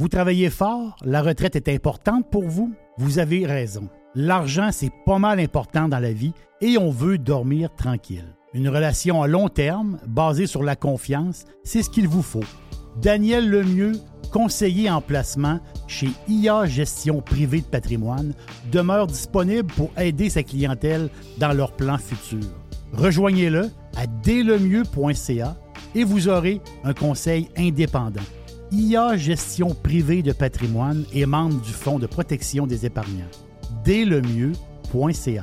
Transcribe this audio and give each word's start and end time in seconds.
Vous 0.00 0.08
travaillez 0.08 0.48
fort, 0.48 0.96
la 1.04 1.20
retraite 1.20 1.56
est 1.56 1.68
importante 1.68 2.24
pour 2.30 2.48
vous? 2.48 2.72
Vous 2.96 3.18
avez 3.18 3.44
raison. 3.44 3.90
L'argent, 4.14 4.70
c'est 4.72 4.90
pas 5.04 5.18
mal 5.18 5.38
important 5.38 5.90
dans 5.90 5.98
la 5.98 6.14
vie 6.14 6.32
et 6.62 6.78
on 6.78 6.88
veut 6.88 7.18
dormir 7.18 7.68
tranquille. 7.76 8.34
Une 8.54 8.70
relation 8.70 9.22
à 9.22 9.26
long 9.26 9.50
terme, 9.50 9.98
basée 10.06 10.46
sur 10.46 10.62
la 10.62 10.74
confiance, 10.74 11.44
c'est 11.64 11.82
ce 11.82 11.90
qu'il 11.90 12.08
vous 12.08 12.22
faut. 12.22 12.46
Daniel 13.02 13.50
Lemieux, 13.50 13.92
conseiller 14.32 14.88
en 14.88 15.02
placement 15.02 15.60
chez 15.86 16.08
IA 16.28 16.64
Gestion 16.64 17.20
Privée 17.20 17.60
de 17.60 17.66
Patrimoine, 17.66 18.32
demeure 18.72 19.06
disponible 19.06 19.70
pour 19.74 19.90
aider 19.98 20.30
sa 20.30 20.42
clientèle 20.42 21.10
dans 21.36 21.52
leurs 21.52 21.76
plans 21.76 21.98
futurs. 21.98 22.48
Rejoignez-le 22.94 23.68
à 23.98 24.06
dlemieux.ca 24.06 25.58
et 25.94 26.04
vous 26.04 26.28
aurez 26.28 26.62
un 26.84 26.94
conseil 26.94 27.50
indépendant. 27.58 28.22
IA 28.72 29.16
Gestion 29.16 29.74
Privée 29.74 30.22
de 30.22 30.30
Patrimoine 30.32 31.04
est 31.12 31.26
membre 31.26 31.60
du 31.60 31.72
Fonds 31.72 31.98
de 31.98 32.06
protection 32.06 32.68
des 32.68 32.86
épargnants. 32.86 33.24
dlemieux.ca 33.84 35.42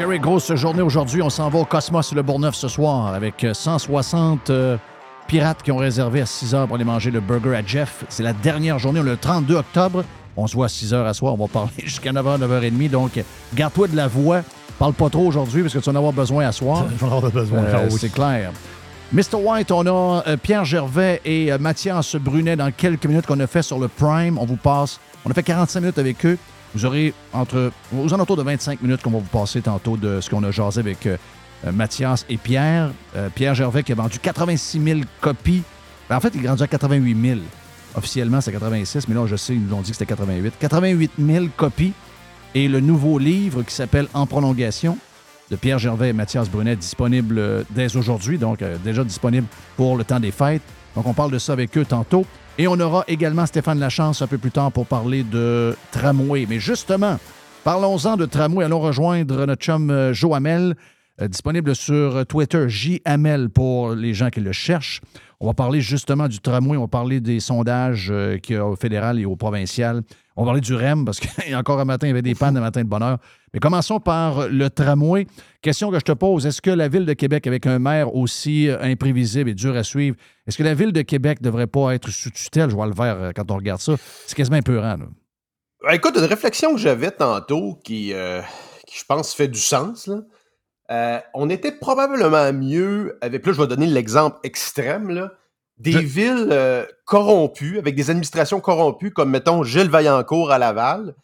Jerry, 0.00 0.18
grosse 0.18 0.54
journée 0.54 0.80
aujourd'hui. 0.80 1.20
On 1.20 1.28
s'en 1.28 1.50
va 1.50 1.58
au 1.58 1.66
Cosmos 1.66 2.14
Le 2.14 2.22
Bourgneuf 2.22 2.54
ce 2.54 2.68
soir 2.68 3.08
avec 3.08 3.46
160 3.52 4.48
euh, 4.48 4.78
pirates 5.26 5.62
qui 5.62 5.70
ont 5.72 5.76
réservé 5.76 6.22
à 6.22 6.26
6 6.26 6.54
heures 6.54 6.66
pour 6.66 6.76
aller 6.76 6.86
manger 6.86 7.10
le 7.10 7.20
burger 7.20 7.54
à 7.54 7.62
Jeff. 7.62 8.06
C'est 8.08 8.22
la 8.22 8.32
dernière 8.32 8.78
journée, 8.78 9.02
le 9.02 9.18
32 9.18 9.56
octobre. 9.56 10.02
On 10.38 10.46
se 10.46 10.54
voit 10.54 10.64
à 10.64 10.68
6 10.70 10.94
heures 10.94 11.06
à 11.06 11.12
soir. 11.12 11.34
On 11.34 11.44
va 11.44 11.48
parler 11.48 11.70
jusqu'à 11.84 12.12
9h, 12.12 12.38
9h30. 12.38 12.88
Donc, 12.88 13.22
garde-toi 13.52 13.88
de 13.88 13.96
la 13.96 14.08
voix. 14.08 14.40
Parle 14.78 14.94
pas 14.94 15.10
trop 15.10 15.26
aujourd'hui 15.26 15.60
parce 15.60 15.74
que 15.74 15.80
tu 15.80 15.84
vas 15.84 15.92
en 15.92 15.96
avoir 15.96 16.14
besoin 16.14 16.46
à 16.46 16.52
soir. 16.52 16.86
Tu 16.88 16.94
vas 16.94 17.12
en 17.12 17.16
avoir 17.18 17.30
besoin. 17.30 17.58
Euh, 17.58 17.90
c'est 17.90 18.10
clair. 18.10 18.52
Mr. 19.12 19.34
White, 19.34 19.70
on 19.70 19.86
a 19.86 20.22
euh, 20.26 20.38
Pierre 20.38 20.64
Gervais 20.64 21.20
et 21.26 21.50
Mathias 21.58 22.16
Brunet 22.16 22.56
dans 22.56 22.72
quelques 22.72 23.04
minutes 23.04 23.26
qu'on 23.26 23.40
a 23.40 23.46
fait 23.46 23.60
sur 23.60 23.78
le 23.78 23.88
Prime. 23.88 24.38
On 24.38 24.46
vous 24.46 24.56
passe. 24.56 24.98
On 25.26 25.30
a 25.30 25.34
fait 25.34 25.42
45 25.42 25.80
minutes 25.80 25.98
avec 25.98 26.24
eux. 26.24 26.38
Vous 26.74 26.84
aurez 26.84 27.12
entre 27.32 27.72
aux 27.96 28.14
alentours 28.14 28.36
de 28.36 28.42
25 28.42 28.82
minutes 28.82 29.02
qu'on 29.02 29.10
va 29.10 29.18
vous 29.18 29.38
passer 29.38 29.60
tantôt 29.60 29.96
de 29.96 30.20
ce 30.20 30.30
qu'on 30.30 30.42
a 30.44 30.50
jasé 30.50 30.80
avec 30.80 31.04
euh, 31.06 31.16
euh, 31.66 31.72
Mathias 31.72 32.24
et 32.28 32.36
Pierre. 32.36 32.90
Euh, 33.16 33.28
Pierre 33.34 33.54
Gervais 33.54 33.82
qui 33.82 33.92
a 33.92 33.96
vendu 33.96 34.18
86 34.20 34.80
000 34.80 35.00
copies. 35.20 35.62
Ben, 36.08 36.16
en 36.16 36.20
fait, 36.20 36.32
il 36.34 36.44
est 36.44 36.48
rendu 36.48 36.62
à 36.62 36.68
88 36.68 37.16
000. 37.20 37.40
Officiellement, 37.96 38.40
c'est 38.40 38.52
86, 38.52 39.08
mais 39.08 39.16
là, 39.16 39.26
je 39.26 39.34
sais, 39.34 39.54
ils 39.54 39.64
nous 39.64 39.74
ont 39.74 39.80
dit 39.80 39.90
que 39.90 39.96
c'était 39.96 40.06
88. 40.06 40.54
88 40.60 41.12
000 41.18 41.46
copies. 41.56 41.92
Et 42.54 42.68
le 42.68 42.80
nouveau 42.80 43.18
livre 43.18 43.62
qui 43.62 43.74
s'appelle 43.74 44.06
En 44.14 44.26
prolongation 44.26 44.96
de 45.50 45.56
Pierre 45.56 45.80
Gervais 45.80 46.10
et 46.10 46.12
Mathias 46.12 46.48
Brunet, 46.48 46.76
disponible 46.76 47.64
dès 47.70 47.96
aujourd'hui, 47.96 48.38
donc 48.38 48.62
déjà 48.84 49.02
disponible 49.02 49.48
pour 49.76 49.96
le 49.96 50.04
temps 50.04 50.20
des 50.20 50.30
fêtes. 50.30 50.62
Donc, 50.94 51.06
on 51.06 51.14
parle 51.14 51.32
de 51.32 51.38
ça 51.38 51.52
avec 51.52 51.76
eux 51.76 51.84
tantôt. 51.84 52.24
Et 52.60 52.68
on 52.68 52.78
aura 52.78 53.04
également 53.08 53.46
Stéphane 53.46 53.78
Lachance 53.78 54.20
un 54.20 54.26
peu 54.26 54.36
plus 54.36 54.50
tard 54.50 54.70
pour 54.70 54.84
parler 54.84 55.22
de 55.22 55.74
tramway. 55.92 56.44
Mais 56.46 56.60
justement, 56.60 57.18
parlons-en 57.64 58.18
de 58.18 58.26
tramway. 58.26 58.66
Allons 58.66 58.80
rejoindre 58.80 59.46
notre 59.46 59.62
chum 59.62 59.90
euh, 59.90 60.12
Joe 60.12 60.36
Hamel, 60.36 60.74
euh, 61.22 61.28
disponible 61.28 61.74
sur 61.74 62.26
Twitter, 62.26 62.68
JML 62.68 63.48
pour 63.48 63.92
les 63.94 64.12
gens 64.12 64.28
qui 64.28 64.40
le 64.40 64.52
cherchent. 64.52 65.00
On 65.40 65.46
va 65.46 65.54
parler 65.54 65.80
justement 65.80 66.28
du 66.28 66.38
tramway, 66.38 66.76
on 66.76 66.82
va 66.82 66.88
parler 66.88 67.20
des 67.20 67.40
sondages 67.40 68.10
euh, 68.10 68.36
qu'il 68.36 68.56
y 68.56 68.58
a 68.58 68.66
au 68.66 68.76
fédéral 68.76 69.18
et 69.18 69.24
au 69.24 69.36
provincial. 69.36 70.02
On 70.40 70.44
va 70.44 70.52
parler 70.52 70.62
du 70.62 70.74
REM 70.74 71.04
parce 71.04 71.20
qu'encore 71.20 71.80
un 71.80 71.84
matin, 71.84 72.06
il 72.06 72.10
y 72.10 72.12
avait 72.12 72.22
des 72.22 72.34
pannes 72.34 72.56
un 72.56 72.62
matin 72.62 72.82
de 72.82 72.88
bonheur. 72.88 73.18
Mais 73.52 73.60
commençons 73.60 74.00
par 74.00 74.48
le 74.48 74.70
tramway. 74.70 75.26
Question 75.60 75.90
que 75.90 75.98
je 75.98 76.04
te 76.04 76.12
pose, 76.12 76.46
est-ce 76.46 76.62
que 76.62 76.70
la 76.70 76.88
Ville 76.88 77.04
de 77.04 77.12
Québec, 77.12 77.46
avec 77.46 77.66
un 77.66 77.78
maire 77.78 78.14
aussi 78.14 78.66
euh, 78.66 78.80
imprévisible 78.80 79.50
et 79.50 79.54
dur 79.54 79.76
à 79.76 79.84
suivre, 79.84 80.16
est-ce 80.46 80.56
que 80.56 80.62
la 80.62 80.72
Ville 80.72 80.94
de 80.94 81.02
Québec 81.02 81.42
ne 81.42 81.44
devrait 81.44 81.66
pas 81.66 81.94
être 81.94 82.08
sous 82.08 82.30
tutelle? 82.30 82.70
Je 82.70 82.74
vois 82.74 82.86
le 82.86 82.94
vert 82.94 83.16
euh, 83.20 83.32
quand 83.36 83.50
on 83.50 83.56
regarde 83.56 83.82
ça. 83.82 83.96
C'est 84.26 84.34
quasiment 84.34 84.56
épeurant. 84.56 84.96
Là. 84.96 85.04
Ben, 85.84 85.92
écoute, 85.92 86.16
une 86.16 86.24
réflexion 86.24 86.72
que 86.72 86.80
j'avais 86.80 87.10
tantôt 87.10 87.78
qui, 87.84 88.14
euh, 88.14 88.40
je 88.90 89.04
pense, 89.06 89.34
fait 89.34 89.48
du 89.48 89.60
sens. 89.60 90.08
On 91.34 91.50
était 91.50 91.72
probablement 91.72 92.50
mieux 92.54 93.18
avec, 93.20 93.44
là, 93.44 93.52
je 93.52 93.60
vais 93.60 93.68
donner 93.68 93.86
l'exemple 93.86 94.38
extrême, 94.42 95.10
des 95.80 96.02
villes 96.02 96.48
euh, 96.50 96.84
corrompues, 97.06 97.78
avec 97.78 97.94
des 97.94 98.10
administrations 98.10 98.60
corrompues, 98.60 99.10
comme 99.10 99.30
mettons 99.30 99.64
Gilles 99.64 99.88
Vaillancourt 99.88 100.50
à 100.50 100.58
Laval. 100.58 101.14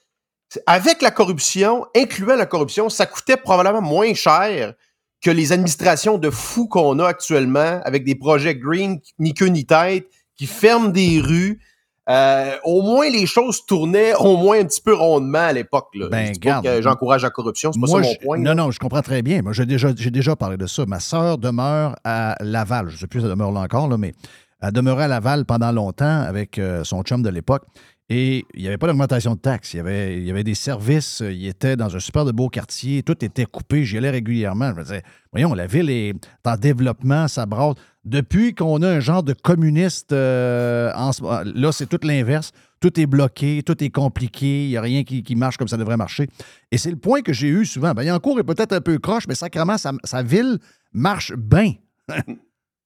Avec 0.66 1.02
la 1.02 1.10
corruption, 1.10 1.86
incluant 1.94 2.36
la 2.36 2.46
corruption, 2.46 2.88
ça 2.88 3.04
coûtait 3.04 3.36
probablement 3.36 3.82
moins 3.82 4.14
cher 4.14 4.74
que 5.22 5.30
les 5.30 5.52
administrations 5.52 6.18
de 6.18 6.30
fous 6.30 6.68
qu'on 6.68 6.98
a 7.00 7.06
actuellement, 7.06 7.80
avec 7.84 8.04
des 8.04 8.14
projets 8.14 8.54
green, 8.54 9.00
ni 9.18 9.34
queue 9.34 9.46
ni 9.46 9.66
tête, 9.66 10.06
qui 10.36 10.46
ferment 10.46 10.88
des 10.88 11.20
rues, 11.20 11.60
euh, 12.08 12.56
au 12.62 12.82
moins 12.82 13.10
les 13.10 13.26
choses 13.26 13.66
tournaient 13.66 14.14
au 14.14 14.36
moins 14.36 14.60
un 14.60 14.64
petit 14.64 14.80
peu 14.80 14.94
rondement 14.94 15.38
à 15.40 15.52
l'époque. 15.52 15.88
Ben, 16.10 16.32
j'encourage 16.80 17.24
la 17.24 17.30
corruption, 17.30 17.72
c'est 17.72 17.80
pas 17.80 17.88
ça 17.88 17.98
mon 17.98 18.14
point. 18.22 18.38
Non, 18.38 18.54
non, 18.54 18.70
je 18.70 18.78
comprends 18.78 19.02
très 19.02 19.22
bien. 19.22 19.42
Moi, 19.42 19.52
j'ai 19.52 19.66
déjà, 19.66 19.92
déjà 19.92 20.36
parlé 20.36 20.56
de 20.56 20.66
ça. 20.66 20.86
Ma 20.86 21.00
sœur 21.00 21.36
demeure 21.36 21.96
à 22.04 22.36
Laval. 22.40 22.88
Je 22.88 22.94
ne 22.94 22.98
sais 23.00 23.06
plus 23.08 23.20
si 23.20 23.24
elle 23.24 23.30
demeure 23.30 23.50
là 23.50 23.60
encore, 23.60 23.88
là, 23.88 23.96
mais 23.98 24.14
elle 24.60 24.72
demeurait 24.72 25.04
à 25.04 25.08
Laval 25.08 25.44
pendant 25.44 25.72
longtemps 25.72 26.22
avec 26.22 26.58
euh, 26.58 26.84
son 26.84 27.02
chum 27.02 27.22
de 27.22 27.28
l'époque. 27.28 27.64
Et 28.08 28.44
il 28.54 28.62
n'y 28.62 28.68
avait 28.68 28.78
pas 28.78 28.86
d'augmentation 28.86 29.34
de 29.34 29.40
taxes. 29.40 29.74
Il 29.74 29.78
y, 29.78 30.30
avait, 30.30 30.44
des 30.44 30.54
services. 30.54 31.24
Il 31.26 31.44
était 31.46 31.74
dans 31.74 31.94
un 31.96 31.98
super 31.98 32.24
de 32.24 32.30
beau 32.30 32.48
quartier. 32.48 33.02
Tout 33.02 33.24
était 33.24 33.46
coupé. 33.46 33.84
J'y 33.84 33.98
allais 33.98 34.10
régulièrement. 34.10 34.70
Je 34.70 34.74
me 34.76 34.82
disais, 34.84 35.02
voyons, 35.32 35.54
la 35.54 35.66
ville 35.66 35.90
est 35.90 36.14
en 36.44 36.56
développement, 36.56 37.26
ça 37.26 37.46
brasse. 37.46 37.74
Depuis 38.04 38.54
qu'on 38.54 38.80
a 38.82 38.88
un 38.88 39.00
genre 39.00 39.24
de 39.24 39.32
communiste, 39.32 40.12
euh, 40.12 40.92
là, 41.44 41.72
c'est 41.72 41.86
tout 41.86 41.98
l'inverse. 42.04 42.52
Tout 42.78 43.00
est 43.00 43.06
bloqué, 43.06 43.64
tout 43.64 43.82
est 43.82 43.90
compliqué, 43.90 44.66
il 44.66 44.68
n'y 44.68 44.76
a 44.76 44.82
rien 44.82 45.02
qui, 45.02 45.34
marche 45.34 45.56
comme 45.56 45.66
ça 45.66 45.78
devrait 45.78 45.96
marcher. 45.96 46.28
Et 46.70 46.78
c'est 46.78 46.90
le 46.90 46.96
point 46.96 47.22
que 47.22 47.32
j'ai 47.32 47.48
eu 47.48 47.64
souvent. 47.64 47.92
Ben, 47.92 48.18
cours 48.20 48.38
est 48.38 48.44
peut-être 48.44 48.74
un 48.74 48.80
peu 48.80 48.98
croche, 48.98 49.26
mais 49.26 49.34
sacrément, 49.34 49.78
sa, 49.78 49.92
sa 50.04 50.22
ville 50.22 50.58
marche 50.92 51.32
bien. 51.34 51.72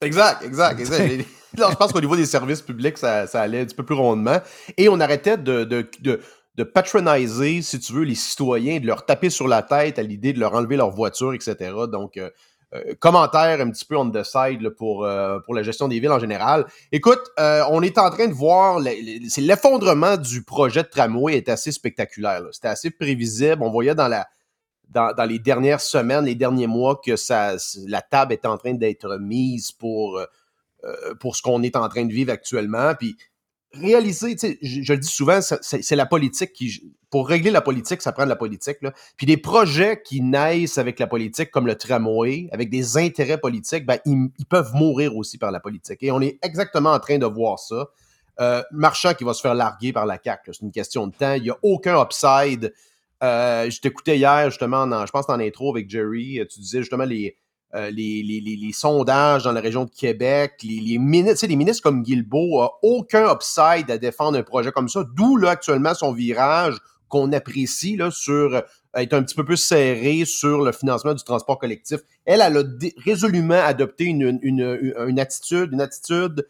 exact, 0.01 0.45
exact, 0.45 0.81
exact. 0.81 1.27
je 1.57 1.77
pense 1.77 1.93
qu'au 1.93 2.01
niveau 2.01 2.17
des 2.17 2.27
services 2.27 2.63
publics, 2.63 2.99
ça, 2.99 3.27
allait 3.35 3.61
un 3.61 3.65
petit 3.65 3.77
peu 3.77 3.85
plus 3.85 3.95
rondement. 3.95 4.39
Et 4.77 4.89
on 4.89 5.01
arrêtait 5.01 5.37
de, 5.37 5.65
de, 5.65 5.89
de, 6.01 6.65
patroniser, 6.65 7.63
si 7.63 7.79
tu 7.79 7.93
veux, 7.93 8.05
les 8.05 8.15
citoyens, 8.15 8.81
de 8.81 8.87
leur 8.87 9.07
taper 9.07 9.31
sur 9.31 9.49
la 9.49 9.63
tête 9.63 9.99
à 9.99 10.03
l'idée 10.03 10.33
de 10.33 10.41
leur 10.41 10.55
enlever 10.55 10.77
leur 10.77 10.91
voiture, 10.91 11.33
etc. 11.33 11.73
Donc, 11.91 12.17
euh, 12.19 12.29
euh, 12.73 12.95
commentaire 13.01 13.61
un 13.61 13.71
petit 13.71 13.85
peu 13.85 13.97
on 13.97 14.11
the 14.11 14.23
side 14.23 14.69
pour, 14.71 15.05
euh, 15.05 15.41
pour 15.41 15.55
la 15.55 15.63
gestion 15.65 15.89
des 15.89 15.99
villes 15.99 16.13
en 16.13 16.21
général. 16.21 16.67
Écoute, 16.93 17.21
euh, 17.41 17.65
on 17.71 17.83
est 17.83 17.99
en 17.99 18.11
train 18.11 18.29
de 18.29 18.33
voir, 18.33 18.81
c'est 19.29 19.41
l'effondrement 19.41 20.17
du 20.17 20.45
projet 20.45 20.85
de 20.85 20.89
tramway 20.89 21.37
est 21.37 21.49
assez 21.49 21.73
spectaculaire. 21.73 22.43
C'était 22.53 22.69
assez 22.69 22.91
prévisible. 22.91 23.61
On 23.61 23.71
voyait 23.71 23.97
dans 23.97 24.07
la 24.07 24.29
dans, 24.91 25.29
les 25.29 25.39
dernières 25.39 25.81
semaines, 25.81 26.25
les 26.25 26.35
derniers 26.35 26.67
mois, 26.67 27.01
que 27.05 27.17
ça, 27.17 27.57
la 27.87 28.03
table 28.03 28.33
est 28.33 28.45
en 28.45 28.59
train 28.59 28.75
d'être 28.75 29.19
mise 29.19 29.73
pour, 29.73 30.21
pour 31.21 31.37
ce 31.37 31.43
qu'on 31.43 31.63
est 31.63 31.77
en 31.77 31.89
train 31.89 32.05
de 32.05 32.13
vivre 32.13 32.33
actuellement. 32.33 32.95
Puis 32.99 33.17
réaliser, 33.73 34.37
sais, 34.37 34.59
je, 34.63 34.93
le 34.93 34.99
dis 34.99 35.09
souvent, 35.09 35.41
c'est 35.41 35.97
la 35.97 36.07
politique 36.07 36.53
qui. 36.53 36.93
Pour 37.11 37.27
régler 37.27 37.51
la 37.51 37.61
politique, 37.61 38.03
ça 38.03 38.13
prend 38.13 38.23
de 38.23 38.29
la 38.29 38.37
politique. 38.37 38.77
Là. 38.83 38.93
Puis 39.17 39.27
des 39.27 39.37
projets 39.37 40.01
qui 40.01 40.21
naissent 40.21 40.79
avec 40.79 41.01
la 41.01 41.09
politique, 41.09 41.51
comme 41.51 41.67
le 41.67 41.75
tramway, 41.75 42.49
avec 42.53 42.71
des 42.71 42.99
intérêts 42.99 43.39
politiques, 43.39 43.85
ben, 43.85 43.99
ils, 44.07 44.31
peuvent 44.49 44.73
mourir 44.75 45.17
aussi 45.17 45.37
par 45.37 45.51
la 45.51 45.59
politique. 45.59 46.05
Et 46.05 46.13
on 46.13 46.21
est 46.21 46.39
exactement 46.41 46.93
en 46.93 47.01
train 47.01 47.19
de 47.19 47.27
voir 47.27 47.59
ça. 47.59 47.89
Euh, 48.41 48.63
Marchand 48.71 49.15
qui 49.15 49.25
va 49.25 49.35
se 49.35 49.41
faire 49.41 49.57
larguer 49.57 49.93
par 49.93 50.07
la 50.07 50.21
CAQ, 50.23 50.53
c'est 50.55 50.63
une 50.63 50.71
question 50.71 51.09
de 51.09 51.13
temps. 51.13 51.33
Il 51.33 51.43
n'y 51.43 51.51
a 51.51 51.59
aucun 51.63 52.01
upside. 52.01 52.73
Euh, 53.23 53.69
je 53.71 53.81
t'écoutais 53.81 54.17
hier, 54.17 54.49
justement, 54.51 54.87
je 55.07 55.11
pense 55.11 55.29
en 55.29 55.41
intro 55.41 55.71
avec 55.75 55.91
Jerry, 55.91 56.41
tu 56.51 56.61
disais 56.61 56.79
justement 56.79 57.05
les, 57.05 57.37
euh, 57.77 57.89
les, 57.91 58.25
les, 58.25 58.41
les, 58.41 58.73
sondages 58.73 59.45
dans 59.45 59.53
la 59.53 59.61
région 59.61 59.85
de 59.85 59.91
Québec, 59.91 60.55
les, 60.65 60.99
ministres, 60.99 61.47
les 61.47 61.55
ministres 61.55 61.85
comme 61.85 62.03
Guilbeault 62.03 62.63
n'ont 62.63 62.71
aucun 62.83 63.33
upside 63.33 63.89
à 63.89 63.97
défendre 63.97 64.37
un 64.37 64.43
projet 64.43 64.73
comme 64.73 64.89
ça, 64.89 65.05
d'où 65.15 65.37
là 65.37 65.51
actuellement 65.51 65.95
son 65.95 66.13
virage 66.13 66.75
qu'on 67.09 67.33
apprécie 67.33 67.97
là, 67.97 68.11
sur 68.11 68.57
euh, 68.57 68.61
être 68.97 69.13
un 69.15 69.23
petit 69.23 69.37
peu 69.37 69.45
plus 69.45 69.57
serré 69.57 70.25
sur 70.25 70.63
le 70.63 70.73
financement 70.73 71.15
du 71.15 71.23
transport 71.23 71.61
collectif. 71.61 72.01
Elle, 72.25 72.41
elle 72.41 72.57
a 72.57 72.65
résolument 73.05 73.63
adopté 73.63 74.07
une, 74.07 74.41
une, 74.43 74.95
une, 75.07 75.21
attitude, 75.21 75.71
une 75.73 75.81
attitude 75.81 76.45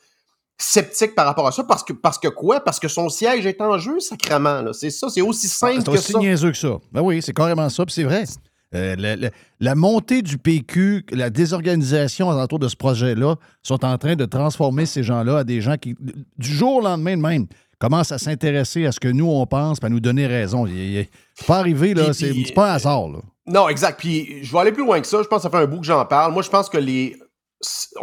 sceptique 0.63 1.15
par 1.15 1.27
rapport 1.27 1.47
à 1.47 1.53
ça. 1.53 1.65
Parce 1.65 1.83
que, 1.83 1.93
parce 1.93 2.19
que 2.19 2.29
quoi? 2.29 2.61
Parce 2.61 2.79
que 2.79 2.89
son 2.89 3.09
siège 3.09 3.47
est 3.47 3.61
en 3.61 3.79
jeu, 3.79 3.99
sacrément. 4.01 4.73
C'est 4.73 4.91
ça, 4.91 5.09
c'est 5.09 5.23
aussi 5.23 5.47
ah, 5.47 5.55
simple 5.67 5.83
que 5.85 5.97
ça. 5.97 6.03
C'est 6.03 6.15
aussi 6.15 6.19
niaiseux 6.19 6.51
que 6.51 6.59
ça. 6.59 6.79
Ben 6.93 7.01
oui, 7.01 7.23
c'est 7.23 7.33
carrément 7.33 7.69
ça, 7.69 7.85
puis 7.85 7.95
c'est 7.95 8.05
vrai. 8.05 8.25
Euh, 8.73 9.29
la, 9.59 9.75
montée 9.75 10.23
du 10.23 10.39
PQ, 10.39 11.07
la 11.11 11.29
désorganisation 11.31 12.29
autour 12.29 12.61
de 12.61 12.69
ce 12.69 12.77
projet-là 12.77 13.35
sont 13.65 13.85
en 13.85 13.99
train 13.99 14.15
de 14.15 14.25
transformer 14.25 14.87
ces 14.87 15.03
gens-là 15.03 15.39
à 15.39 15.45
des 15.45 15.61
gens 15.61 15.77
qui, 15.77 15.97
du 16.39 16.49
jour 16.49 16.77
au 16.77 16.81
lendemain 16.81 17.17
de 17.17 17.23
même, 17.23 17.47
commencent 17.81 18.13
à 18.13 18.19
s'intéresser 18.19 18.87
à 18.87 18.93
ce 18.93 19.01
que 19.01 19.09
nous, 19.09 19.29
on 19.29 19.45
pense, 19.47 19.79
et 19.83 19.87
à 19.87 19.89
nous 19.89 19.99
donner 19.99 20.27
raison. 20.29 20.67
C'est 20.67 21.47
pas 21.47 21.59
arrivé, 21.59 21.95
là, 21.95 22.13
c'est 22.13 22.55
pas 22.55 22.71
un 22.71 22.75
hasard. 22.75 23.09
Non, 23.47 23.69
exact. 23.69 23.99
Puis 23.99 24.45
je 24.45 24.53
vais 24.53 24.59
aller 24.59 24.73
plus 24.73 24.85
loin 24.85 25.01
que 25.01 25.07
ça. 25.07 25.21
Je 25.21 25.27
pense 25.27 25.39
que 25.39 25.43
ça 25.43 25.51
fait 25.51 25.65
un 25.65 25.67
bout 25.67 25.81
que 25.81 25.87
j'en 25.87 26.05
parle. 26.05 26.33
Moi, 26.33 26.43
je 26.43 26.51
pense 26.51 26.69
que 26.69 26.79
les. 26.79 27.17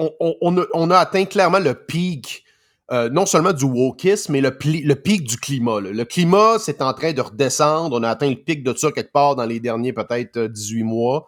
on 0.02 0.90
a 0.92 0.98
atteint 0.98 1.24
clairement 1.24 1.60
le 1.60 1.76
pic 1.76 2.44
euh, 2.90 3.10
non 3.10 3.26
seulement 3.26 3.52
du 3.52 3.66
wokisme, 3.66 4.32
mais 4.32 4.40
le, 4.40 4.52
pic 4.52 5.24
du 5.28 5.38
climat. 5.38 5.82
Le 5.82 6.06
climat, 6.06 6.58
c'est 6.58 6.82
en 6.82 6.94
train 6.94 7.12
de 7.12 7.20
redescendre. 7.20 7.98
On 8.00 8.04
a 8.04 8.10
atteint 8.10 8.30
le 8.30 8.38
pic 8.38 8.64
de 8.64 8.74
ça 8.74 8.92
quelque 8.94 9.12
part 9.12 9.36
dans 9.36 9.46
les 9.46 9.60
derniers 9.60 9.92
peut-être 9.92 10.40
18 10.40 10.82
euh, 10.82 10.86
mois. 10.86 11.28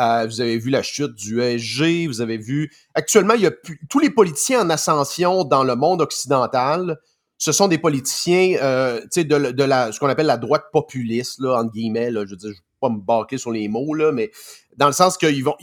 Euh, 0.00 0.26
vous 0.26 0.40
avez 0.40 0.58
vu 0.58 0.68
la 0.70 0.82
chute 0.82 1.14
du 1.14 1.40
ESG, 1.40 2.08
vous 2.08 2.20
avez 2.20 2.36
vu... 2.36 2.70
Actuellement, 2.94 3.34
il 3.34 3.42
y 3.42 3.46
a 3.46 3.52
tous 3.88 3.98
les 4.00 4.10
politiciens 4.10 4.62
en 4.62 4.70
ascension 4.70 5.44
dans 5.44 5.64
le 5.64 5.76
monde 5.76 6.02
occidental, 6.02 6.98
ce 7.38 7.52
sont 7.52 7.68
des 7.68 7.78
politiciens 7.78 8.56
de, 8.58 9.52
de 9.52 9.64
la, 9.64 9.92
ce 9.92 10.00
qu'on 10.00 10.08
appelle 10.08 10.26
la 10.26 10.36
droite 10.36 10.64
populiste, 10.72 11.40
là, 11.40 11.60
entre 11.60 11.72
guillemets. 11.72 12.10
Je 12.12 12.18
ne 12.18 12.50
vais 12.50 12.58
pas 12.80 12.90
me 12.90 12.98
bâcler 12.98 13.38
sur 13.38 13.52
les 13.52 13.68
mots, 13.68 13.94
mais 14.12 14.30
dans 14.76 14.86
le 14.86 14.92
sens 14.92 15.16
qu'ils 15.16 15.44
vont 15.44 15.56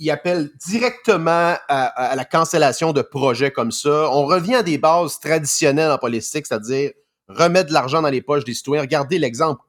il 0.00 0.10
appelle 0.10 0.50
directement 0.66 1.54
à, 1.68 2.16
la 2.16 2.24
cancellation 2.24 2.92
de 2.92 3.02
projets 3.02 3.50
comme 3.50 3.70
ça. 3.70 4.10
On 4.10 4.24
revient 4.24 4.56
à 4.56 4.62
des 4.62 4.78
bases 4.78 5.20
traditionnelles 5.20 5.92
en 5.92 5.98
politique, 5.98 6.46
c'est-à-dire 6.46 6.92
remettre 7.28 7.68
de 7.68 7.74
l'argent 7.74 8.00
dans 8.00 8.08
les 8.08 8.22
poches 8.22 8.44
des 8.44 8.54
citoyens. 8.54 8.80
Regardez 8.80 9.18
l'exemple 9.18 9.60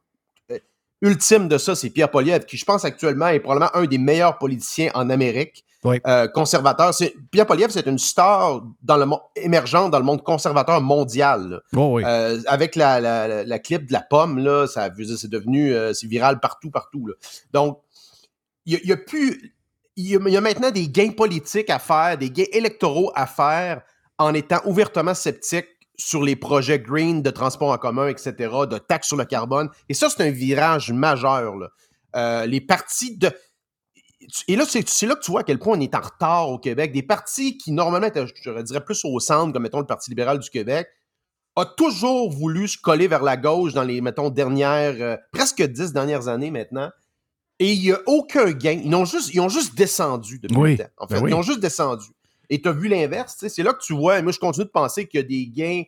euh, 0.50 0.58
ultime 1.02 1.50
de 1.50 1.58
ça, 1.58 1.76
c'est 1.76 1.90
Pierre 1.90 2.10
Poliev, 2.10 2.46
qui 2.46 2.56
je 2.56 2.64
pense 2.64 2.86
actuellement 2.86 3.28
est 3.28 3.42
probablement 3.42 3.76
un 3.76 3.86
des 3.86 3.98
meilleurs 3.98 4.38
politiciens 4.38 4.90
en 4.96 5.10
Amérique. 5.10 5.66
Euh, 5.86 6.28
conservateur. 6.28 6.92
Pierre 7.32 7.48
Poliev, 7.48 7.72
c'est 7.72 7.88
une 7.88 7.98
star 7.98 8.62
dans 8.84 8.98
le 8.98 9.08
émergente 9.36 9.92
dans 9.92 9.98
le 9.98 10.06
monde 10.06 10.24
conservateur 10.24 10.80
mondial. 10.80 11.60
Oh 11.76 12.00
euh, 12.00 12.40
avec 12.46 12.76
la, 12.76 13.02
la, 13.44 13.60
clip 13.60 13.88
de 13.88 13.94
la 13.94 14.02
pomme, 14.02 14.38
là, 14.38 14.68
ça 14.68 14.90
c'est 15.18 15.30
devenu 15.30 15.74
c'est 15.96 16.06
viral 16.06 16.40
partout, 16.40 16.70
partout. 16.70 17.10
Donc, 17.52 17.80
il 18.68 18.80
n'y 18.86 18.92
a, 18.92 18.94
a, 18.94 18.98
plus 18.98 19.56
il 19.96 20.10
y, 20.10 20.38
a, 20.38 20.42
maintenant 20.42 20.72
des 20.72 20.88
gains 20.88 21.12
politiques 21.12 21.70
à 21.70 21.80
faire, 21.80 22.18
des 22.18 22.30
gains 22.30 22.46
électoraux 22.54 23.12
à 23.16 23.28
faire 23.28 23.82
en 24.18 24.34
étant 24.34 24.62
ouvertement 24.66 25.14
sceptique 25.14 25.68
sur 25.98 26.24
les 26.24 26.36
projets 26.36 26.80
green 26.80 27.22
de 27.22 27.30
transport 27.30 27.70
en 27.70 27.78
commun, 27.78 28.08
etc., 28.08 28.34
de 28.70 28.78
taxes 28.78 29.08
sur 29.08 29.18
le 29.18 29.26
carbone. 29.26 29.70
Et 29.90 29.94
ça, 29.94 30.10
c'est 30.10 30.24
un 30.24 30.32
virage 30.32 30.92
majeur. 30.92 31.54
Euh, 32.16 32.46
les 32.46 32.62
partis 32.62 33.18
de. 33.18 33.32
Et 34.48 34.56
là, 34.56 34.66
c'est 34.66 35.06
là 35.06 35.16
que 35.16 35.22
tu 35.22 35.32
vois 35.32 35.42
à 35.42 35.44
quel 35.44 35.60
point 35.60 35.78
on 35.78 35.82
est 35.82 35.96
en 35.96 36.02
retard 36.02 36.50
au 36.50 36.60
Québec. 36.60 36.92
Des 36.92 37.04
partis 37.04 37.58
qui, 37.58 37.72
normalement, 37.72 38.08
je 38.14 38.62
dirais, 38.62 38.84
plus 38.84 39.04
au 39.04 39.20
centre, 39.20 39.52
comme, 39.52 39.64
mettons, 39.64 39.80
le 39.80 39.88
Parti 39.88 40.12
libéral 40.12 40.40
du 40.40 40.50
Québec, 40.50 40.88
a 41.56 41.66
toujours 41.66 42.32
voulu 42.32 42.68
se 42.68 42.78
coller 42.78 43.08
vers 43.08 43.24
la 43.24 43.36
gauche 43.36 43.74
dans 43.74 43.84
les, 43.84 44.00
mettons, 44.00 44.30
dernières, 44.30 44.96
euh, 45.00 45.18
presque 45.32 45.62
dix 45.62 45.92
dernières 45.92 46.28
années 46.28 46.52
maintenant. 46.52 46.90
Et 47.62 47.74
il 47.74 47.80
n'y 47.80 47.92
a 47.92 48.00
aucun 48.08 48.50
gain. 48.54 48.82
Ils 48.84 48.96
ont 48.96 49.06
juste, 49.06 49.36
ils 49.36 49.40
ont 49.40 49.48
juste 49.48 49.78
descendu 49.78 50.40
depuis 50.40 50.72
le 50.72 50.78
temps. 50.78 50.90
En 50.98 51.08
fait, 51.08 51.22
ben 51.22 51.28
ils 51.28 51.34
ont 51.36 51.44
juste 51.44 51.60
descendu. 51.60 52.08
Et 52.50 52.60
tu 52.60 52.68
as 52.68 52.72
vu 52.72 52.88
l'inverse. 52.88 53.38
C'est 53.38 53.62
là 53.62 53.72
que 53.74 53.84
tu 53.84 53.94
vois, 53.94 54.20
moi, 54.24 54.32
je 54.32 54.40
continue 54.40 54.66
de 54.66 54.72
penser 54.72 55.08
qu'il 55.08 55.20
y 55.20 55.24
a 55.24 55.28
des 55.28 55.46
gains 55.46 55.84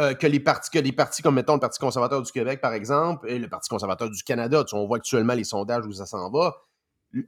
euh, 0.00 0.14
que, 0.14 0.26
les 0.26 0.40
partis, 0.40 0.70
que 0.70 0.80
les 0.80 0.90
partis 0.90 1.22
comme, 1.22 1.36
mettons, 1.36 1.54
le 1.54 1.60
Parti 1.60 1.78
conservateur 1.78 2.20
du 2.20 2.32
Québec, 2.32 2.60
par 2.60 2.72
exemple, 2.72 3.30
et 3.30 3.38
le 3.38 3.48
Parti 3.48 3.68
conservateur 3.68 4.10
du 4.10 4.24
Canada. 4.24 4.64
Tu, 4.64 4.74
on 4.74 4.88
voit 4.88 4.96
actuellement 4.96 5.34
les 5.34 5.44
sondages 5.44 5.86
où 5.86 5.92
ça 5.92 6.04
s'en 6.04 6.32
va. 6.32 6.56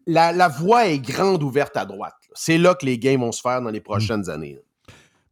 La, 0.05 0.33
la, 0.33 0.49
voie 0.49 0.89
est 0.89 0.99
grande 0.99 1.41
ouverte 1.45 1.77
à 1.77 1.85
droite. 1.85 2.17
C'est 2.35 2.59
là 2.59 2.75
que 2.75 2.85
les 2.85 2.99
gains 2.99 3.19
vont 3.19 3.31
se 3.31 3.41
faire 3.41 3.63
dans 3.63 3.71
les 3.71 3.81
prochaines 3.81 4.25
mm. 4.27 4.31
années. 4.31 4.59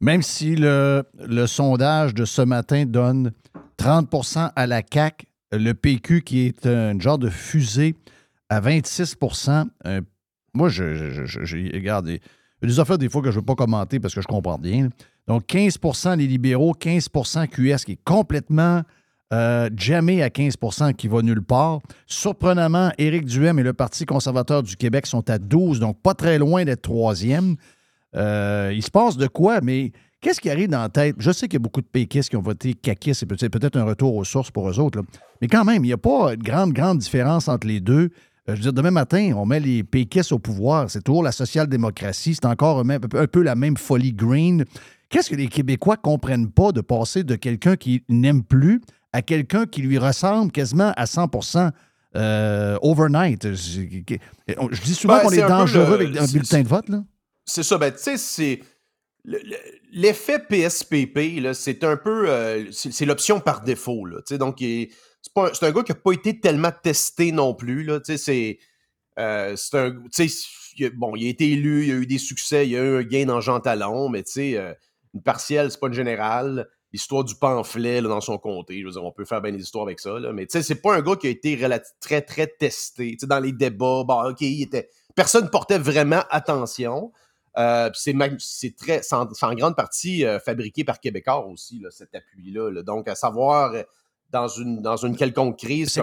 Même 0.01 0.23
si 0.23 0.55
le, 0.55 1.03
le, 1.19 1.47
sondage 1.49 2.15
de 2.15 2.25
ce 2.25 2.43
matin 2.43 2.85
donne 2.87 3.33
30% 3.79 4.53
à 4.55 4.67
la 4.69 4.83
CAQ, 4.89 5.27
le 5.51 5.73
PQ, 5.73 6.23
qui 6.23 6.47
est 6.47 6.67
un 6.67 7.01
genre 7.01 7.19
de 7.19 7.31
fusée 7.31 7.97
à 8.49 8.61
26 8.61 9.17
euh, 9.87 10.01
Moi, 10.55 10.69
je, 10.69 11.25
je, 11.25 11.25
je, 11.25 11.75
regarde, 11.75 12.09
il 12.09 12.21
y 12.63 12.65
a 12.65 12.67
des 12.67 12.81
affaires 12.81 12.99
des 12.99 13.09
fois 13.09 13.23
que 13.23 13.31
je 13.31 13.37
ne 13.37 13.41
veux 13.41 13.47
pas 13.47 13.55
commenter 13.55 14.01
parce 14.01 14.15
que 14.15 14.21
je 14.21 14.27
comprends 14.27 14.59
rien. 14.63 14.89
Donc, 15.27 15.45
15% 15.47 16.17
les 16.17 16.27
libéraux, 16.27 16.75
15% 16.75 17.49
QS, 17.49 17.85
qui 17.85 17.93
est 17.93 18.05
complètement 18.05 18.83
Euh, 19.33 19.69
jamais 19.77 20.23
à 20.23 20.31
15% 20.31 20.95
qui 20.95 21.07
va 21.07 21.21
nulle 21.21 21.43
part. 21.43 21.81
Surprenamment, 22.07 22.91
Éric 22.97 23.27
Duhem 23.27 23.59
et 23.59 23.63
le 23.63 23.75
Parti 23.75 24.07
conservateur 24.07 24.63
du 24.63 24.77
Québec 24.77 25.07
sont 25.07 25.29
à 25.29 25.39
12, 25.39 25.81
donc 25.81 26.01
pas 26.01 26.15
très 26.15 26.39
loin 26.39 26.65
d'être 26.65 26.83
troisième. 26.83 27.57
Euh, 28.17 28.73
il 28.75 28.83
se 28.83 28.91
passe 28.91 29.19
de 29.19 29.27
quoi, 29.27 29.61
mais 29.61 29.93
qu'est-ce 30.23 30.41
qui 30.41 30.49
arrive 30.49 30.71
dans 30.71 30.81
la 30.81 30.89
tête? 30.89 31.17
Je 31.19 31.31
sais 31.31 31.47
qu'il 31.47 31.55
y 31.55 31.63
a 31.63 31.63
beaucoup 31.63 31.83
de 31.83 31.87
péquistes 31.87 32.31
qui 32.31 32.37
ont 32.37 32.43
voté 32.43 32.73
caquistes, 32.73 33.27
c'est 33.39 33.51
peut-être 33.51 33.77
un 33.77 33.85
retour 33.85 34.15
aux 34.17 34.25
sources 34.25 34.51
pour 34.51 34.71
eux 34.71 34.81
autres. 34.81 35.03
Mais 35.43 35.47
quand 35.47 35.65
même, 35.65 35.85
il 35.85 35.89
n'y 35.89 35.93
a 35.93 35.99
pas 35.99 36.33
une 36.33 36.43
grande, 36.43 36.73
grande 36.73 36.99
différence 36.99 37.49
entre 37.49 37.67
les 37.67 37.81
deux. 37.81 38.09
Euh, 38.49 38.53
je 38.53 38.57
veux 38.57 38.63
dire, 38.63 38.73
demain 38.73 38.91
matin, 38.91 39.33
on 39.37 39.45
met 39.45 39.61
les 39.61 39.85
péquistes 39.85 40.33
au 40.33 40.39
pouvoir. 40.39 40.91
C'est 40.91 41.03
toujours 41.03 41.23
la 41.23 41.33
social-démocratie. 41.33 42.35
C'est 42.35 42.47
encore 42.47 42.81
un, 42.81 42.91
un 42.91 43.27
peu 43.27 43.43
la 43.43 43.55
même 43.55 43.77
folie 43.77 44.13
green. 44.13 44.65
Qu'est-ce 45.11 45.31
que 45.31 45.37
les 45.37 45.49
Québécois 45.49 45.97
ne 45.97 46.03
comprennent 46.03 46.51
pas 46.51 46.73
de 46.73 46.81
passer 46.81 47.25
de 47.25 47.35
quelqu'un 47.35 47.77
qui 47.77 48.05
n'aime 48.09 48.43
plus 48.43 48.81
à 49.13 49.23
quelqu'un 49.23 49.67
qui 49.67 49.83
lui 49.83 49.99
ressemble 49.99 50.53
quasiment 50.53 50.93
à 50.97 51.05
100% 51.05 51.71
euh, 52.17 52.79
overnight? 52.83 53.55
Je, 53.55 53.81
dis 54.85 54.95
souvent 54.95 55.17
ben, 55.17 55.23
qu'on 55.23 55.31
est, 55.31 55.47
dangereux 55.47 55.95
avec 55.95 56.17
un 56.17 56.27
bulletin 56.27 56.63
de 56.63 56.69
vote. 56.69 56.89
Là. 56.89 57.05
C'est 57.45 57.63
ça. 57.63 57.79
Ben, 57.79 57.93
tu 57.93 57.99
sais, 57.99 58.17
c'est. 58.17 58.61
L'effet 59.93 60.39
PSPP, 60.39 61.53
c'est 61.53 61.85
un 61.85 61.97
peu. 61.97 62.29
Euh, 62.29 62.65
c'est 62.71 63.05
l'option 63.05 63.41
par 63.41 63.63
défaut. 63.63 64.07
Là, 64.07 64.19
donc, 64.39 64.63
c'est 65.23 65.67
un 65.67 65.73
gars 65.73 65.83
qui 65.83 65.93
n'a 65.93 65.99
pas 65.99 66.13
été 66.13 66.41
tellement 66.41 66.73
testé 66.83 67.33
non 67.33 67.55
plus. 67.55 67.85
Là, 67.85 68.01
c'est. 68.05 68.59
Euh, 69.19 69.55
c'est 69.57 69.79
un. 69.79 70.03
Bon, 70.95 71.17
il 71.17 71.27
a 71.27 71.31
été 71.31 71.51
élu, 71.51 71.87
il 71.87 71.91
a 71.91 71.95
eu 71.95 72.07
des 72.07 72.19
succès, 72.19 72.69
il 72.69 72.77
a 72.77 72.81
eu 72.81 72.97
un 72.99 73.03
gain 73.03 73.27
dans 73.27 73.41
Jean 73.41 73.59
Talon, 73.59 74.09
mais 74.09 74.23
euh, 74.39 74.75
une 75.13 75.23
partielle, 75.23 75.71
c'est 75.71 75.81
pas 75.81 75.89
une 75.89 75.95
générale. 75.95 76.69
L'histoire 76.93 77.25
du 77.25 77.35
pamphlet 77.35 78.01
dans 78.01 78.21
son 78.21 78.39
comté, 78.39 78.81
je 78.81 78.87
veux 78.87 78.93
dire, 78.93 79.05
on 79.05 79.13
peut 79.13 79.25
faire 79.27 79.43
bien 79.43 79.53
des 79.53 79.61
histoires 79.61 79.85
avec 79.85 80.01
ça, 80.01 80.19
là, 80.19 80.33
mais 80.33 80.47
c'est 80.49 80.81
pas 80.81 80.95
un 80.95 81.03
gars 81.03 81.17
qui 81.17 81.27
a 81.27 81.31
été 81.31 81.59
très, 82.01 82.23
très 82.23 82.47
testé. 82.47 83.17
Dans 83.25 83.41
les 83.41 83.53
débats, 83.53 84.05
bon, 84.05 84.31
OK, 84.31 84.41
il 84.41 84.63
était. 84.63 84.89
Personne 85.15 85.51
portait 85.51 85.79
vraiment 85.79 86.23
attention. 86.31 87.13
Euh, 87.59 87.91
c'est 87.95 88.77
très, 88.77 89.01
en, 89.13 89.55
grande 89.55 89.75
partie 89.75 90.25
euh, 90.25 90.39
fabriqué 90.39 90.85
par 90.85 91.01
Québécois 91.01 91.45
aussi, 91.47 91.83
cet 91.91 92.15
appui-là. 92.15 92.83
Donc, 92.83 93.09
à 93.09 93.17
savoir, 93.17 93.75
dans 94.31 94.49
une, 94.49 94.83
dans 94.83 94.97
une 94.97 95.17
quelconque 95.17 95.59
crise. 95.59 95.99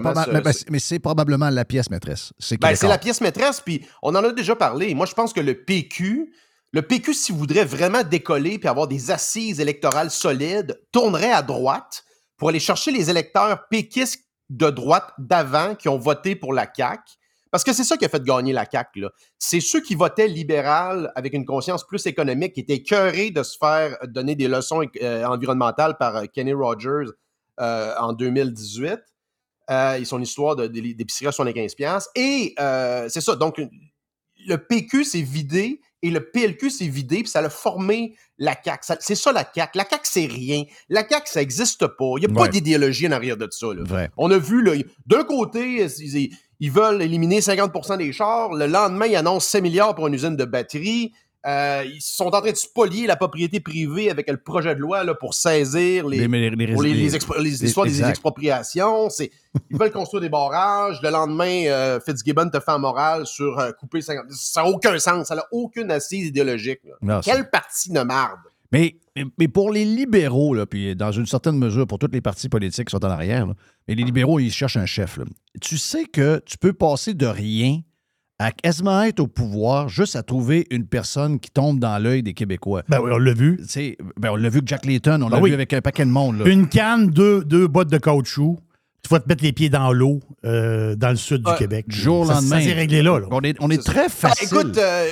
mais, 0.70 0.80
c'est 0.80 1.00
probablement 1.00 1.50
la 1.50 1.66
pièce 1.66 1.90
maîtresse. 1.90 2.34
Ben, 2.60 2.76
c'est 2.76 2.88
la 2.88 2.98
pièce 2.98 3.22
maîtresse, 3.22 3.62
puis 3.62 3.86
on 4.02 4.16
en 4.16 4.24
a 4.24 4.32
déjà 4.32 4.56
parlé. 4.56 4.94
Moi, 4.96 5.06
je 5.06 5.14
pense 5.14 5.34
que 5.34 5.42
le 5.42 5.64
PQ, 5.64 6.34
le 6.72 6.82
PQ, 6.82 7.14
s'il 7.14 7.36
voudrait 7.36 7.66
vraiment 7.66 8.04
décoller 8.04 8.58
puis 8.58 8.68
avoir 8.68 8.88
des 8.88 9.12
assises 9.12 9.60
électorales 9.60 10.12
solides, 10.12 10.80
tournerait 10.92 11.32
à 11.32 11.42
droite 11.42 12.04
pour 12.38 12.50
aller 12.50 12.60
chercher 12.60 12.92
les 12.92 13.10
électeurs 13.10 13.68
péquistes 13.70 14.24
de 14.50 14.70
droite 14.70 15.12
d'avant 15.18 15.76
qui 15.76 15.90
ont 15.90 15.98
voté 15.98 16.36
pour 16.36 16.54
la 16.54 16.68
CAQ 16.72 17.02
parce 17.56 17.64
que 17.64 17.72
c'est 17.72 17.86
ça 17.86 17.96
qui 17.96 18.04
a 18.04 18.10
fait 18.10 18.22
gagner 18.22 18.52
la 18.52 18.66
CAQ. 18.70 19.06
C'est 19.40 19.62
ceux 19.62 19.80
qui 19.80 19.96
votaient 19.96 20.28
libéral 20.28 21.14
avec 21.16 21.32
une 21.32 21.46
conscience 21.46 21.88
plus 21.88 22.06
économique, 22.06 22.52
qui 22.52 22.60
étaient 22.60 22.84
cœurés 22.84 23.32
de 23.32 23.44
se 23.44 23.58
faire 23.58 23.98
donner 24.04 24.36
des 24.36 24.50
leçons 24.50 24.84
euh, 25.02 25.24
environnementales 25.24 25.96
par 25.98 26.18
euh, 26.18 26.26
Kenny 26.26 26.52
Rogers 26.52 27.12
en 27.58 28.14
2018. 28.14 29.00
ils 30.00 30.06
sont 30.06 30.18
une 30.18 30.24
histoire 30.24 30.56
d'épicerie 30.56 31.28
à 31.28 31.32
75$. 31.32 32.06
Et 32.16 32.56
c'est 33.10 33.22
ça. 33.22 33.36
Donc, 33.36 33.62
le 34.48 34.58
PQ 34.58 35.04
s'est 35.04 35.22
vidé 35.22 35.82
et 36.02 36.12
le 36.12 36.30
PLQ 36.30 36.70
s'est 36.70 36.88
vidé, 36.88 37.24
puis 37.24 37.30
ça 37.30 37.40
a 37.40 37.50
formé 37.50 38.16
la 38.38 38.56
CAQ. 38.64 38.94
C'est 39.00 39.16
ça 39.16 39.32
la 39.32 39.44
CAQ. 39.44 39.78
La 39.78 39.86
CAQ, 39.90 40.04
c'est 40.04 40.26
rien. 40.28 40.64
La 40.88 41.08
CAQ, 41.08 41.26
ça 41.26 41.40
n'existe 41.40 41.88
pas. 41.88 42.14
Il 42.18 42.28
n'y 42.28 42.32
a 42.32 42.36
pas 42.36 42.48
d'idéologie 42.48 43.08
en 43.08 43.12
arrière 43.12 43.38
de 43.38 43.48
ça. 43.50 43.68
On 44.18 44.30
a 44.30 44.38
vu, 44.38 44.64
d'un 45.08 45.24
côté, 45.24 45.88
ils 46.60 46.72
veulent 46.72 47.02
éliminer 47.02 47.40
50% 47.40 47.98
des 47.98 48.14
chars. 48.14 48.54
Le 48.54 48.68
lendemain, 48.68 49.08
ils 49.08 49.16
annoncent 49.16 49.50
5 49.50 49.62
milliards 49.62 49.96
pour 49.96 50.08
une 50.08 50.14
usine 50.14 50.36
de 50.36 50.46
batterie. 50.46 51.12
Euh, 51.46 51.84
ils 51.86 52.02
sont 52.02 52.26
en 52.26 52.42
train 52.42 52.52
de 52.52 52.56
spolier 52.56 53.06
la 53.06 53.16
propriété 53.16 53.60
privée 53.60 54.10
avec 54.10 54.28
le 54.30 54.38
projet 54.38 54.74
de 54.74 54.80
loi 54.80 55.04
là, 55.04 55.14
pour 55.14 55.36
saisir 55.36 56.08
les, 56.08 56.28
les, 56.28 57.16
histoires 57.64 57.86
des 57.86 58.04
expropriations. 58.04 59.10
Ils 59.20 59.78
veulent 59.78 59.92
construire 59.92 60.22
des 60.22 60.30
barrages. 60.30 61.00
Le 61.04 61.12
lendemain, 61.12 61.66
euh, 61.68 62.00
Fitzgibbon 62.00 62.50
te 62.50 62.60
fait 62.60 62.72
un 62.72 62.80
moral 62.80 63.28
sur 63.28 63.60
euh, 63.60 63.72
couper 63.74 64.02
50... 64.02 64.26
Ça 64.32 64.64
n'a 64.64 64.70
aucun 64.70 64.98
sens. 64.98 65.28
Ça 65.28 65.36
n'a 65.36 65.46
aucune 65.52 65.92
assise 65.92 66.28
idéologique. 66.28 66.82
Quelle 67.24 67.48
partie 67.52 67.92
de 67.92 68.02
marde? 68.02 68.40
Mais, 68.72 68.96
mais 69.38 69.48
pour 69.48 69.72
les 69.72 69.86
libéraux, 69.86 70.56
là, 70.56 70.66
puis 70.66 70.96
dans 70.96 71.12
une 71.12 71.28
certaine 71.28 71.58
mesure 71.60 71.86
pour 71.86 72.00
toutes 72.00 72.14
les 72.14 72.22
partis 72.22 72.50
politiques 72.50 72.88
qui 72.88 72.92
sont 72.92 73.06
en 73.06 73.10
arrière, 73.10 73.46
mais 73.88 73.94
les 73.94 74.04
libéraux, 74.04 74.40
ils 74.40 74.52
cherchent 74.52 74.78
un 74.78 74.88
chef. 74.88 75.20
Tu 75.62 75.78
sais 75.78 76.06
que 76.06 76.42
tu 76.44 76.58
peux 76.58 76.74
passer 76.74 77.14
de 77.14 77.28
rien 77.28 77.82
à 78.40 78.52
quasiment 78.52 79.02
être 79.04 79.20
au 79.20 79.28
pouvoir 79.28 79.88
juste 79.88 80.16
à 80.16 80.24
trouver 80.24 80.68
une 80.70 80.86
personne 80.86 81.40
qui 81.40 81.50
tombe 81.50 81.80
dans 81.80 81.98
l'œil 82.02 82.24
des 82.24 82.34
Québécois. 82.34 82.84
Ben 82.90 83.00
oui, 83.02 83.12
on 83.14 83.18
l'a 83.18 83.34
vu. 83.34 83.60
Ben 84.18 84.30
on 84.32 84.36
l'a 84.36 84.50
vu 84.50 84.58
avec 84.58 84.68
Jack 84.68 84.86
Layton, 84.86 85.22
on 85.22 85.30
ben 85.30 85.38
l'a 85.38 85.42
vu 85.42 85.54
avec 85.54 85.74
un 85.74 85.82
paquet 85.82 86.06
de 86.06 86.12
monde. 86.12 86.42
Une 86.46 86.68
canne, 86.68 87.08
deux, 87.10 87.44
deux 87.44 87.68
bottes 87.68 87.90
de 87.90 87.98
caoutchouc. 87.98 88.60
Tu 89.04 89.10
vas 89.10 89.20
te 89.20 89.30
mettre 89.30 89.44
les 89.44 89.54
pieds 89.54 89.70
dans 89.70 89.94
l'eau 89.94 90.20
euh, 90.46 90.96
dans 90.96 91.12
le 91.12 91.16
sud 91.16 91.44
du 91.44 91.54
Québec. 91.60 91.86
Jour 91.90 92.22
au 92.22 92.26
lendemain. 92.26 92.60
Ça 92.60 92.62
s'est 92.62 92.74
réglé 92.74 93.04
là. 93.04 93.20
On 93.30 93.42
est, 93.42 93.56
on 93.60 93.70
est, 93.70 93.84
très 93.86 94.10
facile. 94.10 94.48
écoute, 94.48 94.78
euh, 94.80 95.08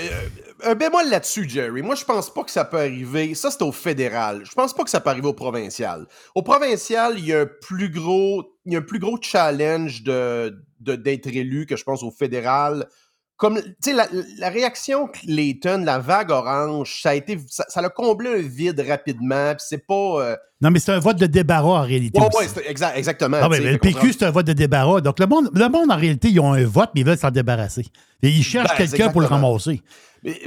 un 0.65 0.75
bémol 0.75 1.09
là-dessus, 1.09 1.47
Jerry. 1.47 1.81
Moi, 1.81 1.95
je 1.95 2.03
pense 2.03 2.33
pas 2.33 2.43
que 2.43 2.51
ça 2.51 2.65
peut 2.65 2.79
arriver. 2.79 3.35
Ça, 3.35 3.51
c'est 3.51 3.61
au 3.61 3.71
fédéral. 3.71 4.41
Je 4.45 4.53
pense 4.53 4.73
pas 4.73 4.83
que 4.83 4.89
ça 4.89 4.99
peut 4.99 5.09
arriver 5.09 5.27
au 5.27 5.33
provincial. 5.33 6.07
Au 6.35 6.41
provincial, 6.41 7.15
il 7.17 7.25
y 7.25 7.33
a 7.33 7.41
un 7.41 7.49
plus 7.61 7.89
gros, 7.89 8.43
il 8.65 8.73
y 8.73 8.75
a 8.75 8.79
un 8.79 8.83
plus 8.83 8.99
gros 8.99 9.17
challenge 9.21 10.03
de, 10.03 10.55
d'être 10.79 11.27
élu 11.27 11.65
que 11.65 11.75
je 11.75 11.83
pense 11.83 12.03
au 12.03 12.11
fédéral. 12.11 12.87
Comme, 13.35 13.61
tu 13.61 13.91
sais, 13.91 13.93
la, 13.93 14.49
réaction 14.49 15.07
Clayton, 15.07 15.83
la 15.85 15.99
vague 15.99 16.29
orange, 16.29 17.01
ça 17.01 17.09
a 17.09 17.15
été, 17.15 17.37
ça, 17.47 17.65
a 17.75 17.89
comblé 17.89 18.29
un 18.29 18.47
vide 18.47 18.83
rapidement. 18.87 19.55
Puis 19.55 19.65
c'est 19.67 19.85
pas. 19.85 20.23
Euh, 20.23 20.35
non, 20.61 20.71
mais 20.71 20.79
c'est 20.79 20.91
un 20.91 20.99
vote 20.99 21.17
de 21.17 21.25
débarras 21.25 21.81
en 21.81 21.83
réalité. 21.83 22.21
Oui, 22.21 22.27
ouais, 22.39 22.93
exactement. 22.95 23.37
Ah, 23.41 23.49
mais 23.49 23.59
le 23.59 23.77
PQ, 23.77 24.13
c'est 24.13 24.25
un 24.25 24.31
vote 24.31 24.45
de 24.45 24.53
débarras. 24.53 25.01
Donc, 25.01 25.19
le 25.19 25.25
monde, 25.25 25.49
le 25.53 25.67
monde, 25.67 25.91
en 25.91 25.97
réalité, 25.97 26.29
ils 26.29 26.39
ont 26.39 26.53
un 26.53 26.63
vote, 26.63 26.91
mais 26.95 27.01
ils 27.01 27.07
veulent 27.07 27.17
s'en 27.17 27.31
débarrasser. 27.31 27.85
Et 28.21 28.29
ils 28.29 28.43
cherchent 28.43 28.77
ben, 28.77 28.87
quelqu'un 28.87 29.09
pour 29.09 29.19
le 29.19 29.27
ramasser. 29.27 29.81
Mais, 30.23 30.39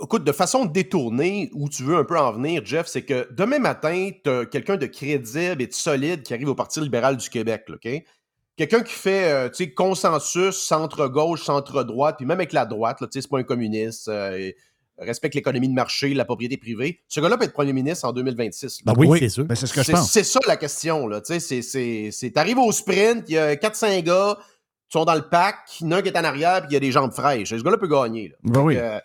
écoute, 0.00 0.24
de 0.24 0.32
façon 0.32 0.64
détournée, 0.64 1.50
où 1.52 1.68
tu 1.68 1.82
veux 1.82 1.96
un 1.96 2.04
peu 2.04 2.18
en 2.18 2.32
venir, 2.32 2.62
Jeff, 2.64 2.86
c'est 2.86 3.02
que 3.02 3.28
demain 3.32 3.58
matin, 3.58 4.10
tu 4.24 4.30
as 4.30 4.46
quelqu'un 4.46 4.76
de 4.76 4.86
crédible 4.86 5.60
et 5.60 5.66
de 5.66 5.74
solide 5.74 6.22
qui 6.22 6.32
arrive 6.32 6.48
au 6.48 6.54
Parti 6.54 6.80
libéral 6.80 7.16
du 7.16 7.28
Québec, 7.28 7.66
OK? 7.68 7.86
Quelqu'un 8.56 8.82
qui 8.82 8.92
fait 8.92 9.32
euh, 9.32 9.52
sais, 9.52 9.72
consensus 9.72 10.56
centre-gauche, 10.56 11.44
centre-droite, 11.44 12.16
puis 12.18 12.26
même 12.26 12.38
avec 12.38 12.52
la 12.52 12.66
droite, 12.66 12.98
c'est 13.10 13.28
pas 13.28 13.38
un 13.38 13.42
communiste, 13.42 14.08
euh, 14.08 14.50
respecte 14.98 15.34
l'économie 15.34 15.68
de 15.68 15.74
marché, 15.74 16.12
la 16.12 16.24
propriété 16.24 16.56
privée. 16.56 17.00
Ce 17.08 17.20
gars-là 17.20 17.38
peut 17.38 17.44
être 17.44 17.52
premier 17.52 17.72
ministre 17.72 18.06
en 18.06 18.12
2026. 18.12 18.84
Ben 18.84 18.92
oui, 18.96 19.18
c'est 19.18 19.28
sûr. 19.28 19.44
Ben, 19.44 19.54
c'est 19.54 19.66
ce 19.66 19.72
que 19.72 19.82
je 19.82 19.92
pense. 19.92 20.10
C'est 20.10 20.24
ça 20.24 20.40
la 20.46 20.56
question. 20.56 21.08
Tu 21.26 22.32
arrives 22.36 22.58
au 22.58 22.70
sprint, 22.72 23.24
il 23.28 23.34
y 23.34 23.38
a 23.38 23.54
4-5 23.54 24.02
gars, 24.02 24.38
qui 24.90 24.98
sont 24.98 25.04
dans 25.04 25.14
le 25.14 25.28
pack, 25.28 25.56
il 25.80 25.86
y 25.86 25.88
en 25.88 25.92
a 25.92 25.96
un 25.98 26.02
qui 26.02 26.08
est 26.08 26.18
en 26.18 26.24
arrière, 26.24 26.60
puis 26.62 26.70
il 26.70 26.74
y 26.74 26.76
a 26.76 26.80
des 26.80 26.92
jambes 26.92 27.12
fraîches. 27.12 27.50
Ce 27.50 27.62
gars-là 27.62 27.78
peut 27.78 27.88
gagner. 27.88 28.28
Là. 28.28 28.36
Ben 28.42 28.60
oui. 28.60 28.76
Euh, 28.76 28.98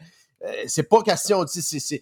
c'est 0.68 0.90
pas 0.90 1.02
question, 1.02 1.46
c'est 1.48 2.02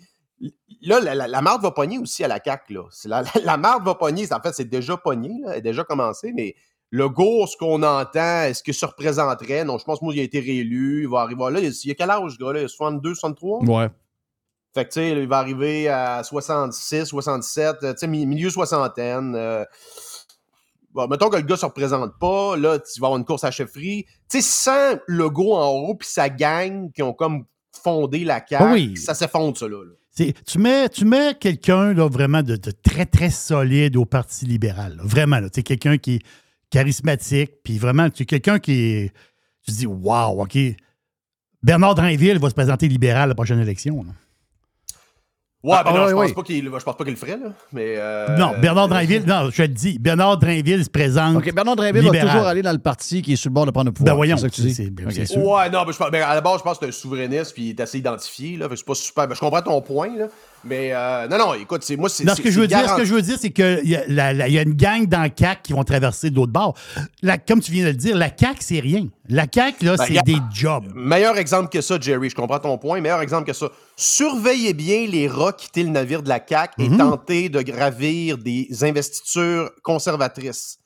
Là, 0.81 0.99
la, 0.99 1.27
la, 1.27 1.41
marde 1.41 1.61
va 1.61 1.71
pogner 1.71 1.99
aussi 1.99 2.23
à 2.23 2.27
la 2.27 2.39
CAQ. 2.43 2.73
Là. 2.73 2.83
La, 3.05 3.23
la, 3.43 3.57
marde 3.57 3.85
va 3.85 3.95
pogner. 3.95 4.25
En 4.33 4.41
fait, 4.41 4.53
c'est 4.53 4.67
déjà 4.67 4.97
pogné, 4.97 5.29
là, 5.41 5.51
elle 5.51 5.57
a 5.59 5.61
déjà 5.61 5.85
commencé, 5.85 6.33
mais 6.33 6.55
le 6.93 7.09
go, 7.09 7.47
ce 7.47 7.57
qu'on 7.57 7.81
entend, 7.81 8.43
est-ce 8.43 8.61
que 8.61 8.71
ça 8.71 8.85
représenterait? 8.85 9.65
Non, 9.65 9.79
je 9.79 9.83
pense 9.83 9.97
que 9.97 10.05
moi, 10.05 10.13
il 10.13 10.19
a 10.19 10.23
été 10.23 10.39
réélu. 10.39 11.01
Il 11.01 11.09
va 11.09 11.21
arriver 11.21 11.49
là. 11.49 11.59
Il 11.59 11.87
y 11.87 11.89
a 11.89 11.95
quel 11.95 12.11
âge, 12.11 12.33
ce 12.33 12.37
gars-là? 12.37 12.59
Il 12.59 12.65
a 12.65 12.67
62, 12.67 13.15
63? 13.15 13.63
Ouais. 13.63 13.89
Fait 14.75 14.85
que, 14.85 14.89
tu 14.89 14.99
sais, 14.99 15.09
il 15.09 15.27
va 15.27 15.39
arriver 15.39 15.89
à 15.89 16.21
66, 16.23 17.05
67, 17.05 17.77
tu 17.79 17.87
sais, 17.97 18.07
milieu 18.07 18.51
soixantaine. 18.51 19.33
Euh, 19.35 19.65
bon, 20.91 21.07
mettons 21.07 21.31
que 21.31 21.37
le 21.37 21.41
gars 21.41 21.57
se 21.57 21.65
représente 21.65 22.11
pas, 22.19 22.55
là, 22.57 22.77
tu 22.77 23.01
vas 23.01 23.07
avoir 23.07 23.17
une 23.17 23.25
course 23.25 23.43
à 23.43 23.49
chefferie. 23.49 24.05
Tu 24.29 24.39
sais, 24.39 24.41
sans 24.43 24.99
le 25.07 25.31
go 25.31 25.55
en 25.55 25.71
haut, 25.71 25.95
puis 25.95 26.07
sa 26.07 26.29
gang 26.29 26.91
qui 26.91 27.01
ont 27.01 27.13
comme 27.13 27.45
fondé 27.71 28.23
la 28.23 28.39
carte, 28.39 28.71
oui. 28.71 28.95
ça 28.97 29.15
s'effondre, 29.15 29.57
ça, 29.57 29.67
là. 29.67 29.77
Tu 30.15 30.59
mets, 30.59 30.89
tu 30.89 31.05
mets 31.05 31.33
quelqu'un 31.39 31.95
vraiment 32.07 32.43
de, 32.43 32.55
très, 32.55 33.07
très 33.07 33.31
solide 33.31 33.95
au 33.95 34.05
Parti 34.05 34.45
libéral. 34.45 34.99
Vraiment, 35.03 35.41
tu 35.41 35.49
sais, 35.55 35.63
quelqu'un 35.63 35.97
qui 35.97 36.21
charismatique, 36.73 37.51
puis 37.63 37.77
vraiment, 37.77 38.09
tu 38.09 38.23
es 38.23 38.25
quelqu'un 38.25 38.57
qui 38.57 39.11
Tu 39.63 39.71
te 39.71 39.77
dis, 39.77 39.85
wow, 39.85 40.41
OK. 40.41 40.57
Bernard 41.61 41.95
Drainville 41.95 42.39
va 42.39 42.49
se 42.49 42.55
présenter 42.55 42.87
libéral 42.87 43.23
à 43.23 43.27
la 43.27 43.35
prochaine 43.35 43.59
élection. 43.59 44.03
Ouais, 45.63 45.75
ah, 45.77 45.83
ben 45.85 45.93
non, 45.93 46.09
je, 46.09 46.13
pense 46.13 46.33
pas 46.33 46.43
qu'il, 46.43 46.69
pense 46.69 46.83
pas 46.83 46.93
qu'il 46.95 47.11
le 47.11 47.15
ferait, 47.15 47.37
là. 47.37 47.53
Mais 47.71 47.95
euh, 47.97 48.35
non, 48.35 48.51
Bernard 48.59 48.89
Drainville, 48.89 49.23
non, 49.25 49.49
je 49.49 49.55
te 49.55 49.61
le 49.61 49.67
dis, 49.69 49.97
Bernard 49.97 50.37
Drainville 50.39 50.83
se 50.83 50.89
présente. 50.89 51.37
OK, 51.37 51.53
Bernard 51.53 51.77
Drainville 51.77 52.09
va 52.09 52.19
toujours 52.19 52.47
aller 52.47 52.61
dans 52.61 52.73
le 52.73 52.79
parti 52.79 53.21
qui 53.21 53.33
est 53.33 53.35
sur 53.37 53.49
le 53.49 53.53
bord 53.53 53.65
de 53.65 53.71
prendre 53.71 53.89
le 53.89 53.93
pouvoir. 53.93 54.13
Ben 54.13 54.17
voyons, 54.17 54.35
c'est 54.35 54.41
ça 54.41 54.49
que 54.49 54.55
tu 54.55 54.61
dis? 54.63 55.37
Ouais, 55.37 55.69
non, 55.69 55.85
mais 55.85 55.93
je, 55.93 56.11
ben, 56.11 56.21
à 56.21 56.35
la 56.35 56.41
base, 56.41 56.57
je 56.57 56.63
pense 56.63 56.79
que 56.79 56.85
c'est 56.85 56.89
un 56.89 56.91
souverainiste 56.91 57.53
puis 57.53 57.65
il 57.65 57.69
est 57.69 57.79
assez 57.79 57.99
identifié, 57.99 58.57
là. 58.57 58.67
Fait 58.67 58.73
que 58.73 58.79
c'est 58.79 58.85
pas 58.85 58.95
super. 58.95 59.27
Ben, 59.27 59.35
je 59.35 59.39
comprends 59.39 59.61
ton 59.61 59.81
point, 59.81 60.17
là. 60.17 60.25
Mais 60.63 60.93
euh, 60.93 61.27
non, 61.27 61.37
non, 61.37 61.53
écoute, 61.55 61.83
c'est 61.83 61.97
moi, 61.97 62.09
c'est. 62.09 62.27
ce 62.27 62.41
que 62.41 62.49
je 62.49 62.59
veux 62.59 62.67
dire, 62.67 62.89
ce 62.89 62.95
que 62.95 63.05
je 63.05 63.13
veux 63.13 63.21
dire, 63.21 63.37
c'est 63.39 63.51
qu'il 63.51 63.81
y, 63.83 63.95
a, 63.95 64.33
y 64.47 64.57
a 64.57 64.61
une 64.61 64.73
gang 64.73 65.05
dans 65.05 65.29
CAC 65.29 65.63
qui 65.63 65.73
vont 65.73 65.83
traverser 65.83 66.29
d'autres 66.29 66.51
bords. 66.51 66.75
comme 67.47 67.59
tu 67.59 67.71
viens 67.71 67.83
de 67.83 67.89
le 67.89 67.95
dire, 67.95 68.17
la 68.17 68.29
CAC, 68.29 68.57
c'est 68.61 68.79
rien. 68.79 69.07
La 69.27 69.47
CAC, 69.47 69.81
là, 69.81 69.95
ben, 69.95 70.05
c'est 70.07 70.23
des 70.23 70.37
jobs. 70.53 70.85
Meilleur 70.95 71.37
exemple 71.37 71.69
que 71.69 71.81
ça, 71.81 71.97
Jerry, 71.99 72.29
je 72.29 72.35
comprends 72.35 72.59
ton 72.59 72.77
point. 72.77 73.01
Meilleur 73.01 73.21
exemple 73.21 73.45
que 73.45 73.53
ça. 73.53 73.69
Surveillez 73.95 74.73
bien 74.73 75.05
les 75.07 75.27
rats 75.27 75.53
quitter 75.53 75.83
le 75.83 75.89
navire 75.89 76.23
de 76.23 76.29
la 76.29 76.39
CAC 76.39 76.73
et 76.77 76.89
mhm. 76.89 76.97
tenter 76.97 77.49
de 77.49 77.61
gravir 77.61 78.37
des 78.37 78.67
investitures 78.83 79.71
conservatrices. 79.83 80.79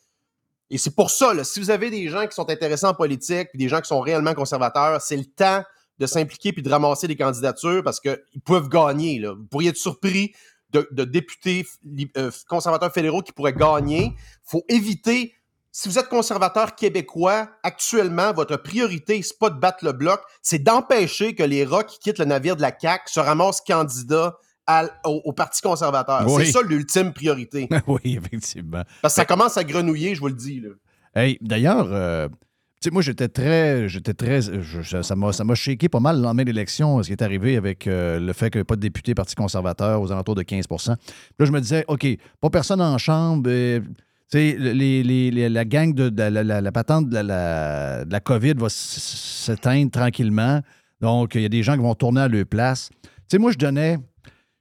Et 0.70 0.78
c'est 0.78 0.96
pour 0.96 1.10
ça, 1.10 1.34
là, 1.34 1.44
si 1.44 1.60
vous 1.60 1.70
avez 1.70 1.90
des 1.90 2.10
gens 2.10 2.28
qui 2.28 2.36
sont 2.36 2.50
intéressés 2.50 2.86
en 2.86 2.94
politique, 2.94 3.48
des 3.54 3.70
gens 3.70 3.80
qui 3.80 3.88
sont 3.88 4.02
réellement 4.02 4.34
conservateurs, 4.34 5.02
c'est 5.02 5.16
le 5.16 5.26
temps 5.26 5.64
de 6.00 6.06
s'impliquer 6.06 6.54
puis 6.54 6.62
de 6.62 6.70
ramasser 6.70 7.08
des 7.08 7.16
candidatures 7.16 7.84
parce 7.84 8.00
qu'ils 8.00 8.42
peuvent 8.46 8.70
gagner. 8.70 9.20
Là. 9.20 9.34
Vous 9.34 9.46
pourriez 9.46 9.70
être 9.70 9.78
surpris 9.78 10.34
de, 10.72 11.04
députés 11.04 11.66
euh, 12.18 12.32
conservateurs 12.48 12.94
fédéraux 12.94 13.22
qui 13.22 13.32
pourraient 13.32 13.54
gagner. 13.54 14.14
Il 14.16 14.50
faut 14.50 14.64
éviter, 14.70 15.34
si 15.72 15.90
vous 15.90 15.98
êtes 15.98 16.10
conservateur 16.10 16.76
québécois, 16.76 17.50
actuellement, 17.64 18.34
votre 18.34 18.58
priorité, 18.58 19.22
c'est 19.22 19.40
pas 19.40 19.50
de 19.50 19.60
battre 19.60 19.86
le 19.86 19.94
bloc, 19.94 20.22
c'est 20.42 20.60
d'empêcher 20.60 21.36
que 21.36 21.44
les 21.44 21.64
rats 21.64 21.84
qui 21.84 22.00
quittent 22.00 22.20
le 22.20 22.26
navire 22.26 22.56
de 22.56 22.62
la 22.62 22.78
CAQ 22.78 23.04
se 23.08 23.20
ramassent 23.20 23.62
candidats 23.62 24.38
au, 25.06 25.32
Parti 25.32 25.62
conservateur. 25.62 26.30
C'est 26.30 26.52
ça 26.52 26.62
l'ultime 26.62 27.14
priorité. 27.14 27.70
oui, 27.88 28.18
effectivement. 28.18 28.84
Parce 29.02 29.14
que 29.14 29.22
ça 29.22 29.26
commence 29.26 29.58
à 29.58 29.64
grenouiller, 29.64 30.14
je 30.14 30.20
vous 30.20 30.28
le 30.28 30.34
dis. 30.34 30.60
Là. 30.60 30.70
Hey, 31.16 31.38
d'ailleurs, 31.42 31.88
euh, 31.92 32.28
sais, 32.82 32.92
moi, 32.92 33.02
j'étais 33.02 33.28
très. 33.28 33.90
J'étais 33.90 34.14
très. 34.14 34.42
ça 34.42 35.16
m'a 35.16 35.34
ça 35.34 35.44
shaké 35.56 35.90
pas 35.90 36.00
mal 36.00 36.18
le 36.18 36.24
lendemain 36.24 36.44
de 36.44 36.50
l'élection, 36.50 37.02
ce 37.02 37.08
qui 37.08 37.14
est 37.14 37.22
arrivé 37.22 37.58
avec 37.58 37.88
euh, 37.88 38.20
le 38.20 38.34
fait 38.34 38.50
qu'il 38.50 38.58
n'y 38.58 38.62
avait 38.62 38.66
pas 38.66 38.76
de 38.76 38.82
député 38.82 39.16
Parti 39.16 39.36
conservateur 39.36 40.02
aux 40.02 40.12
alentours 40.12 40.36
de 40.36 40.44
15% 40.44 40.90
là, 40.90 40.96
je 41.40 41.52
me 41.52 41.60
disais, 41.60 41.86
OK, 41.88 42.06
pas 42.40 42.50
personne 42.50 42.82
en 42.82 42.98
chambre. 42.98 43.50
La 44.34 45.66
gang 45.66 45.94
de, 45.94 46.12
la, 46.22 46.72
patente 46.72 47.10
de 47.10 47.18
la, 47.18 48.04
la 48.04 48.20
COVID 48.20 48.56
va 48.56 48.68
s'éteindre 48.70 49.92
tranquillement. 49.92 50.62
Donc, 51.00 51.36
il 51.36 51.42
y 51.42 51.46
a 51.46 51.50
des 51.50 51.64
gens 51.64 51.74
qui 51.74 51.82
vont 51.82 51.96
tourner 51.96 52.22
à 52.22 52.28
leur 52.28 52.46
place. 52.46 52.90
Tu 53.04 53.10
sais, 53.30 53.38
moi, 53.38 53.52
je 53.52 53.58
donnais, 53.58 53.98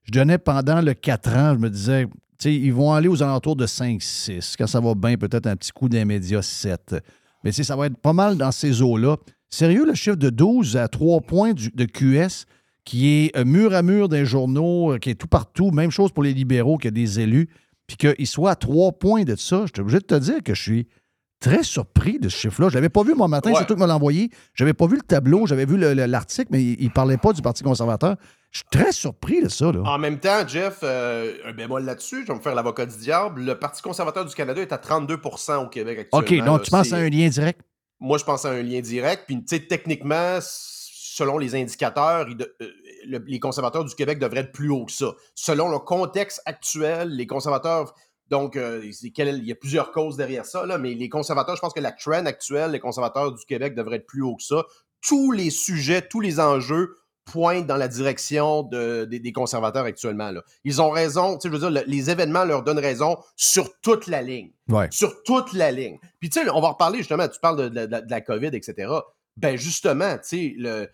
je 0.04 0.12
donnais 0.12 0.38
pendant 0.38 0.80
le 0.80 0.94
4 0.94 1.36
ans, 1.36 1.54
je 1.54 1.58
me 1.58 1.70
disais, 1.70 2.04
tu 2.04 2.12
sais, 2.38 2.54
ils 2.54 2.72
vont 2.72 2.92
aller 2.92 3.08
aux 3.08 3.22
alentours 3.22 3.56
de 3.56 3.66
5-6. 3.66 4.54
Quand 4.58 4.66
ça 4.66 4.80
va 4.80 4.94
bien, 4.94 5.16
peut-être 5.16 5.46
un 5.46 5.56
petit 5.56 5.72
coup 5.72 5.88
d'un 5.88 6.04
média 6.04 6.42
7. 6.42 6.96
Mais 7.46 7.52
ça 7.52 7.76
va 7.76 7.86
être 7.86 7.96
pas 7.96 8.12
mal 8.12 8.36
dans 8.36 8.50
ces 8.50 8.82
eaux-là. 8.82 9.18
Sérieux, 9.50 9.86
le 9.86 9.94
chiffre 9.94 10.16
de 10.16 10.30
12 10.30 10.76
à 10.76 10.88
3 10.88 11.20
points 11.20 11.52
de 11.52 11.84
QS, 11.84 12.44
qui 12.84 13.08
est 13.08 13.36
euh, 13.36 13.44
mur 13.44 13.72
à 13.72 13.82
mur 13.82 14.08
des 14.08 14.26
journaux, 14.26 14.94
euh, 14.94 14.98
qui 14.98 15.10
est 15.10 15.14
tout 15.14 15.28
partout, 15.28 15.70
même 15.70 15.92
chose 15.92 16.10
pour 16.10 16.24
les 16.24 16.34
libéraux, 16.34 16.76
qui 16.76 16.88
a 16.88 16.90
des 16.90 17.20
élus, 17.20 17.48
puis 17.86 17.96
qu'il 17.96 18.26
soit 18.26 18.50
à 18.50 18.56
3 18.56 18.98
points 18.98 19.22
de 19.22 19.36
ça, 19.36 19.62
je 19.66 19.72
suis 19.74 19.80
obligé 19.80 19.98
de 19.98 20.04
te 20.04 20.16
dire 20.16 20.42
que 20.42 20.54
je 20.54 20.60
suis 20.60 20.88
très 21.38 21.62
surpris 21.62 22.18
de 22.18 22.28
ce 22.28 22.36
chiffre-là. 22.36 22.68
Je 22.68 22.74
ne 22.74 22.78
l'avais 22.78 22.88
pas 22.88 23.04
vu 23.04 23.14
mon 23.14 23.28
matin, 23.28 23.52
c'est 23.56 23.66
tout 23.66 23.76
que 23.76 23.80
me 23.80 23.86
l'a 23.86 23.94
envoyé. 23.94 24.30
Je 24.52 24.64
n'avais 24.64 24.74
pas 24.74 24.88
vu 24.88 24.96
le 24.96 25.02
tableau, 25.02 25.46
j'avais 25.46 25.66
vu 25.66 25.76
l'article, 25.76 26.48
mais 26.50 26.64
il 26.64 26.84
ne 26.84 26.90
parlait 26.90 27.16
pas 27.16 27.32
du 27.32 27.42
Parti 27.42 27.62
conservateur. 27.62 28.16
Je 28.50 28.58
suis 28.58 28.68
très 28.70 28.92
surpris 28.92 29.42
de 29.42 29.48
ça. 29.48 29.70
Là. 29.70 29.82
En 29.84 29.98
même 29.98 30.18
temps, 30.18 30.46
Jeff, 30.46 30.78
euh, 30.82 31.36
un 31.44 31.52
bémol 31.52 31.84
là-dessus, 31.84 32.22
je 32.22 32.28
vais 32.28 32.38
me 32.38 32.40
faire 32.42 32.54
l'avocat 32.54 32.86
du 32.86 32.96
diable. 32.96 33.42
Le 33.42 33.58
Parti 33.58 33.82
conservateur 33.82 34.24
du 34.24 34.34
Canada 34.34 34.60
est 34.62 34.72
à 34.72 34.78
32% 34.78 35.64
au 35.64 35.68
Québec 35.68 35.98
actuellement. 35.98 36.42
OK, 36.42 36.46
donc 36.46 36.62
tu 36.62 36.70
penses 36.70 36.92
à 36.92 36.96
un 36.96 37.08
lien 37.08 37.28
direct? 37.28 37.60
Moi, 38.00 38.18
je 38.18 38.24
pense 38.24 38.44
à 38.44 38.50
un 38.50 38.62
lien 38.62 38.80
direct. 38.80 39.24
Puis, 39.26 39.36
tu 39.36 39.56
sais, 39.56 39.66
techniquement, 39.66 40.38
selon 40.40 41.38
les 41.38 41.54
indicateurs, 41.54 42.26
euh, 42.28 43.18
les 43.26 43.40
conservateurs 43.40 43.84
du 43.84 43.94
Québec 43.94 44.18
devraient 44.18 44.40
être 44.40 44.52
plus 44.52 44.70
haut 44.70 44.84
que 44.86 44.92
ça. 44.92 45.12
Selon 45.34 45.68
le 45.68 45.78
contexte 45.78 46.40
actuel, 46.46 47.10
les 47.10 47.26
conservateurs 47.26 47.94
donc, 48.28 48.56
euh, 48.56 48.82
il 48.84 49.46
y 49.46 49.52
a 49.52 49.54
plusieurs 49.54 49.92
causes 49.92 50.16
derrière 50.16 50.44
ça, 50.44 50.66
là, 50.66 50.78
mais 50.78 50.94
les 50.94 51.08
conservateurs, 51.08 51.54
je 51.54 51.60
pense 51.60 51.72
que 51.72 51.80
la 51.80 51.92
trend 51.92 52.26
actuelle, 52.26 52.72
les 52.72 52.80
conservateurs 52.80 53.32
du 53.32 53.44
Québec 53.44 53.74
devraient 53.74 53.96
être 53.96 54.06
plus 54.06 54.22
haut 54.22 54.34
que 54.34 54.42
ça. 54.42 54.64
Tous 55.00 55.30
les 55.30 55.50
sujets, 55.50 56.02
tous 56.02 56.20
les 56.20 56.40
enjeux 56.40 56.96
pointent 57.26 57.66
dans 57.66 57.76
la 57.76 57.88
direction 57.88 58.62
des 58.62 59.32
conservateurs 59.34 59.84
actuellement. 59.84 60.30
Là. 60.30 60.42
Ils 60.64 60.80
ont 60.80 60.90
raison, 60.90 61.38
je 61.42 61.48
veux 61.48 61.58
dire, 61.58 61.84
les 61.86 62.10
événements 62.10 62.44
leur 62.44 62.62
donnent 62.62 62.78
raison 62.78 63.18
sur 63.36 63.78
toute 63.80 64.06
la 64.06 64.22
ligne. 64.22 64.52
Sur 64.90 65.22
toute 65.24 65.52
la 65.52 65.70
ligne. 65.70 65.98
Puis, 66.20 66.30
tu 66.30 66.42
sais, 66.42 66.50
on 66.50 66.60
va 66.60 66.68
reparler 66.70 66.98
justement, 66.98 67.28
tu 67.28 67.40
parles 67.40 67.70
de, 67.70 68.10
la 68.10 68.20
COVID, 68.20 68.50
etc. 68.52 68.90
Ben, 69.36 69.56
justement, 69.56 70.14
tu 70.14 70.22
sais, 70.22 70.54
le, 70.56 70.88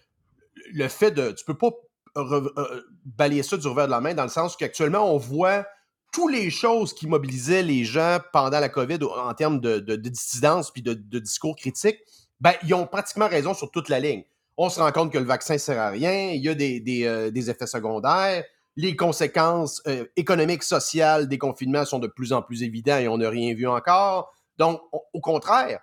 le 0.72 0.88
fait 0.88 1.10
de. 1.10 1.30
Tu 1.32 1.44
peux 1.44 1.56
pas 1.56 1.70
euh, 2.16 2.82
balayer 3.04 3.42
ça 3.42 3.56
du 3.56 3.66
revers 3.66 3.86
de 3.86 3.90
la 3.90 4.00
main 4.00 4.14
dans 4.14 4.24
le 4.24 4.28
sens 4.28 4.56
qu'actuellement, 4.56 5.14
on 5.14 5.16
voit 5.16 5.66
toutes 6.12 6.32
les 6.32 6.50
choses 6.50 6.92
qui 6.92 7.06
mobilisaient 7.06 7.62
les 7.62 7.84
gens 7.84 8.18
pendant 8.32 8.60
la 8.60 8.68
COVID 8.68 8.98
en 9.02 9.32
termes 9.32 9.60
de, 9.60 9.96
dissidence 9.96 10.70
puis 10.70 10.82
de, 10.82 10.92
discours 11.18 11.56
critiques, 11.56 11.98
ben, 12.40 12.52
ils 12.64 12.74
ont 12.74 12.86
pratiquement 12.86 13.28
raison 13.28 13.54
sur 13.54 13.70
toute 13.70 13.88
la 13.88 13.98
ligne. 13.98 14.24
On 14.56 14.68
se 14.68 14.80
rend 14.80 14.92
compte 14.92 15.12
que 15.12 15.18
le 15.18 15.24
vaccin 15.24 15.54
ne 15.54 15.58
sert 15.58 15.80
à 15.80 15.90
rien, 15.90 16.30
il 16.30 16.42
y 16.42 16.48
a 16.48 16.54
des, 16.54 17.04
euh, 17.04 17.30
effets 17.34 17.66
secondaires, 17.66 18.44
les 18.76 18.96
conséquences 18.96 19.82
euh, 19.86 20.04
économiques, 20.16 20.62
sociales 20.62 21.28
des 21.28 21.38
confinements 21.38 21.84
sont 21.84 21.98
de 21.98 22.06
plus 22.06 22.32
en 22.32 22.42
plus 22.42 22.62
évidentes 22.62 23.00
et 23.00 23.08
on 23.08 23.18
n'a 23.18 23.28
rien 23.28 23.54
vu 23.54 23.66
encore. 23.66 24.32
Donc, 24.58 24.80
au 25.12 25.20
contraire, 25.20 25.80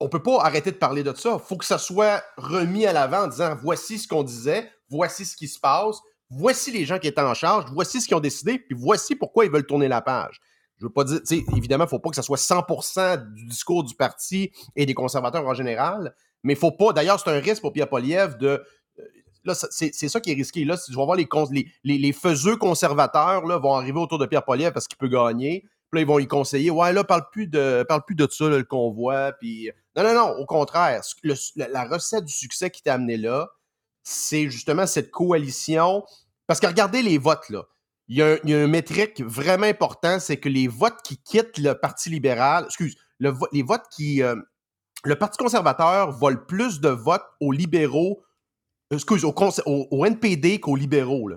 on 0.00 0.06
ne 0.06 0.10
peut 0.10 0.22
pas 0.22 0.40
arrêter 0.42 0.70
de 0.70 0.76
parler 0.76 1.02
de 1.02 1.14
ça. 1.14 1.38
Il 1.40 1.46
faut 1.46 1.56
que 1.56 1.64
ça 1.64 1.78
soit 1.78 2.22
remis 2.36 2.86
à 2.86 2.92
l'avant 2.92 3.24
en 3.24 3.26
disant 3.28 3.56
voici 3.60 3.98
ce 3.98 4.06
qu'on 4.06 4.22
disait, 4.22 4.70
voici 4.88 5.24
ce 5.24 5.36
qui 5.36 5.48
se 5.48 5.58
passe, 5.58 6.00
voici 6.28 6.70
les 6.70 6.84
gens 6.84 6.98
qui 6.98 7.08
étaient 7.08 7.20
en 7.20 7.34
charge, 7.34 7.70
voici 7.72 8.00
ce 8.00 8.06
qu'ils 8.06 8.16
ont 8.16 8.20
décidé, 8.20 8.58
puis 8.58 8.76
voici 8.78 9.14
pourquoi 9.16 9.44
ils 9.44 9.50
veulent 9.50 9.66
tourner 9.66 9.88
la 9.88 10.02
page. 10.02 10.40
Je 10.78 10.84
veux 10.84 10.92
pas 10.92 11.04
dire, 11.04 11.20
évidemment, 11.56 11.84
il 11.84 11.86
ne 11.86 11.90
faut 11.90 11.98
pas 11.98 12.10
que 12.10 12.16
ça 12.16 12.22
soit 12.22 12.36
100% 12.36 13.32
du 13.32 13.46
discours 13.46 13.82
du 13.82 13.94
parti 13.94 14.52
et 14.74 14.84
des 14.84 14.92
conservateurs 14.92 15.46
en 15.46 15.54
général, 15.54 16.14
mais 16.46 16.52
il 16.52 16.58
faut 16.58 16.70
pas, 16.70 16.92
d'ailleurs, 16.92 17.18
c'est 17.18 17.30
un 17.30 17.40
risque 17.40 17.60
pour 17.60 17.72
Pierre 17.72 17.88
Poliev 17.88 18.36
de, 18.38 18.64
euh, 18.98 19.02
là, 19.44 19.54
c'est 19.54 20.08
ça 20.08 20.20
qui 20.20 20.30
est 20.30 20.34
risqué. 20.34 20.64
Là, 20.64 20.78
tu 20.78 20.92
vas 20.92 21.04
voir 21.04 21.16
les, 21.16 21.26
les, 21.82 21.98
les, 21.98 22.12
faiseux 22.12 22.56
conservateurs 22.56 23.44
là, 23.46 23.58
vont 23.58 23.74
arriver 23.74 23.98
autour 23.98 24.18
de 24.18 24.26
Pierre 24.26 24.44
Poliev 24.44 24.72
parce 24.72 24.86
qu'il 24.86 24.96
peut 24.96 25.08
gagner. 25.08 25.62
Puis 25.90 25.98
là, 25.98 26.00
ils 26.02 26.06
vont 26.06 26.18
lui 26.18 26.28
conseiller 26.28 26.70
Ouais, 26.70 26.92
là, 26.92 27.02
parle 27.02 27.28
plus 27.32 27.48
de, 27.48 27.84
parle 27.88 28.04
plus 28.06 28.14
de 28.14 28.28
ça, 28.30 28.48
le 28.48 28.62
convoi. 28.62 29.32
Puis... 29.40 29.70
Non, 29.96 30.04
non, 30.04 30.14
non, 30.14 30.28
au 30.38 30.46
contraire. 30.46 31.00
la 31.56 31.84
recette 31.84 32.24
du 32.24 32.32
succès 32.32 32.70
qui 32.70 32.82
t'a 32.82 32.94
amené 32.94 33.16
là, 33.16 33.48
c'est 34.04 34.48
justement 34.48 34.86
cette 34.86 35.10
coalition. 35.10 36.04
Parce 36.46 36.60
que 36.60 36.68
regardez 36.68 37.02
les 37.02 37.18
votes, 37.18 37.50
là. 37.50 37.64
Il 38.08 38.18
y, 38.18 38.22
a 38.22 38.34
un, 38.34 38.38
y 38.44 38.68
métrique 38.68 39.20
vraiment 39.20 39.66
important, 39.66 40.20
c'est 40.20 40.36
que 40.36 40.48
les 40.48 40.68
votes 40.68 41.02
qui 41.02 41.16
quittent 41.16 41.58
le 41.58 41.74
Parti 41.74 42.08
libéral, 42.08 42.66
excuse, 42.66 42.96
les 43.18 43.62
votes 43.62 43.86
qui. 43.90 44.22
Euh, 44.22 44.36
le 45.06 45.16
Parti 45.16 45.38
conservateur 45.38 46.10
vole 46.10 46.46
plus 46.46 46.80
de 46.80 46.88
votes 46.88 47.24
aux 47.40 47.52
libéraux, 47.52 48.22
excuse, 48.90 49.24
au, 49.24 50.04
NPD 50.04 50.58
qu'aux 50.58 50.76
libéraux. 50.76 51.30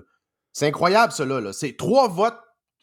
C'est 0.52 0.66
incroyable, 0.66 1.12
cela. 1.12 1.40
Là. 1.40 1.52
C'est 1.52 1.76
trois 1.76 2.08
votes, 2.08 2.38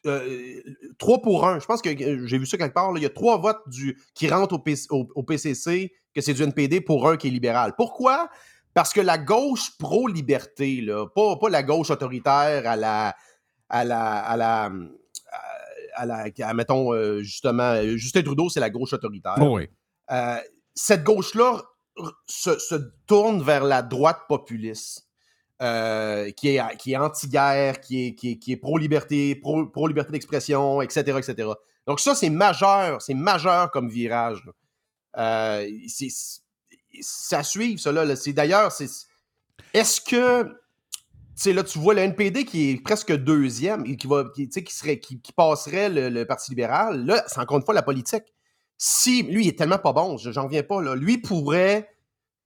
euh, 0.05 0.61
trois 0.97 1.21
pour 1.21 1.45
un. 1.45 1.59
Je 1.59 1.65
pense 1.65 1.81
que 1.81 1.89
euh, 1.89 2.25
j'ai 2.25 2.37
vu 2.37 2.45
ça 2.45 2.57
quelque 2.57 2.73
part. 2.73 2.91
Il 2.95 3.03
y 3.03 3.05
a 3.05 3.09
trois 3.09 3.37
votes 3.37 3.61
du, 3.67 3.97
qui 4.13 4.29
rentrent 4.29 4.55
au, 4.89 5.07
au 5.13 5.23
PCC, 5.23 5.91
que 6.15 6.21
c'est 6.21 6.33
du 6.33 6.43
NPD 6.43 6.79
pour 6.79 7.09
un 7.09 7.17
qui 7.17 7.27
est 7.27 7.31
libéral. 7.31 7.73
Pourquoi? 7.75 8.29
Parce 8.73 8.93
que 8.93 9.01
la 9.01 9.17
gauche 9.17 9.77
pro-liberté, 9.77 10.85
pas, 11.13 11.35
pas 11.35 11.49
la 11.49 11.63
gauche 11.63 11.89
autoritaire 11.89 12.65
à 12.65 12.77
la. 12.77 13.15
à 13.67 13.83
la. 13.83 14.19
à 14.19 14.37
la. 14.37 14.71
à 15.95 16.05
la, 16.05 16.53
mettons, 16.53 16.93
euh, 16.93 17.21
justement, 17.21 17.81
Justin 17.97 18.21
Trudeau, 18.21 18.47
c'est 18.47 18.61
la 18.61 18.69
gauche 18.69 18.93
autoritaire. 18.93 19.35
oui. 19.41 19.67
Euh, 20.11 20.37
cette 20.77 21.03
gauche-là 21.03 21.63
se, 22.27 22.75
tourne 23.07 23.41
vers 23.41 23.63
la 23.63 23.81
droite 23.81 24.21
populiste, 24.29 25.07
euh, 25.61 26.29
qui 26.31 26.49
est, 26.49 26.97
anti-guerre, 26.97 27.81
qui 27.81 28.15
est, 28.47 28.57
pro-liberté, 28.57 29.35
pro-liberté 29.35 30.11
d'expression, 30.11 30.81
etc., 30.81 31.17
etc. 31.17 31.49
Donc 31.87 31.99
ça, 31.99 32.13
c'est 32.13 32.29
majeur, 32.29 33.01
c'est 33.01 33.15
majeur 33.15 33.71
comme 33.71 33.89
virage. 33.89 34.43
c'est 35.15 36.09
ça 37.01 37.43
suit, 37.43 37.77
ça. 37.77 38.15
C'est 38.15 38.33
d'ailleurs. 38.33 38.71
Est-ce 39.73 40.01
que. 40.01 40.55
Tu 41.39 41.53
là, 41.53 41.63
tu 41.63 41.77
vois 41.77 41.93
le 41.93 42.01
NPD 42.01 42.45
qui 42.45 42.71
est 42.71 42.83
presque 42.83 43.13
deuxième 43.13 43.85
et 43.85 43.95
qui 43.95 44.07
va. 44.07 44.25
Serait, 44.69 44.99
qui, 44.99 45.21
passerait 45.35 45.89
le, 45.89 46.25
Parti 46.25 46.51
libéral. 46.51 47.05
Là, 47.05 47.23
c'est 47.27 47.39
encore 47.39 47.57
une 47.57 47.63
fois 47.63 47.73
la 47.73 47.83
politique. 47.83 48.23
Si 48.77 49.23
lui, 49.23 49.45
il 49.45 49.47
est 49.49 49.57
tellement 49.57 49.79
pas 49.79 49.93
bon, 49.93 50.17
j'en 50.17 50.43
reviens 50.43 50.63
pas, 50.63 50.81
là. 50.81 50.95
Lui 50.95 51.17
pourrait. 51.17 51.89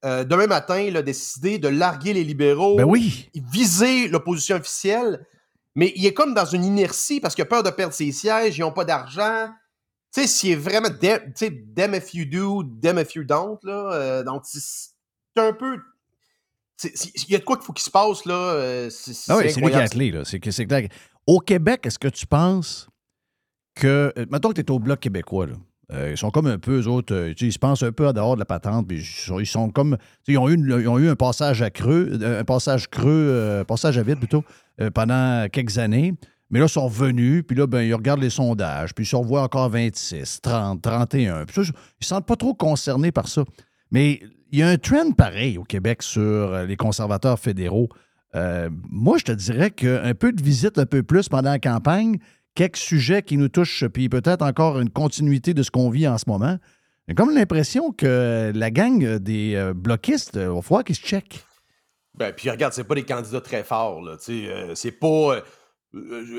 Euh, 0.03 0.23
demain 0.23 0.47
matin, 0.47 0.89
là, 0.89 1.03
décider 1.03 1.59
de 1.59 1.67
larguer 1.67 2.13
les 2.13 2.23
libéraux, 2.23 2.75
ben 2.75 2.85
oui. 2.85 3.29
viser 3.51 4.07
l'opposition 4.07 4.55
officielle, 4.55 5.27
mais 5.75 5.93
il 5.95 6.03
est 6.07 6.13
comme 6.15 6.33
dans 6.33 6.45
une 6.45 6.65
inertie 6.65 7.19
parce 7.19 7.35
qu'il 7.35 7.43
a 7.43 7.45
peur 7.45 7.61
de 7.61 7.69
perdre 7.69 7.93
ses 7.93 8.11
sièges, 8.11 8.57
ils 8.57 8.61
n'ont 8.61 8.71
pas 8.71 8.83
d'argent, 8.83 9.47
tu 10.11 10.21
sais, 10.21 10.27
s'il 10.27 10.51
est 10.53 10.55
vraiment, 10.55 10.89
sais, 11.35 11.63
them 11.75 11.93
if 11.93 12.15
you 12.15 12.25
do, 12.25 12.63
them 12.81 12.97
if 12.97 13.13
you 13.13 13.23
don't, 13.23 13.59
là, 13.61 13.93
euh, 13.93 14.23
donc 14.23 14.41
c'est 14.45 14.89
un 15.35 15.53
peu, 15.53 15.77
il 16.83 17.31
y 17.31 17.35
a 17.35 17.39
de 17.39 17.43
quoi 17.43 17.57
qu'il 17.57 17.65
faut 17.65 17.73
qu'il 17.73 17.83
se 17.83 17.89
passe, 17.89 18.25
là. 18.25 18.33
Euh, 18.33 18.89
c'est 18.89 19.13
ah 19.31 19.37
oui, 19.37 19.51
c'est 19.51 19.59
lui 19.59 19.69
qui 19.69 19.75
a 19.75 19.87
clé, 19.87 20.11
là. 20.11 20.23
C'est 20.25 20.39
clair. 20.39 20.87
Au 21.27 21.39
Québec, 21.39 21.85
est-ce 21.85 21.99
que 21.99 22.07
tu 22.07 22.25
penses 22.25 22.89
que. 23.75 24.13
Mettons 24.29 24.49
que 24.49 24.55
tu 24.55 24.61
es 24.61 24.71
au 24.71 24.79
Bloc 24.79 24.99
québécois, 24.99 25.47
là. 25.47 25.53
Euh, 25.93 26.11
ils 26.11 26.17
sont 26.17 26.31
comme 26.31 26.47
un 26.47 26.57
peu, 26.57 26.81
eux 26.81 26.87
autres, 26.87 27.33
ils 27.39 27.51
se 27.51 27.59
pensent 27.59 27.83
un 27.83 27.91
peu 27.91 28.07
à 28.07 28.13
dehors 28.13 28.35
de 28.35 28.39
la 28.39 28.45
patente, 28.45 28.87
puis 28.87 28.99
ils 29.39 29.45
sont, 29.45 29.69
comme. 29.69 29.97
Ils 30.27 30.37
ont, 30.37 30.47
eu 30.49 31.09
un 31.09 31.15
passage 31.15 31.61
à 31.61 31.69
creux, 31.69 32.17
un 32.23 32.45
passage 32.45 32.89
creux, 32.89 33.63
passage 33.67 33.97
à 33.97 34.03
vide 34.03 34.19
plutôt, 34.19 34.43
pendant 34.93 35.47
quelques 35.51 35.77
années. 35.77 36.13
Mais 36.51 36.59
là, 36.59 36.65
ils 36.65 36.69
sont 36.69 36.85
revenus, 36.85 37.43
puis 37.47 37.55
là, 37.55 37.65
ben, 37.65 37.81
ils 37.81 37.93
regardent 37.93 38.21
les 38.21 38.29
sondages, 38.29 38.93
puis 38.93 39.05
ils 39.05 39.07
se 39.07 39.15
revoient 39.15 39.41
encore 39.41 39.69
26, 39.69 40.41
30, 40.41 40.81
31. 40.81 41.45
Puis 41.45 41.55
ça, 41.55 41.61
ils 41.61 41.67
ne 41.67 41.73
se 42.01 42.07
sentent 42.07 42.25
pas 42.25 42.35
trop 42.35 42.53
concernés 42.53 43.13
par 43.13 43.29
ça. 43.29 43.45
Mais 43.89 44.21
il 44.51 44.59
y 44.59 44.63
a 44.63 44.67
un 44.67 44.77
trend 44.77 45.11
pareil 45.11 45.57
au 45.57 45.63
Québec 45.63 46.03
sur 46.03 46.21
euh, 46.21 46.65
les 46.65 46.75
conservateurs 46.75 47.39
fédéraux. 47.39 47.87
Euh, 48.35 48.69
moi, 48.89 49.17
je 49.17 49.23
te 49.23 49.31
dirais 49.31 49.71
qu'un 49.71 50.13
peu 50.13 50.33
de 50.33 50.43
visite, 50.43 50.77
un 50.77 50.85
peu 50.85 51.03
plus 51.03 51.29
pendant 51.29 51.51
la 51.51 51.59
campagne, 51.59 52.17
quelques 52.55 52.77
sujets 52.77 53.23
qui 53.23 53.37
nous 53.37 53.49
touchent, 53.49 53.85
puis 53.87 54.09
peut-être 54.09 54.41
encore 54.41 54.79
une 54.79 54.89
continuité 54.89 55.53
de 55.53 55.63
ce 55.63 55.71
qu'on 55.71 55.89
vit 55.89 56.07
en 56.07 56.17
ce 56.17 56.25
moment. 56.27 56.57
J'ai 57.07 57.15
comme 57.15 57.33
l'impression 57.33 57.91
que 57.91 58.51
la 58.53 58.71
gang 58.71 59.17
des 59.17 59.55
euh, 59.55 59.73
bloquistes, 59.73 60.35
il 60.35 60.47
va 60.47 60.83
qu'ils 60.83 60.95
se 60.95 61.01
checkent. 61.01 61.43
Ben, 62.15 62.33
puis 62.33 62.49
regarde, 62.49 62.73
c'est 62.73 62.83
pas 62.83 62.95
des 62.95 63.03
candidats 63.03 63.41
très 63.41 63.63
forts. 63.63 64.01
Là, 64.01 64.17
c'est 64.19 64.91
pas. 64.91 65.41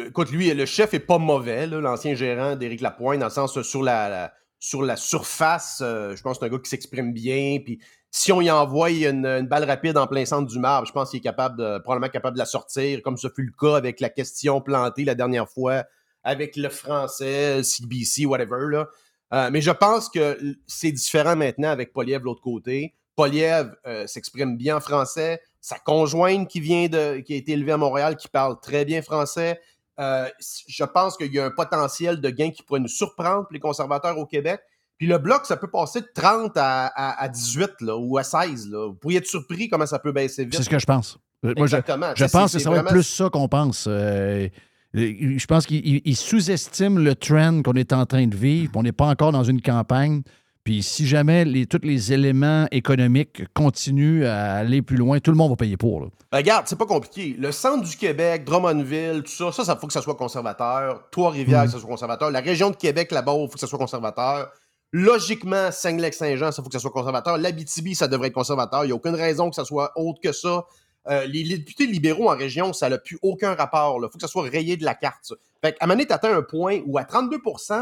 écoute, 0.07 0.31
lui, 0.31 0.53
le 0.53 0.67
chef 0.67 0.95
est 0.95 1.01
pas 1.01 1.19
mauvais, 1.19 1.67
l'ancien 1.67 2.15
gérant 2.15 2.57
d'Éric 2.57 2.81
Lapointe, 2.81 3.19
dans 3.19 3.27
le 3.27 3.33
sens 3.33 3.61
sur 3.63 3.83
la, 3.83 4.33
sur 4.61 4.83
la 4.83 4.97
surface. 4.97 5.79
je 5.81 6.23
pense 6.23 6.39
que 6.39 6.45
c'est 6.45 6.47
un 6.47 6.55
gars 6.55 6.63
qui 6.63 6.71
s'exprime 6.71 7.13
bien. 7.13 7.59
Puis 7.65 7.81
si 8.11 8.33
on 8.33 8.43
y 8.43 8.51
envoie 8.51 8.91
une, 8.91 9.47
balle 9.49 9.65
rapide 9.65 9.97
en 9.97 10.07
plein 10.07 10.27
centre 10.27 10.47
du 10.47 10.59
marbre, 10.59 10.87
je 10.87 10.93
pense 10.93 11.11
qu'il 11.11 11.19
est 11.19 11.23
capable 11.23 11.83
probablement 11.83 12.11
capable 12.11 12.37
de 12.37 12.41
la 12.41 12.47
sortir, 12.47 13.03
comme 13.03 13.17
ce 13.17 13.29
fut 13.29 13.45
le 13.45 13.53
cas 13.59 13.77
avec 13.77 14.01
la 14.01 14.11
question 14.11 14.61
plantée 14.61 15.05
la 15.05 15.15
dernière 15.15 15.49
fois 15.49 15.85
avec 16.25 16.57
le 16.57 16.69
français, 16.69 17.63
CBC, 17.63 18.27
whatever. 18.27 18.67
Là. 18.71 18.89
Euh, 19.33 19.51
mais 19.51 19.61
je 19.61 19.71
pense 19.71 20.09
que 20.09 20.39
c'est 20.67 20.93
différent 20.93 21.37
maintenant 21.37 21.71
avec 21.71 21.93
Poliev 21.93 22.21
de 22.21 22.25
l'autre 22.27 22.43
côté. 22.43 22.95
Poliev 23.17 23.75
euh, 23.87 24.07
s'exprime 24.07 24.57
bien 24.57 24.77
en 24.77 24.81
français. 24.81 25.41
Sa 25.61 25.79
conjointe 25.79 26.49
qui 26.49 26.61
vient 26.61 26.89
de, 26.89 27.21
qui 27.21 27.35
a 27.35 27.37
été 27.37 27.53
élevée 27.53 27.73
à 27.73 27.77
Montréal, 27.77 28.17
qui 28.17 28.29
parle 28.29 28.59
très 28.61 28.85
bien 28.85 29.01
français. 29.03 29.61
Euh, 30.01 30.29
je 30.67 30.85
pense 30.85 31.17
qu'il 31.17 31.33
y 31.33 31.39
a 31.39 31.45
un 31.45 31.51
potentiel 31.51 32.21
de 32.21 32.31
gain 32.31 32.51
qui 32.51 32.63
pourrait 32.63 32.81
nous 32.81 32.89
surprendre 32.89 33.47
les 33.51 33.61
conservateurs 33.61 34.19
au 34.19 34.27
Québec. 34.27 34.61
Puis 34.99 35.07
le 35.07 35.19
bloc, 35.19 35.47
ça 35.47 35.57
peut 35.57 35.71
passer 35.71 36.01
de 36.01 36.09
30 36.15 36.53
à, 36.57 37.29
18 37.29 37.81
là, 37.81 37.97
ou 37.97 38.19
à 38.19 38.23
16. 38.23 38.71
Là. 38.71 38.87
Vous 38.89 38.95
pourriez 38.95 39.19
être 39.19 39.27
surpris 39.27 39.69
comment 39.69 39.87
ça 39.87 39.99
peut 39.99 40.13
baisser 40.13 40.45
vite. 40.45 40.55
C'est 40.55 40.63
ce 40.63 40.71
que 40.71 40.79
je 40.79 40.87
pense. 40.87 41.19
Exactement. 41.57 42.13
je, 42.15 42.25
pense 42.27 42.53
que 42.53 42.59
ça 42.61 42.71
va 42.71 42.79
être 42.79 42.89
plus 42.89 43.03
ça 43.03 43.29
qu'on 43.29 43.49
pense. 43.49 43.87
Euh, 43.89 44.49
je 44.95 45.47
pense 45.47 45.67
qu'il 45.67 46.17
sous-estime 46.17 46.99
le 46.99 47.15
trend 47.15 47.63
qu'on 47.63 47.75
est 47.75 47.93
en 47.93 48.07
train 48.07 48.27
de 48.27 48.37
vivre. 48.37 48.73
On 48.75 48.83
n'est 48.83 48.93
pas 48.93 49.07
encore 49.07 49.33
dans 49.33 49.45
une 49.45 49.63
campagne. 49.63 50.23
Puis 50.65 50.83
si 50.83 51.09
jamais 51.09 51.45
les, 51.45 51.67
tous 51.67 51.81
les 51.83 52.13
éléments 52.13 52.67
économiques 52.71 53.43
continuent 53.53 54.27
à 54.27 54.55
aller 54.55 54.81
plus 54.81 54.97
loin, 54.97 55.19
tout 55.19 55.33
le 55.33 55.37
monde 55.37 55.51
va 55.51 55.57
payer 55.57 55.77
pour. 55.77 56.03
Là. 56.03 56.07
Ben, 56.31 56.39
regarde, 56.39 56.67
c'est 56.69 56.79
pas 56.79 56.87
compliqué. 56.87 57.35
Le 57.37 57.51
centre 57.51 57.85
du 57.85 57.97
Québec, 57.97 58.45
Drummondville, 58.45 59.23
tout 59.25 59.33
ça, 59.33 59.51
ça, 59.51 59.65
ça 59.65 59.77
faut 59.77 59.89
que 59.89 59.93
ça 59.93 60.03
soit 60.03 60.15
conservateur. 60.15 61.09
Trois-Rivières, 61.11 61.65
que 61.65 61.71
ça 61.71 61.79
soit 61.79 61.89
conservateur. 61.89 62.31
La 62.31 62.41
région 62.41 62.71
de 62.71 62.77
Québec, 62.77 63.11
là-bas, 63.11 63.35
il 63.35 63.49
faut 63.49 63.55
que 63.55 63.61
ça 63.61 63.67
soit 63.67 63.79
conservateur. 63.79 64.53
Logiquement, 64.93 65.73
Saint-Lac-Saint-Jean, 65.73 66.53
ça 66.53 66.63
faut 66.63 66.69
que 66.69 66.75
ça 66.75 66.79
soit 66.79 66.91
conservateur. 66.91 67.39
L'Abitibi, 67.39 67.95
ça 67.95 68.07
devrait 68.07 68.29
être 68.29 68.35
conservateur. 68.35 68.85
Il 68.85 68.89
n'y 68.89 68.93
a 68.93 68.97
aucune 68.97 69.15
raison 69.15 69.51
que 69.51 69.57
ça 69.57 69.65
soit 69.65 69.91
autre 69.97 70.21
que 70.23 70.33
ça. 70.33 70.65
Euh, 71.09 71.27
les, 71.27 71.43
députés 71.59 71.87
libéraux 71.87 72.31
en 72.31 72.37
région, 72.37 72.73
ça 72.73 72.89
n'a 72.89 72.99
plus 72.99 73.19
aucun 73.23 73.55
rapport. 73.55 73.99
Il 73.99 74.03
faut 74.05 74.19
que 74.19 74.21
ça 74.21 74.29
soit 74.29 74.49
rayé 74.49 74.77
de 74.77 74.85
la 74.85 74.95
carte. 74.95 75.33
Fait 75.61 75.77
à 75.81 75.85
un 75.85 75.87
moment 75.87 75.95
donné, 75.95 76.07
tu 76.07 76.13
atteins 76.13 76.37
un 76.37 76.43
point 76.43 76.81
où 76.87 76.97
à 76.97 77.05
32 77.05 77.39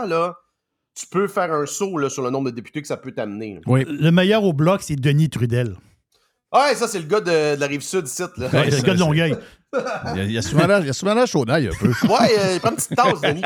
là, 0.09 0.37
tu 0.94 1.06
peux 1.06 1.28
faire 1.28 1.52
un 1.52 1.66
saut 1.66 1.98
là, 1.98 2.09
sur 2.09 2.22
le 2.22 2.30
nombre 2.30 2.50
de 2.50 2.54
députés 2.54 2.80
que 2.80 2.88
ça 2.88 2.96
peut 2.96 3.12
t'amener. 3.12 3.61
Oui. 3.66 3.85
Le 3.87 4.11
meilleur 4.11 4.44
au 4.44 4.52
bloc, 4.52 4.83
c'est 4.83 4.96
Denis 4.96 5.28
Trudel. 5.28 5.76
Ah, 6.52 6.72
ça, 6.74 6.88
c'est 6.88 6.98
le 6.98 7.06
gars 7.06 7.20
de, 7.20 7.59
la 7.59 7.66
rive 7.66 7.83
sud, 7.83 8.06
site. 8.06 8.37
Là. 8.37 8.48
c'est 8.50 8.70
le 8.70 8.83
gars 8.83 8.94
de 8.94 8.98
Longueuil. 8.98 9.37
Il 10.16 10.33
y, 10.33 10.38
a, 10.38 10.42
souvent 10.42 10.66
la, 10.66 10.80
il 10.80 10.87
y 10.87 10.90
a 10.90 10.92
souvent 10.92 11.14
la 11.14 11.26
chaudaille 11.26 11.68
un 11.68 11.78
peu. 11.78 11.92
Ouais, 12.09 12.54
il 12.54 12.61
prend 12.61 12.70
une 12.70 12.76
petite 12.76 12.96
tasse, 12.96 13.20
Denis. 13.20 13.42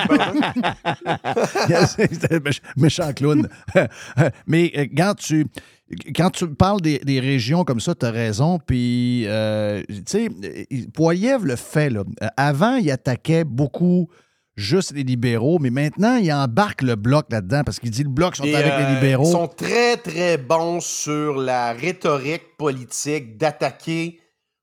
méchant 2.78 3.12
clown. 3.12 3.46
Mais 4.46 4.72
euh, 4.74 4.86
quand 4.96 5.14
tu, 5.16 5.46
quand 6.14 6.30
tu 6.30 6.48
parles 6.48 6.80
des, 6.80 6.98
des 6.98 7.20
régions 7.20 7.64
comme 7.64 7.80
ça, 7.80 7.94
tu 7.94 8.06
as 8.06 8.10
raison. 8.10 8.58
Puis, 8.58 9.24
euh, 9.26 9.82
tu 9.88 10.02
sais, 10.06 10.28
Poyev 10.92 11.44
le 11.44 11.56
fait. 11.56 11.90
Là. 11.90 12.04
Avant, 12.36 12.76
il 12.76 12.90
attaquait 12.90 13.44
beaucoup 13.44 14.08
juste 14.56 14.92
les 14.92 15.02
libéraux, 15.02 15.58
mais 15.58 15.70
maintenant, 15.70 16.16
il 16.16 16.32
embarque 16.32 16.82
le 16.82 16.96
bloc 16.96 17.26
là-dedans 17.30 17.62
parce 17.64 17.80
qu'il 17.80 17.90
dit 17.90 18.04
le 18.04 18.10
bloc 18.10 18.36
sont 18.36 18.44
avec 18.44 18.56
les 18.78 18.84
euh, 18.84 18.94
libéraux. 18.94 19.26
Ils 19.26 19.32
sont 19.32 19.48
très, 19.48 19.96
très 19.96 20.36
bons 20.36 20.80
sur 20.80 21.36
la 21.36 21.72
rhétorique 21.72 22.56
politique 22.56 23.36
d'attaquer 23.36 24.20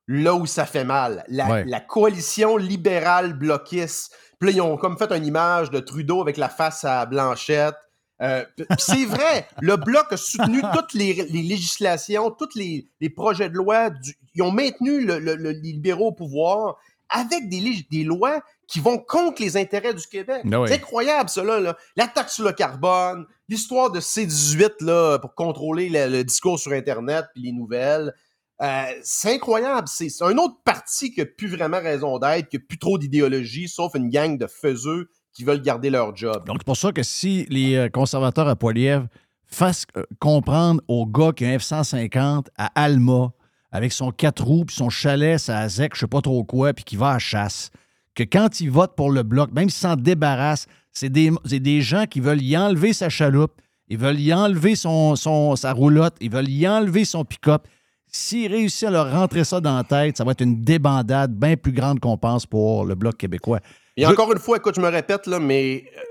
là 0.08 0.36
où 0.36 0.46
ça 0.46 0.66
fait 0.66 0.84
mal. 0.84 1.24
La, 1.28 1.80
coalition 1.80 2.58
libérale 2.58 3.34
bloquiste. 3.34 4.14
Puis 4.40 4.50
là, 4.50 4.56
ils 4.56 4.62
ont 4.62 4.78
comme 4.78 4.98
fait 4.98 5.12
une 5.12 5.26
image 5.26 5.70
de 5.70 5.80
Trudeau 5.80 6.22
avec 6.22 6.38
la 6.38 6.50
face 6.50 6.84
à 6.84 7.06
Blanchette. 7.06 7.76
Euh, 8.22 8.46
c'est 8.78 9.06
vrai, 9.06 9.48
le 9.62 9.78
Bloc 9.78 10.12
a 10.12 10.18
soutenu 10.18 10.62
toutes 10.74 10.94
les, 10.94 11.14
législations, 11.14 12.30
tous 12.30 12.56
les, 12.56 13.10
projets 13.10 13.50
de 13.50 13.56
loi. 13.56 13.90
ils 14.36 14.44
ont 14.44 14.52
maintenu 14.52 15.06
les 15.06 15.54
libéraux 15.54 16.08
au 16.08 16.12
pouvoir 16.12 16.78
avec 17.10 17.50
des, 17.50 17.86
des 17.90 18.04
lois 18.04 18.42
qui 18.68 18.80
vont 18.80 18.98
contre 18.98 19.42
les 19.42 19.58
intérêts 19.58 19.94
du 19.94 20.08
Québec. 20.08 20.44
Ah 20.52 20.64
c'est 20.66 20.76
incroyable, 20.76 21.30
cela. 21.30 21.60
Là. 21.60 21.78
La 21.98 22.08
taxe 22.08 22.36
sur 22.36 22.46
le 22.46 22.54
carbone, 22.54 23.26
l'histoire 23.50 23.92
de 23.92 24.00
C-18 24.00 24.84
là, 24.86 25.20
pour 25.20 25.36
contrôler 25.36 25.90
le, 25.90 26.24
discours 26.24 26.58
sur 26.58 26.72
Internet 26.72 27.26
puis 27.34 27.44
les 27.44 27.52
nouvelles. 27.52 28.14
Euh, 28.62 28.86
c'est 29.04 29.34
incroyable. 29.36 29.88
C'est 29.88 30.10
un 30.22 30.38
autre 30.38 30.56
parti 30.64 31.12
qui 31.12 31.20
n'a 31.20 31.26
plus 31.26 31.50
vraiment 31.50 31.80
raison 31.80 32.18
d'être, 32.18 32.48
qui 32.48 32.58
n'a 32.58 32.64
plus 32.66 32.78
trop 32.78 32.98
d'idéologie, 32.98 33.68
sauf 33.68 33.96
une 33.96 34.10
gang 34.10 34.38
de 34.38 34.48
faiseux 34.48 35.10
qui 35.34 35.44
veulent 35.44 35.62
garder 35.62 35.90
leur 35.90 36.16
job. 36.16 36.46
Donc, 36.46 36.58
c'est 36.60 36.66
pour 36.66 36.78
ça 36.78 36.92
que 36.92 37.04
si 37.04 37.46
les 37.50 37.76
euh, 37.76 37.90
conservateurs 37.90 38.48
à 38.48 38.56
Poilievre 38.56 39.08
fassent 39.46 39.86
euh, 39.98 40.04
comprendre 40.20 40.82
aux 40.88 41.06
gars 41.06 41.32
qui 41.32 41.46
ont 41.46 41.50
un 41.50 41.58
F-150 41.58 42.48
à 42.58 42.66
Alma, 42.76 43.32
avec 43.72 43.94
son 43.94 44.12
quatre 44.12 44.44
roues, 44.44 44.66
puis 44.66 44.76
son 44.76 44.90
chalet, 44.90 45.40
sa 45.40 45.68
zec, 45.70 45.96
je 45.96 46.02
sais 46.02 46.08
pas 46.08 46.22
trop 46.22 46.44
quoi, 46.44 46.74
puis 46.74 46.84
qui 46.84 46.98
va 46.98 47.12
à 47.12 47.20
chasse, 47.20 47.70
que 48.16 48.24
quand 48.24 48.60
il 48.60 48.70
vote 48.70 48.96
pour 48.96 49.12
le 49.12 49.24
bloc, 49.24 49.52
même 49.54 49.70
s'il 49.70 49.80
s'en 49.80 49.96
débarrasse, 49.96 50.68
c'est 50.92 51.10
des, 51.10 51.82
gens 51.82 52.06
qui 52.06 52.20
veulent 52.20 52.42
y 52.42 52.58
enlever 52.58 52.92
sa 52.92 53.10
chaloupe, 53.10 53.54
ils 53.88 53.98
veulent 53.98 54.20
y 54.20 54.34
enlever 54.34 54.76
son, 54.76 55.16
sa 55.56 55.74
roulotte, 55.74 56.16
ils 56.20 56.32
veulent 56.32 56.50
y 56.50 56.68
enlever 56.68 57.06
son 57.06 57.24
pick-up. 57.24 57.68
S'il 58.08 58.52
réussit 58.52 58.90
à 58.90 58.92
leur 58.92 59.10
rentrer 59.12 59.46
ça 59.46 59.62
dans 59.62 59.76
la 59.76 59.86
tête, 59.86 60.18
ça 60.18 60.26
va 60.26 60.32
être 60.32 60.42
une 60.42 60.62
débandade 60.62 61.34
bien 61.34 61.56
plus 61.56 61.72
grande 61.72 62.02
qu'on 62.02 62.18
pense 62.18 62.46
pour 62.46 62.86
le 62.86 62.96
Bloc 62.96 63.16
québécois. 63.16 63.62
Et 63.98 64.06
encore 64.06 64.32
une 64.32 64.40
fois, 64.40 64.58
écoute, 64.58 64.76
je 64.76 64.82
me 64.82 64.90
répète, 64.90 65.28
là, 65.28 65.40
mais 65.40 65.84
euh, 65.98 66.02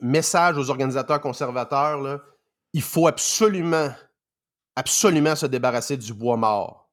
message 0.00 0.56
aux 0.56 0.70
organisateurs 0.70 1.20
conservateurs, 1.20 2.00
là, 2.00 2.20
il 2.72 2.82
faut 2.82 3.06
absolument, 3.06 3.90
absolument 4.74 5.36
se 5.36 5.46
débarrasser 5.46 5.96
du 5.96 6.12
bois 6.12 6.36
mort. 6.36 6.90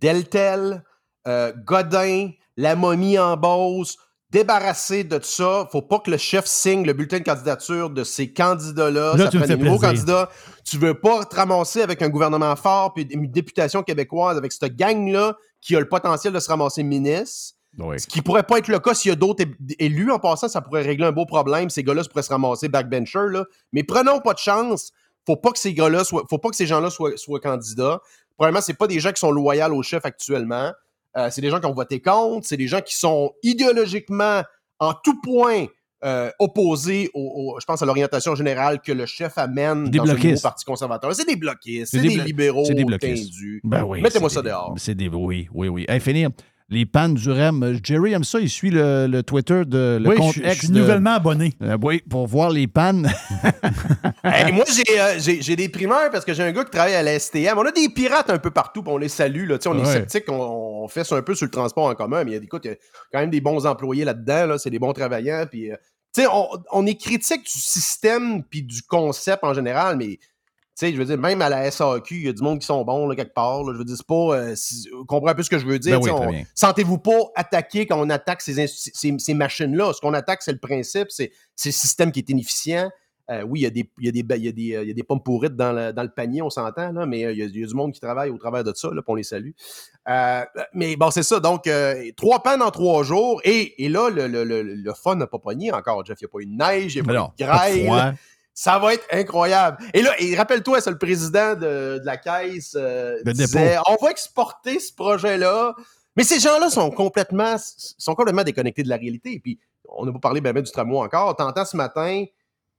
Deltel, 0.00 0.84
euh, 1.26 1.52
Godin, 1.64 2.30
la 2.56 2.76
momie 2.76 3.18
en 3.18 3.36
Beauce, 3.36 3.96
débarrasser 4.30 5.04
de 5.04 5.20
ça. 5.22 5.68
Faut 5.70 5.82
pas 5.82 5.98
que 6.00 6.10
le 6.10 6.16
chef 6.16 6.46
signe 6.46 6.84
le 6.84 6.92
bulletin 6.92 7.18
de 7.18 7.24
candidature 7.24 7.90
de 7.90 8.04
ces 8.04 8.32
candidats-là. 8.32 9.16
ça 9.16 9.30
prend 9.30 9.46
des 9.46 9.56
nouveaux 9.56 9.78
candidats. 9.78 10.28
Tu 10.64 10.78
veux 10.78 10.98
pas 10.98 11.24
te 11.24 11.34
ramasser 11.34 11.82
avec 11.82 12.02
un 12.02 12.08
gouvernement 12.08 12.54
fort 12.56 12.92
puis 12.94 13.04
une 13.10 13.30
députation 13.30 13.82
québécoise 13.82 14.36
avec 14.36 14.52
cette 14.52 14.76
gang-là 14.76 15.36
qui 15.60 15.74
a 15.76 15.80
le 15.80 15.88
potentiel 15.88 16.32
de 16.32 16.40
se 16.40 16.48
ramasser 16.48 16.82
ministre. 16.82 17.57
Ce 17.96 18.06
qui 18.06 18.22
pourrait 18.22 18.42
pas 18.42 18.58
être 18.58 18.68
le 18.68 18.78
cas 18.78 18.94
s'il 18.94 19.10
y 19.10 19.12
a 19.12 19.16
d'autres 19.16 19.44
élus. 19.78 20.10
En 20.10 20.18
passant, 20.18 20.48
ça 20.48 20.60
pourrait 20.60 20.82
régler 20.82 21.06
un 21.06 21.12
beau 21.12 21.26
problème. 21.26 21.70
Ces 21.70 21.82
gars-là 21.82 22.02
pourraient 22.04 22.22
se 22.22 22.30
ramasser 22.30 22.68
backbencher. 22.68 23.28
Là. 23.30 23.44
Mais 23.72 23.82
prenons 23.84 24.20
pas 24.20 24.34
de 24.34 24.38
chance. 24.38 24.92
Faut 25.26 25.36
pas 25.36 25.50
que 25.52 25.58
ces 25.58 25.74
gars-là 25.74 26.04
soient, 26.04 26.24
faut 26.28 26.38
pas 26.38 26.48
que 26.48 26.56
ces 26.56 26.66
gens-là 26.66 26.90
soient, 26.90 27.16
soient 27.16 27.40
candidats. 27.40 28.00
Probablement, 28.36 28.62
c'est 28.62 28.74
pas 28.74 28.86
des 28.86 28.98
gens 28.98 29.12
qui 29.12 29.20
sont 29.20 29.30
loyaux 29.30 29.74
au 29.74 29.82
chef 29.82 30.04
actuellement. 30.04 30.72
Euh, 31.16 31.28
c'est 31.30 31.40
des 31.40 31.50
gens 31.50 31.60
qui 31.60 31.66
ont 31.66 31.74
voté 31.74 32.00
contre. 32.00 32.46
C'est 32.46 32.56
des 32.56 32.68
gens 32.68 32.80
qui 32.80 32.96
sont 32.96 33.32
idéologiquement 33.42 34.42
en 34.78 34.94
tout 34.94 35.20
point 35.20 35.66
euh, 36.04 36.30
opposés, 36.38 37.10
au, 37.12 37.56
je 37.60 37.64
pense, 37.64 37.82
à 37.82 37.86
l'orientation 37.86 38.36
générale 38.36 38.80
que 38.80 38.92
le 38.92 39.04
chef 39.04 39.36
amène 39.36 39.90
des 39.90 39.98
dans 39.98 40.04
nouveau 40.04 40.40
parti 40.40 40.64
conservateur. 40.64 41.12
C'est 41.14 41.26
des 41.26 41.34
bloquistes, 41.34 41.90
c'est 41.90 42.00
des, 42.00 42.08
libéraux 42.10 42.64
c'est 42.64 42.74
des 42.74 42.84
bloquistes. 42.84 43.32
Ben 43.64 43.82
oui, 43.82 44.00
Mettez-moi 44.00 44.30
ça 44.30 44.42
dehors. 44.42 44.74
C'est 44.76 44.94
des, 44.94 45.08
oui, 45.08 45.48
oui, 45.52 45.68
oui. 45.68 45.86
finir. 46.00 46.30
Les 46.70 46.84
pannes 46.84 47.14
du 47.14 47.30
REM. 47.30 47.78
Jerry 47.82 48.12
aime 48.12 48.24
ça, 48.24 48.40
il 48.40 48.50
suit 48.50 48.70
le, 48.70 49.20
Twitter 49.22 49.62
de 49.64 49.98
le 50.00 50.10
oui, 50.10 50.16
compte 50.16 50.34
je, 50.34 50.42
ex 50.42 50.54
je 50.54 50.60
suis 50.66 50.72
nouvellement 50.72 51.12
abonné. 51.12 51.54
Euh, 51.62 51.78
oui, 51.82 52.02
pour 52.08 52.26
voir 52.26 52.50
les 52.50 52.66
pannes. 52.66 53.10
moi, 54.24 54.64
euh, 54.90 55.14
j'ai 55.18 55.56
des 55.56 55.68
primeurs 55.68 56.10
parce 56.10 56.24
que 56.24 56.34
j'ai 56.34 56.42
un 56.42 56.52
gars 56.52 56.64
qui 56.64 56.70
travaille 56.70 56.94
à 56.94 57.02
la 57.02 57.18
STM. 57.18 57.56
On 57.56 57.64
a 57.64 57.72
des 57.72 57.88
pirates 57.88 58.30
un 58.30 58.38
peu 58.38 58.50
partout, 58.50 58.82
on 58.86 58.98
les 58.98 59.08
salue. 59.08 59.48
Là. 59.48 59.58
On 59.66 59.82
est 59.82 59.84
sceptiques, 59.84 60.30
on, 60.30 60.86
fait 60.88 61.04
ça 61.04 61.16
un 61.16 61.22
peu 61.22 61.34
sur 61.34 61.46
le 61.46 61.50
transport 61.50 61.86
en 61.86 61.94
commun, 61.94 62.24
mais 62.24 62.32
il 62.32 62.34
y 62.34 62.38
a, 62.38 62.42
écoute, 62.42 62.62
il 62.64 62.70
y 62.70 62.74
a 62.74 62.76
quand 63.12 63.20
même 63.20 63.30
des 63.30 63.40
bons 63.40 63.66
employés 63.66 64.04
là-dedans. 64.04 64.46
Là, 64.46 64.58
C'est 64.58 64.70
des 64.70 64.78
bons 64.78 64.92
travailleurs. 64.92 65.48
Puis, 65.48 65.70
on, 66.18 66.48
on 66.72 66.86
est 66.86 67.00
critique 67.00 67.44
du 67.44 67.58
système 67.58 68.42
puis 68.42 68.62
du 68.62 68.82
concept 68.82 69.44
en 69.44 69.54
général, 69.54 69.96
mais 69.96 70.18
sais, 70.78 70.92
je 70.92 70.98
veux 70.98 71.04
dire, 71.04 71.18
même 71.18 71.42
à 71.42 71.48
la 71.48 71.70
SAQ, 71.70 72.14
il 72.14 72.26
y 72.26 72.28
a 72.28 72.32
du 72.32 72.42
monde 72.42 72.60
qui 72.60 72.66
sont 72.66 72.84
bons, 72.84 73.08
là, 73.08 73.16
quelque 73.16 73.34
part. 73.34 73.64
je 73.64 73.78
veux 73.78 73.84
dire, 73.84 73.96
c'est 73.96 74.06
pas. 74.06 74.36
Euh, 74.36 74.54
vous 74.92 75.04
comprenez 75.04 75.32
un 75.32 75.34
peu 75.34 75.42
ce 75.42 75.50
que 75.50 75.58
je 75.58 75.66
veux 75.66 75.78
dire. 75.78 76.00
Ben 76.00 76.44
sentez-vous 76.54 76.98
pas 76.98 77.18
attaquer 77.34 77.86
quand 77.86 78.00
on 78.00 78.08
attaque 78.10 78.40
ces, 78.42 78.66
ces, 78.66 79.34
machines-là. 79.34 79.92
Ce 79.92 80.00
qu'on 80.00 80.14
attaque, 80.14 80.42
c'est 80.42 80.52
le 80.52 80.58
principe, 80.58 81.08
c'est 81.10 81.32
le 81.64 81.70
système 81.70 82.12
qui 82.12 82.20
est 82.20 82.30
inefficient. 82.30 82.90
Euh, 83.30 83.42
oui, 83.42 83.60
il 83.60 83.62
y, 83.64 83.66
a 83.66 83.70
des, 83.70 83.90
il, 83.98 84.06
y 84.06 84.08
a 84.08 84.12
des, 84.12 84.24
il, 84.36 84.44
y 84.44 84.48
a 84.48 84.52
des, 84.52 84.62
il 84.62 84.88
y 84.88 84.90
a 84.90 84.94
des 84.94 85.02
pommes 85.02 85.22
pourrites 85.22 85.54
dans 85.54 85.72
le, 85.72 85.92
dans 85.92 86.02
le 86.02 86.08
panier, 86.08 86.40
on 86.40 86.48
s'entend, 86.48 86.92
là, 86.92 87.04
mais 87.04 87.26
euh, 87.26 87.32
il 87.32 87.38
y, 87.38 87.42
a, 87.42 87.44
il 87.44 87.60
y, 87.60 87.62
a, 87.62 87.66
du 87.66 87.74
monde 87.74 87.92
qui 87.92 88.00
travaille 88.00 88.30
au 88.30 88.38
travers 88.38 88.64
de 88.64 88.72
ça, 88.74 88.88
là, 88.90 89.02
on 89.06 89.14
les 89.14 89.22
salue. 89.22 89.50
mais 90.72 90.96
bon, 90.96 91.10
c'est 91.10 91.22
ça. 91.22 91.38
Donc, 91.38 91.68
trois 92.16 92.42
pannes 92.42 92.62
en 92.62 92.70
trois 92.70 93.02
jours. 93.02 93.40
Et, 93.44 93.84
et 93.84 93.90
là, 93.90 94.08
le, 94.08 94.28
le, 94.28 94.44
le, 94.44 94.92
fun 94.94 95.16
n'a 95.16 95.26
pas 95.26 95.38
pogné 95.38 95.72
encore, 95.72 96.06
Jeff. 96.06 96.18
Il 96.20 96.24
n'y 96.24 96.28
a 96.28 96.32
pas 96.32 96.38
eu 96.38 96.46
de 96.46 96.56
neige, 96.56 96.94
il 96.94 97.02
n'y 97.02 97.10
a 97.10 97.12
pas 97.12 97.20
eu 97.20 97.42
de 97.42 97.44
grêle. 97.44 98.14
Ça 98.60 98.76
va 98.80 98.94
être 98.94 99.06
incroyable. 99.12 99.78
Et 99.94 100.02
là, 100.02 100.10
rappelle-toi, 100.36 100.80
c'est 100.80 100.90
le 100.90 100.98
président 100.98 101.54
de, 101.54 102.00
la 102.02 102.16
caisse 102.16 102.74
euh, 102.76 103.22
disait, 103.24 103.78
on 103.86 103.94
va 104.04 104.10
exporter 104.10 104.80
ce 104.80 104.92
projet-là. 104.92 105.76
Mais 106.16 106.24
ces 106.24 106.40
gens-là 106.40 106.68
sont 106.68 106.90
complètement, 106.90 107.54
sont 107.56 108.16
complètement 108.16 108.42
déconnectés 108.42 108.82
de 108.82 108.88
la 108.88 108.96
réalité. 108.96 109.34
Et 109.34 109.38
puis, 109.38 109.60
on 109.88 110.04
n'a 110.04 110.10
pas 110.10 110.18
parlé 110.18 110.40
ben, 110.40 110.52
ben 110.52 110.64
du 110.64 110.72
tramway 110.72 110.98
encore. 110.98 111.36
T'entends 111.36 111.64
ce 111.64 111.76
matin, 111.76 112.24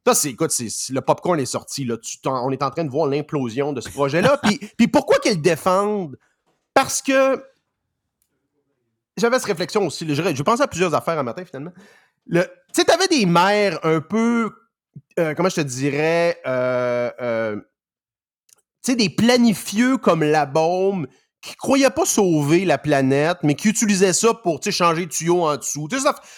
ça, 0.06 0.16
c'est, 0.16 0.32
écoute, 0.32 0.52
c'est, 0.52 0.68
le 0.90 1.00
popcorn 1.00 1.40
est 1.40 1.46
sorti. 1.46 1.86
Là. 1.86 1.96
on 2.26 2.52
est 2.52 2.62
en 2.62 2.72
train 2.72 2.84
de 2.84 2.92
voir 2.92 3.08
l'implosion 3.08 3.72
de 3.72 3.80
ce 3.80 3.90
projet-là. 3.90 4.38
puis, 4.44 4.58
puis 4.78 4.90
pourquoi 4.90 5.20
qu'ils 5.20 5.36
le 5.36 5.38
défendent? 5.38 6.20
Parce 6.74 7.02
que 7.02 7.42
j'avais 9.16 9.38
cette 9.38 9.48
réflexion 9.48 9.88
aussi. 9.88 10.06
Je, 10.14 10.36
je 10.36 10.44
pensais 10.44 10.64
à 10.64 10.68
plusieurs 10.68 10.94
affaires 10.94 11.18
un 11.18 11.24
matin, 11.24 11.46
finalement. 11.46 11.72
Tu 12.30 12.42
sais, 12.74 12.84
t'avais 12.84 13.08
des 13.08 13.26
maires 13.26 13.80
un 13.84 14.02
peu 14.02 14.52
euh, 15.20 15.34
comment 15.36 15.50
je 15.50 15.56
te 15.56 15.62
dirais, 15.62 16.40
euh, 16.48 17.12
euh, 17.22 17.56
tu 18.84 18.92
sais, 18.92 18.96
des 18.96 19.10
planifieux 19.10 19.98
comme 19.98 20.24
la 20.24 20.46
bombe 20.46 21.08
qui 21.42 21.56
croyaient 21.56 21.90
pas 21.90 22.06
sauver 22.06 22.66
la 22.66 22.78
planète, 22.78 23.38
mais 23.44 23.56
qui 23.56 23.70
utilisaient 23.70 24.14
ça 24.14 24.34
pour 24.34 24.60
changer 24.70 25.06
de 25.06 25.12
tuyau 25.12 25.44
en 25.44 25.56
dessous. 25.56 25.88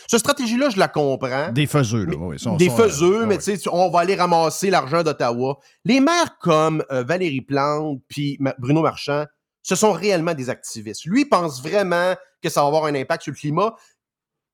cette 0.07 0.19
stratégie-là, 0.19 0.69
je 0.69 0.77
la 0.77 0.87
comprends. 0.87 1.51
Des 1.51 1.65
faiseux, 1.65 2.05
là. 2.05 2.13
Oui, 2.17 2.37
des 2.57 2.69
faiseux, 2.69 3.25
mais 3.25 3.37
tu 3.39 3.55
sais, 3.55 3.69
on 3.71 3.89
va 3.89 4.01
aller 4.01 4.15
ramasser 4.15 4.69
l'argent 4.69 5.01
d'Ottawa. 5.01 5.57
Les 5.85 5.99
maires 5.99 6.37
comme 6.39 6.83
Valérie 6.91 7.41
Plante 7.41 7.99
puis 8.07 8.37
Bruno 8.59 8.83
Marchand, 8.83 9.25
ce 9.63 9.75
sont 9.75 9.91
réellement 9.91 10.33
des 10.33 10.49
activistes. 10.49 11.05
Lui 11.05 11.25
pense 11.25 11.63
vraiment 11.63 12.15
que 12.41 12.49
ça 12.49 12.61
va 12.61 12.67
avoir 12.67 12.85
un 12.85 12.95
impact 12.95 13.23
sur 13.23 13.31
le 13.31 13.37
climat. 13.37 13.75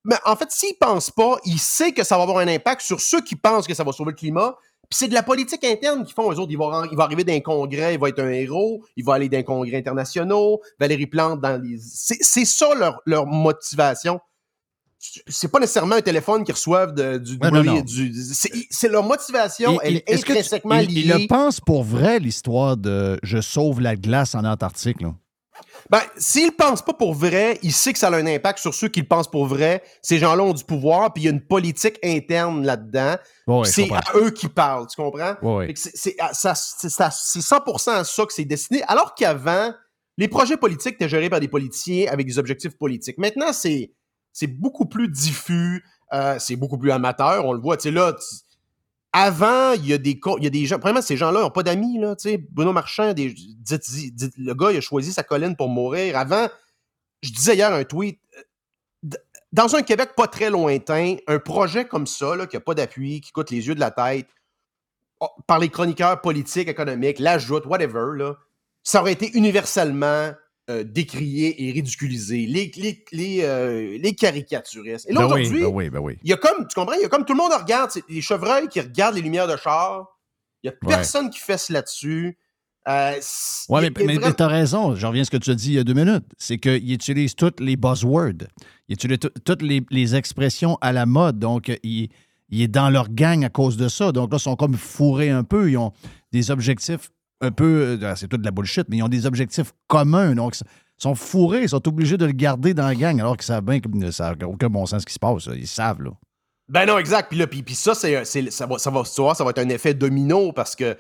Mais 0.08 0.16
en 0.26 0.36
fait, 0.36 0.50
s'il 0.52 0.76
pense 0.80 1.12
pas, 1.12 1.38
il 1.44 1.60
sait 1.60 1.92
que 1.92 2.04
ça 2.04 2.16
va 2.16 2.24
avoir 2.24 2.40
un 2.40 2.48
impact 2.48 2.82
sur 2.82 3.02
ceux 3.02 3.22
qui 3.22 3.36
pensent 3.36 3.68
que 3.68 3.74
ça 3.74 3.84
va 3.84 3.92
sauver 3.92 4.12
le 4.12 4.16
climat. 4.16 4.56
Puis 4.90 5.00
c'est 5.00 5.10
de 5.10 5.14
la 5.14 5.22
politique 5.22 5.66
interne 5.66 6.06
qu'ils 6.06 6.14
font. 6.14 6.32
Eux 6.32 6.40
autres, 6.40 6.50
ils 6.50 6.58
il 6.92 6.98
va 6.98 7.04
arriver 7.04 7.26
d'un 7.26 7.42
congrès, 7.42 7.96
il 7.96 8.00
va 8.00 8.08
être 8.08 8.20
un 8.20 8.30
héros, 8.30 8.86
il 8.96 9.04
va 9.04 9.16
aller 9.16 9.28
d'un 9.28 9.44
congrès 9.44 9.76
internationaux, 9.76 10.62
Valérie 10.80 11.08
Plante 11.08 11.42
dans 11.42 11.62
les... 11.62 11.78
C'est 11.78 12.46
ça 12.46 12.74
leur, 12.74 13.02
leur 13.06 13.26
motivation. 13.26 14.22
C'est 15.28 15.52
pas 15.52 15.60
nécessairement 15.60 15.96
un 15.96 16.02
téléphone 16.02 16.46
qu'ils 16.46 16.56
reçoivent 16.56 16.94
du, 16.94 17.38
du, 17.38 18.68
C'est 18.72 18.88
leur 18.88 19.04
motivation, 19.04 19.80
elle 19.82 19.98
est 19.98 20.10
intrinsèquement 20.10 20.78
liée. 20.78 20.88
Il 20.90 21.10
le 21.10 21.28
pense 21.28 21.60
pour 21.60 21.84
vrai, 21.84 22.20
l'histoire 22.20 22.78
de 22.78 23.20
«je 23.24 23.42
sauve 23.42 23.82
la 23.82 23.98
glace 23.98 24.36
en 24.36 24.46
Antarctique», 24.46 25.02
là? 25.04 25.14
Ben, 25.90 26.02
s'il 26.18 26.52
pense 26.52 26.82
pas 26.82 26.94
pour 26.94 27.14
vrai, 27.14 27.60
il 27.64 27.72
sait 27.72 27.94
que 27.94 28.00
ça 28.00 28.10
a 28.10 28.16
un 28.16 28.26
impact 28.26 28.60
sur 28.60 28.74
ceux 28.74 28.90
qui 28.90 29.02
le 29.02 29.08
pensent 29.08 29.30
pour 29.30 29.46
vrai. 29.46 29.84
Ces 30.02 30.18
gens-là 30.18 30.44
ont 30.44 30.54
du 30.54 30.64
pouvoir, 30.64 31.14
puis 31.14 31.24
il 31.24 31.26
y 31.26 31.30
a 31.30 31.32
une 31.32 31.46
politique 31.46 31.98
interne 32.04 32.66
là-dedans. 32.66 33.16
c'est 33.64 33.90
à 33.92 34.04
eux 34.16 34.32
qui 34.32 34.48
parlent, 34.48 34.88
tu 34.88 35.02
comprends? 35.02 35.36
C'est 35.76 36.18
100% 36.18 37.90
à 37.92 38.04
ça 38.04 38.26
que 38.26 38.34
c'est 38.34 38.46
destiné. 38.46 38.84
Alors 38.88 39.16
qu'avant, 39.16 39.72
les 40.18 40.28
projets 40.28 40.58
politiques 40.58 40.96
étaient 40.96 41.10
gérés 41.10 41.30
par 41.30 41.40
des 41.40 41.48
politiciens 41.48 42.12
avec 42.12 42.28
des 42.28 42.40
objectifs 42.40 42.78
politiques. 42.78 43.18
Maintenant, 43.18 43.54
c'est 43.54 43.92
beaucoup 44.48 44.88
plus 44.88 45.08
diffus, 45.08 45.86
euh, 46.14 46.38
c'est 46.40 46.56
beaucoup 46.56 46.78
plus 46.78 46.92
amateur. 46.92 47.46
On 47.46 47.54
le 47.54 47.60
voit, 47.60 47.78
tu 47.78 47.84
sais, 47.84 47.92
là, 47.92 48.14
avant, 49.14 49.74
il 49.74 49.88
y 49.88 49.94
a 49.94 49.98
des, 49.98 50.20
il 50.38 50.44
y 50.44 50.48
a 50.48 50.50
des 50.50 50.66
gens. 50.66 50.80
Premièrement, 50.80 51.02
ces 51.02 51.18
gens-là 51.18 51.42
n'ont 51.42 51.50
pas 51.50 51.64
d'amis. 51.64 51.98
Là, 52.00 52.16
Bruno 52.52 52.74
Marchand, 52.74 53.14
le 53.16 54.54
gars, 54.54 54.68
a 54.68 54.82
choisi 54.82 55.14
sa 55.14 55.24
colline 55.24 55.56
pour 55.56 55.70
mourir. 55.70 56.18
Avant, 56.18 56.48
je 57.22 57.32
disais 57.32 57.56
hier 57.56 57.74
un 57.74 57.84
tweet. 57.84 58.20
Euh, 58.36 59.18
dans 59.54 59.76
un 59.76 59.82
Québec 59.82 60.12
pas 60.16 60.28
très 60.28 60.50
lointain, 60.50 61.16
un 61.28 61.40
projet 61.40 61.86
comme 61.86 62.06
ça, 62.06 62.36
qui 62.48 62.56
n'a 62.56 62.60
pas 62.60 62.74
d'appui, 62.74 63.22
qui 63.22 63.32
coûte 63.32 63.50
les 63.50 63.68
yeux 63.68 63.76
de 63.76 63.80
la 63.80 63.92
tête, 63.92 64.28
oh, 65.22 65.30
par 65.48 65.60
les 65.60 65.70
chroniqueurs 65.70 66.22
politiques, 66.22 66.68
économiques, 66.68 67.20
l'ajoute, 67.20 67.66
whatever, 67.66 68.34
ça 68.84 69.02
aurait 69.02 69.14
été 69.14 69.32
universellement 69.38 70.32
euh, 70.70 70.84
décriés 70.84 71.66
et 71.66 71.72
ridiculisés, 71.72 72.46
les, 72.46 72.70
les, 72.76 73.06
les, 73.14 73.44
euh, 73.44 73.98
les 73.98 74.14
caricaturistes. 74.14 75.10
Et 75.10 75.14
là, 75.14 75.22
ben 75.22 75.28
aujourd'hui, 75.28 75.62
ben 75.62 75.90
ben 75.90 76.16
il 76.22 76.30
y 76.30 76.34
a 76.34 76.36
comme, 76.36 76.68
tu 76.68 76.76
comprends, 76.76 76.92
il 76.96 77.04
y 77.04 77.06
a 77.06 77.08
comme 77.08 77.24
tout 77.24 77.32
le 77.32 77.38
monde 77.38 77.54
regarde, 77.58 77.90
les 78.10 78.20
chevreuils 78.20 78.68
qui 78.68 78.82
regardent 78.82 79.16
les 79.16 79.22
lumières 79.22 79.48
de 79.48 79.56
char, 79.56 80.20
il 80.62 80.70
n'y 80.70 80.76
a 80.76 80.78
personne 80.86 81.30
qui 81.30 81.40
fesse 81.40 81.70
là-dessus. 81.70 82.38
Euh, 82.86 83.14
oui, 83.70 83.90
mais, 84.06 84.18
tu 84.18 84.44
as 84.44 84.48
raison, 84.48 84.94
je 84.94 85.08
reviens 85.08 85.22
à 85.22 85.26
ce 85.26 85.32
que 85.32 85.38
tu 85.38 85.52
as 85.52 85.56
dit 85.56 85.70
il 85.70 85.76
y 85.76 85.80
a 85.80 85.86
deux 85.86 85.94
minutes, 85.94 86.26
c'est 86.38 86.58
qu'il 86.58 86.92
utilise 86.92 87.36
toutes 87.36 87.62
les 87.62 87.78
buzzwords, 87.78 88.48
il 88.90 88.94
utilise 88.96 89.20
toutes 89.46 89.62
les, 89.62 89.86
les, 89.90 90.16
expressions 90.16 90.78
à 90.82 90.92
la 90.92 91.06
mode, 91.06 91.40
donc 91.40 91.72
il, 91.82 92.10
il, 92.50 92.62
est 92.62 92.68
dans 92.68 92.90
leur 92.90 93.08
gang 93.08 93.46
à 93.46 93.50
cause 93.50 93.78
de 93.78 93.88
ça. 93.88 94.12
Donc 94.12 94.32
là, 94.32 94.38
ils 94.38 94.44
sont 94.44 94.58
comme 94.58 94.76
fourrés 94.76 95.30
un 95.30 95.46
peu, 95.46 95.72
ils 95.72 95.78
ont 95.78 95.94
des 96.34 96.52
objectifs 96.52 97.10
un 97.42 97.52
peu. 97.52 97.98
Euh, 98.02 98.16
c'est 98.16 98.28
tout 98.28 98.38
de 98.38 98.46
la 98.46 98.52
bullshit, 98.52 98.88
mais 98.90 98.98
ils 98.98 99.04
ont 99.04 99.10
des 99.10 99.26
objectifs 99.26 99.74
communs. 99.88 100.36
Donc, 100.36 100.56
ils 100.60 101.02
sont 101.02 101.16
fourrés, 101.16 101.64
ils 101.64 101.70
sont 101.70 101.88
obligés 101.88 102.18
de 102.18 102.26
le 102.26 102.32
garder 102.32 102.74
dans 102.74 102.88
la 102.88 102.96
gang, 102.96 103.20
alors 103.20 103.38
qu'ils 103.38 103.46
savent 103.46 103.64
bien 103.64 103.80
que 103.80 104.12
ça 104.12 104.36
n'a 104.36 104.48
aucun 104.48 104.70
bon 104.70 104.86
sens 104.86 105.02
ce 105.02 105.06
qui 105.06 105.14
se 105.14 105.20
passe. 105.20 105.48
Ils 105.56 105.68
savent, 105.68 106.02
là. 106.02 106.12
Ben 106.70 106.86
non, 106.86 106.98
exact. 106.98 107.30
Puis 107.30 107.38
là, 107.38 107.48
puis, 107.48 107.64
ça, 107.76 107.96
c'est, 107.96 108.26
ça, 108.52 108.66
va, 108.66 108.78
ça, 108.78 108.92
va, 108.92 109.06
ça 109.06 109.44
va 109.44 109.50
être 109.52 109.60
un 109.60 109.70
effet 109.70 109.94
domino 109.94 110.52
parce 110.52 110.76
que 110.76 110.98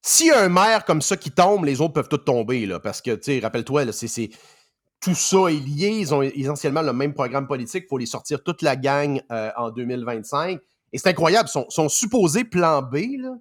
s'il 0.00 0.28
y 0.28 0.30
a 0.30 0.40
un 0.40 0.48
maire 0.48 0.84
comme 0.86 1.02
ça 1.02 1.16
qui 1.16 1.30
tombe, 1.30 1.64
les 1.64 1.80
autres 1.80 1.92
peuvent 1.92 2.08
tous 2.08 2.18
tomber. 2.18 2.64
Là, 2.64 2.80
parce 2.80 3.02
que, 3.02 3.10
tu 3.12 3.24
sais, 3.24 3.40
rappelle-toi, 3.40 3.92
c'est, 3.92 4.30
tout 5.00 5.14
ça 5.14 5.48
est 5.48 5.60
lié. 5.60 5.88
Ils 5.88 6.14
ont 6.14 6.22
essentiellement 6.22 6.82
le 6.82 6.92
même 6.92 7.12
programme 7.12 7.46
politique. 7.46 7.86
Faut 7.88 7.98
les 7.98 8.06
sortir 8.06 8.42
toute 8.42 8.62
la 8.62 8.76
gang 8.76 9.20
euh, 9.30 9.50
en 9.56 9.70
2025. 9.70 10.58
Et 10.92 10.98
c'est 10.98 11.08
incroyable. 11.08 11.48
Son, 11.48 11.66
son 11.68 11.88
supposé 11.88 12.44
plan 12.44 12.82
B, 12.82 13.18
là, 13.18 13.34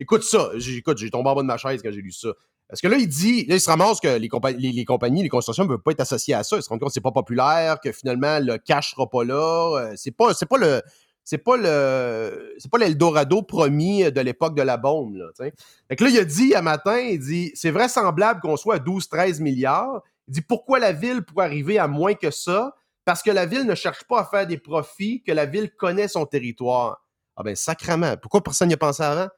Écoute 0.00 0.22
ça. 0.22 0.50
Écoute, 0.68 0.98
j'ai 0.98 1.10
tombé 1.10 1.30
en 1.30 1.34
bas 1.34 1.42
de 1.42 1.46
ma 1.46 1.56
chaise 1.56 1.80
quand 1.82 1.90
j'ai 1.92 2.02
lu 2.02 2.12
ça. 2.12 2.28
Parce 2.68 2.80
que 2.80 2.88
là, 2.88 2.96
il 2.96 3.08
dit, 3.08 3.44
là, 3.46 3.56
il 3.56 3.60
se 3.60 3.68
ramasse 3.68 4.00
que 4.00 4.16
les, 4.16 4.28
compagnies, 4.28 5.22
les 5.22 5.28
constructions 5.28 5.64
ne 5.64 5.68
veulent 5.68 5.82
pas 5.82 5.92
être 5.92 6.00
associées 6.00 6.34
à 6.34 6.42
ça. 6.42 6.56
Ils 6.56 6.62
se 6.62 6.68
rendent 6.68 6.80
compte 6.80 6.88
que 6.88 6.94
c'est 6.94 7.00
pas 7.00 7.12
populaire, 7.12 7.78
que 7.80 7.92
finalement, 7.92 8.38
le 8.40 8.58
cash 8.58 8.92
sera 8.92 9.08
pas 9.08 9.24
là. 9.24 9.78
Euh, 9.78 9.92
c'est 9.96 10.10
pas, 10.10 10.32
pas 10.48 10.58
le. 10.58 10.82
C'est 11.22 11.38
pas 11.38 11.56
le. 11.56 12.54
C'est 12.58 12.70
pas 12.70 12.78
l'Eldorado 12.78 13.42
promis 13.42 14.10
de 14.10 14.20
l'époque 14.20 14.56
de 14.56 14.62
la 14.62 14.76
bombe. 14.76 15.14
Là, 15.16 15.26
fait 15.36 15.96
que 15.96 16.04
là, 16.04 16.10
il 16.10 16.18
a 16.18 16.24
dit 16.24 16.54
à 16.54 16.62
matin, 16.62 16.98
il 16.98 17.20
dit 17.20 17.52
c'est 17.54 17.70
vraisemblable 17.70 18.40
qu'on 18.40 18.56
soit 18.56 18.76
à 18.76 18.78
12-13 18.78 19.40
milliards. 19.42 20.02
Il 20.28 20.34
dit 20.34 20.42
pourquoi 20.42 20.78
la 20.78 20.92
ville 20.92 21.22
pourrait 21.22 21.46
arriver 21.46 21.78
à 21.78 21.86
moins 21.86 22.14
que 22.14 22.30
ça? 22.30 22.74
Parce 23.04 23.22
que 23.22 23.30
la 23.30 23.44
ville 23.44 23.66
ne 23.66 23.74
cherche 23.74 24.04
pas 24.04 24.20
à 24.20 24.24
faire 24.24 24.46
des 24.46 24.58
profits, 24.58 25.22
que 25.22 25.32
la 25.32 25.44
ville 25.44 25.70
connaît 25.70 26.08
son 26.08 26.24
territoire. 26.24 27.04
Ah 27.36 27.42
ben 27.42 27.54
sacrement. 27.54 28.16
Pourquoi 28.16 28.42
personne 28.42 28.68
n'y 28.68 28.74
a 28.74 28.78
pensé 28.78 29.02
avant? 29.02 29.28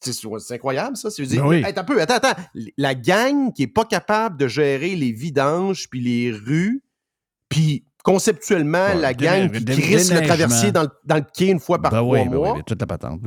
C'est 0.00 0.54
incroyable, 0.54 0.96
ça. 0.96 1.10
C'est 1.10 1.26
ben 1.26 1.64
un 1.64 1.84
peu, 1.84 2.00
attends, 2.00 2.14
attends. 2.14 2.40
La 2.76 2.94
gang 2.94 3.52
qui 3.52 3.64
est 3.64 3.68
pas 3.68 3.84
capable 3.84 4.38
de 4.38 4.48
gérer 4.48 4.96
les 4.96 5.12
vidanges 5.12 5.88
puis 5.90 6.00
les 6.00 6.32
rues, 6.32 6.82
puis 7.48 7.84
conceptuellement, 8.02 8.94
la 8.94 9.12
gang 9.12 9.50
qui 9.50 9.72
risque 9.72 10.14
de 10.14 10.26
traverser 10.26 10.72
dans 10.72 10.82
le, 10.82 10.88
dans 11.04 11.16
le 11.16 11.24
quai 11.34 11.48
une 11.48 11.60
fois 11.60 11.80
par 11.80 11.90
ben 11.90 12.02
oui, 12.02 12.24
ben 12.24 12.34
mois, 12.34 12.54
oui, 12.54 12.62
toute 12.66 12.80
la 12.80 12.86
patente, 12.86 13.20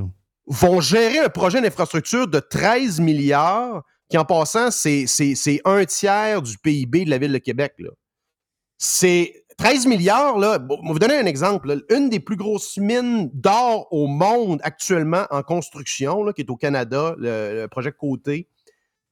vont 0.47 0.81
gérer 0.81 1.19
un 1.19 1.29
projet 1.29 1.61
d'infrastructure 1.61 2.27
de 2.27 2.39
13 2.39 2.99
milliards 2.99 3.83
qui, 4.09 4.17
en 4.17 4.25
passant, 4.25 4.71
c'est 4.71 5.05
un 5.65 5.85
tiers 5.85 6.41
du 6.41 6.57
PIB 6.57 7.05
de 7.05 7.09
la 7.09 7.17
Ville 7.17 7.31
de 7.31 7.37
Québec. 7.37 7.75
C'est 8.77 9.42
13 9.57 9.87
milliards, 9.87 10.37
là, 10.37 10.57
je 10.59 10.75
vais 10.75 10.91
vous 10.93 10.99
donner 10.99 11.15
un 11.17 11.25
exemple. 11.25 11.83
Une 11.89 12.09
des 12.09 12.19
plus 12.19 12.35
grosses 12.35 12.77
mines 12.77 13.29
d'or 13.33 13.87
au 13.91 14.07
monde 14.07 14.59
actuellement 14.63 15.25
en 15.31 15.41
construction, 15.43 16.23
là, 16.23 16.33
qui 16.33 16.41
est 16.41 16.49
au 16.49 16.55
Canada, 16.55 17.15
le, 17.17 17.67
projet 17.67 17.91
Côté, 17.91 18.47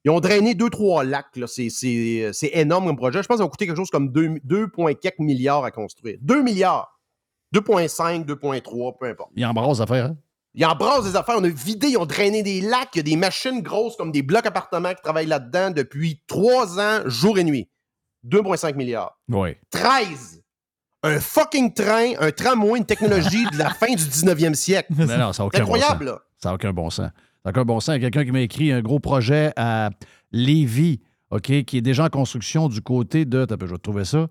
Ils 0.03 0.09
ont 0.09 0.19
drainé 0.19 0.55
2-3 0.55 1.03
lacs. 1.03 1.27
C'est- 1.45 1.69
C'est 1.69 2.31
c'est 2.33 2.49
énorme 2.53 2.87
comme 2.87 2.97
projet. 2.97 3.21
Je 3.21 3.27
pense 3.27 3.37
qu'ils 3.37 3.45
ont 3.45 3.49
coûté 3.49 3.67
quelque 3.67 3.77
chose 3.77 3.91
comme 3.91 4.11
2, 4.11 4.39
2,4 4.43 5.19
milliards 5.19 5.63
à 5.63 5.69
construire. 5.69 6.17
2 6.21 6.41
milliards. 6.41 6.99
2,5, 7.53 8.25
2,3, 8.25 8.97
peu 8.97 9.05
importe. 9.07 9.29
Il 9.35 9.45
embrasse 9.45 9.79
l'affaire, 9.79 10.05
hein? 10.05 10.17
Ils 10.55 10.65
embrassent 10.65 11.03
des 11.05 11.15
affaires. 11.15 11.35
On 11.37 11.43
a 11.43 11.49
vidé, 11.49 11.89
ils 11.89 11.97
ont 11.97 12.05
drainé 12.05 12.41
des 12.43 12.61
lacs. 12.61 12.89
Il 12.95 12.97
y 12.97 12.99
a 13.01 13.03
des 13.03 13.15
machines 13.15 13.61
grosses 13.61 13.95
comme 13.95 14.11
des 14.11 14.21
blocs 14.23 14.45
appartements 14.45 14.93
qui 14.93 15.01
travaillent 15.03 15.27
là-dedans 15.27 15.69
depuis 15.71 16.21
3 16.27 16.79
ans, 16.79 17.01
jour 17.05 17.37
et 17.37 17.43
nuit. 17.43 17.69
2,5 18.27 18.75
milliards. 18.75 19.17
Oui. 19.29 19.55
13. 19.71 20.41
Un 21.03 21.19
fucking 21.19 21.73
train, 21.73 22.11
un 22.19 22.31
tramway, 22.31 22.77
une 22.79 22.85
technologie 22.85 23.45
de 23.51 23.57
la 23.57 23.69
fin 23.71 23.87
du 23.93 24.03
19e 24.03 24.53
siècle. 24.53 24.93
Non, 24.95 25.05
non, 25.05 25.07
ça 25.07 25.17
n'a 25.17 25.33
C'est 25.33 25.41
aucun 25.43 25.59
bon 25.59 25.65
sens. 25.65 25.73
incroyable, 25.75 26.05
là. 26.05 26.19
Ça 26.37 26.49
n'a 26.49 26.55
aucun 26.55 26.73
bon 26.73 26.89
sens. 26.89 27.05
Ça 27.07 27.11
n'a 27.45 27.49
aucun 27.51 27.65
bon 27.65 27.79
sens. 27.79 27.95
Il 27.95 28.01
y 28.03 28.05
a 28.05 28.09
quelqu'un 28.11 28.25
qui 28.25 28.31
m'a 28.31 28.41
écrit 28.41 28.71
un 28.71 28.81
gros 28.81 28.99
projet 28.99 29.51
à 29.55 29.89
Lévis, 30.31 31.01
OK, 31.31 31.63
qui 31.63 31.77
est 31.77 31.81
déjà 31.81 32.05
en 32.05 32.09
construction 32.09 32.67
du 32.69 32.81
côté 32.81 33.25
de. 33.25 33.45
Peu, 33.45 33.65
je 33.65 33.71
vais 33.71 33.77
trouver 33.79 34.05
ça. 34.05 34.27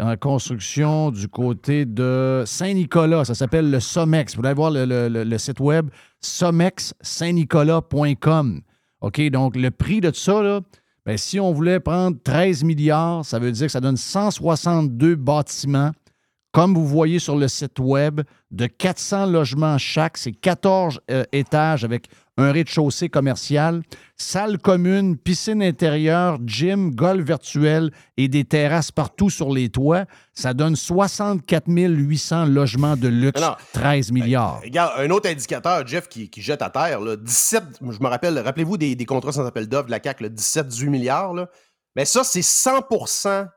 En 0.00 0.16
construction 0.16 1.10
du 1.12 1.28
côté 1.28 1.84
de 1.84 2.42
Saint-Nicolas. 2.46 3.24
Ça 3.26 3.34
s'appelle 3.34 3.70
le 3.70 3.78
Somex. 3.78 4.34
Vous 4.36 4.44
allez 4.44 4.54
voir 4.54 4.70
le, 4.72 4.84
le- 4.86 5.08
le- 5.08 5.22
le 5.24 5.38
site 5.38 5.60
web 5.60 5.88
somexsaintnicolas.com. 6.20 8.60
OK, 9.02 9.20
donc 9.30 9.54
le 9.56 9.70
prix 9.70 10.00
de 10.00 10.10
ça, 10.12 10.42
là, 10.42 10.60
ben, 11.06 11.18
si 11.18 11.38
on 11.38 11.52
voulait 11.52 11.80
prendre 11.80 12.16
13 12.22 12.64
milliards, 12.64 13.24
ça 13.24 13.38
veut 13.38 13.52
dire 13.52 13.66
que 13.66 13.72
ça 13.72 13.80
donne 13.80 13.96
162 13.96 15.16
bâtiments. 15.16 15.90
Comme 16.52 16.74
vous 16.74 16.86
voyez 16.86 17.18
sur 17.18 17.36
le 17.36 17.48
site 17.48 17.78
web, 17.78 18.20
de 18.50 18.66
400 18.66 19.26
logements 19.26 19.76
chaque, 19.76 20.16
c'est 20.16 20.32
14 20.32 21.00
euh, 21.10 21.24
étages 21.32 21.84
avec 21.84 22.06
un 22.36 22.50
rez-de-chaussée 22.52 23.08
commercial, 23.08 23.82
salle 24.16 24.58
commune, 24.58 25.16
piscine 25.16 25.62
intérieure, 25.62 26.38
gym, 26.44 26.94
golf 26.94 27.24
virtuel 27.24 27.92
et 28.16 28.28
des 28.28 28.44
terrasses 28.44 28.90
partout 28.90 29.30
sur 29.30 29.52
les 29.52 29.68
toits. 29.68 30.04
Ça 30.32 30.52
donne 30.52 30.74
64 30.74 31.64
800 31.68 32.46
logements 32.46 32.96
de 32.96 33.08
luxe, 33.08 33.40
Non, 33.40 33.48
non. 33.48 33.56
13 33.72 34.12
milliards. 34.12 34.60
Regarde, 34.62 34.92
un 34.98 35.10
autre 35.10 35.28
indicateur, 35.28 35.86
Jeff, 35.86 36.08
qui, 36.08 36.28
qui 36.28 36.42
jette 36.42 36.62
à 36.62 36.70
terre, 36.70 37.00
là, 37.00 37.16
17, 37.16 37.64
je 37.80 38.00
me 38.00 38.08
rappelle, 38.08 38.38
rappelez-vous 38.38 38.76
des, 38.76 38.96
des 38.96 39.06
contrats 39.06 39.32
sans 39.32 39.46
appel 39.46 39.68
d'offres 39.68 39.86
de 39.86 39.92
la 39.92 40.00
CAC, 40.00 40.20
17-18 40.22 40.88
milliards. 40.88 41.34
Là. 41.34 41.48
Mais 41.94 42.04
ça, 42.04 42.24
c'est 42.24 42.40
100% 42.40 43.48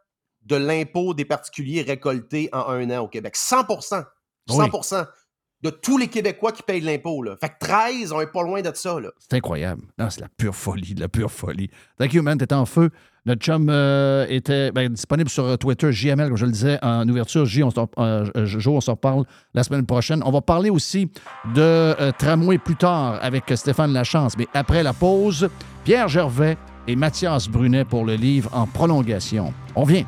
de 0.45 0.55
l'impôt 0.55 1.13
des 1.13 1.25
particuliers 1.25 1.81
récolté 1.81 2.49
en 2.53 2.69
un 2.69 2.89
an 2.91 3.03
au 3.03 3.07
Québec. 3.07 3.35
100% 3.35 4.05
100 4.49 5.05
de 5.63 5.69
tous 5.69 5.97
les 5.97 6.07
Québécois 6.07 6.51
qui 6.51 6.63
payent 6.63 6.81
l'impôt. 6.81 7.23
Fait 7.39 7.49
que 7.49 7.55
13, 7.59 8.11
on 8.11 8.21
est 8.21 8.31
pas 8.31 8.43
loin 8.43 8.61
de 8.61 8.71
ça. 8.73 8.95
C'est 9.17 9.37
incroyable. 9.37 9.81
Non, 9.97 10.09
c'est 10.09 10.21
la 10.21 10.29
pure 10.29 10.55
folie, 10.55 10.93
de 10.93 11.01
la 11.01 11.07
pure 11.07 11.31
folie. 11.31 11.69
Thank 11.97 12.13
you, 12.13 12.21
man. 12.21 12.37
T'étais 12.37 12.55
en 12.55 12.65
feu. 12.65 12.89
Notre 13.25 13.41
chum 13.41 13.67
euh, 13.69 14.25
était 14.29 14.71
ben, 14.71 14.87
disponible 14.87 15.29
sur 15.29 15.43
euh, 15.43 15.57
Twitter, 15.57 15.91
JML, 15.91 16.29
comme 16.29 16.37
je 16.37 16.45
le 16.45 16.51
disais 16.51 16.79
en 16.81 17.07
ouverture. 17.09 17.45
J, 17.45 17.61
on 17.61 17.71
s'en 17.71 17.89
euh, 17.97 18.25
on 18.67 18.79
s'en 18.79 18.93
reparle 18.93 19.25
la 19.53 19.63
semaine 19.63 19.85
prochaine. 19.85 20.21
On 20.25 20.31
va 20.31 20.39
parler 20.39 20.69
aussi 20.69 21.11
de 21.53 21.61
euh, 21.61 22.11
tramway 22.17 22.57
plus 22.57 22.77
tard 22.77 23.19
avec 23.21 23.43
Stéphane 23.53 23.91
Lachance. 23.91 24.37
Mais 24.37 24.47
après 24.53 24.81
la 24.81 24.93
pause, 24.93 25.49
Pierre 25.83 26.07
Gervais 26.07 26.57
et 26.87 26.95
Mathias 26.95 27.49
Brunet 27.49 27.83
pour 27.83 28.05
le 28.05 28.13
livre 28.13 28.49
En 28.53 28.65
prolongation. 28.65 29.53
On 29.75 29.83
vient. 29.83 30.05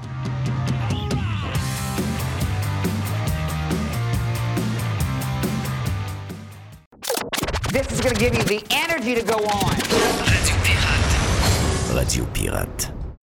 Is 7.99 8.05
going 8.05 8.15
to 8.15 8.21
give 8.21 8.35
you 8.35 8.59
the 8.59 8.65
energy 8.71 9.15
to 9.15 9.23
go 9.23 9.35
on. 9.35 9.75
Radio 11.95 12.25
Pirate. 12.33 12.98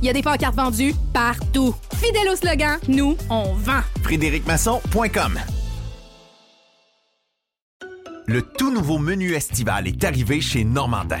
Il 0.00 0.06
y 0.06 0.10
a 0.10 0.12
des 0.12 0.22
pancartes 0.22 0.56
vendues 0.56 0.94
partout. 1.12 1.74
Fidèle 1.96 2.28
au 2.32 2.36
slogan, 2.36 2.78
nous, 2.88 3.16
on 3.30 3.54
vend. 3.54 3.80
FrédéricMasson.com 4.02 5.38
Le 8.26 8.42
tout 8.42 8.72
nouveau 8.72 8.98
menu 8.98 9.34
estival 9.34 9.86
est 9.88 10.04
arrivé 10.04 10.40
chez 10.40 10.64
Normandin. 10.64 11.20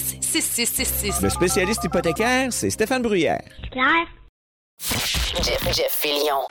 266-6666. 0.00 1.22
Le 1.22 1.30
spécialiste 1.30 1.84
hypothécaire, 1.84 2.52
c'est 2.52 2.70
Stéphane 2.70 3.02
Bruyère. 3.02 3.42
Claire? 3.70 4.06
Jeff, 5.42 5.62
Jeff 5.74 5.92
Fillion. 5.92 6.46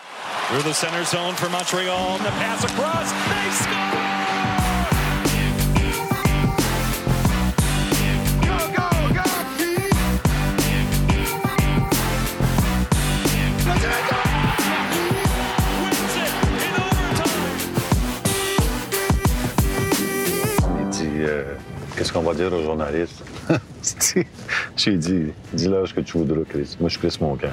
Through 0.49 0.63
the 0.63 0.73
center 0.73 1.03
zone 1.03 1.35
for 1.35 1.49
Montreal. 1.49 2.17
The 2.19 2.31
pass 2.39 2.63
across. 2.63 3.11
They 3.11 3.51
score! 3.51 4.19
Go, 21.19 21.58
euh, 21.99 22.03
Qu'est-ce 22.03 22.13
qu'on 22.13 22.21
va 22.21 22.33
dire 22.33 22.51
aux 22.53 22.63
journalistes? 22.63 23.23
J'ai 24.75 24.97
dit 24.97 25.27
Dis-leur 25.53 25.87
ce 25.87 25.93
que 25.93 26.01
tu 26.01 26.17
voudras, 26.17 26.43
Chris. 26.47 26.75
Moi, 26.79 26.89
je 26.89 26.97
suis 26.97 27.07
Chris 27.07 27.17
Moncan. 27.21 27.49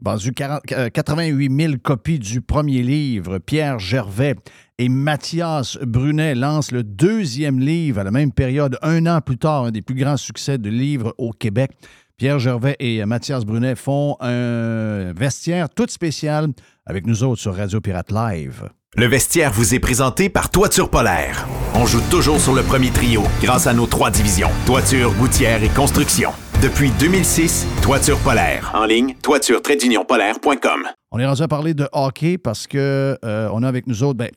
Vendu 0.00 0.32
40 0.32 0.60
euh, 0.72 0.90
88 0.90 1.60
000 1.60 1.72
copies 1.82 2.20
du 2.20 2.40
premier 2.40 2.82
livre, 2.82 3.38
Pierre 3.38 3.80
Gervais 3.80 4.36
Et 4.78 4.88
Mathias 4.88 5.76
Brunet 5.82 6.36
lance 6.36 6.70
le 6.70 6.84
deuxième 6.84 7.58
livre 7.58 8.00
à 8.00 8.04
la 8.04 8.12
même 8.12 8.30
période, 8.30 8.78
un 8.82 9.06
an 9.06 9.20
plus 9.20 9.38
tard, 9.38 9.64
un 9.64 9.70
des 9.72 9.82
plus 9.82 9.96
grands 9.96 10.16
succès 10.16 10.56
de 10.56 10.70
livres 10.70 11.14
au 11.18 11.32
Québec. 11.32 11.72
Pierre 12.16 12.38
Gervais 12.38 12.76
et 12.78 13.04
Mathias 13.06 13.44
Brunet 13.44 13.74
font 13.74 14.16
un 14.20 15.12
vestiaire 15.14 15.68
tout 15.68 15.86
spécial 15.88 16.48
avec 16.86 17.06
nous 17.06 17.24
autres 17.24 17.40
sur 17.40 17.56
Radio 17.56 17.80
Pirate 17.80 18.12
Live. 18.12 18.68
Le 18.96 19.06
vestiaire 19.06 19.52
vous 19.52 19.74
est 19.74 19.78
présenté 19.80 20.30
par 20.30 20.50
Toiture 20.50 20.88
Polaire. 20.88 21.46
On 21.74 21.84
joue 21.84 22.00
toujours 22.10 22.40
sur 22.40 22.54
le 22.54 22.62
premier 22.62 22.88
trio 22.90 23.22
grâce 23.42 23.66
à 23.66 23.74
nos 23.74 23.86
trois 23.86 24.10
divisions, 24.10 24.48
toiture, 24.64 25.12
gouttière 25.14 25.62
et 25.62 25.68
construction. 25.68 26.30
Depuis 26.62 26.90
2006, 26.98 27.66
Toiture 27.82 28.18
Polaire. 28.20 28.72
En 28.74 28.86
ligne, 28.86 29.14
toiture-polaire.com. 29.22 30.84
On 31.12 31.18
est 31.18 31.26
rendu 31.26 31.42
à 31.42 31.48
parler 31.48 31.74
de 31.74 31.86
hockey 31.92 32.38
parce 32.38 32.66
que 32.66 33.18
euh, 33.26 33.50
on 33.52 33.62
a 33.62 33.68
avec 33.68 33.86
nous 33.86 34.02
autres. 34.02 34.16
Ben, 34.16 34.30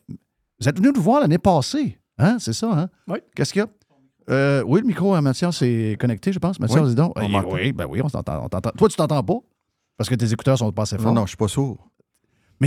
vous 0.59 0.67
êtes 0.67 0.77
venu 0.77 0.91
nous 0.93 1.01
voir 1.01 1.21
l'année 1.21 1.37
passée, 1.39 1.97
hein? 2.17 2.35
C'est 2.37 2.53
ça, 2.53 2.67
hein? 2.73 2.89
Oui. 3.07 3.19
Qu'est-ce 3.33 3.53
qu'il 3.53 3.61
y 3.61 3.63
a? 3.63 3.69
Euh, 4.29 4.63
oui, 4.67 4.81
le 4.81 4.87
micro 4.87 5.13
à 5.13 5.21
Mathias 5.21 5.61
est 5.61 5.97
connecté, 5.99 6.33
je 6.33 6.39
pense. 6.39 6.59
Mathias, 6.59 6.81
Oui, 6.81 6.89
dis 6.89 6.95
donc. 6.95 7.13
on 7.15 7.21
Eh, 7.21 7.45
oui, 7.53 7.71
ben 7.71 7.87
oui, 7.89 8.01
on 8.03 8.09
t'entend. 8.09 8.43
on 8.43 8.49
t'entend. 8.49 8.71
Toi, 8.77 8.89
tu 8.89 8.97
t'entends 8.97 9.23
pas? 9.23 9.37
Parce 9.97 10.09
que 10.09 10.15
tes 10.15 10.31
écouteurs 10.31 10.57
sont 10.57 10.71
pas 10.73 10.83
assez 10.83 10.97
forts. 10.97 11.13
Non, 11.13 11.21
non, 11.21 11.25
je 11.25 11.29
suis 11.29 11.37
pas 11.37 11.47
sourd. 11.47 11.87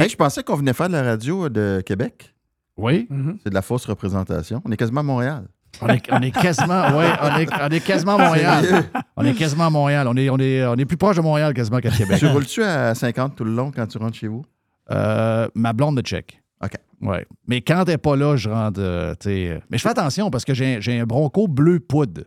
Mais- 0.02 0.08
je 0.08 0.16
pensais 0.16 0.42
qu'on 0.42 0.56
venait 0.56 0.72
faire 0.72 0.88
de 0.88 0.92
la 0.94 1.02
radio 1.02 1.48
de 1.48 1.82
Québec. 1.84 2.34
Oui. 2.76 3.08
C'est 3.42 3.50
de 3.50 3.54
la 3.54 3.62
fausse 3.62 3.86
représentation. 3.86 4.60
On 4.64 4.70
est 4.72 4.76
quasiment 4.76 5.00
à 5.00 5.04
Montréal. 5.04 5.44
On 5.80 5.88
est, 5.88 6.02
on 6.12 6.20
est 6.20 6.30
quasiment, 6.30 6.82
ouais, 6.98 7.06
on 7.20 7.38
est, 7.38 7.48
on 7.62 7.68
est 7.68 7.80
quasiment 7.84 8.14
à 8.16 8.18
Montréal. 8.26 8.84
On 9.16 9.24
est 9.24 9.34
quasiment 9.34 9.66
à 9.66 9.70
Montréal. 9.70 10.06
On 10.08 10.16
est, 10.16 10.28
on 10.30 10.38
est, 10.38 10.64
on 10.66 10.74
est 10.76 10.84
plus 10.84 10.96
proche 10.96 11.16
de 11.16 11.20
Montréal 11.22 11.52
quasiment 11.54 11.78
qu'à 11.80 11.90
Québec. 11.90 12.18
Tu 12.18 12.26
roules-tu 12.26 12.62
à 12.62 12.94
50 12.94 13.34
tout 13.36 13.44
le 13.44 13.52
long 13.54 13.70
quand 13.74 13.86
tu 13.86 13.98
rentres 13.98 14.16
chez 14.16 14.28
vous? 14.28 14.44
Euh, 14.90 15.48
ma 15.54 15.72
blonde 15.72 15.96
de 15.96 16.02
check. 16.02 16.40
OK. 16.62 16.72
Ouais. 17.00 17.26
Mais 17.46 17.60
quand 17.60 17.82
elle 17.82 17.88
n'est 17.94 17.98
pas 17.98 18.16
là, 18.16 18.36
je 18.36 18.48
rentre. 18.48 18.80
euh, 18.80 19.14
euh, 19.26 19.58
Mais 19.70 19.78
je 19.78 19.82
fais 19.82 19.88
attention 19.90 20.30
parce 20.30 20.44
que 20.44 20.54
j'ai 20.54 20.80
j'ai 20.80 20.98
un 21.00 21.04
bronco 21.06 21.48
bleu 21.48 21.80
poudre. 21.80 22.22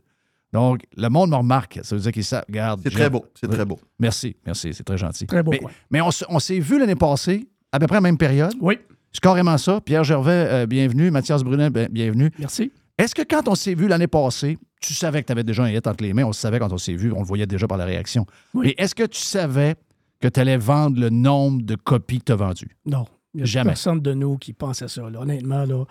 Donc, 0.53 0.81
le 0.95 1.07
monde 1.09 1.29
me 1.31 1.35
remarque. 1.35 1.79
Ça 1.83 1.95
veut 1.95 2.01
dire 2.01 2.11
qu'ils 2.11 2.23
savent. 2.23 2.43
Regarde. 2.47 2.79
C'est 2.83 2.89
j'ai- 2.91 2.99
très 2.99 3.09
beau. 3.09 3.25
C'est 3.39 3.47
très 3.49 3.65
beau. 3.65 3.79
Merci, 3.99 4.35
merci. 4.45 4.73
C'est 4.73 4.83
très 4.83 4.97
gentil. 4.97 5.25
Très 5.27 5.43
beau 5.43 5.51
Mais, 5.91 5.99
on, 6.01 6.09
s- 6.09 6.23
on 6.29 6.39
s'est 6.39 6.59
vu 6.59 6.79
l'année 6.79 6.95
passée, 6.95 7.47
à 7.71 7.79
peu 7.79 7.87
près 7.87 7.97
à 7.97 7.99
la 7.99 8.01
même 8.01 8.17
période. 8.17 8.53
Oui. 8.61 8.77
C'est 9.11 9.21
carrément 9.21 9.57
ça. 9.57 9.81
Pierre 9.81 10.03
Gervais, 10.03 10.31
euh, 10.31 10.65
bienvenue. 10.65 11.11
Mathias 11.11 11.43
Brunet, 11.43 11.69
ben, 11.69 11.87
bienvenue. 11.91 12.31
Merci. 12.39 12.71
Est-ce 12.97 13.13
que 13.15 13.21
quand 13.21 13.47
on 13.47 13.55
s'est 13.55 13.73
vu 13.75 13.87
l'année 13.87 14.07
passée, 14.07 14.57
tu 14.81 14.93
savais 14.93 15.21
que 15.21 15.27
tu 15.27 15.31
avais 15.31 15.43
déjà 15.43 15.63
un 15.63 15.69
hit 15.69 15.85
entre 15.87 16.03
les 16.03 16.13
mains? 16.13 16.23
On 16.23 16.27
le 16.27 16.33
savait 16.33 16.59
quand 16.59 16.71
on 16.71 16.77
s'est 16.77 16.93
vu, 16.95 17.11
on 17.11 17.19
le 17.19 17.25
voyait 17.25 17.47
déjà 17.47 17.67
par 17.67 17.77
la 17.77 17.85
réaction. 17.85 18.25
Oui. 18.53 18.69
Et 18.69 18.81
est-ce 18.81 18.95
que 18.95 19.03
tu 19.03 19.21
savais 19.21 19.75
que 20.19 20.27
tu 20.27 20.39
allais 20.39 20.57
vendre 20.57 20.99
le 20.99 21.09
nombre 21.09 21.61
de 21.63 21.75
copies 21.75 22.19
que 22.19 22.25
tu 22.25 22.31
as 22.31 22.35
vendues? 22.35 22.75
Non. 22.85 23.05
Il 23.33 23.37
n'y 23.39 23.43
a 23.43 23.45
Jamais. 23.45 23.71
personne 23.71 23.99
de 23.99 24.13
nous 24.13 24.37
qui 24.37 24.53
pensait 24.53 24.87
ça, 24.87 25.09
là, 25.09 25.19
honnêtement. 25.19 25.63
Là. 25.65 25.85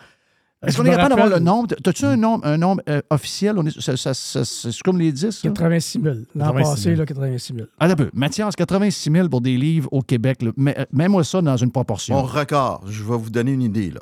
Est-ce 0.64 0.78
qu'on 0.78 0.84
est 0.86 0.90
capable 0.90 1.10
d'avoir 1.10 1.28
le 1.28 1.38
nombre? 1.38 1.74
As-tu 1.86 2.04
un 2.06 2.16
nombre, 2.16 2.46
un 2.46 2.56
nombre 2.56 2.82
euh, 2.88 3.00
officiel? 3.10 3.56
On 3.58 3.66
est, 3.66 3.80
ça- 3.80 3.96
ça- 3.96 4.14
ça- 4.14 4.44
c'est 4.44 4.82
comme 4.82 4.98
les 4.98 5.12
10? 5.12 5.30
ça? 5.30 5.48
86 5.48 6.00
000. 6.02 6.14
L'an 6.34 6.46
86 6.52 6.70
passé, 6.70 6.82
000. 6.82 6.96
là, 6.96 7.06
86 7.06 7.54
000. 7.54 7.66
Ah, 7.78 7.86
un 7.86 7.94
peu. 7.94 8.10
Mathias, 8.14 8.56
86 8.56 9.10
000 9.12 9.28
pour 9.28 9.40
des 9.42 9.56
livres 9.56 9.88
au 9.92 10.00
Québec. 10.02 10.38
euh, 10.42 10.84
Mets-moi 10.92 11.24
ça 11.24 11.42
dans 11.42 11.56
une 11.56 11.70
proportion. 11.70 12.16
Mon 12.16 12.22
record, 12.22 12.84
je 12.88 13.02
vais 13.04 13.16
vous 13.16 13.30
donner 13.30 13.52
une 13.52 13.62
idée. 13.62 13.90
Là. 13.90 14.00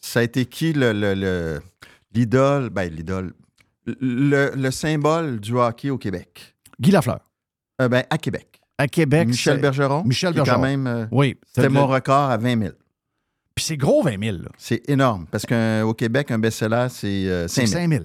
Ça 0.00 0.20
a 0.20 0.22
été 0.22 0.46
qui 0.46 0.72
le, 0.72 0.92
le- 0.92 1.14
le- 1.14 1.60
l'idole? 2.14 2.70
Ben, 2.70 2.88
l'idole. 2.92 3.32
Le, 4.00 4.52
le 4.54 4.70
symbole 4.70 5.40
du 5.40 5.56
hockey 5.56 5.90
au 5.90 5.98
Québec. 5.98 6.54
Guy 6.80 6.92
Lafleur. 6.92 7.20
Euh, 7.82 7.88
ben, 7.88 8.04
à 8.08 8.16
Québec. 8.18 8.60
À 8.78 8.86
Québec. 8.88 9.28
Michel 9.28 9.60
Bergeron. 9.60 10.04
Michel 10.04 10.32
Bergeron. 10.34 10.56
quand 10.56 10.62
même. 10.62 10.86
euh, 10.86 11.06
Oui. 11.10 11.36
C'était 11.46 11.68
mon 11.68 11.86
record 11.86 12.30
à 12.30 12.36
20 12.36 12.58
000. 12.62 12.72
Puis 13.54 13.64
c'est 13.64 13.76
gros, 13.76 14.02
20 14.02 14.20
000. 14.22 14.38
là. 14.38 14.48
C'est 14.58 14.82
énorme. 14.88 15.26
Parce 15.30 15.46
qu'au 15.46 15.94
Québec, 15.94 16.30
un 16.30 16.38
best-seller, 16.38 16.86
c'est 16.90 17.26
euh, 17.28 17.46
C'est 17.48 17.66
5 17.66 17.68
000. 17.68 17.80
5 17.82 17.90
000. 17.90 18.04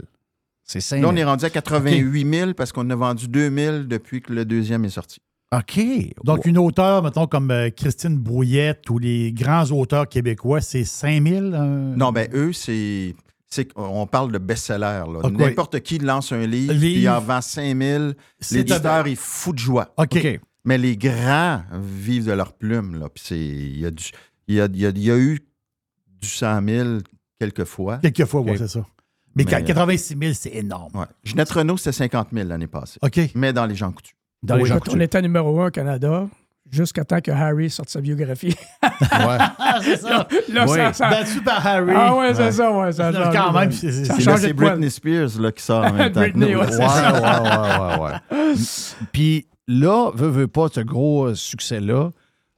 C'est 0.63 0.81
5 0.81 0.95
Là, 0.97 1.01
000. 1.01 1.11
on 1.11 1.15
est 1.15 1.23
rendu 1.23 1.45
à 1.45 1.49
88 1.49 2.33
000 2.35 2.53
parce 2.53 2.71
qu'on 2.71 2.87
a 2.91 2.95
vendu 2.95 3.27
2 3.27 3.49
000 3.49 3.77
depuis 3.85 4.21
que 4.21 4.31
le 4.31 4.45
deuxième 4.45 4.85
est 4.85 4.89
sorti. 4.89 5.19
OK. 5.51 5.79
Donc, 6.23 6.45
une 6.45 6.59
auteure, 6.59 7.01
mettons, 7.01 7.25
comme 7.25 7.49
euh, 7.49 7.71
Christine 7.71 8.15
Brouillette 8.19 8.87
ou 8.91 8.99
les 8.99 9.31
grands 9.33 9.65
auteurs 9.71 10.07
québécois, 10.07 10.61
c'est 10.61 10.83
5000? 10.83 11.53
euh? 11.55 11.95
Non, 11.95 12.11
ben 12.11 12.29
eux, 12.35 12.53
c'est. 12.53 13.15
c'est- 13.49 13.69
On 13.75 14.05
parle 14.05 14.31
de 14.31 14.37
best-seller. 14.37 15.03
là. 15.11 15.27
N'importe 15.31 15.79
qui 15.79 15.97
lance 15.97 16.31
un 16.31 16.45
livre, 16.45 16.73
Livre. 16.73 16.79
puis 16.93 17.01
il 17.01 17.09
en 17.09 17.19
vend 17.19 17.41
5000. 17.41 18.13
C'est 18.39 18.57
L'éditeur, 18.57 19.07
il 19.07 19.15
fout 19.15 19.55
de 19.55 19.59
joie. 19.59 19.91
OK. 19.97 20.17
OK. 20.17 20.39
Mais 20.65 20.77
les 20.77 20.95
grands 20.97 21.63
vivent 21.81 22.27
de 22.27 22.33
leur 22.33 22.53
plume. 22.53 22.99
Là. 22.99 23.07
Puis 23.09 23.23
il 23.33 23.79
y, 23.79 23.85
a 23.87 23.89
du- 23.91 24.11
il 24.49 24.55
y 24.55 24.61
a, 24.61 24.65
il 24.65 24.79
y 24.79 24.85
a- 24.85 24.89
il 24.89 25.03
y 25.03 25.11
a 25.11 25.17
eu 25.17 25.39
du 26.21 26.27
100 26.27 26.61
000 26.67 26.89
quelquefois. 27.39 27.97
Quelquefois, 27.99 28.41
oui, 28.41 28.51
Ok. 28.51 28.57
c'est 28.57 28.67
ça. 28.67 28.79
Mais, 29.35 29.43
Mais, 29.43 29.45
qu- 29.45 29.55
euh, 29.55 29.61
86 29.61 30.17
000, 30.19 30.33
c'est 30.33 30.55
énorme. 30.55 30.91
Ouais. 30.95 31.05
Ginette 31.23 31.49
Renault, 31.51 31.77
c'était 31.77 31.91
50 31.93 32.29
000 32.33 32.47
l'année 32.49 32.67
passée. 32.67 32.99
OK. 33.01 33.19
Mais 33.35 33.53
dans 33.53 33.65
les 33.65 33.75
gens 33.75 33.91
coutus. 33.91 34.15
Dans 34.43 34.55
les 34.55 34.63
Oui, 34.63 34.69
gens 34.69 34.75
écoute, 34.77 34.89
on 34.89 34.91
coutus. 34.93 35.05
était 35.05 35.21
numéro 35.21 35.61
un 35.61 35.67
au 35.67 35.71
Canada 35.71 36.27
jusqu'à 36.71 37.05
temps 37.05 37.21
que 37.21 37.31
Harry 37.31 37.69
sorte 37.69 37.89
sa 37.89 38.01
biographie. 38.01 38.55
Ouais. 38.83 39.37
C'est 39.81 39.97
ça. 39.97 40.27
là, 40.49 40.65
Oui. 40.67 40.77
ça, 40.77 40.93
ça- 40.93 41.09
Battu 41.09 41.41
par 41.41 41.65
Harry. 41.65 41.93
Ah 41.95 42.15
ouais, 42.15 42.33
c'est 42.33 42.51
ça, 42.51 42.71
ouais. 42.71 42.91
Ça 42.91 43.11
changé, 43.13 43.37
quand 43.37 43.53
même, 43.53 43.71
c'est- 43.71 43.91
c'est-. 44.05 44.53
Britney 44.53 44.89
Spears 44.89 45.39
là, 45.39 45.51
qui 45.51 45.63
sort 45.63 45.85
en 45.85 45.93
même 45.93 46.11
temps 46.11 46.21
que 46.21 46.29
Britney, 46.31 46.55
ouais, 46.55 46.65
Ouais, 46.67 46.77
ouais, 46.77 46.77
ouais, 46.77 47.99
ouais, 47.99 47.99
ouais. 48.45 48.55
Puis 49.11 49.47
là, 49.67 50.11
veux, 50.13 50.27
veux 50.29 50.47
pas, 50.47 50.67
ce 50.73 50.81
gros 50.81 51.25
euh, 51.27 51.35
succès-là, 51.35 52.11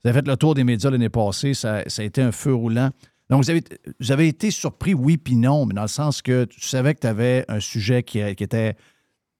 vous 0.03 0.09
avez 0.09 0.19
fait 0.19 0.27
le 0.27 0.37
tour 0.37 0.55
des 0.55 0.63
médias 0.63 0.89
l'année 0.89 1.09
passée, 1.09 1.53
ça, 1.53 1.83
a 1.85 2.03
été 2.03 2.21
un 2.21 2.31
feu 2.31 2.53
roulant. 2.53 2.89
Donc, 3.29 3.45
vous 3.45 4.11
avez, 4.11 4.27
été 4.27 4.51
surpris, 4.51 4.93
oui 4.93 5.17
puis 5.17 5.35
non, 5.37 5.65
mais 5.65 5.73
dans 5.73 5.83
le 5.83 5.87
sens 5.87 6.21
que 6.21 6.43
tu 6.45 6.59
savais 6.61 6.93
que 6.95 6.99
tu 6.99 7.07
avais 7.07 7.45
un 7.47 7.61
sujet 7.61 8.03
qui, 8.03 8.19
était 8.19 8.75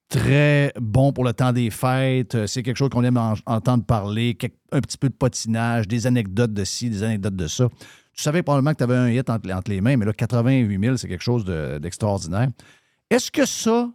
très 0.08 0.72
bon 0.80 1.12
pour 1.12 1.24
le 1.24 1.32
temps 1.32 1.52
des 1.52 1.70
fêtes. 1.70 2.34
Euh, 2.34 2.46
C'est 2.46 2.62
quelque 2.62 2.76
chose 2.76 2.90
qu'on 2.90 3.04
aime 3.04 3.16
en- 3.16 3.34
entendre 3.46 3.84
parler, 3.84 4.36
un 4.70 4.80
petit 4.80 4.98
peu 4.98 5.08
de 5.08 5.14
patinage, 5.14 5.88
des 5.88 6.06
anecdotes 6.06 6.52
de 6.52 6.64
ci, 6.64 6.90
des 6.90 7.02
anecdotes 7.02 7.36
de 7.36 7.46
ça. 7.46 7.68
Tu 8.14 8.22
savais 8.22 8.42
probablement 8.42 8.72
que 8.72 8.78
tu 8.78 8.84
avais 8.84 8.96
un 8.96 9.08
hit 9.10 9.28
entre, 9.30 9.70
les 9.70 9.80
mains, 9.80 9.96
mais 9.96 10.04
là, 10.04 10.12
88 10.12 10.78
000, 10.80 10.96
c'est 10.96 11.08
quelque 11.08 11.22
chose 11.22 11.44
de- 11.44 11.78
d'extraordinaire. 11.78 12.48
Est-ce 13.10 13.30
que 13.30 13.46
ça, 13.46 13.90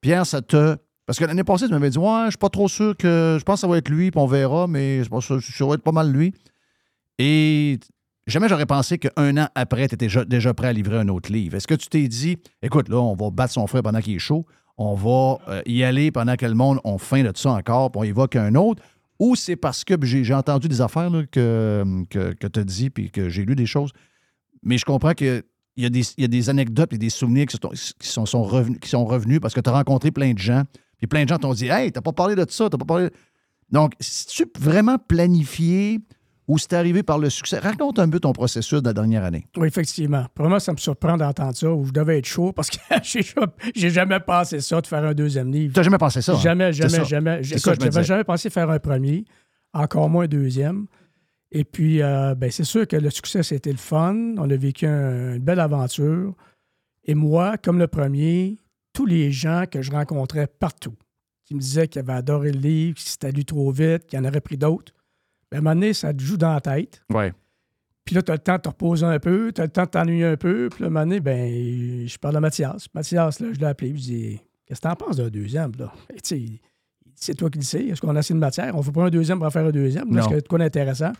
Pierre, 0.00 0.26
ça 0.26 0.42
te. 0.42 0.76
Parce 1.08 1.18
que 1.18 1.24
l'année 1.24 1.42
passée, 1.42 1.64
tu 1.64 1.72
m'avais 1.72 1.88
dit, 1.88 1.96
ouais, 1.96 2.24
je 2.26 2.32
suis 2.32 2.38
pas 2.38 2.50
trop 2.50 2.68
sûr 2.68 2.94
que. 2.94 3.38
Je 3.38 3.42
pense 3.42 3.54
que 3.54 3.60
ça 3.62 3.66
va 3.66 3.78
être 3.78 3.88
lui, 3.88 4.10
puis 4.10 4.20
on 4.20 4.26
verra, 4.26 4.66
mais 4.66 5.02
je 5.02 5.08
pense 5.08 5.26
que 5.26 5.40
ça 5.40 5.64
va 5.64 5.72
être 5.72 5.82
pas 5.82 5.90
mal 5.90 6.12
lui. 6.12 6.34
Et 7.18 7.78
jamais 8.26 8.46
j'aurais 8.46 8.66
pensé 8.66 8.98
qu'un 8.98 9.38
an 9.38 9.48
après, 9.54 9.88
tu 9.88 9.94
étais 9.94 10.06
déjà, 10.26 10.52
prêt 10.52 10.68
à 10.68 10.72
livrer 10.74 10.98
un 10.98 11.08
autre 11.08 11.32
livre. 11.32 11.56
Est-ce 11.56 11.66
que 11.66 11.76
tu 11.76 11.88
t'es 11.88 12.06
dit, 12.08 12.36
écoute, 12.60 12.90
là, 12.90 12.98
on 12.98 13.14
va 13.14 13.30
battre 13.30 13.54
son 13.54 13.66
frère 13.66 13.82
pendant 13.82 14.02
qu'il 14.02 14.16
est 14.16 14.18
chaud, 14.18 14.44
on 14.76 14.94
va 14.94 15.38
euh, 15.48 15.62
y 15.64 15.82
aller 15.82 16.10
pendant 16.10 16.36
que 16.36 16.44
le 16.44 16.52
monde 16.52 16.78
a 16.84 16.98
faim 16.98 17.22
de 17.22 17.32
ça 17.34 17.52
encore, 17.52 17.90
puis 17.90 18.00
on 18.00 18.04
y 18.04 18.12
va 18.12 18.28
qu'un 18.28 18.54
autre, 18.54 18.82
ou 19.18 19.34
c'est 19.34 19.56
parce 19.56 19.84
que 19.84 19.94
j'ai 20.04 20.34
entendu 20.34 20.68
des 20.68 20.82
affaires 20.82 21.10
que, 21.32 22.04
que, 22.10 22.46
tu 22.46 22.60
as 22.60 22.64
dit, 22.64 22.90
puis 22.90 23.10
que 23.10 23.30
j'ai 23.30 23.46
lu 23.46 23.56
des 23.56 23.64
choses, 23.64 23.92
mais 24.62 24.76
je 24.76 24.84
comprends 24.84 25.14
que. 25.14 25.42
Il 25.80 25.84
y, 25.84 26.24
a 26.24 26.28
des, 26.28 26.50
anecdotes 26.50 26.92
et 26.92 26.98
des 26.98 27.08
souvenirs 27.08 27.46
qui 27.46 27.56
sont 28.00 28.42
revenus, 28.42 28.80
qui 28.80 28.88
sont 28.88 29.04
revenus 29.04 29.38
parce 29.38 29.54
que 29.54 29.60
tu 29.60 29.70
as 29.70 29.72
rencontré 29.72 30.10
plein 30.10 30.32
de 30.32 30.38
gens. 30.38 30.64
Puis 30.98 31.06
plein 31.06 31.24
de 31.24 31.28
gens 31.28 31.38
t'ont 31.38 31.54
dit 31.54 31.68
Hey, 31.68 31.90
t'as 31.92 32.00
pas 32.00 32.12
parlé 32.12 32.34
de 32.34 32.44
ça, 32.48 32.68
t'as 32.68 32.78
pas 32.78 32.84
parlé. 32.84 33.08
Donc, 33.70 33.92
si 34.00 34.26
tu 34.26 34.46
vraiment 34.58 34.98
planifié 34.98 36.00
ou 36.46 36.56
c'est 36.56 36.72
arrivé 36.72 37.02
par 37.02 37.18
le 37.18 37.28
succès, 37.28 37.58
raconte 37.58 37.98
un 37.98 38.08
peu 38.08 38.18
ton 38.20 38.32
processus 38.32 38.80
de 38.80 38.86
la 38.88 38.94
dernière 38.94 39.22
année. 39.22 39.46
Oui, 39.58 39.68
effectivement. 39.68 40.24
Pour 40.34 40.48
moi, 40.48 40.58
ça 40.60 40.72
me 40.72 40.78
surprend 40.78 41.18
d'entendre 41.18 41.54
ça, 41.54 41.70
où 41.70 41.84
je 41.84 41.92
devais 41.92 42.18
être 42.18 42.24
chaud 42.24 42.52
parce 42.52 42.70
que 42.70 42.78
j'ai 43.02 43.20
ja- 43.22 43.46
j'ai 43.76 43.90
jamais 43.90 44.18
pensé 44.20 44.60
ça, 44.60 44.80
de 44.80 44.86
faire 44.86 45.04
un 45.04 45.12
deuxième 45.12 45.52
livre. 45.52 45.74
Tu 45.74 45.78
n'as 45.78 45.84
jamais 45.84 45.98
pensé 45.98 46.22
ça? 46.22 46.32
hein? 46.32 46.38
Jamais, 46.40 46.72
jamais, 46.72 46.88
jamais. 47.04 47.42
J'avais 47.42 48.04
jamais 48.06 48.24
pensé 48.24 48.48
faire 48.48 48.70
un 48.70 48.78
premier, 48.78 49.24
encore 49.74 50.08
moins 50.08 50.24
un 50.24 50.28
deuxième. 50.28 50.86
Et 51.52 51.64
puis, 51.64 52.00
euh, 52.02 52.34
ben, 52.34 52.50
c'est 52.50 52.64
sûr 52.64 52.86
que 52.88 52.96
le 52.96 53.10
succès, 53.10 53.42
c'était 53.42 53.70
le 53.72 53.76
fun. 53.78 54.14
On 54.38 54.48
a 54.50 54.56
vécu 54.56 54.86
un- 54.86 55.34
une 55.36 55.42
belle 55.42 55.60
aventure. 55.60 56.34
Et 57.04 57.14
moi, 57.14 57.58
comme 57.58 57.78
le 57.78 57.86
premier, 57.88 58.56
tous 58.98 59.06
les 59.06 59.30
gens 59.30 59.62
que 59.70 59.80
je 59.80 59.92
rencontrais 59.92 60.48
partout, 60.48 60.96
qui 61.44 61.54
me 61.54 61.60
disaient 61.60 61.86
qu'ils 61.86 62.00
avaient 62.00 62.14
adoré 62.14 62.50
le 62.50 62.58
livre, 62.58 62.96
que 62.96 63.00
c'était 63.08 63.30
lu 63.30 63.44
trop 63.44 63.70
vite, 63.70 64.06
qu'il 64.06 64.18
en 64.18 64.24
aurait 64.24 64.40
pris 64.40 64.56
d'autres, 64.56 64.92
ben, 65.52 65.58
à 65.58 65.60
un 65.60 65.62
moment 65.62 65.74
donné, 65.76 65.92
ça 65.94 66.12
te 66.12 66.20
joue 66.20 66.36
dans 66.36 66.52
la 66.52 66.60
tête. 66.60 67.00
Ouais. 67.14 67.32
Puis 68.04 68.16
là, 68.16 68.22
tu 68.22 68.32
as 68.32 68.34
le 68.34 68.40
temps 68.40 68.56
de 68.56 68.62
te 68.62 68.68
reposer 68.68 69.06
un 69.06 69.20
peu, 69.20 69.52
tu 69.54 69.60
as 69.60 69.64
le 69.66 69.70
temps 69.70 69.84
de 69.84 69.88
t'ennuyer 69.90 70.24
un 70.24 70.36
peu. 70.36 70.68
Puis 70.68 70.80
là, 70.82 70.86
à 70.86 70.88
un 70.88 70.90
moment 70.92 71.04
donné, 71.06 71.20
ben, 71.20 72.06
je 72.08 72.18
parle 72.18 72.36
à 72.38 72.40
Mathias. 72.40 72.88
Mathias, 72.92 73.38
là, 73.38 73.48
je 73.52 73.60
l'ai 73.60 73.66
appelé, 73.66 73.90
je 73.90 74.00
dis 74.00 74.40
Qu'est-ce 74.66 74.80
que 74.80 74.88
t'en 74.88 74.96
penses 74.96 75.16
d'un 75.18 75.28
deuxième? 75.28 75.70
Là? 75.78 75.92
Et 76.10 76.14
tu 76.20 76.20
sais, 76.24 76.40
il- 76.40 76.60
c'est 77.14 77.34
toi 77.34 77.48
qui 77.50 77.58
le 77.58 77.64
sais. 77.64 77.84
Est-ce 77.86 78.00
qu'on 78.00 78.14
a 78.16 78.18
assez 78.18 78.34
de 78.34 78.38
matière? 78.38 78.74
On 78.74 78.78
ne 78.78 78.82
fait 78.82 78.92
pas 78.92 79.04
un 79.04 79.10
deuxième 79.10 79.38
pour 79.38 79.46
en 79.46 79.50
faire 79.50 79.64
un 79.64 79.70
deuxième. 79.70 80.10
Y 80.12 80.18
a 80.18 80.40
de 80.40 80.48
quoi 80.48 80.58
d'intéressant? 80.58 81.12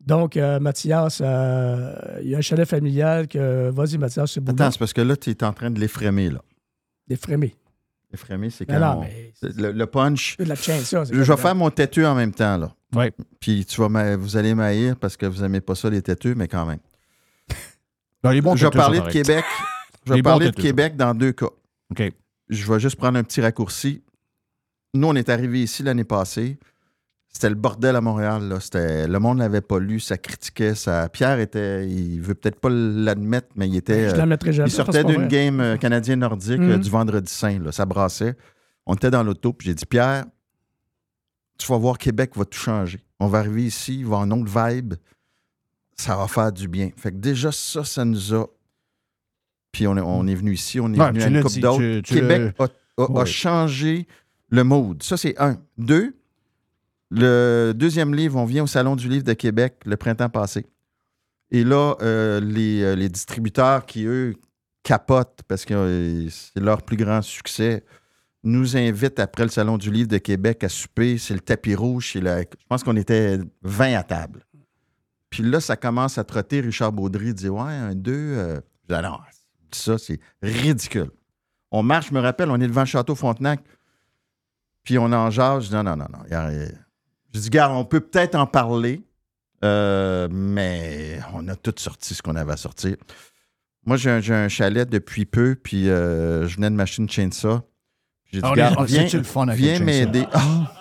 Donc, 0.00 0.36
euh, 0.36 0.58
Mathias, 0.58 1.20
euh, 1.24 1.94
il 2.22 2.30
y 2.30 2.34
a 2.34 2.38
un 2.38 2.42
chalet 2.42 2.66
familial 2.68 3.28
que. 3.28 3.70
Vas-y, 3.70 3.96
Mathias, 3.96 4.32
c'est 4.32 4.40
beau. 4.40 4.50
Attends, 4.52 4.70
c'est 4.72 4.78
parce 4.78 4.92
que 4.92 5.00
là, 5.00 5.16
tu 5.16 5.30
es 5.30 5.44
en 5.44 5.52
train 5.52 5.70
de 5.70 5.78
l'effrémer. 5.78 6.28
Là. 6.30 6.42
Des 7.08 7.16
frémés. 7.16 7.56
L'effrémer, 8.10 8.50
c'est 8.50 8.66
quand 8.66 8.78
non, 8.78 8.98
on- 8.98 9.00
mais 9.00 9.32
le, 9.42 9.72
le 9.72 9.86
punch. 9.86 10.36
De 10.36 10.44
la 10.44 10.54
ça. 10.54 11.04
Je 11.04 11.14
vais 11.22 11.36
faire 11.36 11.54
mon 11.54 11.70
têteux 11.70 12.06
en 12.06 12.14
même 12.14 12.32
temps. 12.34 12.58
Là. 12.58 12.74
Ouais. 12.94 13.10
Puis 13.40 13.64
tu 13.64 13.80
vas 13.80 13.88
m'a- 13.88 14.16
vous 14.16 14.36
allez 14.36 14.54
m'haïr 14.54 14.96
parce 14.96 15.16
que 15.16 15.24
vous 15.24 15.40
n'aimez 15.40 15.62
pas 15.62 15.74
ça, 15.74 15.88
les 15.88 16.02
têteux, 16.02 16.34
mais 16.34 16.46
quand 16.46 16.66
même. 16.66 16.78
Non, 18.22 18.30
les 18.30 18.42
bons 18.42 18.54
je 18.54 18.66
vais 18.66 18.70
parler 18.70 19.00
de. 19.00 19.08
Québec. 19.08 19.44
Je 20.04 20.14
vais 20.14 20.22
parler 20.22 20.50
de 20.50 20.56
Québec 20.56 20.96
dans 20.96 21.14
deux 21.14 21.30
cas. 21.30 21.46
OK. 21.92 22.12
Je 22.48 22.72
vais 22.72 22.80
juste 22.80 22.96
prendre 22.96 23.16
un 23.16 23.22
petit 23.22 23.40
raccourci. 23.40 24.02
Nous, 24.94 25.06
on 25.06 25.14
est 25.14 25.28
arrivés 25.28 25.62
ici 25.62 25.84
l'année 25.84 26.02
passée. 26.02 26.58
C'était 27.32 27.48
le 27.48 27.54
bordel 27.54 27.96
à 27.96 28.00
Montréal. 28.02 28.46
Là. 28.46 28.60
C'était, 28.60 29.06
le 29.08 29.18
monde 29.18 29.38
l'avait 29.38 29.62
pas 29.62 29.78
lu, 29.78 30.00
ça 30.00 30.18
critiquait. 30.18 30.74
Ça... 30.74 31.08
Pierre 31.08 31.40
était. 31.40 31.88
Il 31.88 32.20
veut 32.20 32.34
peut-être 32.34 32.60
pas 32.60 32.68
l'admettre, 32.70 33.48
mais 33.56 33.66
il 33.68 33.76
était. 33.76 34.10
Je 34.10 34.14
euh, 34.14 34.18
l'admettrai 34.18 34.52
jamais, 34.52 34.68
Il 34.68 34.72
sortait 34.72 35.02
d'une 35.04 35.28
game 35.28 35.58
euh, 35.60 35.76
canadien-nordique 35.76 36.60
euh, 36.60 36.76
Mhm. 36.76 36.80
du 36.80 36.90
vendredi 36.90 37.32
saint. 37.32 37.58
Là. 37.58 37.72
Ça 37.72 37.86
brassait. 37.86 38.36
On 38.86 38.94
était 38.94 39.10
dans 39.10 39.22
l'auto, 39.22 39.52
puis 39.54 39.68
j'ai 39.68 39.74
dit 39.74 39.86
Pierre, 39.86 40.24
tu 41.58 41.66
vas 41.68 41.78
voir, 41.78 41.96
Québec 41.98 42.32
va 42.36 42.44
tout 42.44 42.58
changer. 42.58 43.00
On 43.20 43.28
va 43.28 43.38
arriver 43.38 43.64
ici, 43.64 43.94
il 44.00 44.02
va 44.06 44.20
avoir 44.20 44.24
une 44.24 44.32
autre 44.42 44.68
vibe. 44.70 44.94
Ça 45.96 46.16
va 46.16 46.26
faire 46.26 46.52
du 46.52 46.68
bien. 46.68 46.90
Fait 46.96 47.12
que 47.12 47.16
déjà, 47.16 47.50
ça, 47.52 47.84
ça 47.84 48.04
nous 48.04 48.34
a. 48.34 48.46
Puis 49.70 49.86
on 49.86 49.96
est, 49.96 50.00
on 50.00 50.26
est 50.26 50.34
venu 50.34 50.52
ici, 50.52 50.80
on 50.80 50.92
est 50.92 50.98
Ouais, 51.00 51.08
venu 51.12 51.22
à 51.22 51.26
une 51.28 51.42
coupe 51.42 51.58
d'autres. 51.60 52.00
Québec 52.00 52.54
a, 52.58 52.66
a- 53.20 53.24
changé 53.24 54.06
le 54.50 54.64
mood. 54.64 55.02
Ça, 55.02 55.16
c'est 55.16 55.34
un. 55.40 55.56
Deux, 55.78 56.14
le 57.14 57.72
deuxième 57.74 58.14
livre, 58.14 58.38
on 58.38 58.44
vient 58.46 58.64
au 58.64 58.66
Salon 58.66 58.96
du 58.96 59.08
livre 59.08 59.24
de 59.24 59.34
Québec 59.34 59.80
le 59.84 59.96
printemps 59.96 60.30
passé. 60.30 60.66
Et 61.50 61.64
là, 61.64 61.96
euh, 62.00 62.40
les, 62.40 62.82
euh, 62.82 62.94
les 62.94 63.10
distributeurs 63.10 63.84
qui, 63.84 64.04
eux, 64.06 64.34
capotent 64.82 65.42
parce 65.46 65.64
que 65.64 65.74
euh, 65.74 66.28
c'est 66.30 66.60
leur 66.60 66.82
plus 66.82 66.96
grand 66.96 67.20
succès, 67.20 67.84
nous 68.44 68.76
invitent 68.76 69.20
après 69.20 69.44
le 69.44 69.50
Salon 69.50 69.76
du 69.76 69.90
livre 69.90 70.08
de 70.08 70.18
Québec 70.18 70.64
à 70.64 70.68
souper. 70.68 71.18
C'est 71.18 71.34
le 71.34 71.40
tapis 71.40 71.74
rouge. 71.74 72.12
Je 72.14 72.44
pense 72.68 72.82
qu'on 72.82 72.96
était 72.96 73.38
20 73.62 73.94
à 73.94 74.02
table. 74.02 74.44
Puis 75.30 75.42
là, 75.42 75.60
ça 75.60 75.76
commence 75.76 76.18
à 76.18 76.24
trotter. 76.24 76.60
Richard 76.60 76.92
Baudry 76.92 77.34
dit 77.34 77.48
Ouais, 77.48 77.60
un, 77.72 77.94
deux. 77.94 78.12
euh, 78.12 78.56
je 78.88 78.94
dis, 78.94 78.98
Ah 78.98 79.02
non, 79.02 79.18
ça, 79.70 79.98
c'est 79.98 80.18
ridicule. 80.42 81.10
On 81.70 81.82
marche, 81.82 82.08
je 82.08 82.14
me 82.14 82.20
rappelle, 82.20 82.50
on 82.50 82.60
est 82.60 82.66
devant 82.66 82.84
château 82.84 83.14
Frontenac. 83.14 83.62
Puis 84.82 84.98
on 84.98 85.12
en 85.12 85.30
jase. 85.30 85.64
Je 85.64 85.68
dis 85.68 85.74
Non, 85.74 85.84
non, 85.84 85.96
non, 85.96 86.06
non. 86.10 86.24
y 86.30 86.72
Je 87.34 87.40
dis 87.40 87.50
Garde, 87.50 87.72
on 87.74 87.84
peut 87.84 88.00
peut-être 88.00 88.34
en 88.34 88.46
parler, 88.46 89.02
euh, 89.64 90.28
mais 90.30 91.18
on 91.34 91.46
a 91.48 91.56
tout 91.56 91.72
sorti 91.76 92.14
ce 92.14 92.22
qu'on 92.22 92.36
avait 92.36 92.52
à 92.52 92.56
sortir. 92.56 92.96
Moi, 93.86 93.96
j'ai 93.96 94.10
un, 94.10 94.20
j'ai 94.20 94.34
un 94.34 94.48
chalet 94.48 94.88
depuis 94.88 95.24
peu, 95.24 95.56
puis 95.60 95.88
euh, 95.88 96.46
je 96.46 96.56
venais 96.56 96.70
de 96.70 96.74
m'acheter 96.74 97.02
une 97.02 97.10
chainsaw. 97.10 97.60
J'ai 98.30 98.38
dit, 98.40 98.44
Ah, 98.46 98.50
on 98.50 98.54
est- 98.54 98.56
Garde, 98.56 98.74
on- 98.78 98.84
viens, 98.84 99.02
le 99.12 99.52
viens 99.54 99.78
m'aider. 99.80 100.24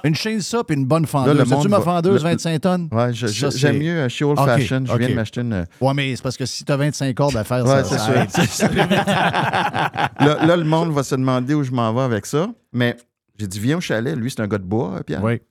Une 0.05 0.15
chainsaw 0.15 0.63
puis 0.63 0.77
une 0.77 0.85
bonne 0.85 1.03
Là, 1.03 1.07
fendeuse. 1.07 1.33
le 1.37 1.39
C'est-tu 1.45 1.51
monde 1.55 1.67
ma 1.69 1.79
va- 1.79 1.83
fendeuse 1.83 2.23
le- 2.23 2.29
25 2.29 2.61
tonnes? 2.61 2.87
Ouais, 2.91 3.11
j'aime 3.13 3.77
mieux 3.77 3.91
euh, 4.01 4.09
chez 4.09 4.23
Old 4.23 4.39
OK, 4.39 4.45
Fashion. 4.45 4.83
Je 4.85 4.95
viens 4.97 5.09
de 5.09 5.13
m'acheter 5.15 5.41
une. 5.41 5.65
Ouais, 5.81 5.93
mais 5.93 6.15
c'est 6.15 6.21
parce 6.21 6.37
que 6.37 6.45
si 6.45 6.63
tu 6.63 6.71
as 6.71 6.77
25 6.77 7.13
cordes 7.15 7.35
à 7.35 7.43
faire, 7.43 7.65
Ouais, 7.65 7.83
ça, 7.83 7.97
c'est 7.97 7.97
ça 7.97 8.45
ça. 8.45 8.67
ça. 8.67 8.69
là, 10.25 10.45
là, 10.45 10.55
le 10.57 10.63
monde 10.63 10.91
va 10.93 11.03
se 11.03 11.15
demander 11.15 11.53
où 11.53 11.63
je 11.63 11.71
m'en 11.71 11.93
vais 11.93 12.01
avec 12.01 12.25
ça. 12.25 12.49
Mais 12.71 12.95
j'ai 13.37 13.47
dit, 13.47 13.59
viens 13.59 13.77
au 13.77 13.81
chalet. 13.81 14.15
Lui, 14.15 14.31
c'est 14.31 14.41
un 14.41 14.47
gars 14.47 14.57
de 14.59 14.63
bois, 14.63 14.95
hein, 14.97 15.01
Pierre. 15.05 15.23
Oui. 15.23 15.41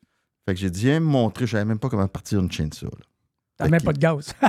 Fait 0.51 0.55
que 0.55 0.61
j'ai 0.63 0.71
dit, 0.71 0.81
viens 0.87 0.99
me 0.99 1.07
montrer. 1.07 1.47
Je 1.47 1.53
savais 1.53 1.65
même 1.65 1.79
pas 1.79 1.89
comment 1.89 2.09
partir 2.09 2.41
une 2.41 2.51
chainsaw. 2.51 2.87
Là. 2.87 3.05
T'as 3.57 3.69
même 3.69 3.81
pas 3.83 3.93
de 3.93 3.99
gaz. 3.99 4.35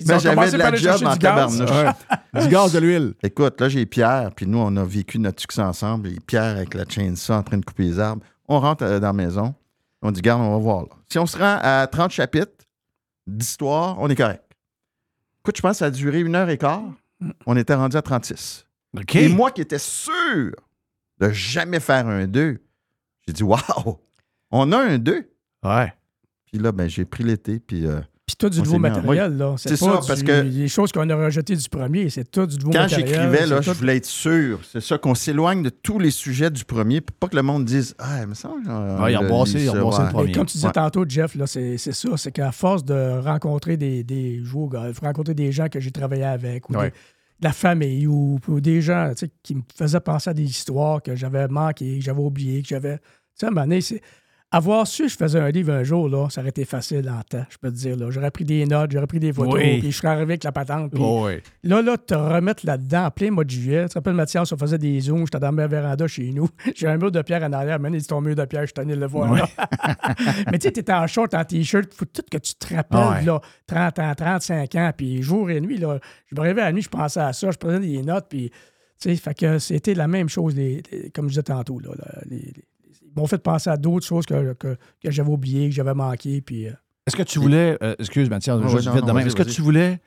Ils 0.00 0.06
Mais 0.06 0.14
ont 0.14 0.18
j'avais 0.18 0.50
de 0.50 0.56
la 0.58 0.74
job 0.74 1.02
en 1.06 1.16
tabarnouche. 1.16 1.70
Du 2.42 2.48
gaz 2.48 2.72
de 2.72 2.78
l'huile. 2.78 3.14
Écoute, 3.22 3.58
là, 3.58 3.70
j'ai 3.70 3.86
Pierre, 3.86 4.30
puis 4.36 4.46
nous, 4.46 4.58
on 4.58 4.76
a 4.76 4.84
vécu 4.84 5.18
notre 5.18 5.40
succès 5.40 5.62
ensemble. 5.62 6.08
Et 6.08 6.20
Pierre 6.20 6.56
avec 6.56 6.74
la 6.74 6.84
chainsaw 6.86 7.32
en 7.32 7.42
train 7.42 7.56
de 7.56 7.64
couper 7.64 7.84
les 7.84 7.98
arbres. 7.98 8.22
On 8.48 8.60
rentre 8.60 8.84
euh, 8.84 9.00
dans 9.00 9.06
la 9.06 9.12
maison. 9.14 9.54
On 10.02 10.10
dit, 10.10 10.20
garde, 10.20 10.42
on 10.42 10.50
va 10.50 10.58
voir. 10.58 10.82
là. 10.82 10.88
Si 11.08 11.18
on 11.18 11.24
se 11.24 11.38
rend 11.38 11.58
à 11.62 11.86
30 11.86 12.10
chapitres 12.10 12.66
d'histoire, 13.26 13.96
on 13.98 14.10
est 14.10 14.16
correct. 14.16 14.44
Écoute, 15.42 15.56
je 15.56 15.62
pense 15.62 15.72
que 15.72 15.78
ça 15.78 15.86
a 15.86 15.90
duré 15.90 16.20
une 16.20 16.34
heure 16.34 16.50
et 16.50 16.58
quart. 16.58 16.82
On 17.46 17.56
était 17.56 17.74
rendu 17.74 17.96
à 17.96 18.02
36. 18.02 18.66
OK. 18.98 19.16
Et 19.16 19.28
moi 19.28 19.52
qui 19.52 19.62
étais 19.62 19.78
sûr 19.78 20.52
de 21.18 21.30
jamais 21.30 21.80
faire 21.80 22.06
un 22.08 22.26
2, 22.26 22.60
j'ai 23.30 23.34
dit, 23.34 23.42
waouh, 23.42 23.98
on 24.50 24.72
a 24.72 24.78
un 24.78 24.98
2. 24.98 25.30
Ouais. 25.64 25.92
Puis 26.46 26.58
là, 26.58 26.72
ben, 26.72 26.88
j'ai 26.88 27.04
pris 27.04 27.22
l'été, 27.24 27.60
puis... 27.60 27.86
euh, 27.86 28.00
Puis 28.26 28.34
tout 28.36 28.48
du 28.48 28.58
nouveau 28.60 28.76
en- 28.76 28.80
matériel, 28.80 29.36
là. 29.36 29.54
C'est 29.56 29.76
ça, 29.76 30.00
parce 30.06 30.20
du- 30.20 30.24
que 30.24 30.40
Les 30.42 30.66
choses 30.68 30.90
qu'on 30.92 31.08
a 31.08 31.14
rejetées 31.14 31.54
du 31.54 31.68
premier, 31.68 32.10
c'est 32.10 32.28
tout 32.30 32.46
du 32.46 32.56
nouveau 32.58 32.70
quand 32.72 32.80
matériel. 32.80 33.08
j'écrivais, 33.08 33.46
là, 33.46 33.60
je 33.60 33.70
voulais 33.70 33.96
être 33.98 34.06
sûr. 34.06 34.60
C'est 34.70 34.80
ça, 34.80 34.98
qu'on 34.98 35.14
s'éloigne 35.14 35.62
de 35.62 35.68
tous 35.68 35.98
les 36.00 36.10
sujets 36.10 36.50
du 36.50 36.64
premier, 36.64 37.00
pour 37.00 37.16
pas 37.16 37.28
que 37.28 37.36
le 37.36 37.42
monde 37.42 37.64
dise 37.64 37.94
Ah, 37.98 38.22
il 38.22 38.26
me 38.28 38.34
semble. 38.34 38.64
ça, 38.66 39.80
bossé 39.80 39.98
ouais. 39.98 40.04
le 40.06 40.10
premier. 40.10 40.30
Et 40.30 40.32
comme 40.32 40.46
tu 40.46 40.54
disais 40.54 40.66
Ouais. 40.66 40.72
tantôt, 40.72 41.04
Jeff, 41.08 41.34
là, 41.36 41.46
c'est 41.46 41.76
c'est 41.78 41.92
ça. 41.92 42.08
C'est 42.16 42.32
qu'à 42.32 42.50
force 42.52 42.84
de 42.84 43.20
rencontrer 43.20 43.76
des, 43.76 44.02
des 44.04 44.42
joueurs 44.42 44.64
au 44.64 44.68
golf, 44.68 44.98
rencontrer 45.00 45.34
des 45.34 45.52
gens 45.52 45.68
que 45.68 45.78
j'ai 45.80 45.90
travaillé 45.92 46.24
avec, 46.24 46.68
ou 46.70 46.74
Ouais. 46.74 46.90
des- 46.90 46.96
de 47.40 47.44
la 47.46 47.52
famille, 47.52 48.06
ou, 48.06 48.38
ou 48.48 48.60
des 48.60 48.82
gens 48.82 49.10
tu 49.16 49.24
sais, 49.26 49.30
qui 49.42 49.54
me 49.54 49.62
faisaient 49.74 50.00
penser 50.00 50.28
à 50.30 50.34
des 50.34 50.44
histoires 50.44 51.00
que 51.02 51.16
j'avais 51.16 51.48
manquées, 51.48 51.98
que 51.98 52.04
j'avais 52.04 52.20
oubliées, 52.20 52.60
que 52.62 52.68
j'avais. 52.68 52.98
Tu 53.34 53.40
sais, 53.40 53.46
à 53.46 53.48
un 53.48 53.52
moment 53.52 53.62
donné, 53.66 53.80
c'est. 53.80 54.00
Avoir 54.52 54.84
su 54.84 55.04
que 55.04 55.08
je 55.10 55.16
faisais 55.16 55.38
un 55.38 55.48
livre 55.52 55.72
un 55.72 55.84
jour, 55.84 56.08
là, 56.08 56.28
ça 56.28 56.40
aurait 56.40 56.50
été 56.50 56.64
facile 56.64 57.08
en 57.08 57.22
temps, 57.22 57.46
je 57.50 57.56
peux 57.58 57.70
te 57.70 57.76
dire. 57.76 57.96
là. 57.96 58.10
J'aurais 58.10 58.32
pris 58.32 58.44
des 58.44 58.66
notes, 58.66 58.90
j'aurais 58.90 59.06
pris 59.06 59.20
des 59.20 59.32
photos, 59.32 59.54
Oui. 59.54 59.78
puis 59.78 59.92
je 59.92 59.96
serais 59.96 60.08
arrivé 60.08 60.32
avec 60.32 60.42
la 60.42 60.50
patente. 60.50 60.90
puis 60.90 61.00
ouais. 61.00 61.40
Là, 61.62 61.80
là, 61.82 61.96
te 61.96 62.14
remettre 62.14 62.66
là-dedans 62.66 63.04
en 63.04 63.10
plein 63.12 63.30
mois 63.30 63.44
de 63.44 63.50
juillet. 63.50 63.84
Tu 63.84 63.90
te 63.90 63.94
rappelles, 63.94 64.14
Mathias, 64.14 64.50
on 64.50 64.56
faisait 64.56 64.76
des 64.78 64.98
zooms, 65.02 65.20
j'étais 65.24 65.38
dans 65.38 65.52
ma 65.52 65.68
véranda 65.68 66.04
chez 66.08 66.32
nous. 66.32 66.48
J'ai 66.74 66.88
un 66.88 66.96
mur 66.96 67.12
de 67.12 67.22
pierre 67.22 67.44
en 67.44 67.52
arrière, 67.52 67.78
maintenant, 67.78 68.00
c'est 68.00 68.08
ton 68.08 68.20
mur 68.20 68.34
de 68.34 68.44
pierre, 68.44 68.62
je 68.62 68.66
suis 68.66 68.74
tanné 68.74 68.96
de 68.96 68.98
le 69.00 69.06
voir. 69.06 69.32
là. 69.32 69.48
Mais 70.50 70.58
tu 70.58 70.64
sais, 70.66 70.72
t'étais 70.72 70.92
en 70.94 71.06
short, 71.06 71.32
en 71.32 71.44
t-shirt, 71.44 71.94
faut 71.94 72.06
tout 72.06 72.22
que 72.28 72.38
tu 72.38 72.52
te 72.56 72.74
rappelles, 72.74 73.24
là, 73.26 73.40
30 73.68 73.98
ans, 74.00 74.14
35 74.16 74.74
ans, 74.74 74.90
puis 74.96 75.22
jour 75.22 75.48
et 75.48 75.60
nuit, 75.60 75.78
là, 75.78 76.00
je 76.26 76.34
me 76.34 76.40
réveillais 76.40 76.62
à 76.62 76.66
la 76.66 76.72
nuit, 76.72 76.82
je 76.82 76.88
pensais 76.88 77.20
à 77.20 77.32
ça, 77.32 77.52
je 77.52 77.56
prenais 77.56 77.78
des 77.86 78.02
notes, 78.02 78.26
puis, 78.28 78.50
tu 79.00 79.10
sais, 79.10 79.14
fait 79.14 79.34
que 79.34 79.60
c'était 79.60 79.94
la 79.94 80.08
même 80.08 80.28
chose, 80.28 80.56
les- 80.56 80.82
les- 80.90 81.10
comme 81.10 81.26
je 81.26 81.34
disais 81.34 81.44
tantôt, 81.44 81.78
là, 81.78 81.90
les- 82.28 82.52
m'ont 83.16 83.26
fait 83.26 83.42
penser 83.42 83.70
à 83.70 83.76
d'autres 83.76 84.06
choses 84.06 84.26
que, 84.26 84.52
que, 84.54 84.76
que 85.02 85.10
j'avais 85.10 85.30
oubliées, 85.30 85.68
que 85.68 85.74
j'avais 85.74 85.94
manquées, 85.94 86.40
puis... 86.40 86.66
euh, 86.68 86.72
Est-ce 87.06 87.16
que 87.16 87.22
tu 87.22 87.38
voulais. 87.38 87.76
euh, 87.82 87.94
excuse, 87.98 88.28
Mathias, 88.30 88.58
Ah 88.62 88.68
juste 88.68 88.86
ouais, 88.86 88.90
non, 88.90 88.96
vite 88.96 89.06
de 89.06 89.12
même. 89.12 89.26
Est-ce 89.26 89.36
que 89.36 89.42
tu 89.42 89.62
voulais. 89.62 90.00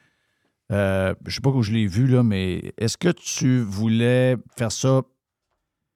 euh, 0.71 1.13
je 1.25 1.35
sais 1.35 1.41
pas 1.41 1.49
où 1.49 1.61
je 1.63 1.71
l'ai 1.71 1.87
vu, 1.87 2.07
là, 2.07 2.23
mais 2.23 2.73
est-ce 2.77 2.97
que 2.97 3.09
tu 3.09 3.59
voulais 3.61 4.37
faire 4.57 4.71
ça 4.71 5.01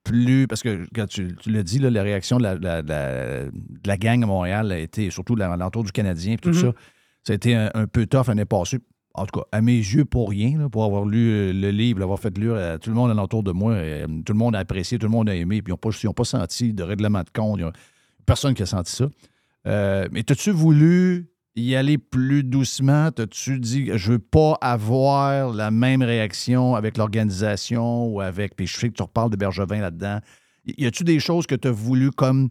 plus. 0.03 0.47
Parce 0.47 0.61
que 0.63 0.85
quand 0.95 1.05
tu, 1.07 1.35
tu 1.35 1.51
l'as 1.51 1.63
dit, 1.63 1.79
là, 1.79 1.89
la 1.89 2.03
réaction 2.03 2.37
de 2.37 2.43
la, 2.43 2.55
la- 2.55 2.81
la- 2.81 3.43
de 3.45 3.51
la 3.87 3.97
gang 3.97 4.23
à 4.23 4.25
Montréal 4.25 4.71
a 4.71 4.79
été, 4.79 5.09
surtout 5.09 5.35
à 5.39 5.57
l'entour 5.57 5.83
du 5.83 5.91
Canadien, 5.91 6.35
puis 6.37 6.51
tout 6.51 6.57
Mhm. 6.57 6.71
ça, 6.71 6.77
ça 7.23 7.33
a 7.33 7.35
été 7.35 7.55
un, 7.55 7.71
un 7.73 7.87
peu 7.87 8.05
tough 8.05 8.27
l'année 8.27 8.45
passée. 8.45 8.79
En 9.17 9.25
tout 9.25 9.39
cas, 9.39 9.45
à 9.51 9.61
mes 9.61 9.77
yeux, 9.77 10.05
pour 10.05 10.29
rien, 10.29 10.69
pour 10.69 10.83
avoir 10.83 11.05
lu 11.05 11.29
euh, 11.29 11.53
le 11.53 11.71
livre, 11.71 11.99
l'avoir 11.99 12.19
fait 12.19 12.37
lire 12.37 12.55
à 12.55 12.77
tout 12.77 12.89
le 12.89 12.95
monde 12.95 13.09
alentour 13.11 13.43
de 13.43 13.51
moi. 13.51 13.73
euh, 13.73 14.05
tout 14.25 14.33
le 14.33 14.39
monde 14.39 14.55
a 14.55 14.59
apprécié, 14.59 14.99
tout 14.99 15.07
le 15.07 15.11
monde 15.11 15.27
a 15.27 15.35
aimé, 15.35 15.61
puis 15.61 15.71
ils 15.71 16.05
n'ont 16.05 16.13
pas, 16.13 16.23
pas 16.23 16.23
senti 16.23 16.73
de 16.73 16.83
règlement 16.83 17.23
de 17.23 17.29
compte. 17.33 17.59
Personne 18.25 18.53
qui 18.53 18.63
a 18.63 18.65
senti 18.67 18.91
ça. 18.93 19.09
Euh, 19.65 20.07
mais 20.11 20.23
as-tu 20.31 20.51
voulu 20.51 21.29
y 21.55 21.75
aller 21.75 21.97
plus 21.97 22.43
doucement? 22.43 23.11
T'as-tu 23.11 23.59
dit, 23.59 23.89
je 23.95 24.11
veux 24.13 24.19
pas 24.19 24.57
avoir 24.61 25.51
la 25.51 25.71
même 25.71 26.03
réaction 26.03 26.75
avec 26.75 26.97
l'organisation 26.97 28.05
ou 28.07 28.21
avec. 28.21 28.55
Puis 28.55 28.67
je 28.67 28.77
sais 28.77 28.89
que 28.89 28.93
tu 28.93 29.01
reparles 29.01 29.31
de 29.31 29.37
Bergevin 29.37 29.81
là-dedans. 29.81 30.19
Y 30.77 30.85
a-tu 30.85 31.03
des 31.03 31.19
choses 31.19 31.47
que 31.47 31.55
tu 31.55 31.67
as 31.67 31.71
voulu 31.71 32.11
comme 32.11 32.49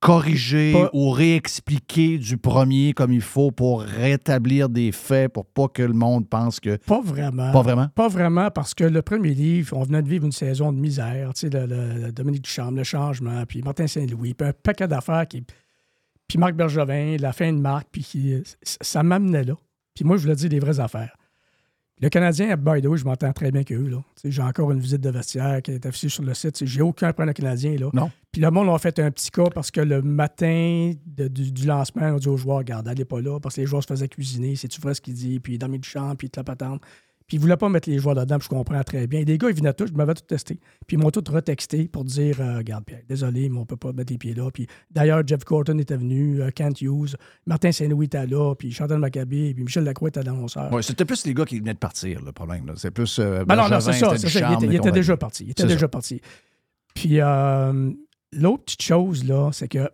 corriger 0.00 0.72
Pas- 0.72 0.90
ou 0.92 1.10
réexpliquer 1.10 2.18
du 2.18 2.36
premier 2.38 2.92
comme 2.92 3.12
il 3.12 3.20
faut 3.20 3.50
pour 3.50 3.82
rétablir 3.82 4.68
des 4.68 4.92
faits 4.92 5.32
pour 5.32 5.44
pas 5.46 5.68
que 5.68 5.82
le 5.82 5.92
monde 5.94 6.28
pense 6.28 6.60
que. 6.60 6.76
Pas 6.76 7.00
vraiment. 7.00 7.52
Pas 7.52 7.62
vraiment? 7.62 7.88
Pas 7.94 8.08
vraiment, 8.08 8.50
parce 8.50 8.74
que 8.74 8.84
le 8.84 9.02
premier 9.02 9.34
livre, 9.34 9.76
on 9.76 9.82
venait 9.82 10.02
de 10.02 10.08
vivre 10.08 10.24
une 10.24 10.32
saison 10.32 10.72
de 10.72 10.78
misère. 10.78 11.32
Tu 11.34 11.40
sais, 11.40 11.50
le, 11.50 11.66
le- 11.66 12.06
le 12.06 12.12
Dominique 12.12 12.42
Duchamp, 12.42 12.70
le 12.72 12.84
changement, 12.84 13.44
puis 13.46 13.62
Martin 13.62 13.86
Saint-Louis, 13.86 14.34
puis 14.34 14.48
un 14.48 14.52
paquet 14.52 14.86
d'affaires 14.88 15.26
qui. 15.26 15.42
Puis 16.28 16.38
Marc 16.38 16.54
Bergevin, 16.54 17.16
la 17.18 17.32
fin 17.32 17.52
de 17.52 17.58
Marc, 17.58 17.88
puis 17.90 18.02
qui- 18.02 18.42
ça 18.62 19.02
m'amenait 19.02 19.44
là. 19.44 19.54
Puis 19.94 20.04
moi, 20.04 20.16
je 20.16 20.22
voulais 20.22 20.36
dire 20.36 20.50
des 20.50 20.60
vraies 20.60 20.78
affaires. 20.78 21.16
Le 22.00 22.08
Canadien, 22.10 22.54
by 22.56 22.80
the 22.80 22.86
way, 22.86 22.96
je 22.98 23.04
m'entends 23.04 23.32
très 23.32 23.50
bien 23.50 23.64
qu'eux. 23.64 23.88
là. 23.88 23.96
Tu 24.14 24.22
sais, 24.22 24.30
J'ai 24.30 24.42
encore 24.42 24.70
une 24.70 24.78
visite 24.78 25.00
de 25.00 25.10
vestiaire 25.10 25.60
qui 25.62 25.72
est 25.72 25.84
affichée 25.84 26.08
sur 26.10 26.22
le 26.22 26.32
site. 26.34 26.52
Tu 26.54 26.58
sais, 26.64 26.66
J'ai 26.72 26.82
aucun 26.82 27.08
problème 27.12 27.30
avec 27.30 27.38
le 27.38 27.42
Canadien. 27.44 27.76
Là. 27.76 27.88
Non. 27.92 28.10
Puis 28.38 28.44
le 28.44 28.52
monde 28.52 28.68
a 28.68 28.78
fait 28.78 28.96
un 29.00 29.10
petit 29.10 29.32
cas 29.32 29.50
parce 29.52 29.72
que 29.72 29.80
le 29.80 30.00
matin 30.00 30.92
de- 31.04 31.26
du, 31.26 31.50
du 31.50 31.66
lancement, 31.66 32.02
on 32.14 32.18
dit 32.18 32.28
aux 32.28 32.36
joueurs, 32.36 32.58
regarde, 32.58 32.86
allez 32.86 33.04
pas 33.04 33.20
là, 33.20 33.40
parce 33.40 33.56
que 33.56 33.62
les 33.62 33.66
joueurs 33.66 33.82
se 33.82 33.88
faisaient 33.88 34.06
cuisiner, 34.06 34.54
c'est-tu 34.54 34.80
vrai 34.80 34.94
ce 34.94 35.00
qu'il 35.00 35.14
dit, 35.14 35.40
puis 35.40 35.58
dans 35.58 35.66
le 35.66 35.76
champ, 35.82 36.14
puis 36.14 36.28
toute 36.28 36.36
la 36.36 36.44
patente. 36.44 36.80
Puis 37.26 37.36
ils 37.36 37.40
voulaient 37.40 37.56
pas 37.56 37.68
mettre 37.68 37.90
les 37.90 37.98
joueurs 37.98 38.14
dedans, 38.14 38.38
puis 38.38 38.44
je 38.44 38.48
comprends 38.48 38.80
très 38.84 39.08
bien. 39.08 39.18
Et 39.22 39.24
les 39.24 39.38
gars, 39.38 39.48
ils 39.50 39.56
venaient 39.56 39.72
tous, 39.72 39.88
je 39.88 39.92
m'avais 39.92 40.14
tout 40.14 40.22
testé. 40.22 40.60
Puis 40.86 40.96
ils 40.96 41.00
m'ont 41.02 41.10
tous 41.10 41.28
retexté 41.32 41.88
pour 41.88 42.04
dire, 42.04 42.40
euh, 42.40 42.58
regarde, 42.58 42.84
Pierre, 42.84 43.00
désolé, 43.08 43.48
mais 43.48 43.58
on 43.58 43.66
peut 43.66 43.76
pas 43.76 43.92
mettre 43.92 44.12
les 44.12 44.18
pieds 44.18 44.34
là. 44.34 44.48
Puis 44.52 44.68
d'ailleurs, 44.88 45.26
Jeff 45.26 45.42
Corton 45.42 45.76
était 45.76 45.96
venu, 45.96 46.40
euh, 46.40 46.50
Kent 46.52 46.80
Hughes, 46.80 47.16
Martin 47.44 47.72
Saint-Louis 47.72 48.06
était 48.06 48.24
là, 48.24 48.54
puis 48.54 48.70
Chantal 48.70 49.00
Maccabé, 49.00 49.52
puis 49.52 49.64
Michel 49.64 49.82
Lacroix 49.82 50.10
était 50.10 50.22
l'annonceur. 50.22 50.72
Ouais, 50.72 50.82
C'était 50.82 51.04
plus 51.04 51.26
les 51.26 51.34
gars 51.34 51.44
qui 51.44 51.58
venaient 51.58 51.74
de 51.74 51.78
partir, 51.80 52.22
le 52.24 52.30
problème. 52.30 52.72
C'est 52.76 52.92
plus. 52.92 53.18
euh, 53.18 53.44
Ben 53.44 53.56
non, 53.56 53.68
non, 53.68 53.80
c'est 53.80 53.94
ça, 53.94 54.10
c'était 54.16 54.28
c'est 54.28 54.38
ça. 54.38 54.48
Il 54.52 54.54
était, 54.54 54.66
il 54.66 54.76
était 54.76 54.92
déjà 54.92 55.16
parti. 55.16 55.42
Il 55.42 55.50
était 55.50 55.64
déjà 55.66 55.88
parti. 55.88 56.20
Puis 56.94 57.20
euh, 57.20 57.92
l'autre 58.32 58.64
petite 58.64 58.82
chose, 58.82 59.24
là, 59.24 59.50
c'est 59.52 59.68
que 59.68 59.88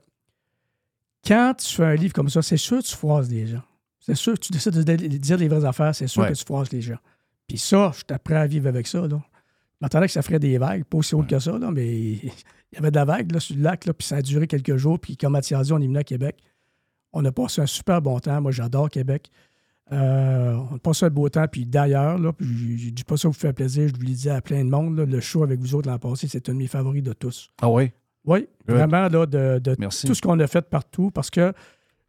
quand 1.26 1.54
tu 1.58 1.74
fais 1.74 1.84
un 1.84 1.94
livre 1.94 2.12
comme 2.12 2.28
ça, 2.28 2.42
c'est 2.42 2.56
sûr 2.56 2.78
que 2.78 2.84
tu 2.84 2.94
froisses 2.96 3.28
des 3.28 3.46
gens. 3.46 3.62
C'est 4.00 4.14
sûr, 4.14 4.38
tu 4.38 4.52
décides 4.52 4.72
de 4.74 4.96
dire 5.16 5.38
les 5.38 5.48
vraies 5.48 5.64
affaires, 5.64 5.94
c'est 5.94 6.06
sûr 6.06 6.22
Ouais. 6.22 6.28
que 6.32 6.34
tu 6.34 6.44
froisses 6.44 6.70
les 6.72 6.82
gens. 6.82 6.98
Puis 7.46 7.58
ça, 7.58 7.92
je 7.94 8.14
prêt 8.18 8.36
à 8.36 8.46
vivre 8.46 8.68
avec 8.68 8.86
ça. 8.86 9.00
Là. 9.06 9.16
Je 9.22 9.78
m'attendais 9.80 10.06
que 10.06 10.12
ça 10.12 10.22
ferait 10.22 10.38
des 10.38 10.58
vagues, 10.58 10.84
pas 10.84 10.98
aussi 10.98 11.14
haut 11.14 11.22
que 11.22 11.38
ça, 11.38 11.58
là, 11.58 11.70
mais 11.70 11.88
il 12.12 12.32
y 12.74 12.76
avait 12.78 12.90
de 12.90 12.96
la 12.96 13.04
vague 13.06 13.32
là, 13.32 13.40
sur 13.40 13.56
le 13.56 13.62
lac, 13.62 13.86
là, 13.86 13.94
puis 13.94 14.06
ça 14.06 14.16
a 14.16 14.22
duré 14.22 14.46
quelques 14.46 14.76
jours. 14.76 14.98
Puis 14.98 15.16
comme 15.16 15.32
Mathias 15.32 15.66
dit, 15.66 15.72
on 15.72 15.78
est 15.80 15.86
venu 15.86 15.98
à 15.98 16.04
Québec. 16.04 16.36
On 17.12 17.24
a 17.24 17.32
passé 17.32 17.62
un 17.62 17.66
super 17.66 18.02
bon 18.02 18.18
temps. 18.18 18.40
Moi, 18.42 18.50
j'adore 18.50 18.90
Québec. 18.90 19.30
Euh, 19.92 20.56
on 20.70 20.76
a 20.76 20.78
passé 20.78 21.06
un 21.06 21.10
beau 21.10 21.28
temps. 21.28 21.46
Puis 21.46 21.64
d'ailleurs, 21.64 22.18
là, 22.18 22.32
puis 22.32 22.46
je 22.78 22.86
je 22.86 22.90
dis 22.90 23.04
pas 23.04 23.16
ça 23.16 23.28
vous 23.28 23.34
fait 23.34 23.52
plaisir, 23.52 23.88
je 23.88 23.94
vous 23.94 24.02
l'ai 24.02 24.14
dit 24.14 24.28
à 24.28 24.40
plein 24.42 24.64
de 24.64 24.70
monde, 24.70 24.96
là, 24.98 25.04
le 25.06 25.20
show 25.20 25.42
avec 25.42 25.60
vous 25.60 25.74
autres 25.74 25.88
l'an 25.88 25.98
passé, 25.98 26.26
c'est 26.28 26.48
un 26.48 26.52
de 26.52 26.58
mes 26.58 26.66
favoris 26.66 27.02
de 27.02 27.12
tous. 27.12 27.50
Ah 27.62 27.68
oui? 27.70 27.90
Oui, 28.26 28.48
Good. 28.66 28.76
vraiment, 28.76 29.08
là, 29.08 29.26
de, 29.26 29.58
de 29.58 29.76
Merci. 29.78 30.06
tout 30.06 30.14
ce 30.14 30.22
qu'on 30.22 30.38
a 30.40 30.46
fait 30.46 30.68
partout, 30.68 31.10
parce 31.10 31.30
que 31.30 31.52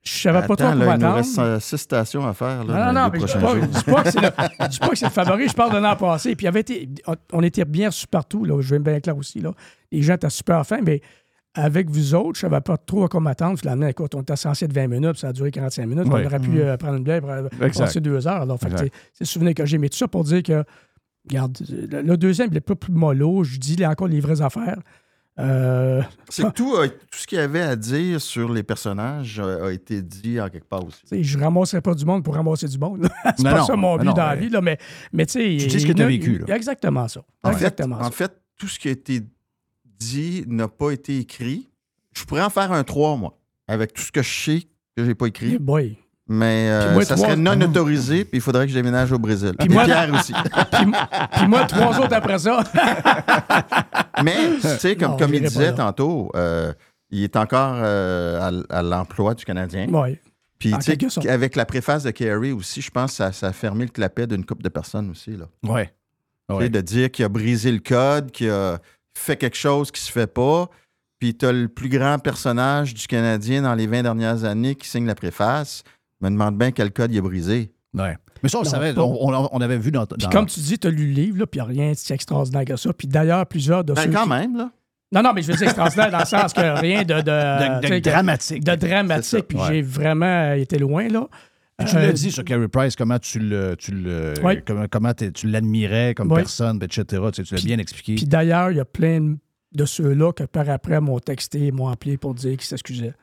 je 0.03 0.13
savais 0.20 0.45
pas 0.47 0.55
trop 0.55 0.68
quoi 0.68 0.76
là, 0.76 0.95
il 0.95 1.01
nous 1.03 1.13
reste 1.13 1.59
six 1.59 1.78
stations 1.78 2.26
à 2.28 2.34
faire 2.34 2.63
là, 2.63 2.93
Non, 2.93 2.93
non, 2.93 3.01
non, 3.01 3.11
les 3.13 3.20
mais 3.20 3.28
je 3.28 3.34
je 3.34 3.66
dis 3.66 3.84
pas 3.91 4.03
que 4.03 4.11
c'est 4.11 4.22
le, 4.22 4.30
je 4.61 4.68
dis 4.68 4.80
pas 4.80 4.89
que 4.89 4.95
c'est 4.95 5.05
le 5.05 5.11
favori, 5.11 5.49
je 5.49 5.53
parle 5.55 5.74
de 5.74 5.78
l'an 5.80 5.95
passé. 5.95 6.36
Puis 6.36 6.45
il 6.45 6.47
avait 6.47 6.59
été, 6.61 6.88
on, 7.34 7.41
était 7.41 7.66
bien 7.66 7.88
reçus 7.89 8.07
partout, 8.07 8.45
là, 8.45 8.61
je 8.61 8.70
vais 8.76 8.80
bien 8.80 8.99
clair 8.99 9.18
aussi. 9.18 9.39
Là. 9.41 9.51
Les 9.91 10.01
gens 10.03 10.13
étaient 10.13 10.30
super 10.30 10.66
fins, 10.66 10.82
mais 10.84 11.01
avec 11.55 11.89
vous 11.89 12.13
autres, 12.16 12.36
je 12.36 12.41
savais 12.41 12.61
pas 12.61 12.78
trop 12.78 13.05
à 13.05 13.07
quoi 13.07 13.20
m'attendre. 13.20 13.57
Finalement, 13.57 13.88
écoute, 13.88 14.13
on 14.13 14.22
était 14.22 14.36
censé 14.36 14.66
être 14.66 14.74
20 14.74 14.88
minutes, 14.88 15.11
puis 15.13 15.20
ça 15.22 15.30
a 15.30 15.34
duré 15.34 15.51
45 15.51 15.86
minutes. 15.88 16.05
On 16.07 16.11
aurait 16.11 16.39
pu 16.39 16.49
Mhm. 16.49 16.59
euh, 16.59 16.78
prendre 16.78 16.95
une 16.97 17.03
bière 17.03 17.22
pour 17.22 17.30
euh, 17.32 17.47
passer 17.76 17.99
deux 18.01 18.28
heures. 18.28 18.41
Alors, 18.41 18.59
c'est 18.61 18.91
le 19.22 19.26
souvenir 19.26 19.53
que 19.55 19.66
j'ai. 19.66 19.78
Mais 19.78 19.89
tout 19.89 19.97
ça 19.97 20.07
pour 20.07 20.24
dire 20.26 20.43
que, 20.43 20.63
regarde, 21.28 21.57
le, 21.70 22.01
le 22.03 22.18
deuxième, 22.18 22.49
il 22.51 22.57
est 22.57 22.61
pas 22.61 22.76
plus 22.76 22.91
mollo. 22.93 23.43
Je 23.43 23.57
dis 23.57 23.74
il 23.74 23.84
a 23.84 23.89
encore 23.89 24.07
les 24.09 24.20
vraies 24.20 24.41
affaires. 24.41 24.78
Euh, 25.38 26.01
C'est 26.29 26.43
que 26.43 26.49
tout, 26.51 26.75
a- 26.77 26.88
tout 26.88 26.95
ce 27.17 27.27
qu'il 27.27 27.38
y 27.38 27.41
avait 27.41 27.61
à 27.61 27.75
dire 27.75 28.21
sur 28.21 28.51
les 28.53 28.63
personnages 28.63 29.38
a, 29.39 29.65
a 29.65 29.71
été 29.71 30.01
dit 30.01 30.39
en 30.39 30.47
quelque 30.49 30.67
part 30.67 30.86
aussi. 30.86 31.01
Tu 31.01 31.07
sais, 31.09 31.23
je 31.23 31.38
ramasserai 31.38 31.81
pas 31.81 31.93
du 31.93 32.05
monde 32.05 32.23
pour 32.23 32.36
ramasser 32.36 32.67
du 32.69 32.77
monde. 32.77 33.09
c'est 33.38 33.43
pas 33.43 33.57
non, 33.57 33.65
ça 33.65 33.75
mon 33.75 33.91
non, 33.93 33.97
but 33.97 34.05
non, 34.05 34.13
dans 34.13 34.25
la 34.27 34.36
vie. 34.36 34.49
Là, 34.49 34.61
mais, 34.61 34.77
mais 35.11 35.25
tu 35.25 35.33
sais. 35.33 35.57
Tu 35.59 35.67
dis 35.67 35.79
ce 35.81 35.86
que 35.86 35.91
il- 35.91 35.95
t'as 35.95 36.09
il- 36.09 36.19
vécu, 36.19 36.38
là. 36.47 36.55
Exactement 36.55 37.07
ça. 37.09 37.21
En 37.43 37.49
fait, 37.49 37.55
exactement 37.55 37.97
en 37.97 38.03
ça. 38.05 38.11
fait, 38.11 38.31
tout 38.57 38.67
ce 38.69 38.79
qui 38.79 38.88
a 38.88 38.91
été 38.91 39.21
dit 39.99 40.45
n'a 40.47 40.69
pas 40.69 40.91
été 40.91 41.19
écrit. 41.19 41.69
Je 42.15 42.23
pourrais 42.23 42.43
en 42.43 42.49
faire 42.49 42.71
un 42.71 42.83
3, 42.86 43.17
moi, 43.17 43.38
avec 43.67 43.91
tout 43.93 44.03
ce 44.03 44.11
que 44.13 44.21
je 44.21 44.43
sais 44.43 44.61
que 44.95 45.03
j'ai 45.03 45.15
pas 45.15 45.25
écrit. 45.27 45.57
Boy. 45.59 45.97
Mais 46.27 46.69
euh, 46.71 46.93
moi, 46.93 47.05
ça 47.05 47.13
trois- 47.15 47.27
serait 47.27 47.38
non 47.38 47.59
autorisé, 47.61 48.23
puis 48.25 48.38
il 48.38 48.41
faudrait 48.41 48.65
que 48.65 48.71
je 48.71 48.75
déménage 48.77 49.11
au 49.11 49.19
Brésil. 49.19 49.51
Puis 49.59 49.67
Puis 49.67 49.75
moi- 49.75 49.83
Pierre 49.86 50.11
aussi. 50.11 50.33
puis, 50.71 50.86
puis 51.33 51.47
moi, 51.47 51.65
trois 51.65 51.99
autres 51.99 52.13
après 52.15 52.39
ça. 52.39 52.63
Mais, 54.24 54.55
tu 54.55 54.68
sais, 54.68 54.95
comme, 54.97 55.11
Non, 55.11 55.18
comme 55.18 55.34
il 55.34 55.41
pas 55.41 55.49
disait 55.49 55.74
tantôt, 55.74 56.32
euh, 56.36 56.74
il 57.09 57.24
est 57.24 57.36
encore 57.36 57.76
euh, 57.78 58.63
à, 58.70 58.82
l'emploi 58.82 59.36
du 59.36 59.45
Canadien. 59.45 59.88
Oui. 59.89 60.18
Puis, 60.59 60.74
tu 60.80 61.09
sais, 61.09 61.30
avec 61.30 61.55
la 61.55 61.66
préface 61.66 62.03
de 62.03 62.11
Kerry 62.11 62.51
aussi, 62.51 62.82
je 62.82 62.89
pense 62.89 63.11
que 63.11 63.18
ça, 63.18 63.32
ça 63.32 63.47
a 63.47 63.53
fermé 63.53 63.86
le 63.86 63.91
clapet 63.91 64.26
d'une 64.26 64.45
couple 64.45 64.63
de 64.63 64.70
personnes 64.70 65.09
aussi. 65.09 65.36
Là. 65.36 65.45
Ouais. 65.63 65.93
Tu 66.49 66.57
sais, 66.57 66.70
De 66.70 66.82
dire 66.82 67.11
qu'il 67.11 67.26
a 67.26 67.30
brisé 67.30 67.72
le 67.72 67.80
code, 67.80 68.32
qu'il 68.32 68.49
a 68.49 68.80
fait 69.18 69.38
quelque 69.38 69.57
chose 69.57 69.91
qui 69.91 70.01
se 70.01 70.11
fait 70.11 70.28
pas. 70.28 70.70
Puis, 71.20 71.36
tu 71.36 71.45
as 71.45 71.51
le 71.51 71.68
plus 71.68 71.89
grand 71.89 72.20
personnage 72.20 72.93
du 72.93 73.07
Canadien 73.07 73.63
dans 73.63 73.76
les 73.76 73.88
20 73.88 74.03
dernières 74.03 74.43
années 74.43 74.76
qui 74.76 74.88
signe 74.88 75.05
la 75.05 75.16
préface. 75.16 75.84
Je 76.22 76.26
me 76.26 76.32
demande 76.32 76.57
bien 76.57 76.72
quel 76.72 76.91
code 76.91 77.11
il 77.11 77.18
a 77.18 77.22
brisé. 77.22 77.72
Ouais. 77.93 78.18
Mais 78.45 78.49
ça, 78.49 78.59
on 78.59 78.63
Non, 78.63 78.69
savait, 78.69 78.93
on, 78.97 79.49
on- 79.51 79.61
avait 79.61 79.77
vu 79.77 79.91
dans. 79.91 80.05
Puis 80.05 80.17
dans- 80.19 80.29
comme 80.29 80.45
tu 80.45 80.59
dis, 80.59 80.77
tu 80.79 80.87
as 80.87 80.91
lu 80.91 81.07
le 81.07 81.13
livre, 81.13 81.39
là, 81.39 81.45
puis 81.47 81.59
il 81.59 81.63
n'y 81.63 81.69
a 81.79 81.83
rien 81.83 81.91
de 81.91 81.97
si 81.97 82.13
extraordinaire 82.13 82.63
que 82.65 82.75
ça. 82.75 82.93
Puis 82.93 83.07
d'ailleurs, 83.07 83.45
plusieurs 83.47 83.83
de 83.83 83.93
Ben, 83.93 84.03
ceux 84.03 84.11
quand 84.11 84.23
qui- 84.23 84.29
même, 84.29 84.55
là. 84.57 84.71
Non, 85.11 85.21
non, 85.23 85.33
mais 85.33 85.41
je 85.41 85.47
veux 85.51 85.57
dire 85.57 85.63
extraordinaire 85.67 86.11
dans 86.11 86.19
le 86.19 86.25
sens 86.25 86.51
que 86.53 86.79
rien 86.79 87.03
de... 87.03 87.13
De, 87.21 87.99
dramatique. 88.09 88.63
De 88.63 88.75
dramatique. 88.75 89.47
Puis 89.47 89.57
Ouais. 89.57 89.63
j'ai 89.67 89.81
vraiment 89.81 90.53
été 90.53 90.77
loin, 90.77 91.07
là. 91.07 91.27
Puis 91.77 91.87
tu 91.89 91.95
Euh, 91.97 92.01
l'as 92.07 92.11
dit 92.13 92.31
sur 92.31 92.43
Carey 92.43 92.67
Price, 92.67 92.95
comment 92.95 93.19
tu 93.19 93.39
le, 93.39 93.75
tu 93.77 93.91
le, 93.91 94.33
Ouais. 94.43 94.63
comment, 94.65 94.85
comment 94.89 95.13
tu 95.13 95.47
l'admirais 95.47 96.13
comme 96.15 96.31
Ouais. 96.31 96.41
personne, 96.41 96.79
etc. 96.81 97.03
Tu, 97.33 97.43
sais, 97.43 97.43
tu 97.43 97.55
l'as 97.55 97.61
bien 97.61 97.77
expliqué. 97.79 98.15
Puis 98.15 98.25
d'ailleurs, 98.25 98.71
il 98.71 98.77
y 98.77 98.79
a 98.79 98.85
plein 98.85 99.19
de- 99.21 99.37
de 99.73 99.85
ceux-là 99.85 100.31
que 100.33 100.43
par 100.43 100.69
après 100.69 101.01
m'ont 101.01 101.19
texté, 101.19 101.71
m'ont 101.71 101.87
appelé 101.89 102.17
pour 102.17 102.33
dire 102.33 102.51
qu'ils 102.57 102.61
s'excusaient. 102.67 103.13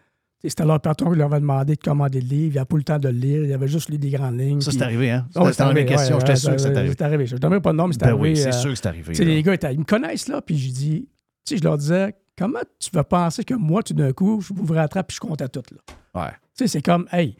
C'était 0.45 0.64
leur 0.64 0.80
patron 0.80 1.12
qui 1.12 1.18
leur 1.18 1.28
avait 1.32 1.40
demandé 1.40 1.76
de 1.76 1.80
commander 1.80 2.20
le 2.20 2.26
livre. 2.26 2.55
Il 2.57 2.59
n'a 2.59 2.64
pas 2.64 2.74
eu 2.74 2.78
le 2.78 2.84
temps 2.84 2.99
de 2.99 3.09
le 3.09 3.14
lire. 3.16 3.45
Il 3.45 3.53
avait 3.53 3.68
juste 3.68 3.88
lu 3.90 3.99
des 3.99 4.11
grandes 4.11 4.38
lignes. 4.40 4.61
Ça, 4.61 4.72
c'est 4.72 4.82
arrivé, 4.82 5.11
hein? 5.12 5.28
Ouais, 5.36 5.51
C'était 5.53 5.62
arrivé, 5.62 5.86
questions. 5.86 6.14
ouais, 6.16 6.20
J'étais 6.20 6.36
sûr 6.36 6.51
que 6.53 6.59
c'était 6.59 6.76
arrivé. 6.76 6.95
C'est 6.99 7.05
arrivé. 7.05 7.26
Je 7.26 7.34
ne 7.36 7.40
donnerai 7.40 7.61
pas 7.61 7.70
de 7.72 7.76
nom, 7.76 7.86
mais 7.86 7.93
c'est 7.93 8.01
Ben 8.01 8.09
arrivé. 8.09 8.22
oui, 8.30 8.36
c'est 8.36 8.49
euh, 8.49 8.53
sûr 8.53 8.70
que 8.70 8.76
c'est 8.76 8.86
arrivé. 8.86 9.14
Les 9.24 9.43
gars, 9.43 9.55
ils 9.70 9.78
me 9.78 9.84
connaissent, 9.84 10.26
là, 10.28 10.43
puis 10.43 10.59
j'ai 10.59 10.72
dit, 10.72 11.09
tu 11.45 11.55
sais, 11.55 11.59
je 11.59 11.62
leur 11.64 11.78
disais, 11.78 12.14
comment 12.36 12.59
tu 12.80 12.90
vas 12.93 13.05
penser 13.05 13.45
que 13.45 13.55
moi, 13.55 13.84
tout 13.84 13.95
d'un 13.95 14.12
coup, 14.12 14.40
je 14.40 14.53
m'ouvrais 14.53 14.78
la 14.80 14.88
trappe 14.88 15.07
puis 15.09 15.14
je 15.16 15.20
comptais 15.20 15.49
tout, 15.49 15.62
là? 15.70 16.22
Ouais. 16.24 16.30
Tu 16.57 16.64
sais, 16.64 16.66
c'est 16.66 16.82
comme, 16.82 17.07
hey, 17.12 17.36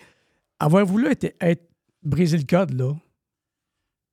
avoir 0.61 0.87
voulu 0.87 1.09
être, 1.11 1.35
être- 1.41 1.69
briser 2.05 2.39
le 2.39 2.45
code, 2.45 2.73
là, 2.73 2.93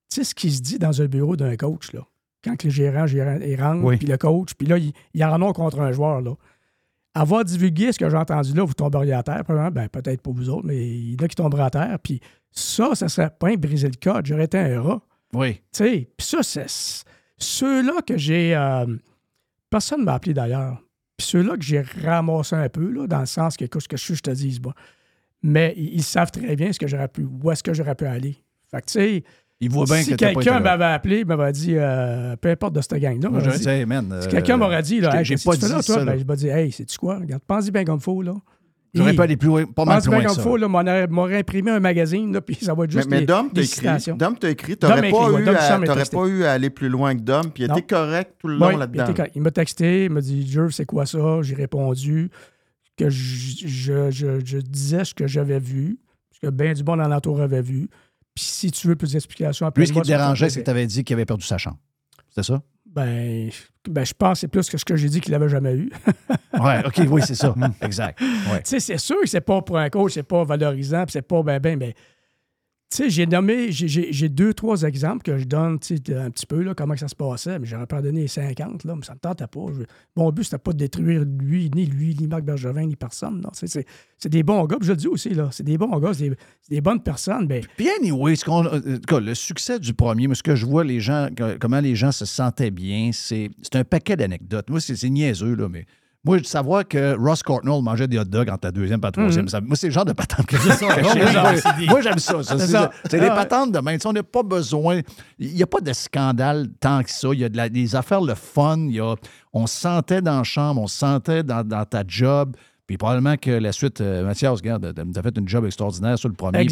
tu 0.10 0.16
sais 0.16 0.24
ce 0.24 0.34
qui 0.34 0.50
se 0.52 0.62
dit 0.62 0.80
dans 0.80 1.00
un 1.02 1.06
bureau 1.06 1.36
d'un 1.36 1.56
coach, 1.56 1.94
là, 1.94 2.02
quand 2.44 2.64
le 2.64 2.70
gérant, 2.72 3.06
gérant 3.06 3.38
il 3.46 3.62
rentre, 3.62 3.84
Oui. 3.84 3.98
puis 3.98 4.08
le 4.08 4.18
coach, 4.18 4.54
puis 4.56 4.68
là, 4.68 4.78
il, 4.80 4.92
il 5.14 5.24
en 5.24 5.42
a 5.48 5.54
contre 5.54 5.80
un 5.80 5.92
joueur, 5.92 6.22
là. 6.22 6.34
Avoir 7.16 7.44
divulgué 7.44 7.92
ce 7.92 7.98
que 8.00 8.10
j'ai 8.10 8.18
entendu 8.18 8.54
là, 8.54 8.64
vous 8.64 8.74
tomberiez 8.74 9.14
à 9.14 9.24
terre, 9.24 9.44
probablement. 9.44 9.72
Ben, 9.72 9.90
peut-être 9.90 10.22
pas 10.22 10.32
vous 10.32 10.50
autres, 10.50 10.66
mais 10.66 10.78
il 10.78 11.14
y 11.14 11.18
en 11.20 11.26
a 11.26 11.28
qui 11.28 11.36
tomberaient 11.36 11.64
à 11.64 11.70
terre. 11.70 11.98
Puis 12.04 12.20
ça, 12.52 12.94
ça 12.96 13.08
serait 13.10 13.30
pas 13.32 13.50
un 13.50 13.56
briser 13.56 13.88
le 13.90 13.98
code. 14.02 14.26
J'aurais 14.26 14.46
été 14.46 14.58
un 14.60 14.82
rat. 14.82 15.02
Oui. 15.34 15.56
Tu 15.56 15.62
sais, 15.72 16.10
puis 16.16 16.28
ça, 16.28 16.44
c'est 16.44 16.68
ceux-là 17.38 18.02
que 18.06 18.18
j'ai. 18.18 18.56
euh, 18.56 18.86
personne 19.70 20.02
ne 20.02 20.06
m'a 20.06 20.14
appelé 20.14 20.34
d'ailleurs. 20.34 20.82
Puis 21.18 21.28
ceux-là 21.28 21.56
que 21.58 21.64
j'ai 21.64 21.82
ramassé 21.82 22.56
un 22.56 22.70
peu, 22.70 22.90
là, 22.92 23.08
dans 23.08 23.20
le 23.20 23.26
sens 23.26 23.58
que, 23.58 23.66
écoute, 23.66 23.82
ce 23.82 23.88
que 23.88 23.98
je, 23.98 24.14
je 24.14 24.22
te 24.22 24.32
dis, 24.32 24.60
bon. 24.60 24.74
Mais 25.42 25.74
ils, 25.78 25.96
ils 25.96 26.04
savent 26.04 26.32
très 26.32 26.56
bien 26.56 26.72
ce 26.72 26.80
que 26.80 26.88
j'aurais 26.88 27.08
pu, 27.08 27.24
où 27.24 27.52
est-ce 27.52 27.64
que 27.64 27.74
j'aurais 27.74 27.96
pu 27.96 28.06
aller. 28.06 28.38
Fait 28.70 28.82
que, 28.82 28.86
tu 28.86 28.94
sais. 28.94 29.24
Ils 29.62 29.70
voient 29.70 29.86
bien 29.86 30.02
si 30.04 30.12
que 30.12 30.16
quelqu'un 30.16 30.60
m'avait 30.62 30.86
appelé, 30.86 31.26
m'avait 31.26 31.52
dit, 31.52 31.74
euh, 31.76 32.36
peu 32.38 32.50
importe 32.50 32.74
de 32.76 32.82
cette 32.82 32.94
gang-là. 32.96 33.30
J'aurais 33.44 33.58
dit- 33.58 33.64
dit, 33.64 33.70
hey, 33.70 33.86
man, 33.86 34.18
si 34.22 34.28
euh, 34.28 34.32
quelqu'un 34.32 34.56
m'aurait 34.58 34.82
dit, 34.82 35.02
là, 35.02 35.22
j'ai- 35.24 35.34
hey, 35.34 35.40
pas 35.44 35.54
tu 35.56 35.60
fais 35.62 35.68
là, 35.68 35.80
dit 35.80 35.86
toi? 35.86 36.06
Ben, 36.06 36.18
je 36.18 36.24
me 36.24 36.36
dit, 36.36 36.48
hey, 36.48 36.72
c'est-tu 36.72 36.98
quoi? 36.98 37.18
Regarde, 37.20 37.42
pense-y 37.46 37.72
bien 37.72 37.84
comme 37.84 38.00
faut, 38.00 38.22
là. 38.22 38.36
J'aurais 38.94 39.14
pas 39.14 39.24
allé 39.24 39.38
plus 39.38 39.48
loin, 39.50 39.66
pas 39.66 39.86
mal 39.86 40.02
plus 40.02 40.08
loin 40.08 40.18
bien 40.20 40.24
que 40.24 40.28
comme 40.30 40.38
ça. 40.38 40.50
faut, 40.50 40.58
là, 40.58 41.08
m'aurait 41.10 41.38
imprimé 41.38 41.70
un 41.72 41.80
magazine, 41.80 42.34
là, 42.34 42.42
puis 42.42 42.56
ça 42.56 42.74
va 42.74 42.86
être 42.86 42.90
Mais, 42.96 43.00
juste 43.02 43.10
mais 43.12 43.20
des, 43.20 43.26
Dom 43.28 43.52
t'a 43.54 43.62
écrit. 43.62 43.88
Dom 44.18 44.38
t'a 44.38 44.50
écrit. 44.50 44.76
Dom 44.78 44.90
T'aurais 44.90 45.12
pas, 45.12 45.32
ouais, 45.32 46.06
pas 46.12 46.26
eu 46.28 46.44
à 46.46 46.52
aller 46.54 46.70
plus 46.72 46.90
loin 46.90 47.14
que 47.16 47.22
Dom, 47.22 47.52
puis 47.54 47.64
il 47.64 47.70
était 47.72 47.82
correct 47.84 48.36
tout 48.40 48.48
le 48.48 48.56
long 48.56 48.72
il, 48.72 48.80
là-dedans. 48.80 49.14
Il 49.36 49.42
m'a 49.44 49.52
texté, 49.52 50.06
il 50.06 50.10
m'a 50.10 50.22
dit 50.22 50.50
Jerv, 50.50 50.72
c'est 50.72 50.86
quoi 50.86 51.06
ça 51.06 51.20
J'ai 51.42 51.54
répondu 51.56 52.32
que 52.98 53.10
je, 53.10 53.68
je- 53.68 54.10
je- 54.12 54.40
je 54.44 54.58
disais 54.58 55.06
ce 55.06 55.14
que 55.14 55.28
j'avais 55.28 55.60
vu, 55.60 56.00
ce 56.32 56.40
que 56.48 56.52
bien 56.52 56.74
du 56.74 56.82
bon 56.84 56.96
dans 56.98 57.08
l'entour 57.08 57.42
avait 57.42 57.62
vu. 57.62 57.90
Puis 58.40 58.46
si 58.46 58.72
tu 58.72 58.88
veux 58.88 58.96
plus 58.96 59.12
d'explications 59.12 59.66
après 59.66 59.82
Lui, 59.82 59.88
ce 59.88 59.92
qui 59.94 60.02
te 60.02 60.08
dérangeait, 60.08 60.50
c'est 60.50 60.60
que 60.62 60.66
tu 60.66 60.72
avais 60.72 60.88
dit 60.88 61.04
qu'il 61.04 61.14
avait 61.16 61.26
perdu 61.26 61.46
sa 61.46 61.58
chambre. 61.58 61.78
C'était 62.30 62.44
ça? 62.44 62.62
Ben, 62.86 63.50
je- 63.52 63.92
ben, 63.92 64.06
je 64.06 64.14
pense 64.14 64.38
que 64.38 64.40
c'est 64.42 64.48
plus 64.48 64.70
que 64.70 64.78
ce 64.78 64.86
que 64.86 64.96
j'ai 64.96 65.10
dit 65.10 65.20
qu'il 65.20 65.32
n'avait 65.34 65.50
jamais 65.50 65.76
eu. 65.76 65.92
Ouais, 66.60 66.82
OK, 66.86 67.02
oui, 67.10 67.22
c'est 67.26 67.36
ça. 67.36 67.54
exact. 67.82 68.20
Ouais. 68.22 68.62
Tu 68.64 68.70
sais, 68.72 68.80
c'est 68.80 68.98
sûr 68.98 69.18
que 69.22 69.28
c'est 69.30 69.42
pas 69.42 69.62
pour 69.62 69.78
un 69.78 69.90
coach, 69.90 70.14
c'est 70.14 70.24
pas 70.24 70.44
valorisant, 70.44 71.04
puis 71.06 71.12
c'est 71.14 71.22
pas 71.22 71.42
ben 71.44 71.60
ben, 71.60 71.78
mais 71.78 71.94
tu 72.92 72.98
sais, 73.04 73.10
j'ai 73.12 73.28
nommé, 73.28 73.72
j'ai- 73.72 74.30
deux, 74.30 74.52
trois 74.54 74.82
exemples 74.82 75.22
que 75.22 75.38
je 75.38 75.46
donne, 75.46 75.74
un 75.74 75.78
petit 76.32 76.46
peu, 76.48 76.64
là, 76.64 76.74
comment 76.74 76.98
ça 76.98 77.08
se 77.08 77.16
passait, 77.16 77.60
mais 77.60 77.68
j'aurais 77.68 77.86
pas 77.86 78.02
donné 78.02 78.28
50, 78.28 78.84
là, 78.84 78.96
mais 78.96 79.04
ça 79.06 79.14
me 79.14 79.20
tentait 79.20 79.46
pas. 79.46 79.66
Je- 79.78 79.84
mon 80.16 80.32
but, 80.32 80.44
c'était 80.46 80.58
pas 80.58 80.74
de 80.74 80.78
détruire 80.80 81.24
lui, 81.24 81.70
ni 81.76 81.86
lui, 81.86 82.16
ni 82.20 82.26
Marc 82.26 82.44
Bergevin, 82.44 82.86
ni 82.88 82.96
personne. 82.96 83.46
C'est- 83.54 83.86
des 84.28 84.42
bons 84.42 84.66
gars, 84.66 84.78
je 84.82 84.90
le 84.90 84.96
dis 84.96 85.08
aussi, 85.08 85.30
là, 85.30 85.50
c'est 85.52 85.64
des 85.64 85.78
bons 85.78 86.00
gars, 86.00 86.14
c'est 86.16 86.32
des, 86.70 86.82
bonnes 86.82 87.04
personnes, 87.04 87.48
ben, 87.48 87.64
Puis 87.78 87.88
anyway, 87.90 88.36
ce 88.36 88.44
qu'on- 88.44 88.66
euh, 88.66 89.20
le 89.20 89.34
succès 89.36 89.78
du 89.80 89.94
premier, 89.94 90.26
moi, 90.26 90.36
ce 90.36 90.44
que 90.44 90.56
je 90.56 90.66
vois, 90.66 90.84
les 90.84 91.00
gens, 91.00 91.28
comment 91.60 91.80
les 91.82 91.96
gens 91.96 92.12
se 92.12 92.26
sentaient 92.26 92.72
bien, 92.72 93.12
c'est 93.14 93.52
un 93.74 93.84
paquet 93.84 94.16
d'anecdotes. 94.16 94.70
Moi, 94.72 94.80
c'est 94.82 95.10
niaiseux, 95.10 95.54
là, 95.56 95.70
mais 95.70 95.86
moi, 96.26 96.38
de 96.40 96.46
savoir 96.46 96.86
que 96.88 97.16
Ross 97.18 97.42
Courtnall 97.44 97.82
mangeait 97.82 98.08
des 98.08 98.20
hot 98.20 98.26
dogs 98.26 98.50
entre 98.50 98.68
la 98.68 98.72
deuxième 98.72 99.00
et 99.00 99.06
la 99.06 99.12
troisième, 99.12 99.46
Mhm. 99.46 99.66
moi, 99.68 99.76
c'est 99.78 99.88
le 99.88 99.94
genre 99.94 100.06
de 100.06 100.12
patente 100.14 100.46
que 100.46 100.58
ça. 100.58 100.76
oui, 100.86 101.88
Moi, 101.88 102.02
j'aime 102.02 102.20
ça. 102.20 102.44
ça. 102.44 102.58
C'est 103.10 103.20
des 103.20 103.28
Ah 103.28 103.36
patentes 103.36 103.72
de 103.72 103.80
même. 103.80 103.98
On 104.06 104.14
n'a 104.14 104.24
pas 104.24 104.44
besoin. 104.44 105.00
Il 105.38 105.54
n'y 105.54 105.64
a 105.64 105.68
pas 105.68 105.80
de 105.82 105.94
scandale 105.94 106.68
tant 106.80 107.04
que 107.04 107.10
ça. 107.12 107.30
Il 107.34 107.40
y 107.40 107.44
a 107.46 107.50
de 107.50 107.56
la- 107.58 107.70
des 107.70 107.96
affaires, 107.96 108.22
le 108.22 108.36
fun. 108.36 108.78
Y 108.90 109.00
a, 109.00 109.16
on 109.54 109.66
se 109.68 109.80
sentait 109.80 110.22
dans 110.22 110.38
la 110.40 110.44
chambre, 110.44 110.82
on 110.82 110.88
se 110.88 110.98
sentait 110.98 111.44
dans, 111.44 111.64
dans 111.66 111.86
ta 111.86 112.04
job. 112.06 112.56
Puis 112.86 112.98
probablement 112.98 113.38
que 113.38 113.52
la 113.52 113.72
suite, 113.72 114.02
euh, 114.02 114.26
Mathias, 114.26 114.52
regarde, 114.60 114.94
tu 114.96 115.20
as 115.20 115.22
fait 115.24 115.38
une 115.38 115.48
job 115.48 115.64
extraordinaire 115.66 116.18
sur 116.18 116.28
le 116.28 116.36
premier. 116.36 116.66
puis. 116.66 116.70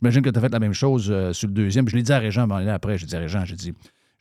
J'imagine 0.00 0.22
que 0.22 0.30
tu 0.30 0.38
as 0.38 0.40
fait 0.42 0.52
la 0.52 0.58
même 0.58 0.72
chose 0.72 1.08
euh, 1.10 1.32
sur 1.32 1.46
le 1.48 1.54
deuxième. 1.54 1.88
Je 1.88 1.96
l'ai 1.96 2.02
dit 2.02 2.12
à 2.12 2.18
Régent, 2.18 2.46
mais 2.46 2.68
après, 2.70 2.98
j'ai 2.98 3.06
dit 3.06 3.14
à 3.16 3.20
Régent, 3.20 3.44
j'ai 3.44 3.54
dit, 3.56 3.72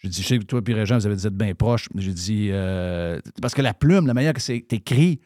j'ai 0.03 0.09
dit, 0.09 0.21
je 0.21 0.27
sais 0.27 0.37
que 0.39 0.43
toi 0.43 0.61
et 0.65 0.73
Régent, 0.73 0.97
vous 0.97 1.05
avez 1.05 1.15
dit 1.15 1.27
être 1.27 1.33
bien 1.37 1.53
proches. 1.55 1.87
J'ai 1.95 2.13
dit, 2.13 2.49
euh, 2.51 3.19
parce 3.41 3.53
que 3.53 3.61
la 3.61 3.73
plume, 3.73 4.05
la 4.07 4.13
manière 4.13 4.33
que 4.33 4.41
c'est 4.41 4.65
écrit, 4.71 5.19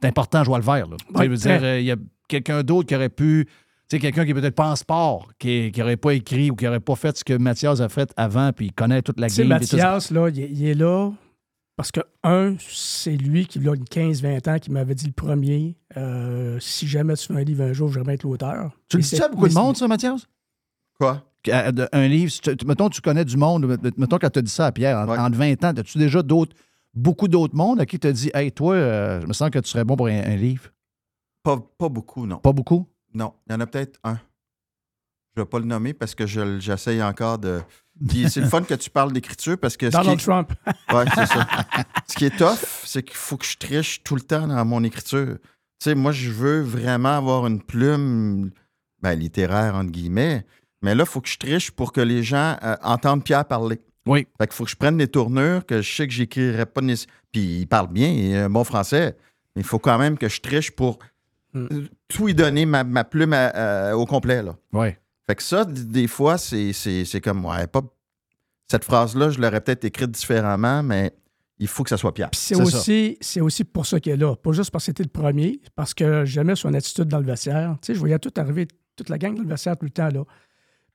c'est 0.00 0.08
important, 0.08 0.42
je 0.42 0.48
vois 0.48 0.58
le 0.58 0.64
vert. 0.64 0.88
Là. 0.88 0.96
Ouais, 1.14 1.28
veux 1.28 1.36
dire, 1.36 1.60
euh, 1.62 1.78
il 1.80 1.86
y 1.86 1.90
a 1.92 1.96
quelqu'un 2.28 2.62
d'autre 2.62 2.88
qui 2.88 2.96
aurait 2.96 3.08
pu, 3.10 3.46
tu 3.46 3.52
sais, 3.96 3.98
quelqu'un 3.98 4.24
qui 4.24 4.30
est 4.30 4.34
peut-être 4.34 4.54
pas 4.54 4.70
en 4.70 4.76
sport, 4.76 5.28
qui 5.38 5.70
n'aurait 5.76 5.98
pas 5.98 6.14
écrit 6.14 6.50
ou 6.50 6.56
qui 6.56 6.64
n'aurait 6.64 6.80
pas 6.80 6.96
fait 6.96 7.16
ce 7.16 7.24
que 7.24 7.34
Mathias 7.34 7.80
a 7.80 7.88
fait 7.90 8.10
avant, 8.16 8.52
puis 8.52 8.66
il 8.66 8.72
connaît 8.72 9.02
toute 9.02 9.20
la 9.20 9.28
game. 9.28 9.36
puis 9.58 9.68
tout. 9.68 9.76
Mathias, 9.76 10.10
là, 10.10 10.28
il, 10.30 10.40
est- 10.40 10.50
il 10.50 10.66
est 10.66 10.74
là 10.74 11.10
Parce 11.76 11.90
que, 11.92 12.00
un, 12.22 12.54
c'est 12.58 13.16
lui 13.16 13.44
qui, 13.46 13.58
là, 13.58 13.74
une 13.74 13.84
15-20 13.84 14.48
ans, 14.50 14.58
qui 14.58 14.70
m'avait 14.70 14.94
dit 14.94 15.06
le 15.06 15.12
premier 15.12 15.76
euh, 15.98 16.58
si 16.60 16.86
jamais 16.88 17.14
tu 17.16 17.26
fais 17.26 17.34
un 17.34 17.44
livre 17.44 17.64
un 17.64 17.72
jour, 17.74 17.88
je 17.92 18.00
vais 18.00 18.14
être 18.14 18.22
l'auteur. 18.22 18.70
Tu 18.88 18.96
le 18.96 19.02
dis 19.02 19.08
ça 19.16 19.26
à 19.26 19.28
beaucoup 19.28 19.46
de 19.48 19.52
monde, 19.54 19.76
ça, 19.76 19.86
Mathias? 19.88 20.26
Quoi? 20.98 21.22
Un 21.50 22.06
livre, 22.08 22.32
mettons, 22.66 22.88
tu 22.88 23.00
connais 23.00 23.24
du 23.24 23.36
monde, 23.36 23.66
met- 23.66 23.90
mettons, 23.98 24.18
quand 24.18 24.30
tu 24.30 24.38
as 24.38 24.42
dit 24.42 24.50
ça 24.50 24.66
à 24.66 24.72
Pierre, 24.72 24.98
en, 24.98 25.08
en 25.26 25.30
20 25.30 25.64
ans, 25.64 25.72
as-tu 25.76 25.98
déjà 25.98 26.22
d'autres, 26.22 26.54
beaucoup 26.94 27.26
d'autres 27.28 27.56
mondes 27.56 27.80
à 27.80 27.86
qui 27.86 27.98
tu 27.98 28.12
dit 28.12 28.30
Hey, 28.34 28.52
toi, 28.52 28.74
euh, 28.74 29.20
je 29.20 29.26
me 29.26 29.32
sens 29.32 29.50
que 29.50 29.58
tu 29.58 29.68
serais 29.68 29.84
bon 29.84 29.96
pour 29.96 30.06
un, 30.06 30.22
un 30.24 30.36
livre? 30.36 30.70
Pas, 31.42 31.58
pas 31.78 31.88
beaucoup, 31.88 32.26
non. 32.26 32.36
Pas 32.38 32.52
beaucoup? 32.52 32.86
Non, 33.14 33.34
il 33.48 33.52
y 33.52 33.56
en 33.56 33.60
a 33.60 33.66
peut-être 33.66 33.98
un. 34.04 34.14
Je 35.34 35.40
ne 35.40 35.44
vais 35.44 35.48
pas 35.48 35.58
le 35.58 35.64
nommer 35.64 35.94
parce 35.94 36.14
que 36.14 36.26
je- 36.26 36.60
j'essaye 36.60 37.02
encore 37.02 37.38
de. 37.38 37.60
Puis 38.08 38.28
c'est 38.30 38.40
le 38.40 38.46
fun 38.48 38.62
que 38.62 38.74
tu 38.74 38.90
parles 38.90 39.12
d'écriture 39.12 39.56
parce 39.58 39.76
que. 39.76 39.86
Donald 39.86 40.20
est- 40.20 40.22
Trump. 40.24 40.52
Ouais, 40.92 41.04
c'est 41.14 41.26
ça. 41.26 41.46
Ce 42.06 42.14
qui 42.14 42.26
est 42.26 42.36
tough, 42.36 42.58
c'est 42.84 43.02
qu'il 43.02 43.16
faut 43.16 43.36
que 43.38 43.46
je 43.46 43.56
triche 43.56 44.02
tout 44.04 44.14
le 44.14 44.20
temps 44.20 44.46
dans 44.46 44.64
mon 44.64 44.84
écriture. 44.84 45.38
Tu 45.80 45.90
sais, 45.90 45.94
moi, 45.94 46.12
je 46.12 46.30
veux 46.30 46.60
vraiment 46.60 47.16
avoir 47.16 47.46
une 47.46 47.62
plume 47.62 48.50
ben, 49.00 49.14
littéraire, 49.14 49.74
entre 49.74 49.90
guillemets. 49.90 50.46
Mais 50.82 50.94
là, 50.94 51.04
il 51.04 51.08
faut 51.10 51.20
que 51.20 51.28
je 51.28 51.38
triche 51.38 51.70
pour 51.70 51.92
que 51.92 52.00
les 52.00 52.22
gens 52.22 52.56
euh, 52.62 52.76
entendent 52.82 53.24
Pierre 53.24 53.44
parler. 53.44 53.80
Oui. 54.06 54.26
Fait 54.38 54.46
qu'il 54.48 54.54
faut 54.54 54.64
que 54.64 54.70
je 54.70 54.76
prenne 54.76 54.96
des 54.98 55.06
tournures 55.08 55.64
que 55.64 55.80
je 55.80 55.94
sais 55.94 56.06
que 56.06 56.12
j'écrirai 56.12 56.66
pas. 56.66 56.80
Puis 57.30 57.60
il 57.60 57.66
parle 57.66 57.88
bien, 57.88 58.08
il 58.08 58.34
a 58.36 58.44
un 58.46 58.50
bon 58.50 58.64
français. 58.64 59.16
Mais 59.54 59.62
il 59.62 59.64
faut 59.66 59.78
quand 59.78 59.98
même 59.98 60.18
que 60.18 60.28
je 60.28 60.40
triche 60.40 60.70
pour 60.72 60.98
euh, 61.54 61.68
tout 62.08 62.28
y 62.28 62.34
donner 62.34 62.66
ma, 62.66 62.82
ma 62.84 63.04
plume 63.04 63.32
à- 63.32 63.96
au 63.96 64.04
complet. 64.06 64.42
Là. 64.42 64.56
Oui. 64.72 64.88
Fait 65.26 65.36
que 65.36 65.42
ça, 65.42 65.64
des 65.64 66.08
fois, 66.08 66.36
c'est, 66.36 66.72
c'est, 66.72 67.04
c'est 67.04 67.20
comme, 67.20 67.44
ouais, 67.44 67.66
pas. 67.68 67.82
Cette 68.68 68.84
phrase-là, 68.84 69.30
je 69.30 69.38
l'aurais 69.40 69.60
peut-être 69.60 69.84
écrite 69.84 70.10
différemment, 70.10 70.82
mais 70.82 71.12
il 71.58 71.68
faut 71.68 71.82
que 71.84 71.90
ça 71.90 71.96
soit 71.98 72.12
Pierre. 72.14 72.30
C'est 72.32 72.56
aussi, 72.60 73.18
c'est 73.20 73.40
aussi 73.42 73.64
pour 73.64 73.84
ça 73.86 74.00
qu'il 74.00 74.12
est 74.12 74.16
là. 74.16 74.34
Pas 74.34 74.52
juste 74.52 74.70
parce 74.70 74.84
que 74.84 74.86
c'était 74.86 75.02
le 75.04 75.10
premier, 75.10 75.60
parce 75.76 75.92
que 75.94 76.24
j'aimais 76.24 76.56
son 76.56 76.72
attitude 76.74 77.04
dans 77.04 77.18
le 77.18 77.26
vestiaire. 77.26 77.76
Tu 77.82 77.86
sais, 77.88 77.94
je 77.94 78.00
voyais 78.00 78.18
tout 78.18 78.32
arriver, 78.36 78.66
toute 78.96 79.10
la 79.10 79.18
gang 79.18 79.34
dans 79.36 79.42
le 79.42 79.48
vestiaire 79.48 79.76
tout 79.76 79.84
le 79.84 79.90
temps, 79.90 80.08
là. 80.08 80.24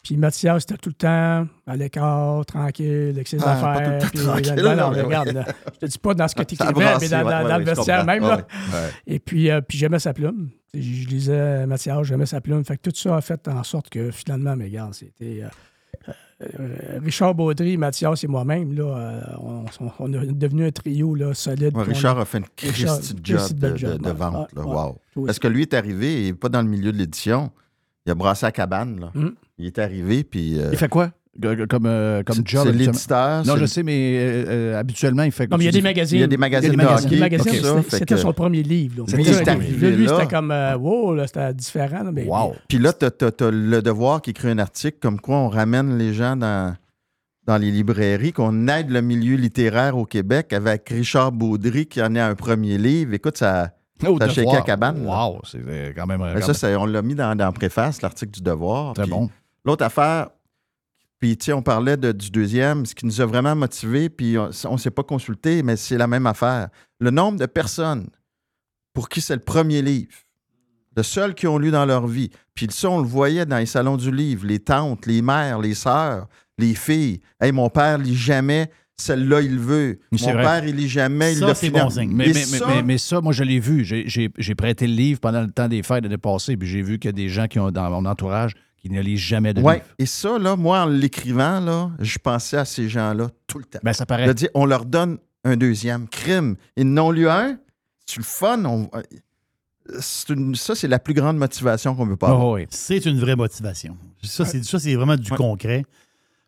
Puis 0.08 0.16
Mathias, 0.16 0.62
c'était 0.62 0.78
tout 0.78 0.88
le 0.90 0.94
temps 0.96 1.48
à 1.68 1.76
l'écart, 1.76 2.46
tranquille, 2.46 3.10
avec 3.14 3.28
ses 3.28 3.38
Ah, 3.42 3.44
pas 3.44 3.74
tout 3.76 3.82
le 3.84 3.86
affaires. 3.90 4.00
temps 4.00 4.08
puis, 4.54 4.62
là, 4.64 4.76
non, 4.76 4.92
mais 4.92 5.02
regarde, 5.02 5.28
ouais. 5.28 5.34
là, 5.34 5.46
je 5.74 5.80
te 5.80 5.86
dis 5.86 5.98
pas 5.98 6.14
dans 6.14 6.28
ce 6.30 6.36
que 6.36 6.44
tu 6.44 6.56
écrivais, 6.60 6.86
mais 7.02 7.10
dans, 7.10 7.26
ouais, 7.26 7.44
dans- 7.50 7.58
le 7.58 7.64
vestiaire 7.66 8.06
même. 8.06 8.24
Là. 8.24 8.48
Et 9.06 9.20
puis, 9.20 9.52
euh, 9.52 9.60
puis 9.60 9.78
j'aimais 9.78 10.00
sa 10.00 10.14
plume. 10.14 10.48
Je, 10.74 10.80
je 10.80 11.08
lisais 11.10 11.68
Mathias, 11.68 12.04
j'aimais 12.04 12.26
sa 12.26 12.40
plume. 12.40 12.64
Fait 12.64 12.78
que 12.78 12.90
tout 12.90 12.96
ça 12.96 13.18
a 13.18 13.22
fait 13.22 13.48
en 13.50 13.64
sorte 13.64 13.90
que 13.90 14.10
finalement, 14.12 14.56
mais 14.56 14.66
regarde, 14.66 14.94
c'était. 14.94 15.44
euh, 15.44 16.12
euh, 16.60 17.00
Richard 17.04 17.36
Baudry, 17.36 17.76
Mathias 17.78 18.24
et 18.24 18.28
moi-même, 18.28 18.74
là, 18.76 18.84
euh, 18.84 19.22
on, 19.42 19.66
on- 19.82 19.92
on 20.00 20.14
est 20.14 20.26
devenu 20.32 20.68
un 20.68 20.72
trio 20.72 21.16
là, 21.16 21.34
solide. 21.34 21.76
Richard 21.76 22.18
a 22.20 22.24
fait 22.26 22.38
une 22.38 22.46
Christie 22.56 23.14
job 23.24 23.42
de, 23.54 23.70
de- 23.72 23.98
de 23.98 24.10
vente. 24.12 24.54
Là, 24.56 24.64
wow. 24.64 25.26
Parce 25.26 25.40
que 25.40 25.48
lui 25.50 25.64
est 25.64 25.74
arrivé, 25.74 26.22
il 26.22 26.26
n'est 26.28 26.34
pas 26.34 26.50
dans 26.50 26.62
le 26.62 26.70
milieu 26.70 26.92
de 26.94 26.98
l'édition. 26.98 27.52
Il 28.06 28.12
a 28.12 28.16
brassé 28.16 28.46
à 28.46 28.52
cabane. 28.54 29.00
Là. 29.02 29.12
Mm. 29.14 29.30
Il 29.58 29.66
est 29.66 29.80
arrivé, 29.80 30.24
puis. 30.24 30.60
euh, 30.60 30.70
Il 30.72 30.78
fait 30.78 30.88
quoi? 30.90 31.12
Comme, 31.70 31.86
euh, 31.86 32.24
comme 32.24 32.38
C'est- 32.38 32.48
job? 32.48 32.64
c'est 32.66 32.72
l'éditeur, 32.74 33.46
Non, 33.46 33.54
c'est 33.54 33.60
je 33.62 33.66
sais, 33.68 33.84
mais 33.84 33.94
euh, 34.48 34.80
habituellement, 34.80 35.22
il 35.22 35.32
fait 35.32 35.46
Non, 35.48 35.58
mais 35.58 35.66
il 35.66 35.68
y 35.68 35.70
a 35.70 35.72
des 35.72 35.82
magazines. 35.84 36.18
Il 36.18 36.22
y 36.22 36.24
a 36.24 36.28
des 36.28 36.36
magazines 36.38 36.72
Il 36.72 36.74
y 36.74 36.78
de 36.78 36.82
a 36.82 36.98
des 37.00 37.18
magazines. 37.20 37.84
c'était- 37.90 38.06
que- 38.06 38.18
son 38.18 38.34
premier 38.34 38.64
livre. 38.64 39.06
C'était 39.08 39.50
arrivé 39.50 39.92
Lui, 39.92 40.08
c'était 40.10 40.26
comme, 40.26 40.50
euh, 40.50 40.76
wow, 40.78 41.14
là, 41.14 41.28
c'était 41.28 41.54
différent. 41.54 42.04
mais, 42.12 42.28
Puis 42.68 42.80
là, 42.80 42.92
tu 42.92 43.06
as, 43.06 43.52
le 43.52 43.82
devoir 43.82 44.22
qui 44.24 44.32
écrit 44.32 44.50
un 44.50 44.58
article 44.58 44.98
comme 45.00 45.20
quoi 45.22 45.38
on 45.38 45.50
ramène 45.50 45.96
les 46.00 46.12
gens 46.16 46.36
dans, 46.36 46.76
dans 47.46 47.58
les 47.58 47.70
librairies, 47.70 48.34
qu'on 48.34 48.68
aide 48.68 48.90
le 48.90 49.02
milieu 49.02 49.36
littéraire 49.36 49.96
au 49.96 50.06
Québec 50.06 50.54
avec 50.54 50.90
Richard 50.90 51.32
Baudry 51.34 51.86
qui 51.86 52.02
en 52.02 52.16
est 52.16 52.20
un 52.20 52.34
premier 52.34 52.80
livre. 52.80 53.14
Écoute, 53.14 53.38
ça, 53.38 53.74
Oh, 54.08 54.18
ça 54.20 54.26
à 54.58 54.62
cabane. 54.62 55.06
Wow, 55.06 55.40
c'est 55.44 55.94
quand 55.96 56.06
même. 56.08 56.22
Mais 56.22 56.34
quand 56.34 56.42
ça, 56.42 56.48
même- 56.48 56.54
c'est- 56.56 56.76
on 56.76 56.86
l'a 56.86 57.02
mis 57.04 57.16
dans, 57.16 57.36
dans 57.36 57.46
la 57.46 57.52
préface, 57.52 58.02
l'article 58.02 58.32
du 58.32 58.42
Devoir. 58.42 58.94
Très 58.94 59.04
Puis 59.04 59.12
bon. 59.12 59.30
L'autre 59.68 59.84
affaire, 59.84 60.30
puis 61.20 61.36
tu 61.38 61.46
sais, 61.46 61.54
on 61.54 61.62
parlait 61.62 61.98
de- 61.98 62.14
du 62.14 62.32
deuxième, 62.32 62.86
ce 62.86 62.96
qui 62.96 63.06
nous 63.06 63.20
a 63.20 63.26
vraiment 63.26 63.54
motivés, 63.54 64.08
puis 64.10 64.38
on 64.38 64.74
ne 64.74 64.78
s'est 64.78 64.92
pas 64.92 65.04
consulté, 65.04 65.62
mais 65.62 65.76
c'est 65.76 65.98
la 65.98 66.08
même 66.08 66.26
affaire. 66.26 66.70
Le 67.02 67.12
nombre 67.12 67.38
de 67.38 67.46
personnes 67.46 68.08
pour 68.94 69.10
qui 69.10 69.20
c'est 69.20 69.36
le 69.36 69.42
premier 69.42 69.82
livre, 69.82 70.14
le 70.96 71.04
seul 71.04 71.36
qu'ils 71.36 71.50
ont 71.50 71.58
lu 71.58 71.70
dans 71.70 71.86
leur 71.86 72.08
vie, 72.08 72.30
puis 72.56 72.68
ça, 72.72 72.90
on 72.90 73.02
le 73.02 73.08
voyait 73.08 73.46
dans 73.46 73.58
les 73.58 73.66
salons 73.66 73.98
du 73.98 74.10
livre, 74.10 74.48
les 74.48 74.60
tantes, 74.60 75.06
les 75.06 75.22
mères, 75.22 75.60
les 75.60 75.74
sœurs, 75.76 76.28
les 76.58 76.74
filles. 76.74 77.20
Hey, 77.42 77.52
mon 77.52 77.70
père 77.70 77.98
lit 77.98 78.16
jamais, 78.16 78.72
celle-là, 78.96 79.42
il 79.42 79.56
le 79.56 79.62
veut. 79.62 80.00
Mon 80.14 80.18
vrai. 80.34 80.44
père, 80.44 80.66
il 80.66 80.76
lit 80.78 80.88
jamais, 80.88 81.34
il 81.34 81.40
Ça, 81.40 81.48
le 81.50 81.54
c'est 81.56 81.70
bon 81.70 81.90
signe. 81.90 82.12
Mais, 82.14 82.34
ça- 82.34 82.66
mais- 82.68 82.76
mais- 82.76 82.84
mais 82.84 82.98
ça, 82.98 83.20
moi, 83.22 83.34
je 83.34 83.44
l'ai 83.44 83.60
vu. 83.60 83.84
J'ai- 83.84 84.56
prêté 84.56 84.88
le 84.88 84.94
livre 84.94 85.20
pendant 85.20 85.42
le 85.42 85.52
temps 85.52 85.68
des 85.68 85.84
fêtes 85.84 86.04
l'année 86.04 86.18
passée, 86.18 86.56
puis 86.56 86.68
j'ai 86.70 86.82
vu 86.82 86.98
qu'il 87.00 87.10
y 87.10 87.14
a 87.14 87.14
des 87.14 87.28
gens 87.30 87.48
qui 87.48 87.60
ont 87.60 87.70
dans 87.70 87.90
mon 87.92 88.06
entourage 88.10 88.54
qui 88.88 88.94
ne 88.94 89.02
lisent 89.02 89.20
jamais 89.20 89.54
de 89.54 89.62
Ouais. 89.62 89.84
Et 90.00 90.06
ça, 90.06 90.38
là, 90.40 90.56
moi, 90.56 90.82
en 90.84 90.86
l'écrivant, 90.88 91.60
là, 91.60 91.92
je 92.00 92.18
pensais 92.18 92.58
à 92.58 92.66
ces 92.66 92.90
gens-là 92.90 93.30
tout 93.48 93.60
le 93.60 93.66
temps. 93.66 93.80
Ben, 93.84 93.94
ça 93.94 94.06
paraît. 94.06 94.34
Dire, 94.34 94.50
on 94.54 94.66
leur 94.66 94.86
donne 94.86 95.18
un 95.44 95.56
deuxième 95.58 96.08
crime. 96.08 96.56
Ils 96.76 96.92
n'ont 96.92 97.12
lu 97.12 97.28
un. 97.30 97.58
C'est 98.06 98.18
le 98.18 98.24
fun. 98.24 98.64
on- 98.66 98.90
c'est 100.00 100.30
une- 100.34 100.56
ça, 100.56 100.76
c'est 100.76 100.88
la 100.90 101.00
plus 101.00 101.14
grande 101.14 101.38
motivation 101.38 101.96
qu'on 101.96 102.06
veut 102.06 102.18
pas 102.18 102.28
avoir. 102.28 102.46
Oh, 102.46 102.56
oui. 102.56 102.68
C'est 102.70 103.06
une 103.06 103.20
vraie 103.20 103.36
motivation. 103.38 103.98
Ça, 104.22 104.44
c'est 104.44 104.64
ça, 104.66 104.80
c'est 104.80 104.96
vraiment 104.96 105.16
du 105.16 105.32
concret. 105.32 105.86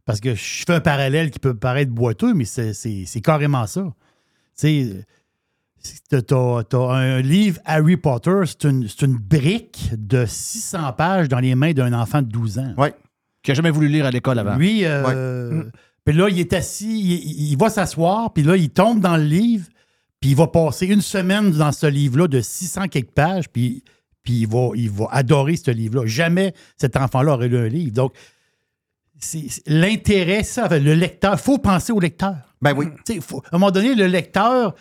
Parce 0.05 0.19
que 0.19 0.33
je 0.35 0.63
fais 0.65 0.73
un 0.73 0.81
parallèle 0.81 1.31
qui 1.31 1.39
peut 1.39 1.53
paraître 1.53 1.91
boiteux, 1.91 2.33
mais 2.33 2.43
c'est 2.45 3.21
carrément 3.23 3.65
ça. 3.67 3.81
Tu 3.83 3.93
sais, 4.55 5.05
t'as 6.09 6.77
un 6.91 7.21
livre 7.21 7.59
Harry 7.65 7.97
Potter, 7.97 8.41
c'est 8.45 8.63
une, 8.65 8.87
c'est 8.87 9.05
une 9.05 9.17
brique 9.17 9.89
de 9.97 10.25
600 10.25 10.93
pages 10.93 11.29
dans 11.29 11.39
les 11.39 11.55
mains 11.55 11.71
d'un 11.73 11.93
enfant 11.93 12.21
de 12.21 12.27
12 12.27 12.59
ans. 12.59 12.73
Ouais. 12.77 12.93
Qui 13.43 13.51
n'a 13.51 13.55
jamais 13.55 13.71
voulu 13.71 13.87
lire 13.87 14.05
à 14.05 14.11
l'école 14.11 14.39
avant. 14.39 14.55
Lui, 14.55 14.81
euh, 14.83 15.63
puis 16.05 16.15
là, 16.15 16.27
il 16.29 16.39
est 16.39 16.53
assis, 16.53 16.99
il, 16.99 17.51
il 17.51 17.57
va 17.57 17.69
s'asseoir, 17.69 18.33
puis 18.33 18.43
là, 18.43 18.55
il 18.57 18.69
tombe 18.69 18.99
dans 18.99 19.17
le 19.17 19.23
livre, 19.23 19.67
puis 20.19 20.31
il 20.31 20.35
va 20.35 20.47
passer 20.47 20.87
une 20.87 21.01
semaine 21.01 21.51
dans 21.51 21.71
ce 21.71 21.87
livre-là 21.87 22.27
de 22.27 22.41
600 22.41 22.87
quelques 22.89 23.11
pages, 23.11 23.47
puis, 23.49 23.83
puis 24.23 24.39
il, 24.41 24.47
va, 24.47 24.71
il 24.75 24.89
va 24.89 25.07
adorer 25.11 25.55
ce 25.55 25.71
livre-là. 25.71 26.05
Jamais 26.05 26.53
cet 26.77 26.97
enfant-là 26.97 27.33
aurait 27.33 27.47
lu 27.47 27.57
un 27.57 27.67
livre. 27.69 27.93
Donc, 27.93 28.13
l'intérêt, 29.67 30.43
ça, 30.43 30.67
le 30.77 30.93
lecteur, 30.93 31.33
il 31.33 31.39
faut 31.39 31.57
penser 31.57 31.91
au 31.91 31.99
lecteur. 31.99 32.35
Ben 32.61 32.73
oui. 32.75 32.87
Tu 33.05 33.13
sais, 33.15 33.21
faut- 33.21 33.41
à 33.51 33.55
un 33.55 33.59
moment 33.59 33.71
donné, 33.71 33.95
le 33.95 34.07
lecteur, 34.07 34.75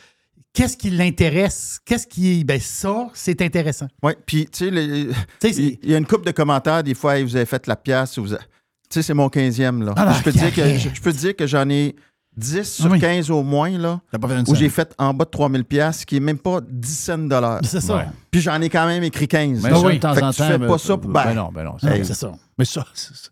qu'est-ce 0.59 0.77
qui 0.77 0.91
l'intéresse? 0.91 1.79
Qu'est-ce 1.85 2.07
qui. 2.07 2.45
Ben, 2.45 2.61
ça, 2.61 3.09
c'est 3.15 3.41
intéressant. 3.43 3.87
Oui, 4.03 4.13
puis, 4.27 4.47
tu 4.47 4.71
sais, 4.71 5.51
Tu 5.53 5.79
il 5.83 5.91
y 5.91 5.95
a 5.95 5.99
une 5.99 6.07
couple 6.07 6.27
de 6.27 6.33
commentaires, 6.33 6.83
des 6.83 6.95
fois, 6.95 7.17
Hey, 7.19 7.25
vous 7.25 7.37
avez 7.37 7.47
fait 7.47 7.67
la 7.69 7.77
pièce. 7.77 8.19
vous 8.19 8.35
a- 8.35 8.39
Tu 8.39 8.45
sais, 8.91 9.03
c'est 9.03 9.15
mon 9.15 9.29
15e, 9.29 9.85
là. 9.85 9.95
Ah, 9.97 10.15
je, 10.19 10.23
peux 10.23 10.33
te 10.33 10.39
dire 10.39 10.51
que, 10.51 10.57
carrière. 10.57 10.79
je, 10.81 10.89
je 10.95 11.01
peux 11.01 11.13
te 11.13 11.19
dire 11.19 11.37
que 11.37 11.47
j'en 11.47 11.69
ai 11.71 11.95
10 12.37 12.63
sur 12.65 12.91
Oui. 12.91 12.99
15 12.99 13.31
au 13.31 13.43
moins, 13.43 13.71
là, 13.79 14.01
où 14.49 14.55
j'ai 14.55 14.69
fait 14.69 14.95
en 14.99 15.13
bas 15.15 15.25
de 15.25 15.31
3000 15.31 15.65
pièces 15.65 16.05
qui 16.05 16.17
est 16.17 16.21
même 16.21 16.39
pas 16.39 16.61
10 16.69 16.99
cents 16.99 17.19
de 17.19 17.29
dollars. 17.29 17.61
c'est 17.65 17.81
ça. 17.81 17.97
Ouais. 17.97 18.05
Puis 18.31 18.41
j'en 18.41 18.61
ai 18.61 18.69
quand 18.69 18.87
même 18.87 19.03
écrit 19.05 19.29
15. 19.29 19.61
Mais 19.63 19.71
ça, 19.71 19.77
Fait 19.81 19.95
de 19.95 19.99
temps 20.01 20.11
en 20.11 20.31
tu 20.33 20.39
temps. 20.39 20.49
fais 20.49 20.59
ben, 20.59 20.67
pas 20.67 20.79
ça 20.79 20.97
pour... 20.97 21.11
ben 21.11 21.25
ben, 21.25 21.35
non, 21.35 21.51
ben 21.53 21.65
non. 21.65 21.77
C'est- 21.81 22.15
ça. 22.15 22.33
Mais 22.59 22.65
ça, 22.65 22.85
c'est- 22.95 23.31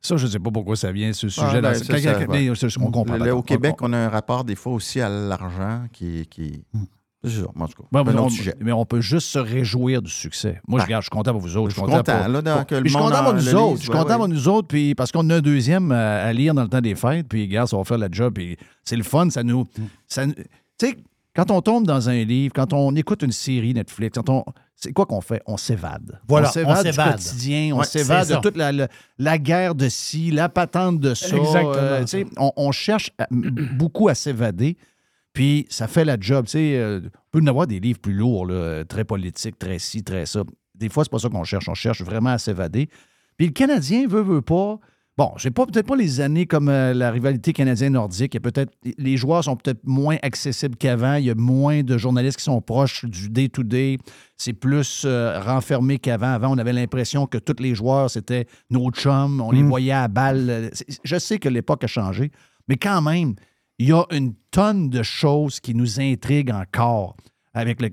ça, 0.00 0.16
je 0.16 0.26
ne 0.26 0.30
sais 0.30 0.38
pas 0.38 0.50
pourquoi 0.50 0.76
ça 0.76 0.92
vient, 0.92 1.12
ce 1.12 1.28
sujet. 1.28 1.46
Ah, 1.46 1.60
ben, 1.60 1.74
on 2.78 2.90
comprend. 2.90 3.30
Au 3.30 3.42
Québec, 3.42 3.74
On- 3.80 3.92
a 3.92 3.96
un 3.96 4.08
rapport 4.08 4.44
des 4.44 4.54
fois 4.56 4.72
aussi 4.72 5.00
à 5.00 5.08
l'argent 5.08 5.84
qui... 5.92 6.26
qui... 6.26 6.62
C'est 7.24 7.40
ça, 7.40 7.46
en 7.58 7.66
tout 7.66 7.82
cas. 7.82 7.88
Mais, 7.90 8.00
on, 8.00 8.28
mais 8.78 8.84
peut 8.86 9.00
juste 9.00 9.28
se 9.28 9.38
réjouir 9.40 10.00
du 10.00 10.10
succès. 10.10 10.60
Moi, 10.68 10.78
je, 10.78 10.82
Ah. 10.82 10.86
regarde, 10.86 11.02
je 11.02 11.06
suis 11.06 11.10
content 11.10 11.32
pour 11.32 11.40
vous 11.40 11.56
autres. 11.56 11.70
Je 11.70 11.74
suis 11.74 11.82
content 11.82 11.96
content, 11.96 12.18
pour- 12.20 12.28
là, 12.28 12.42
dans- 12.42 12.56
pour- 12.58 12.66
que 12.66 12.74
le 12.76 12.80
Puis 12.82 12.90
je 12.90 12.96
suis 12.96 13.04
content 13.04 13.24
pour 13.24 13.34
nous 13.34 13.54
autres. 13.54 13.76
Je 13.78 13.82
suis 13.82 13.90
ouais, 13.90 13.96
content 13.96 14.10
ouais. 14.10 14.16
pour 14.18 14.28
nous 14.28 14.48
autres, 14.48 14.68
puis 14.68 14.94
parce 14.94 15.10
qu'on 15.10 15.28
a 15.30 15.36
un 15.36 15.40
deuxième 15.40 15.90
à, 15.90 16.18
à 16.22 16.32
lire 16.32 16.54
dans 16.54 16.62
le 16.62 16.68
temps 16.68 16.80
des 16.80 16.94
fêtes, 16.94 17.26
puis 17.28 17.42
regarde, 17.42 17.68
ça 17.68 17.76
va 17.76 17.82
faire 17.84 17.98
la 17.98 18.08
job, 18.12 18.34
puis 18.34 18.56
c'est 18.84 18.96
le 18.96 19.02
fun, 19.02 19.28
ça 19.30 19.42
nous... 19.42 19.64
ça 20.06 20.24
nous- 20.26 20.34
Tu 20.34 20.42
sais, 20.88 20.96
quand 21.34 21.50
on 21.50 21.60
tombe 21.62 21.84
dans 21.86 22.08
un 22.08 22.22
livre, 22.22 22.52
quand 22.54 22.72
on 22.72 22.94
écoute 22.94 23.22
une 23.22 23.32
série 23.32 23.74
Netflix, 23.74 24.14
quand 24.14 24.28
on... 24.28 24.44
C'est 24.78 24.92
quoi 24.92 25.06
qu'on 25.06 25.22
fait? 25.22 25.42
On 25.46 25.56
s'évade. 25.56 26.20
Voilà, 26.28 26.48
on 26.48 26.50
s'évade 26.82 26.84
du 26.84 26.90
quotidien, 27.30 27.74
on 27.74 27.78
s'évade 27.82 28.28
de 28.28 28.42
toute 28.42 28.56
la, 28.58 28.72
la- 28.72 28.88
la 29.18 29.38
guerre 29.38 29.74
de 29.74 29.88
ci, 29.88 30.30
la 30.30 30.48
patente 30.50 31.00
de 31.00 31.14
ça. 31.14 31.34
Exactement. 31.34 31.72
euh, 31.76 32.00
on, 32.36 32.52
on 32.56 32.72
cherche 32.72 33.10
à- 33.18 33.26
beaucoup 33.30 34.08
à 34.08 34.14
s'évader. 34.14 34.76
Puis 35.32 35.66
ça 35.70 35.86
fait 35.88 36.04
la 36.04 36.16
job. 36.20 36.46
Euh, 36.54 37.00
on 37.04 37.10
peut 37.30 37.40
en 37.42 37.46
avoir 37.46 37.66
des 37.66 37.80
livres 37.80 37.98
plus 38.00 38.12
lourds, 38.14 38.46
là, 38.46 38.84
très 38.84 39.04
politiques, 39.04 39.58
très 39.58 39.78
ci, 39.78 40.02
très 40.04 40.26
ça. 40.26 40.42
Des 40.74 40.88
fois, 40.90 41.04
c'est 41.04 41.10
pas 41.10 41.18
ça 41.18 41.28
qu'on 41.30 41.44
cherche. 41.44 41.68
On 41.68 41.74
cherche 41.74 42.02
vraiment 42.02 42.30
à 42.30 42.38
s'évader. 42.38 42.88
Puis 43.38 43.46
le 43.46 43.52
Canadien 43.52 44.06
veut, 44.06 44.22
veut 44.22 44.42
pas. 44.42 44.78
Bon, 45.18 45.32
j'ai 45.38 45.50
pas 45.50 45.64
peut-être 45.64 45.86
pas 45.86 45.96
les 45.96 46.20
années 46.20 46.44
comme 46.44 46.68
euh, 46.68 46.92
la 46.92 47.10
rivalité 47.10 47.54
canadienne-nordique. 47.54 48.34
Il 48.34 48.36
y 48.36 48.46
a 48.46 48.50
peut-être 48.50 48.70
les 48.98 49.16
joueurs 49.16 49.44
sont 49.44 49.56
peut-être 49.56 49.80
moins 49.84 50.18
accessibles 50.20 50.76
qu'avant. 50.76 51.14
Il 51.14 51.24
y 51.24 51.30
a 51.30 51.34
moins 51.34 51.82
de 51.82 51.96
journalistes 51.96 52.36
qui 52.36 52.44
sont 52.44 52.60
proches 52.60 53.06
du 53.06 53.30
day-to-day. 53.30 53.96
C'est 54.36 54.52
plus 54.52 55.04
euh, 55.06 55.40
renfermé 55.40 55.98
qu'avant. 55.98 56.32
Avant, 56.34 56.54
on 56.54 56.58
avait 56.58 56.74
l'impression 56.74 57.26
que 57.26 57.38
tous 57.38 57.62
les 57.62 57.74
joueurs 57.74 58.10
c'était 58.10 58.46
nos 58.68 58.90
chums. 58.90 59.40
On 59.40 59.52
les 59.52 59.62
Mm. 59.62 59.68
voyait 59.68 59.92
à 59.92 60.08
balle. 60.08 60.70
Je 61.02 61.18
sais 61.18 61.38
que 61.38 61.48
l'époque 61.48 61.82
a 61.84 61.86
changé, 61.86 62.30
mais 62.68 62.76
quand 62.76 63.00
même, 63.00 63.36
il 63.78 63.88
y 63.88 63.92
a 63.92 64.04
une 64.10 64.34
tonne 64.50 64.90
de 64.90 65.02
choses 65.02 65.60
qui 65.60 65.74
nous 65.74 65.98
intriguent 65.98 66.52
encore. 66.52 67.16
Avec 67.54 67.80
le, 67.80 67.88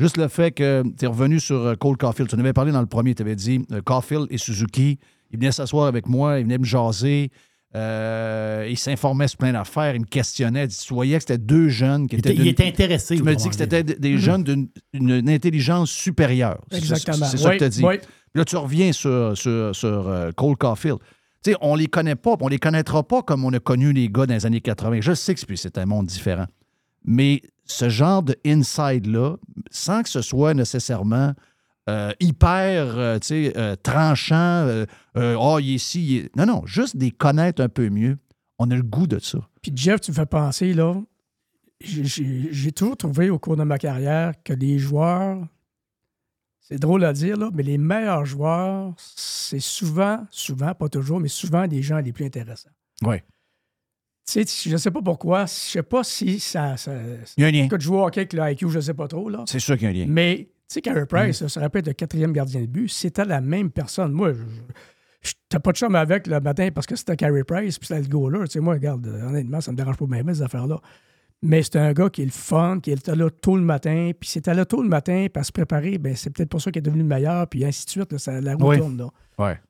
juste 0.00 0.16
le 0.16 0.26
fait 0.26 0.50
que 0.50 0.82
tu 0.98 1.04
es 1.04 1.06
revenu 1.06 1.38
sur 1.38 1.58
euh, 1.64 1.74
Cole 1.76 1.96
Caulfield. 1.96 2.28
Tu 2.28 2.34
en 2.34 2.40
avais 2.40 2.52
parlé 2.52 2.72
dans 2.72 2.80
le 2.80 2.88
premier, 2.88 3.14
tu 3.14 3.22
avais 3.22 3.36
dit 3.36 3.64
euh, 3.70 3.80
Caulfield 3.82 4.26
et 4.30 4.36
Suzuki. 4.38 4.98
Il 5.32 5.38
venait 5.38 5.52
s'asseoir 5.52 5.86
avec 5.86 6.06
moi, 6.08 6.38
il 6.38 6.44
venait 6.44 6.58
me 6.58 6.64
jaser. 6.64 7.30
euh, 7.74 8.66
il 8.70 8.78
s'informait 8.78 9.28
sur 9.28 9.36
plein 9.38 9.52
d'affaires, 9.52 9.94
il 9.94 10.00
me 10.00 10.06
questionnait. 10.06 10.66
Tu 10.68 10.94
voyais 10.94 11.16
que 11.16 11.22
c'était 11.24 11.36
deux 11.36 11.68
jeunes 11.68 12.06
qui 12.08 12.16
étaient. 12.16 12.32
était- 12.32 12.42
il 12.42 12.48
était 12.48 12.66
intéressé, 12.68 13.16
Tu 13.16 13.22
me 13.22 13.34
dis 13.34 13.48
que 13.48 13.54
c'était 13.54 13.82
des 13.82 14.18
jeunes 14.18 14.44
d'une 14.44 14.68
une 14.94 15.28
intelligence 15.28 15.90
supérieure. 15.90 16.60
Exactement. 16.72 17.26
C'est 17.26 17.36
ça 17.36 17.48
Oui, 17.50 17.54
que 17.56 17.58
tu 17.58 17.64
as 17.64 17.68
dit. 17.68 17.84
oui. 17.84 17.98
Puis 17.98 18.08
Là, 18.34 18.44
tu 18.44 18.56
reviens 18.56 18.92
sur, 18.92 19.36
sur, 19.36 19.74
sur, 19.74 20.08
euh, 20.08 20.30
Cole 20.32 20.56
Caulfield. 20.56 20.98
Tu 21.42 21.50
sais, 21.52 21.56
on 21.60 21.74
les 21.74 21.86
connaît 21.86 22.16
pas, 22.16 22.36
on 22.40 22.48
les 22.48 22.58
connaîtra 22.58 23.02
pas 23.02 23.22
comme 23.22 23.44
on 23.44 23.52
a 23.52 23.58
connu 23.60 23.92
les 23.92 24.08
gars 24.08 24.26
dans 24.26 24.34
les 24.34 24.46
années 24.46 24.60
80. 24.60 25.00
Je 25.02 25.12
sais 25.12 25.34
que 25.34 25.40
c'est 25.56 25.76
un 25.78 25.86
monde 25.86 26.06
différent. 26.06 26.46
Mais 27.04 27.42
ce 27.66 27.88
genre 27.88 28.22
de 28.22 28.36
inside-là, 28.46 29.36
sans 29.70 30.02
que 30.02 30.08
ce 30.08 30.22
soit 30.22 30.54
nécessairement 30.54 31.32
euh, 31.88 32.12
hyper, 32.20 32.98
euh, 32.98 33.18
tu 33.18 33.52
euh, 33.56 33.76
tranchant, 33.76 34.84
oh, 35.14 35.58
il 35.60 35.70
est 35.70 35.74
ici, 35.74 36.06
il 36.06 36.16
est... 36.18 36.36
Non, 36.36 36.46
non, 36.46 36.66
juste 36.66 36.96
des 36.96 37.10
connaître 37.10 37.62
un 37.62 37.68
peu 37.68 37.88
mieux. 37.88 38.18
On 38.58 38.70
a 38.70 38.76
le 38.76 38.82
goût 38.82 39.06
de 39.06 39.18
ça. 39.18 39.38
Puis 39.62 39.72
Jeff, 39.74 40.00
tu 40.00 40.10
me 40.10 40.16
fais 40.16 40.26
penser, 40.26 40.72
là, 40.72 40.94
j'ai- 41.80 42.72
toujours 42.72 42.96
trouvé 42.96 43.30
au 43.30 43.38
cours 43.38 43.56
de 43.56 43.64
ma 43.64 43.78
carrière 43.78 44.32
que 44.42 44.52
les 44.52 44.78
joueurs, 44.78 45.46
c'est 46.60 46.78
drôle 46.78 47.04
à 47.04 47.12
dire, 47.12 47.36
là, 47.36 47.50
mais 47.52 47.62
les 47.62 47.78
meilleurs 47.78 48.24
joueurs, 48.24 48.94
c'est 48.96 49.60
souvent, 49.60 50.26
souvent, 50.30 50.74
pas 50.74 50.88
toujours, 50.88 51.20
mais 51.20 51.28
souvent 51.28 51.66
des 51.66 51.82
gens 51.82 51.98
les 51.98 52.12
plus 52.12 52.24
intéressants. 52.24 52.70
Oui. 53.04 53.16
Tu 54.28 54.44
sais, 54.44 54.68
je 54.68 54.72
ne 54.72 54.78
sais 54.78 54.90
pas 54.90 55.02
pourquoi, 55.02 55.46
je 55.46 55.52
sais 55.52 55.82
pas 55.84 56.02
si 56.02 56.40
ça. 56.40 56.76
ça 56.76 56.92
Il 57.36 57.42
y 57.42 57.44
a 57.44 57.46
un 57.46 57.50
lien. 57.52 57.64
Écoute, 57.66 57.80
jouer 57.80 57.98
au 57.98 58.06
hockey 58.06 58.20
avec 58.20 58.32
le 58.32 58.50
IQ, 58.50 58.70
je 58.70 58.76
ne 58.76 58.80
sais 58.80 58.94
pas 58.94 59.06
trop, 59.06 59.28
là. 59.28 59.44
C'est 59.46 59.60
sûr 59.60 59.76
qu'il 59.76 59.84
y 59.84 59.86
a 59.86 59.90
un 59.90 59.92
lien. 59.92 60.06
Mais, 60.08 60.48
tu 60.48 60.55
sais, 60.74 60.80
Carey 60.82 61.06
Price, 61.06 61.40
Mm. 61.40 61.44
ça 61.44 61.48
se 61.48 61.60
rappelle 61.60 61.84
le 61.84 61.92
quatrième 61.92 62.32
gardien 62.32 62.60
de 62.60 62.66
but, 62.66 62.88
c'était 62.88 63.24
la 63.24 63.40
même 63.40 63.70
personne. 63.70 64.12
Moi, 64.12 64.32
je 65.22 65.32
n'étais 65.44 65.60
pas 65.60 65.72
de 65.72 65.76
chum 65.76 65.94
avec 65.94 66.26
le 66.26 66.40
matin 66.40 66.68
parce 66.74 66.86
que 66.86 66.96
c'était 66.96 67.16
Carey 67.16 67.44
Price, 67.44 67.78
puis 67.78 67.86
c'était 67.88 68.00
le 68.02 68.08
goaler. 68.08 68.40
Tu 68.46 68.52
sais, 68.52 68.60
moi, 68.60 68.74
regarde, 68.74 69.06
euh, 69.06 69.28
honnêtement, 69.28 69.60
ça 69.60 69.72
me 69.72 69.76
dérange 69.76 69.96
pas 69.96 70.06
même, 70.06 70.32
ces 70.34 70.42
affaires-là. 70.42 70.80
Mais 71.42 71.62
c'était 71.62 71.78
un 71.78 71.92
gars 71.92 72.08
qui 72.08 72.22
est 72.22 72.26
le 72.26 72.30
fun, 72.30 72.80
qui 72.82 72.90
était 72.90 73.14
là 73.14 73.28
tôt 73.30 73.56
le 73.56 73.62
matin, 73.62 74.10
puis 74.18 74.28
c'était 74.28 74.54
là 74.54 74.64
tôt 74.64 74.82
le 74.82 74.88
matin, 74.88 75.26
puis 75.32 75.40
à 75.40 75.44
se 75.44 75.52
préparer, 75.52 75.98
ben 75.98 76.16
c'est 76.16 76.30
peut-être 76.30 76.48
pour 76.48 76.62
ça 76.62 76.70
qu'il 76.70 76.78
est 76.78 76.82
devenu 76.82 77.02
le 77.02 77.08
meilleur, 77.08 77.46
puis 77.46 77.64
ainsi 77.64 77.84
de 77.84 77.90
suite, 77.90 78.10
là, 78.12 78.18
ça, 78.18 78.40
la 78.40 78.54
roue 78.54 78.70
Oui. 78.70 78.78
tourne, 78.78 78.96
là. 78.96 79.08
Ouais. 79.38 79.60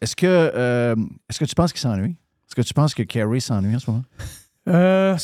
Est-ce 0.00 0.14
que, 0.14 0.26
euh, 0.26 0.94
est-ce 1.28 1.40
que 1.40 1.44
tu 1.46 1.54
penses 1.56 1.72
qu'il 1.72 1.80
s'ennuie? 1.80 2.10
Est-ce 2.46 2.54
que 2.54 2.62
tu 2.62 2.72
penses 2.74 2.94
que 2.94 3.02
Carrie 3.02 3.40
s'ennuie 3.40 3.74
en 3.74 3.78
ce 3.80 3.90
moment? 3.90 4.04
Euh, 4.66 5.14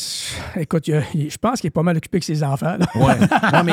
écoute, 0.57 0.85
je 0.87 1.37
pense 1.39 1.61
qu'il 1.61 1.69
est 1.69 1.71
pas 1.71 1.83
mal 1.83 1.97
occupé 1.97 2.17
avec 2.17 2.25
ses 2.25 2.43
enfants. 2.43 2.77
là. 2.79 2.87
Ouais. 2.95 3.15
Non, 3.53 3.65
mais, 3.65 3.73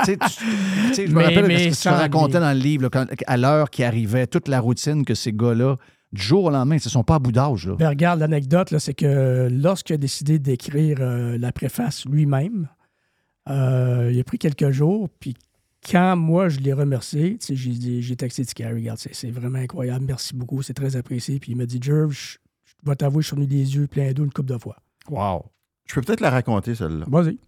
tu 0.00 0.04
sais, 0.04 0.16
tu- 0.18 0.44
tu 0.88 0.94
sais, 0.94 1.06
je 1.06 1.12
me 1.12 1.16
Mais- 1.18 1.24
rappelle 1.24 1.46
mais 1.46 1.70
ce 1.72 1.78
que 1.78 1.82
tu 1.82 1.94
racontais 1.94 2.38
dans 2.40 2.52
le 2.52 2.58
livre, 2.58 2.82
là, 2.84 2.90
quand- 2.90 3.06
à 3.26 3.36
l'heure 3.38 3.70
qui 3.70 3.82
arrivait, 3.82 4.26
toute 4.26 4.48
la 4.48 4.60
routine 4.60 5.04
que 5.06 5.14
ces 5.14 5.32
gars-là, 5.32 5.76
du 6.12 6.22
jour 6.22 6.44
au 6.44 6.50
lendemain, 6.50 6.76
ils 6.76 6.84
ne 6.84 6.90
sont 6.90 7.02
pas 7.02 7.14
à 7.16 7.18
bout 7.18 7.32
d'âge. 7.32 7.68
Ben, 7.78 7.88
regarde, 7.88 8.20
l'anecdote, 8.20 8.70
là, 8.70 8.78
c'est 8.78 8.94
que 8.94 9.48
lorsqu'il 9.50 9.94
a 9.94 9.96
décidé 9.96 10.38
d'écrire 10.38 10.98
euh, 11.00 11.36
la 11.38 11.50
préface 11.50 12.04
lui-même, 12.04 12.68
euh, 13.48 14.10
il 14.12 14.20
a 14.20 14.24
pris 14.24 14.38
quelques 14.38 14.70
jours, 14.70 15.08
puis 15.18 15.34
quand 15.88 16.16
moi 16.16 16.48
je 16.48 16.60
l'ai 16.60 16.72
remercié, 16.72 17.38
j'ai 17.48 17.70
dit- 17.70 18.02
j'ai 18.02 18.16
texté 18.16 18.44
Tika, 18.44 18.68
regarde, 18.68 18.98
c'est 18.98 19.14
c'est 19.14 19.30
vraiment 19.30 19.58
incroyable, 19.58 20.04
merci 20.06 20.34
beaucoup, 20.34 20.60
c'est 20.62 20.74
très 20.74 20.96
apprécié. 20.96 21.38
Puis 21.40 21.52
il 21.52 21.56
m'a 21.56 21.64
dit, 21.66 21.78
Jerv, 21.80 22.10
je 22.10 22.36
je 22.64 22.74
dois 22.84 22.96
t'avouer, 22.96 23.22
je 23.22 23.28
suis 23.28 23.36
venu 23.36 23.46
les 23.48 23.74
yeux 23.76 23.86
pleins 23.86 24.12
d'eau 24.12 24.24
une 24.24 24.32
couple 24.32 24.52
de 24.52 24.58
fois. 24.58 24.76
Wow. 25.10 25.46
Je 25.86 25.94
peux 25.94 26.00
peut-être 26.02 26.20
la 26.20 26.30
raconter, 26.30 26.74
celle-là. 26.74 27.06
Vas-y. 27.08 27.38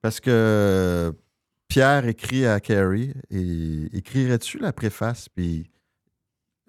Parce 0.00 0.20
que 0.20 1.12
Pierre 1.68 2.06
écrit 2.06 2.46
à 2.46 2.60
Carrie 2.60 3.14
et 3.30 3.96
écrirais-tu 3.96 4.58
la 4.58 4.72
préface? 4.72 5.28
Puis 5.28 5.70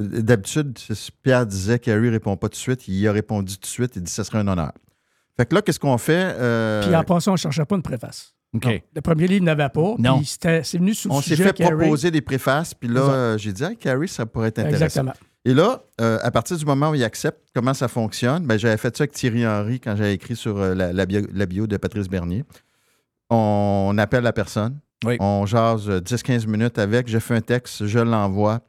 euh, 0.01 0.21
d'habitude, 0.21 0.77
si 0.77 1.11
Pierre 1.11 1.45
disait 1.45 1.79
Carrie 1.79 2.09
répond 2.09 2.37
pas 2.37 2.47
tout 2.47 2.53
de 2.53 2.57
suite, 2.57 2.87
il 2.87 3.07
a 3.07 3.11
répondu 3.11 3.55
tout 3.55 3.61
de 3.61 3.65
suite, 3.65 3.95
il 3.95 4.03
dit 4.03 4.11
ce 4.11 4.23
serait 4.23 4.39
un 4.39 4.47
honneur. 4.47 4.73
Fait 5.35 5.45
que 5.47 5.55
là, 5.55 5.61
qu'est-ce 5.61 5.79
qu'on 5.79 5.97
fait? 5.97 6.35
Euh, 6.37 6.83
Puis 6.83 6.95
en 6.95 7.03
passant, 7.03 7.31
on 7.31 7.33
ne 7.33 7.39
cherchait 7.39 7.65
pas 7.65 7.75
une 7.75 7.81
préface. 7.81 8.35
OK. 8.53 8.65
Non. 8.65 8.79
Le 8.95 9.01
premier 9.01 9.27
livre 9.27 9.45
n'avait 9.45 9.69
pas. 9.69 9.95
Non. 9.97 10.21
C'est 10.23 10.77
venu 10.77 10.93
sous 10.93 11.09
le 11.09 11.15
on 11.15 11.21
s'est 11.21 11.35
fait 11.35 11.53
proposer 11.53 12.11
des 12.11 12.21
préfaces, 12.21 12.73
puis 12.73 12.87
là, 12.87 13.35
j'ai 13.37 13.51
dit, 13.51 13.63
hey, 13.63 13.75
Carrie, 13.75 14.07
ça 14.07 14.25
pourrait 14.25 14.49
être 14.49 14.59
intéressant. 14.59 14.85
Exactement. 14.85 15.13
Et 15.45 15.53
là, 15.53 15.83
euh, 15.99 16.19
à 16.21 16.31
partir 16.31 16.57
du 16.57 16.65
moment 16.65 16.91
où 16.91 16.95
il 16.95 17.03
accepte 17.03 17.49
comment 17.53 17.73
ça 17.73 17.87
fonctionne, 17.87 18.45
ben, 18.45 18.57
j'avais 18.57 18.77
fait 18.77 18.95
ça 18.95 19.03
avec 19.03 19.11
Thierry 19.11 19.45
Henry 19.45 19.79
quand 19.79 19.95
j'avais 19.95 20.13
écrit 20.13 20.35
sur 20.35 20.57
euh, 20.57 20.73
la, 20.73 20.93
la 20.93 21.05
bio, 21.05 21.21
la 21.33 21.45
bio 21.45 21.67
de 21.67 21.75
Patrice 21.77 22.07
Bernier. 22.07 22.45
On 23.29 23.95
appelle 23.97 24.23
la 24.23 24.31
personne, 24.33 24.79
on 25.19 25.45
jase 25.45 25.89
euh, 25.89 25.99
10-15 25.99 26.47
minutes 26.47 26.79
avec, 26.79 27.09
je 27.09 27.19
fais 27.19 27.35
un 27.35 27.41
texte, 27.41 27.87
je 27.87 27.99
l'envoie, 27.99 28.61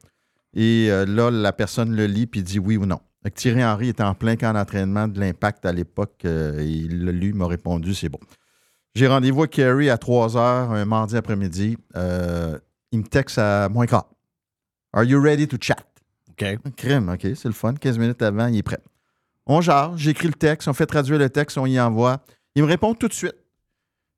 et 0.55 0.89
euh, 0.91 1.05
là, 1.07 1.31
la 1.31 1.53
personne 1.53 1.95
le 1.95 2.07
lit 2.07 2.27
puis 2.27 2.43
dit 2.43 2.59
oui 2.59 2.77
ou 2.77 2.87
non. 2.87 3.01
Thierry 3.35 3.65
Henry 3.65 3.89
était 3.89 4.03
en 4.03 4.15
plein 4.15 4.37
camp 4.37 4.53
d'entraînement 4.53 5.09
de 5.09 5.19
l'impact 5.19 5.65
à 5.65 5.73
l'époque, 5.73 6.23
euh, 6.25 6.63
il 6.63 7.05
l'a 7.05 7.13
lu, 7.13 7.29
il 7.29 7.35
m'a 7.35 7.47
répondu, 7.47 7.95
c'est 7.95 8.09
bon. 8.09 8.19
J'ai 8.95 9.09
rendez-vous 9.09 9.41
avec 9.41 9.53
Kerry 9.53 9.91
à 9.91 9.99
3 9.99 10.37
heures 10.37 10.71
un 10.71 10.85
mardi 10.85 11.17
après-midi. 11.17 11.77
Euh, 11.97 12.59
il 12.93 13.01
me 13.01 13.05
texte 13.05 13.39
à 13.39 13.69
moins 13.69 13.87
quart. 13.87 14.09
Are 14.93 15.03
you 15.03 15.21
ready 15.21 15.49
to 15.49 15.57
chat? 15.61 15.79
OK. 16.41 16.59
Crime, 16.77 17.09
OK, 17.09 17.21
c'est 17.35 17.45
le 17.47 17.53
fun. 17.53 17.75
15 17.75 17.99
minutes 17.99 18.23
avant, 18.23 18.47
il 18.49 18.59
est 18.59 18.63
prêt. 18.63 18.79
On 19.47 19.61
jase, 19.61 19.97
j'écris 19.97 20.29
le 20.29 20.35
texte, 20.35 20.69
on 20.69 20.73
fait 20.73 20.87
traduire 20.87 21.19
le 21.19 21.29
texte, 21.29 21.59
on 21.59 21.67
y 21.67 21.79
envoie. 21.79 22.25
Il 22.55 22.63
me 22.63 22.69
répond 22.69 22.95
tout 22.95 23.09
de 23.09 23.13
suite. 23.13 23.35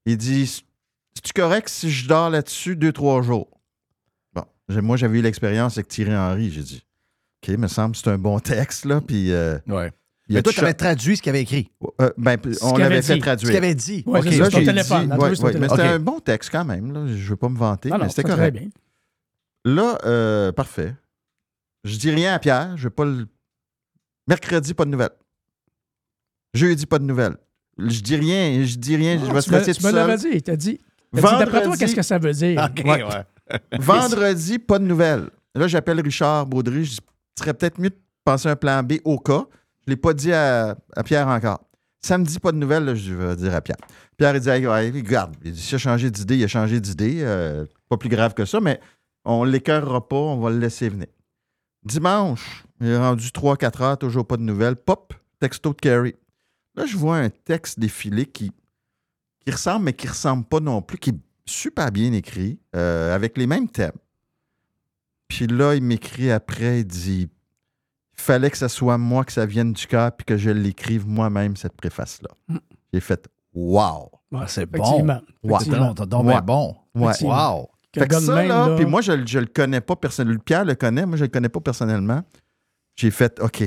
Il 0.05 0.17
dit 0.17 0.47
C'est-tu 0.47 1.33
correct 1.33 1.69
si 1.69 1.91
je 1.91 2.09
dors 2.09 2.31
là-dessus 2.31 2.77
deux, 2.77 2.93
trois 2.93 3.23
jours? 3.23 3.49
Bon, 4.35 4.45
moi, 4.83 4.97
j'avais 4.97 5.19
eu 5.19 5.23
l'expérience 5.23 5.77
avec 5.79 5.89
Thierry 5.89 6.15
Henry. 6.17 6.51
J'ai 6.51 6.63
dit 6.63 6.83
OK, 7.43 7.57
me 7.59 7.67
semble 7.67 7.93
que 7.93 7.99
c'est 7.99 8.11
un 8.11 8.19
bon 8.19 8.39
texte, 8.39 8.85
là. 8.85 9.01
Puis. 9.01 9.33
euh, 9.33 9.59
Ouais. 9.67 9.91
il 10.29 10.37
Mais 10.37 10.43
toi, 10.43 10.53
tu 10.53 10.61
avais 10.61 10.75
traduit 10.75 11.17
ce 11.17 11.23
qu'il 11.23 11.31
avait 11.31 11.43
écrit. 11.43 11.71
euh, 12.01 12.11
ben, 12.17 12.39
on 12.63 12.77
l'avait 12.77 13.03
fait 13.03 13.19
traduire. 13.19 13.47
Ce 13.49 13.53
qu'il 13.53 13.65
avait 13.65 13.75
dit. 13.75 14.05
Là, 14.07 14.49
ton 14.51 14.65
téléphone. 14.65 15.13
ouais, 15.13 15.35
ton 15.35 15.43
ouais, 15.45 15.59
mais 15.59 15.69
c'était 15.69 15.83
un 15.83 15.99
bon 15.99 16.21
texte 16.21 16.51
quand 16.53 16.65
même. 16.65 16.93
Là. 16.93 17.07
Je 17.09 17.13
ne 17.13 17.29
veux 17.29 17.37
pas 17.37 17.49
me 17.49 17.59
vanter, 17.59 17.91
Non, 17.91 17.99
mais 17.99 18.09
c'était 18.09 18.23
très 18.23 18.35
correct. 18.37 18.57
bien. 18.57 18.69
Là, 19.65 19.99
euh, 20.05 20.53
parfait. 20.53 20.95
Je 21.87 21.97
dis 21.99 22.11
rien 22.11 22.35
à 22.35 22.39
Pierre. 22.39 22.77
Je 22.77 22.85
vais 22.85 22.91
pas 22.91 23.05
le... 23.05 23.27
Mercredi, 24.27 24.75
pas 24.75 24.85
de 24.85 24.91
nouvelles. 24.91 25.11
Jeudi, 26.55 26.87
pas 26.87 26.99
de 26.99 27.05
nouvelles. 27.05 27.37
Je 27.79 28.01
dis 28.01 28.17
rien. 28.17 28.65
Je 28.65 28.77
dis 28.77 28.97
rien. 28.97 29.19
je 29.19 29.25
vais 29.27 29.33
tu 29.35 29.41
stresser 29.43 29.73
Tu 29.75 29.81
tout 29.81 29.87
me 29.87 29.93
seul. 29.93 30.07
l'avais 30.07 30.17
dit. 30.17 30.31
Dit. 30.31 30.43
t'a 30.43 30.57
dit, 30.57 30.81
D'après 31.13 31.23
toi, 31.23 31.51
Vendredi- 31.61 31.79
qu'est-ce 31.79 31.95
que 31.95 32.03
ça 32.03 32.19
veut 32.19 32.33
dire? 32.33 32.69
Ouais. 32.85 33.05
Vendredi, 33.79 34.59
pas 34.59 34.79
de 34.79 34.85
nouvelles. 34.85 35.29
Là, 35.55 35.69
j'appelle 35.69 36.01
Richard 36.01 36.47
Baudry. 36.47 36.85
Je 36.85 36.91
dis, 36.91 36.99
serait 37.39 37.55
peut-être 37.55 37.79
mieux 37.81 37.91
de 37.91 37.97
penser 38.25 38.49
un 38.49 38.57
plan 38.57 38.83
B 38.83 38.95
au 39.05 39.19
cas. 39.19 39.45
Je 39.87 39.91
ne 39.91 39.93
l'ai 39.93 39.97
pas 39.97 40.13
dit 40.15 40.33
à, 40.33 40.77
à 40.97 41.03
Pierre 41.05 41.29
encore. 41.29 41.61
Samedi, 42.01 42.39
pas 42.39 42.53
de 42.53 42.57
nouvelles, 42.59 42.85
là, 42.85 42.95
je 42.95 43.15
vais 43.15 43.37
dire 43.37 43.55
à 43.55 43.61
Pierre. 43.61 43.77
Pierre, 44.17 44.35
il 44.35 44.41
dit, 44.41 44.49
Hey, 44.49 44.67
ouais, 44.67 44.91
regarde, 44.91 45.37
il 45.45 45.53
dit, 45.53 45.75
a 45.75 45.79
changé 45.79 46.11
d'idée, 46.11 46.37
il 46.37 46.45
a 46.45 46.49
changé 46.49 46.81
d'idée. 46.81 47.19
Euh, 47.21 47.65
pas 47.89 47.97
plus 47.97 48.09
grave 48.09 48.35
que 48.35 48.45
ça, 48.45 48.61
mais 48.61 48.81
on 49.25 49.45
ne 49.45 49.51
l'écœurera 49.51 50.07
pas, 50.09 50.17
on 50.17 50.41
va 50.41 50.51
le 50.51 50.59
laisser 50.59 50.89
venir. 50.89 51.07
Dimanche, 51.87 52.65
il 52.81 52.89
est 52.89 52.99
rendu 52.99 53.29
3-4 53.29 53.83
heures, 53.83 53.99
toujours 53.99 54.27
pas 54.27 54.37
de 54.37 54.43
nouvelles. 54.43 54.77
Pop, 54.77 55.15
texto 55.39 55.71
de 55.71 55.81
Carrie. 55.81 56.17
Là, 56.75 56.85
je 56.85 56.97
vois 56.97 57.19
un 57.19 57.31
texte 57.31 57.79
défiler 57.79 58.27
qui, 58.27 58.53
qui 59.45 59.51
ressemble, 59.51 59.87
mais 59.87 59.93
qui 59.93 60.09
ressemble 60.09 60.45
pas 60.45 60.61
non 60.61 60.83
plus, 60.83 60.99
qui 60.99 61.11
est 61.11 61.19
super 61.47 61.93
bien 61.93 62.13
écrit, 62.13 62.59
euh, 62.75 63.15
avec 63.15 63.39
les 63.39 63.47
mêmes 63.47 63.69
thèmes. 63.69 63.93
Puis 65.29 65.47
là, 65.47 65.75
il 65.75 65.83
m'écrit 65.83 66.31
après, 66.31 66.81
il 66.81 66.87
dit 66.87 67.29
il 68.19 68.23
fallait 68.23 68.51
que 68.51 68.59
ce 68.59 68.69
soit 68.69 68.99
moi, 68.99 69.25
que 69.25 69.33
ça 69.33 69.47
vienne 69.47 69.73
du 69.73 69.87
cœur, 69.87 70.11
puis 70.11 70.25
que 70.25 70.37
je 70.37 70.51
l'écrive 70.51 71.07
moi-même, 71.07 71.57
cette 71.57 71.77
préface-là. 71.77 72.31
Mm. 72.49 72.59
J'ai 72.93 73.01
fait 73.01 73.29
Wow! 73.55 74.11
Ouais, 74.33 74.45
c'est 74.49 74.67
bon. 74.67 75.07
Wow. 75.43 75.95
Donc 75.95 76.45
bon. 76.45 76.77
Ouais. 76.95 77.05
Effectivement. 77.05 77.59
Wow. 77.61 77.71
Fait 78.01 78.07
que 78.09 78.13
gars 78.13 78.21
de 78.21 78.25
ça, 78.25 78.35
même, 78.35 78.49
là, 78.49 78.69
là- 78.69 78.77
puis 78.77 78.85
moi, 78.85 79.01
je, 79.01 79.13
je 79.27 79.39
le 79.39 79.47
connais 79.47 79.81
pas 79.81 79.97
personnellement. 79.97 80.41
Pierre 80.45 80.65
le 80.65 80.75
connaît, 80.75 81.07
moi, 81.07 81.17
je 81.17 81.25
le 81.25 81.29
connais 81.29 81.49
pas 81.49 81.61
personnellement. 81.61 82.23
J'ai 82.97 83.11
fait 83.11 83.41
OK. 83.41 83.63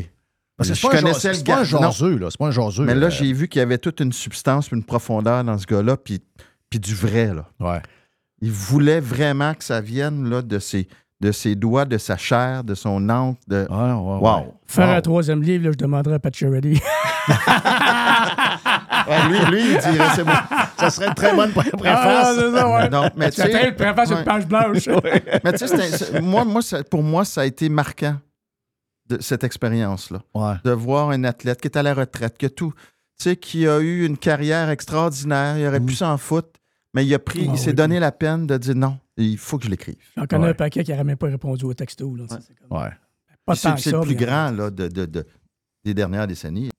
Parce 0.57 0.69
que 0.69 0.75
je 0.75 0.87
connaissais 0.87 1.29
le 1.29 1.33
c'est 1.35 1.45
pas 1.45 1.53
un 1.59 1.63
gars. 1.63 1.63
Jaseux, 1.63 2.17
là. 2.17 2.27
C'est 2.29 2.37
pas 2.37 2.47
un 2.47 2.51
jaseux. 2.51 2.83
Mais 2.83 2.95
là, 2.95 3.07
euh, 3.07 3.09
j'ai 3.09 3.31
vu 3.31 3.47
qu'il 3.47 3.59
y 3.59 3.61
avait 3.61 3.77
toute 3.77 4.01
une 4.01 4.11
substance, 4.11 4.71
une 4.71 4.83
profondeur 4.83 5.43
dans 5.43 5.57
ce 5.57 5.65
gars-là, 5.65 5.95
puis, 5.95 6.21
puis 6.69 6.79
du 6.79 6.93
vrai, 6.95 7.33
là. 7.33 7.47
Ouais. 7.59 7.81
Il 8.41 8.51
voulait 8.51 8.99
vraiment 8.99 9.53
que 9.53 9.63
ça 9.63 9.79
vienne 9.81 10.29
là, 10.29 10.41
de, 10.41 10.59
ses, 10.59 10.87
de 11.21 11.31
ses 11.31 11.55
doigts, 11.55 11.85
de 11.85 11.97
sa 11.97 12.15
chair, 12.17 12.63
de 12.63 12.75
son 12.75 13.09
encre. 13.09 13.39
De... 13.47 13.67
wow. 13.69 14.53
Faire 14.65 14.87
Wow. 14.87 14.93
un 14.95 15.01
troisième 15.01 15.41
livre, 15.43 15.65
là, 15.65 15.71
je 15.71 15.77
demanderais 15.77 16.15
à 16.15 16.19
Pat. 16.19 16.33
Ouais, 19.07 19.27
lui, 19.27 19.39
lui, 19.51 19.61
il 19.73 19.77
dirait 19.79 20.07
c'est 20.15 20.23
bon. 20.23 20.31
Ça 20.77 20.89
serait 20.91 21.07
une 21.07 21.13
très 21.15 21.33
bonne 21.35 21.51
pré- 21.51 21.71
Ah, 21.85 22.31
c'est 22.35 22.51
ça, 22.51 22.69
ouais. 22.69 22.89
Non, 22.89 23.09
mais 23.15 23.31
Tu 23.31 23.41
sais- 23.41 23.69
une 23.69 23.75
préface, 23.75 24.09
une 24.11 24.17
Ouais. 24.17 24.23
page 24.23 24.45
blanche. 24.47 24.87
Mais 25.43 25.53
tu 25.53 25.67
sais, 25.67 26.21
moi, 26.21 26.45
moi 26.45 26.61
ça- 26.61 26.83
pour 26.83 27.01
moi, 27.01 27.25
ça 27.25 27.41
a 27.41 27.45
été 27.45 27.69
marquant, 27.69 28.17
de 29.09 29.19
cette 29.21 29.43
expérience-là. 29.43 30.19
Ouais. 30.35 30.53
De 30.63 30.71
voir 30.71 31.09
un 31.09 31.23
athlète 31.23 31.59
qui 31.59 31.67
est 31.67 31.77
à 31.77 31.81
la 31.83 31.93
retraite, 31.95 32.37
que 32.37 32.45
tout. 32.47 32.73
tu 33.19 33.23
sais, 33.23 33.35
qui 33.35 33.67
a 33.67 33.79
eu 33.79 34.05
une 34.05 34.17
carrière 34.17 34.69
extraordinaire. 34.69 35.57
Il 35.57 35.65
aurait 35.67 35.79
pu 35.79 35.95
s'en 35.95 36.17
foutre, 36.17 36.49
mais 36.93 37.05
il 37.05 37.13
a 37.13 37.19
pris, 37.19 37.45
Ah 37.47 37.51
il 37.53 37.57
s'est 37.59 37.69
oui. 37.69 37.75
donné 37.75 37.99
la 37.99 38.11
peine 38.11 38.47
de 38.47 38.57
dire 38.57 38.75
non, 38.75 38.97
il 39.17 39.37
faut 39.37 39.57
que 39.57 39.65
je 39.65 39.69
l'écrive. 39.69 39.95
J'en 40.17 40.25
connais 40.25 40.49
un 40.49 40.53
paquet 40.53 40.83
qui 40.83 40.91
n'aurait 40.91 41.03
même 41.03 41.17
pas 41.17 41.27
répondu 41.27 41.65
au 41.65 41.73
texto. 41.73 42.15
Là, 42.15 42.25
comme- 42.27 42.77
Ouais. 42.79 42.89
Pas 43.45 43.55
C'est 43.55 43.69
le 43.91 44.01
plus 44.01 44.09
mais- 44.15 44.25
grand 44.25 44.51
là, 44.51 44.69
de, 44.69 44.87
de- 44.87 45.05
de- 45.05 45.25
des 45.83 45.93
dernières 45.93 46.27
décennies. 46.27 46.69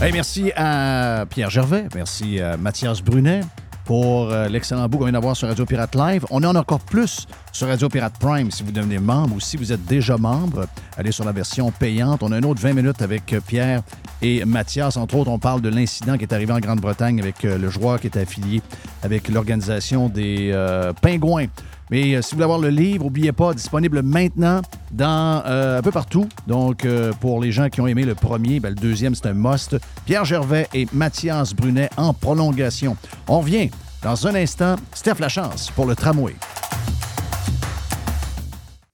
Hey, 0.00 0.12
merci 0.12 0.52
à 0.54 1.26
Pierre 1.28 1.50
Gervais, 1.50 1.88
merci 1.94 2.40
à 2.40 2.56
Mathias 2.56 3.02
Brunet 3.02 3.40
pour 3.88 4.30
euh, 4.30 4.48
l'excellent 4.48 4.86
bout 4.86 4.98
qu'on 4.98 5.04
vient 5.04 5.14
d'avoir 5.14 5.34
sur 5.34 5.48
Radio 5.48 5.64
Pirate 5.64 5.94
Live. 5.94 6.26
On 6.28 6.44
en 6.44 6.54
a 6.54 6.60
encore 6.60 6.80
plus 6.80 7.26
sur 7.52 7.68
Radio 7.68 7.88
Pirate 7.88 8.12
Prime 8.20 8.50
si 8.50 8.62
vous 8.62 8.70
devenez 8.70 8.98
membre 8.98 9.36
ou 9.36 9.40
si 9.40 9.56
vous 9.56 9.72
êtes 9.72 9.82
déjà 9.86 10.18
membre. 10.18 10.66
Allez 10.98 11.10
sur 11.10 11.24
la 11.24 11.32
version 11.32 11.70
payante. 11.70 12.22
On 12.22 12.30
a 12.30 12.36
un 12.36 12.42
autre 12.42 12.60
20 12.60 12.74
minutes 12.74 13.00
avec 13.00 13.32
euh, 13.32 13.40
Pierre 13.40 13.80
et 14.20 14.44
Mathias. 14.44 14.98
Entre 14.98 15.14
autres, 15.14 15.30
on 15.30 15.38
parle 15.38 15.62
de 15.62 15.70
l'incident 15.70 16.18
qui 16.18 16.24
est 16.24 16.34
arrivé 16.34 16.52
en 16.52 16.58
Grande-Bretagne 16.58 17.18
avec 17.18 17.46
euh, 17.46 17.56
le 17.56 17.70
joueur 17.70 17.98
qui 17.98 18.08
est 18.08 18.18
affilié 18.18 18.60
avec 19.02 19.30
l'organisation 19.30 20.10
des 20.10 20.52
Pingouins. 21.00 21.46
Mais 21.90 22.14
euh, 22.14 22.22
si 22.22 22.30
vous 22.30 22.36
voulez 22.36 22.44
avoir 22.44 22.58
le 22.58 22.68
livre, 22.68 23.04
n'oubliez 23.04 23.32
pas, 23.32 23.54
disponible 23.54 24.02
maintenant 24.02 24.62
dans 24.90 25.42
euh, 25.46 25.78
un 25.78 25.82
peu 25.82 25.90
partout. 25.90 26.28
Donc, 26.46 26.84
euh, 26.84 27.12
pour 27.20 27.40
les 27.40 27.52
gens 27.52 27.68
qui 27.68 27.80
ont 27.80 27.86
aimé 27.86 28.04
le 28.04 28.14
premier, 28.14 28.60
ben, 28.60 28.70
le 28.70 28.74
deuxième, 28.74 29.14
c'est 29.14 29.26
un 29.26 29.34
must. 29.34 29.76
Pierre 30.06 30.24
Gervais 30.24 30.68
et 30.74 30.86
Mathias 30.92 31.54
Brunet 31.54 31.90
en 31.96 32.12
prolongation. 32.12 32.96
On 33.26 33.40
revient 33.40 33.70
dans 34.02 34.26
un 34.26 34.34
instant. 34.34 34.76
Steph 34.92 35.18
Lachance 35.20 35.70
pour 35.70 35.86
le 35.86 35.94
tramway. 35.94 36.34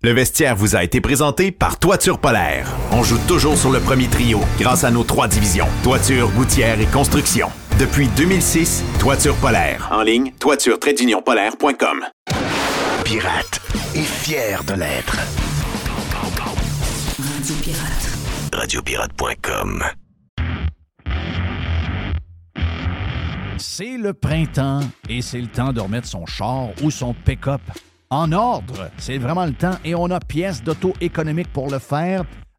Le 0.02 0.12
vestiaire 0.12 0.54
vous 0.54 0.76
a 0.76 0.84
été 0.84 1.00
présenté 1.00 1.50
par 1.50 1.78
Toiture 1.78 2.18
Polaire. 2.18 2.68
On 2.92 3.02
joue 3.02 3.16
toujours 3.26 3.56
sur 3.56 3.72
le 3.72 3.80
premier 3.80 4.06
trio 4.06 4.40
grâce 4.58 4.84
à 4.84 4.90
nos 4.90 5.02
trois 5.02 5.28
divisions, 5.28 5.66
toiture, 5.82 6.30
gouttière 6.32 6.78
et 6.78 6.84
construction. 6.84 7.48
Depuis 7.80 8.08
2006, 8.08 8.84
Toiture 9.00 9.34
Polaire. 9.36 9.88
En 9.90 10.02
ligne, 10.02 10.32
toiture-polaire.com. 10.38 12.04
Pirate 13.04 13.60
est 13.94 14.02
fier 14.02 14.64
de 14.64 14.72
l'être. 14.72 15.18
Radio 17.18 17.54
Pirate. 17.62 18.18
Radiopirate.com. 18.52 19.84
C'est 23.58 23.98
le 23.98 24.14
printemps 24.14 24.80
et 25.10 25.20
c'est 25.20 25.40
le 25.40 25.48
temps 25.48 25.74
de 25.74 25.80
remettre 25.80 26.08
son 26.08 26.24
char 26.24 26.68
ou 26.82 26.90
son 26.90 27.12
pick-up 27.12 27.60
en 28.08 28.32
ordre. 28.32 28.90
C'est 28.96 29.18
vraiment 29.18 29.44
le 29.44 29.52
temps 29.52 29.76
et 29.84 29.94
on 29.94 30.10
a 30.10 30.18
pièces 30.18 30.62
d'auto 30.62 30.94
économique 31.02 31.52
pour 31.52 31.70
le 31.70 31.78
faire 31.78 32.24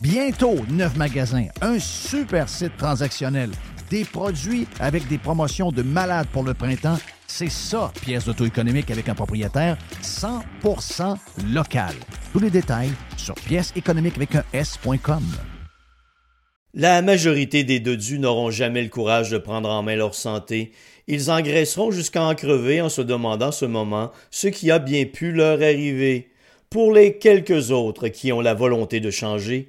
Bientôt, 0.00 0.56
neuf 0.70 0.96
magasins, 0.96 1.48
un 1.60 1.78
super 1.78 2.48
site 2.48 2.74
transactionnel, 2.78 3.50
des 3.90 4.06
produits 4.06 4.66
avec 4.78 5.06
des 5.08 5.18
promotions 5.18 5.72
de 5.72 5.82
malades 5.82 6.26
pour 6.32 6.42
le 6.42 6.54
printemps. 6.54 6.96
C'est 7.26 7.50
ça, 7.50 7.92
pièce 8.00 8.24
d'auto-économique 8.24 8.90
avec 8.90 9.10
un 9.10 9.14
propriétaire 9.14 9.76
100% 10.02 11.18
local. 11.52 11.92
Tous 12.32 12.38
les 12.38 12.48
détails 12.48 12.92
sur 13.18 13.34
pièce 13.34 13.74
économique 13.76 14.16
avec 14.16 14.36
un 14.36 14.44
S.com. 14.54 15.22
La 16.72 17.02
majorité 17.02 17.62
des 17.64 17.78
dodus 17.78 18.18
n'auront 18.18 18.50
jamais 18.50 18.82
le 18.82 18.88
courage 18.88 19.30
de 19.30 19.36
prendre 19.36 19.68
en 19.68 19.82
main 19.82 19.96
leur 19.96 20.14
santé. 20.14 20.72
Ils 21.08 21.30
engraisseront 21.30 21.90
jusqu'à 21.90 22.22
en 22.22 22.34
crever 22.34 22.80
en 22.80 22.88
se 22.88 23.02
demandant 23.02 23.52
ce 23.52 23.66
moment 23.66 24.12
ce 24.30 24.48
qui 24.48 24.70
a 24.70 24.78
bien 24.78 25.04
pu 25.04 25.32
leur 25.32 25.60
arriver. 25.60 26.30
Pour 26.70 26.94
les 26.94 27.18
quelques 27.18 27.70
autres 27.70 28.08
qui 28.08 28.32
ont 28.32 28.40
la 28.40 28.54
volonté 28.54 29.00
de 29.00 29.10
changer, 29.10 29.68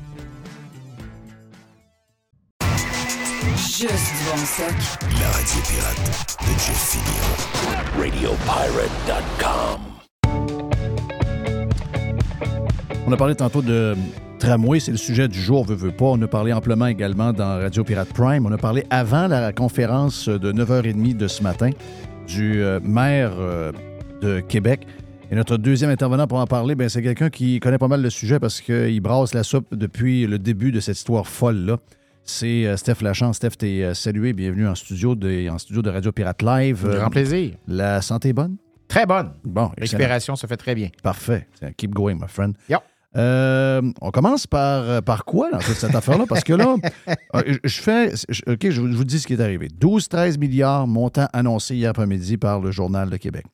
Juste 3.81 4.13
du 4.15 4.29
bon 4.29 4.37
stock. 4.45 4.75
La 5.19 5.27
radio 5.31 5.59
pirate 5.67 6.37
de 6.39 6.51
Jeff 6.51 6.77
Fillion. 6.91 7.29
RadioPirate.com. 7.97 9.81
On 13.07 13.11
a 13.11 13.17
parlé 13.17 13.33
tantôt 13.33 13.63
de 13.63 13.95
tramway, 14.37 14.79
c'est 14.79 14.91
le 14.91 14.97
sujet 14.97 15.27
du 15.27 15.41
jour, 15.41 15.65
veut, 15.65 15.73
veut 15.73 15.91
pas. 15.91 16.05
On 16.05 16.21
a 16.21 16.27
parlé 16.27 16.53
amplement 16.53 16.85
également 16.85 17.33
dans 17.33 17.59
Radio 17.59 17.83
Pirate 17.83 18.09
Prime. 18.09 18.45
On 18.45 18.51
a 18.51 18.57
parlé 18.59 18.85
avant 18.91 19.25
la 19.25 19.51
conférence 19.51 20.29
de 20.29 20.53
9h30 20.53 21.17
de 21.17 21.27
ce 21.27 21.41
matin 21.41 21.71
du 22.27 22.61
euh, 22.61 22.79
maire 22.83 23.31
euh, 23.39 23.71
de 24.21 24.41
Québec. 24.41 24.85
Et 25.31 25.35
notre 25.35 25.57
deuxième 25.57 25.89
intervenant 25.89 26.27
pour 26.27 26.37
en 26.37 26.45
parler, 26.45 26.75
ben, 26.75 26.87
c'est 26.87 27.01
quelqu'un 27.01 27.31
qui 27.31 27.59
connaît 27.59 27.79
pas 27.79 27.87
mal 27.87 28.03
le 28.03 28.11
sujet 28.11 28.39
parce 28.39 28.61
qu'il 28.61 29.01
brasse 29.01 29.33
la 29.33 29.41
soupe 29.41 29.73
depuis 29.73 30.27
le 30.27 30.37
début 30.37 30.71
de 30.71 30.79
cette 30.79 30.97
histoire 30.97 31.25
folle-là. 31.25 31.77
C'est 32.23 32.65
euh, 32.65 32.77
Steph 32.77 33.01
Lachance. 33.01 33.37
Steph, 33.37 33.51
t'es 33.57 33.83
euh, 33.83 33.93
salué. 33.93 34.33
Bienvenue 34.33 34.67
en 34.67 34.75
studio, 34.75 35.15
de, 35.15 35.49
en 35.49 35.57
studio 35.57 35.81
de 35.81 35.89
Radio 35.89 36.11
Pirate 36.11 36.41
Live. 36.41 36.83
Grand 36.87 37.07
Euh, 37.07 37.09
plaisir. 37.09 37.51
La 37.67 38.01
santé 38.01 38.29
est 38.29 38.33
bonne? 38.33 38.57
Très 38.87 39.05
bonne. 39.05 39.31
Bon. 39.43 39.71
L'expiration 39.77 40.35
se 40.35 40.45
fait 40.47 40.57
très 40.57 40.75
bien. 40.75 40.89
Parfait. 41.01 41.47
Keep 41.77 41.91
going, 41.91 42.15
my 42.15 42.27
friend. 42.27 42.55
Euh, 43.17 43.81
on 44.01 44.11
commence 44.11 44.47
par, 44.47 45.01
par 45.03 45.25
quoi 45.25 45.51
dans 45.51 45.57
toute 45.59 45.75
cette 45.75 45.95
affaire-là? 45.95 46.25
Parce 46.29 46.43
que 46.45 46.53
là, 46.53 46.75
je- 47.65 47.81
fais. 47.81 48.11
je- 48.29 48.41
OK, 48.53 48.69
je 48.69 48.79
vous, 48.81 48.89
je 48.91 48.95
vous 48.95 49.03
dis 49.03 49.19
ce 49.19 49.27
qui 49.27 49.33
est 49.33 49.41
arrivé. 49.41 49.67
12-13 49.67 50.37
milliards, 50.37 50.87
montant 50.87 51.27
annoncé 51.33 51.75
hier 51.75 51.89
après-midi 51.89 52.37
par 52.37 52.61
le 52.61 52.71
Journal 52.71 53.09
de 53.09 53.17
Québec. 53.17 53.45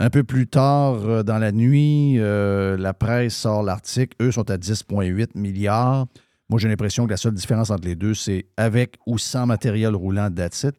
Un 0.00 0.10
peu 0.10 0.24
plus 0.24 0.46
tard 0.48 1.22
dans 1.24 1.38
la 1.38 1.52
nuit, 1.52 2.16
euh, 2.18 2.76
la 2.76 2.94
presse 2.94 3.34
sort 3.36 3.62
l'article. 3.62 4.16
Eux 4.22 4.32
sont 4.32 4.50
à 4.50 4.56
10,8 4.56 5.28
milliards. 5.36 6.06
Moi, 6.50 6.58
j'ai 6.58 6.68
l'impression 6.68 7.06
que 7.06 7.10
la 7.10 7.16
seule 7.16 7.34
différence 7.34 7.70
entre 7.70 7.86
les 7.86 7.94
deux, 7.94 8.12
c'est 8.12 8.46
avec 8.56 8.96
ou 9.06 9.18
sans 9.18 9.46
matériel 9.46 9.94
roulant 9.94 10.30
that's 10.30 10.64
it. 10.64 10.74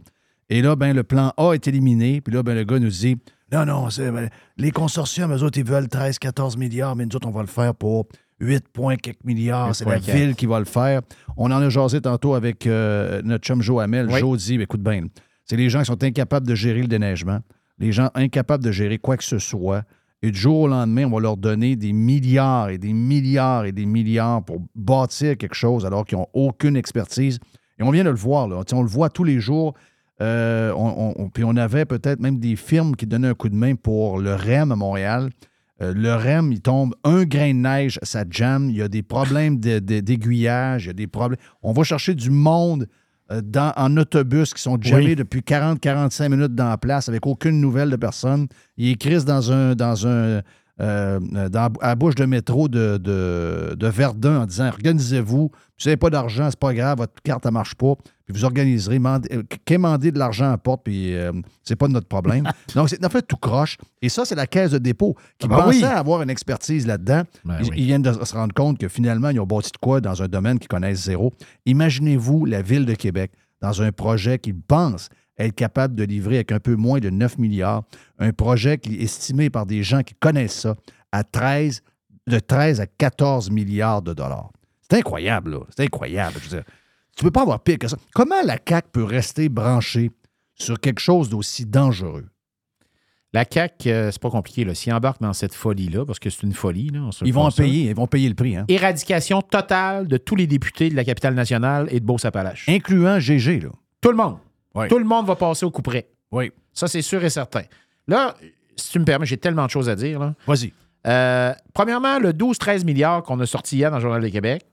Et 0.49 0.61
là, 0.61 0.75
ben, 0.75 0.93
le 0.93 1.03
plan 1.03 1.33
A 1.37 1.53
est 1.53 1.65
éliminé. 1.65 2.19
Puis 2.19 2.33
là, 2.33 2.43
ben, 2.43 2.55
le 2.55 2.65
gars 2.65 2.77
nous 2.77 2.89
dit 2.89 3.17
Non, 3.53 3.65
non, 3.65 3.87
ben, 3.97 4.29
les 4.57 4.71
consortiums, 4.71 5.33
eux 5.33 5.43
autres, 5.43 5.57
ils 5.57 5.65
veulent 5.65 5.85
13-14 5.85 6.57
milliards, 6.57 6.97
mais 6.97 7.05
nous 7.05 7.15
autres, 7.15 7.27
on 7.27 7.31
va 7.31 7.39
le 7.39 7.47
faire 7.47 7.73
pour 7.73 8.07
8 8.41 8.67
points 8.67 8.97
quelques 8.97 9.23
milliards. 9.23 9.73
C'est 9.73 9.85
la 9.85 9.99
8,4. 9.99 10.13
ville 10.13 10.35
qui 10.35 10.45
va 10.45 10.59
le 10.59 10.65
faire. 10.65 11.03
On 11.37 11.45
en 11.45 11.61
a 11.61 11.69
jasé 11.69 12.01
tantôt 12.01 12.33
avec 12.33 12.67
euh, 12.67 13.21
notre 13.23 13.45
chum 13.45 13.61
Joe 13.61 13.81
Hamel. 13.81 14.07
Oui. 14.11 14.19
Joe 14.19 14.37
dit 14.37 14.55
écoute 14.55 14.83
bien, 14.83 15.05
c'est 15.45 15.55
les 15.55 15.69
gens 15.69 15.79
qui 15.79 15.85
sont 15.85 16.03
incapables 16.03 16.45
de 16.45 16.55
gérer 16.55 16.81
le 16.81 16.87
déneigement, 16.87 17.39
les 17.79 17.93
gens 17.93 18.09
incapables 18.13 18.63
de 18.63 18.73
gérer 18.73 18.97
quoi 18.97 19.15
que 19.15 19.23
ce 19.23 19.39
soit. 19.39 19.83
Et 20.23 20.31
du 20.31 20.39
jour 20.39 20.61
au 20.61 20.67
lendemain, 20.67 21.05
on 21.05 21.09
va 21.09 21.19
leur 21.19 21.37
donner 21.37 21.75
des 21.75 21.93
milliards 21.93 22.69
et 22.69 22.77
des 22.77 22.93
milliards 22.93 23.65
et 23.65 23.71
des 23.71 23.85
milliards 23.87 24.43
pour 24.43 24.61
bâtir 24.75 25.35
quelque 25.37 25.55
chose 25.55 25.85
alors 25.85 26.05
qu'ils 26.05 26.17
n'ont 26.17 26.27
aucune 26.33 26.75
expertise. 26.75 27.39
Et 27.79 27.83
on 27.83 27.89
vient 27.89 28.03
de 28.03 28.09
le 28.11 28.15
voir, 28.15 28.47
on 28.73 28.81
le 28.83 28.87
voit 28.87 29.09
tous 29.09 29.23
les 29.23 29.39
jours. 29.39 29.73
Euh, 30.21 30.71
puis 31.33 31.43
on 31.43 31.55
avait 31.55 31.85
peut-être 31.85 32.19
même 32.19 32.37
des 32.37 32.55
firmes 32.55 32.95
qui 32.95 33.07
donnaient 33.07 33.29
un 33.29 33.33
coup 33.33 33.49
de 33.49 33.55
main 33.55 33.73
pour 33.73 34.19
le 34.19 34.35
REM 34.35 34.71
à 34.71 34.75
Montréal. 34.75 35.31
Euh, 35.81 35.91
le 35.95 36.13
REM, 36.13 36.51
il 36.51 36.61
tombe 36.61 36.93
un 37.03 37.23
grain 37.23 37.49
de 37.55 37.57
neige, 37.59 37.97
ça 38.03 38.23
jamme. 38.29 38.69
Il 38.69 38.75
y 38.77 38.83
a 38.83 38.87
des 38.87 39.01
problèmes 39.01 39.59
de- 39.59 39.79
de- 39.79 39.99
d'aiguillage, 40.01 40.83
il 40.83 40.87
y 40.87 40.89
a 40.91 40.93
des 40.93 41.07
problèmes. 41.07 41.39
On 41.63 41.71
va 41.73 41.83
chercher 41.83 42.13
du 42.13 42.29
monde 42.29 42.87
dans- 43.43 43.71
en 43.77 43.95
autobus 43.97 44.53
qui 44.53 44.61
sont 44.61 44.77
jammés 44.81 45.05
Oui. 45.05 45.15
depuis 45.15 45.41
40-45 45.41 46.29
minutes 46.29 46.55
dans 46.55 46.69
la 46.69 46.77
place 46.77 47.07
avec 47.07 47.25
aucune 47.25 47.61
nouvelle 47.61 47.89
de 47.89 47.95
personne. 47.95 48.47
Ils 48.77 48.89
écrivent 48.91 49.23
dans 49.25 49.51
un. 49.51 49.75
Dans 49.75 50.07
un 50.07 50.41
euh, 50.81 51.19
dans, 51.49 51.71
à 51.81 51.89
la 51.89 51.95
bouche 51.95 52.15
de 52.15 52.25
métro 52.25 52.67
de, 52.67 52.97
de, 52.97 53.75
de 53.75 53.87
Verdun 53.87 54.41
en 54.41 54.45
disant 54.45 54.67
Organisez-vous, 54.69 55.51
vous 55.51 55.85
n'avez 55.85 55.97
pas 55.97 56.09
d'argent, 56.09 56.47
c'est 56.49 56.59
pas 56.59 56.73
grave, 56.73 56.97
votre 56.97 57.13
carte 57.23 57.45
ne 57.45 57.51
marche 57.51 57.75
pas, 57.75 57.95
puis 58.25 58.33
vous 58.35 58.45
organiserez. 58.45 58.99
Euh, 59.31 59.43
Quémandez 59.65 60.11
de 60.11 60.17
l'argent 60.19 60.51
à 60.51 60.57
porte, 60.57 60.81
puis 60.83 61.13
euh, 61.15 61.31
c'est 61.63 61.75
pas 61.75 61.87
de 61.87 61.93
notre 61.93 62.07
problème. 62.07 62.49
Donc, 62.75 62.89
c'est 62.89 63.03
en 63.05 63.09
fait 63.09 63.21
tout 63.23 63.37
croche. 63.37 63.77
Et 64.01 64.09
ça, 64.09 64.25
c'est 64.25 64.35
la 64.35 64.47
caisse 64.47 64.71
de 64.71 64.77
dépôt 64.79 65.15
qui 65.37 65.47
Ah 65.51 65.55
ben 65.55 65.63
pensait 65.63 65.77
oui. 65.79 65.83
avoir 65.83 66.21
une 66.23 66.29
expertise 66.29 66.87
là-dedans. 66.87 67.23
Ben 67.45 67.57
ils, 67.61 67.69
oui. 67.69 67.75
ils 67.77 67.85
viennent 67.85 68.01
de 68.01 68.13
se 68.13 68.33
rendre 68.33 68.53
compte 68.53 68.77
que 68.79 68.87
finalement, 68.87 69.29
ils 69.29 69.39
ont 69.39 69.45
bâti 69.47 69.71
de 69.71 69.77
quoi 69.77 70.01
dans 70.01 70.21
un 70.23 70.27
domaine 70.27 70.57
qu'ils 70.57 70.67
connaissent 70.67 71.03
zéro. 71.03 71.31
Imaginez-vous 71.65 72.45
la 72.45 72.61
ville 72.61 72.85
de 72.85 72.95
Québec 72.95 73.31
dans 73.61 73.81
un 73.81 73.91
projet 73.91 74.39
qu'ils 74.39 74.59
pensent 74.59 75.09
être 75.45 75.55
capable 75.55 75.95
de 75.95 76.03
livrer 76.03 76.35
avec 76.35 76.51
un 76.51 76.59
peu 76.59 76.75
moins 76.75 76.99
de 76.99 77.09
9 77.09 77.37
milliards, 77.37 77.83
un 78.19 78.31
projet 78.33 78.77
qui 78.77 78.95
est 78.95 79.03
estimé 79.03 79.49
par 79.49 79.65
des 79.65 79.83
gens 79.83 80.01
qui 80.03 80.13
connaissent 80.15 80.61
ça 80.61 80.75
à 81.11 81.23
13, 81.23 81.81
de 82.27 82.39
13 82.39 82.81
à 82.81 82.85
14 82.87 83.49
milliards 83.51 84.01
de 84.01 84.13
dollars. 84.13 84.51
C'est 84.89 84.97
incroyable, 84.97 85.51
là. 85.51 85.59
C'est 85.75 85.83
incroyable. 85.83 86.35
Je 86.43 86.49
veux 86.49 86.57
dire, 86.57 86.65
tu 87.15 87.23
peux 87.23 87.31
pas 87.31 87.41
avoir 87.41 87.61
pire 87.61 87.77
que 87.77 87.87
ça. 87.87 87.97
Comment 88.13 88.41
la 88.43 88.57
CAQ 88.67 88.89
peut 88.91 89.03
rester 89.03 89.49
branchée 89.49 90.11
sur 90.55 90.79
quelque 90.79 90.99
chose 90.99 91.29
d'aussi 91.29 91.65
dangereux? 91.65 92.27
La 93.33 93.45
CAQ, 93.49 93.89
euh, 93.89 94.11
c'est 94.11 94.21
pas 94.21 94.29
compliqué. 94.29 94.65
Là. 94.65 94.75
S'ils 94.75 94.91
embarquent 94.93 95.21
dans 95.21 95.31
cette 95.31 95.53
folie-là, 95.53 96.05
parce 96.05 96.19
que 96.19 96.29
c'est 96.29 96.43
une 96.43 96.53
folie, 96.53 96.89
là, 96.89 96.99
on 97.01 97.11
se 97.13 97.23
Ils 97.23 97.33
vont 97.33 97.43
en 97.43 97.49
ça. 97.49 97.63
payer, 97.63 97.89
ils 97.89 97.95
vont 97.95 98.07
payer 98.07 98.27
le 98.27 98.35
prix, 98.35 98.57
hein? 98.57 98.65
Éradication 98.67 99.41
totale 99.41 100.07
de 100.07 100.17
tous 100.17 100.35
les 100.35 100.47
députés 100.47 100.89
de 100.89 100.95
la 100.95 101.05
capitale 101.05 101.33
nationale 101.33 101.87
et 101.91 102.01
de 102.01 102.05
Beauce-Appalaches. 102.05 102.67
Incluant 102.67 103.19
GG, 103.19 103.61
là. 103.61 103.69
Tout 104.01 104.11
le 104.11 104.17
monde. 104.17 104.37
Oui. 104.75 104.87
Tout 104.87 104.97
le 104.99 105.05
monde 105.05 105.25
va 105.27 105.35
passer 105.35 105.65
au 105.65 105.71
coup 105.71 105.81
près. 105.81 106.07
Oui. 106.31 106.51
Ça, 106.73 106.87
c'est 106.87 107.01
sûr 107.01 107.23
et 107.23 107.29
certain. 107.29 107.63
Là, 108.07 108.35
si 108.75 108.91
tu 108.91 108.99
me 108.99 109.05
permets, 109.05 109.25
j'ai 109.25 109.37
tellement 109.37 109.65
de 109.65 109.69
choses 109.71 109.89
à 109.89 109.95
dire. 109.95 110.33
Vas-y. 110.47 110.73
Euh, 111.07 111.53
premièrement, 111.73 112.19
le 112.19 112.31
12-13 112.31 112.85
milliards 112.85 113.23
qu'on 113.23 113.39
a 113.39 113.45
sorti 113.45 113.77
hier 113.77 113.89
dans 113.91 113.97
le 113.97 114.01
Journal 114.01 114.21
de 114.21 114.29
Québec, 114.29 114.63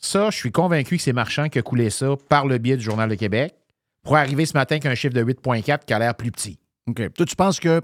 ça, 0.00 0.30
je 0.30 0.36
suis 0.36 0.52
convaincu 0.52 0.96
que 0.96 1.02
c'est 1.02 1.12
Marchand 1.12 1.48
qui 1.48 1.58
a 1.58 1.62
coulé 1.62 1.90
ça 1.90 2.14
par 2.28 2.46
le 2.46 2.58
biais 2.58 2.76
du 2.76 2.82
Journal 2.84 3.08
de 3.08 3.14
Québec 3.14 3.54
pour 4.02 4.16
arriver 4.16 4.44
ce 4.46 4.52
matin 4.54 4.78
qu'un 4.78 4.94
chiffre 4.94 5.14
de 5.14 5.22
8,4 5.24 5.84
qui 5.86 5.92
a 5.92 5.98
l'air 5.98 6.14
plus 6.14 6.30
petit. 6.30 6.58
OK. 6.88 7.12
Toi, 7.14 7.26
tu 7.26 7.36
penses 7.36 7.58
que. 7.60 7.80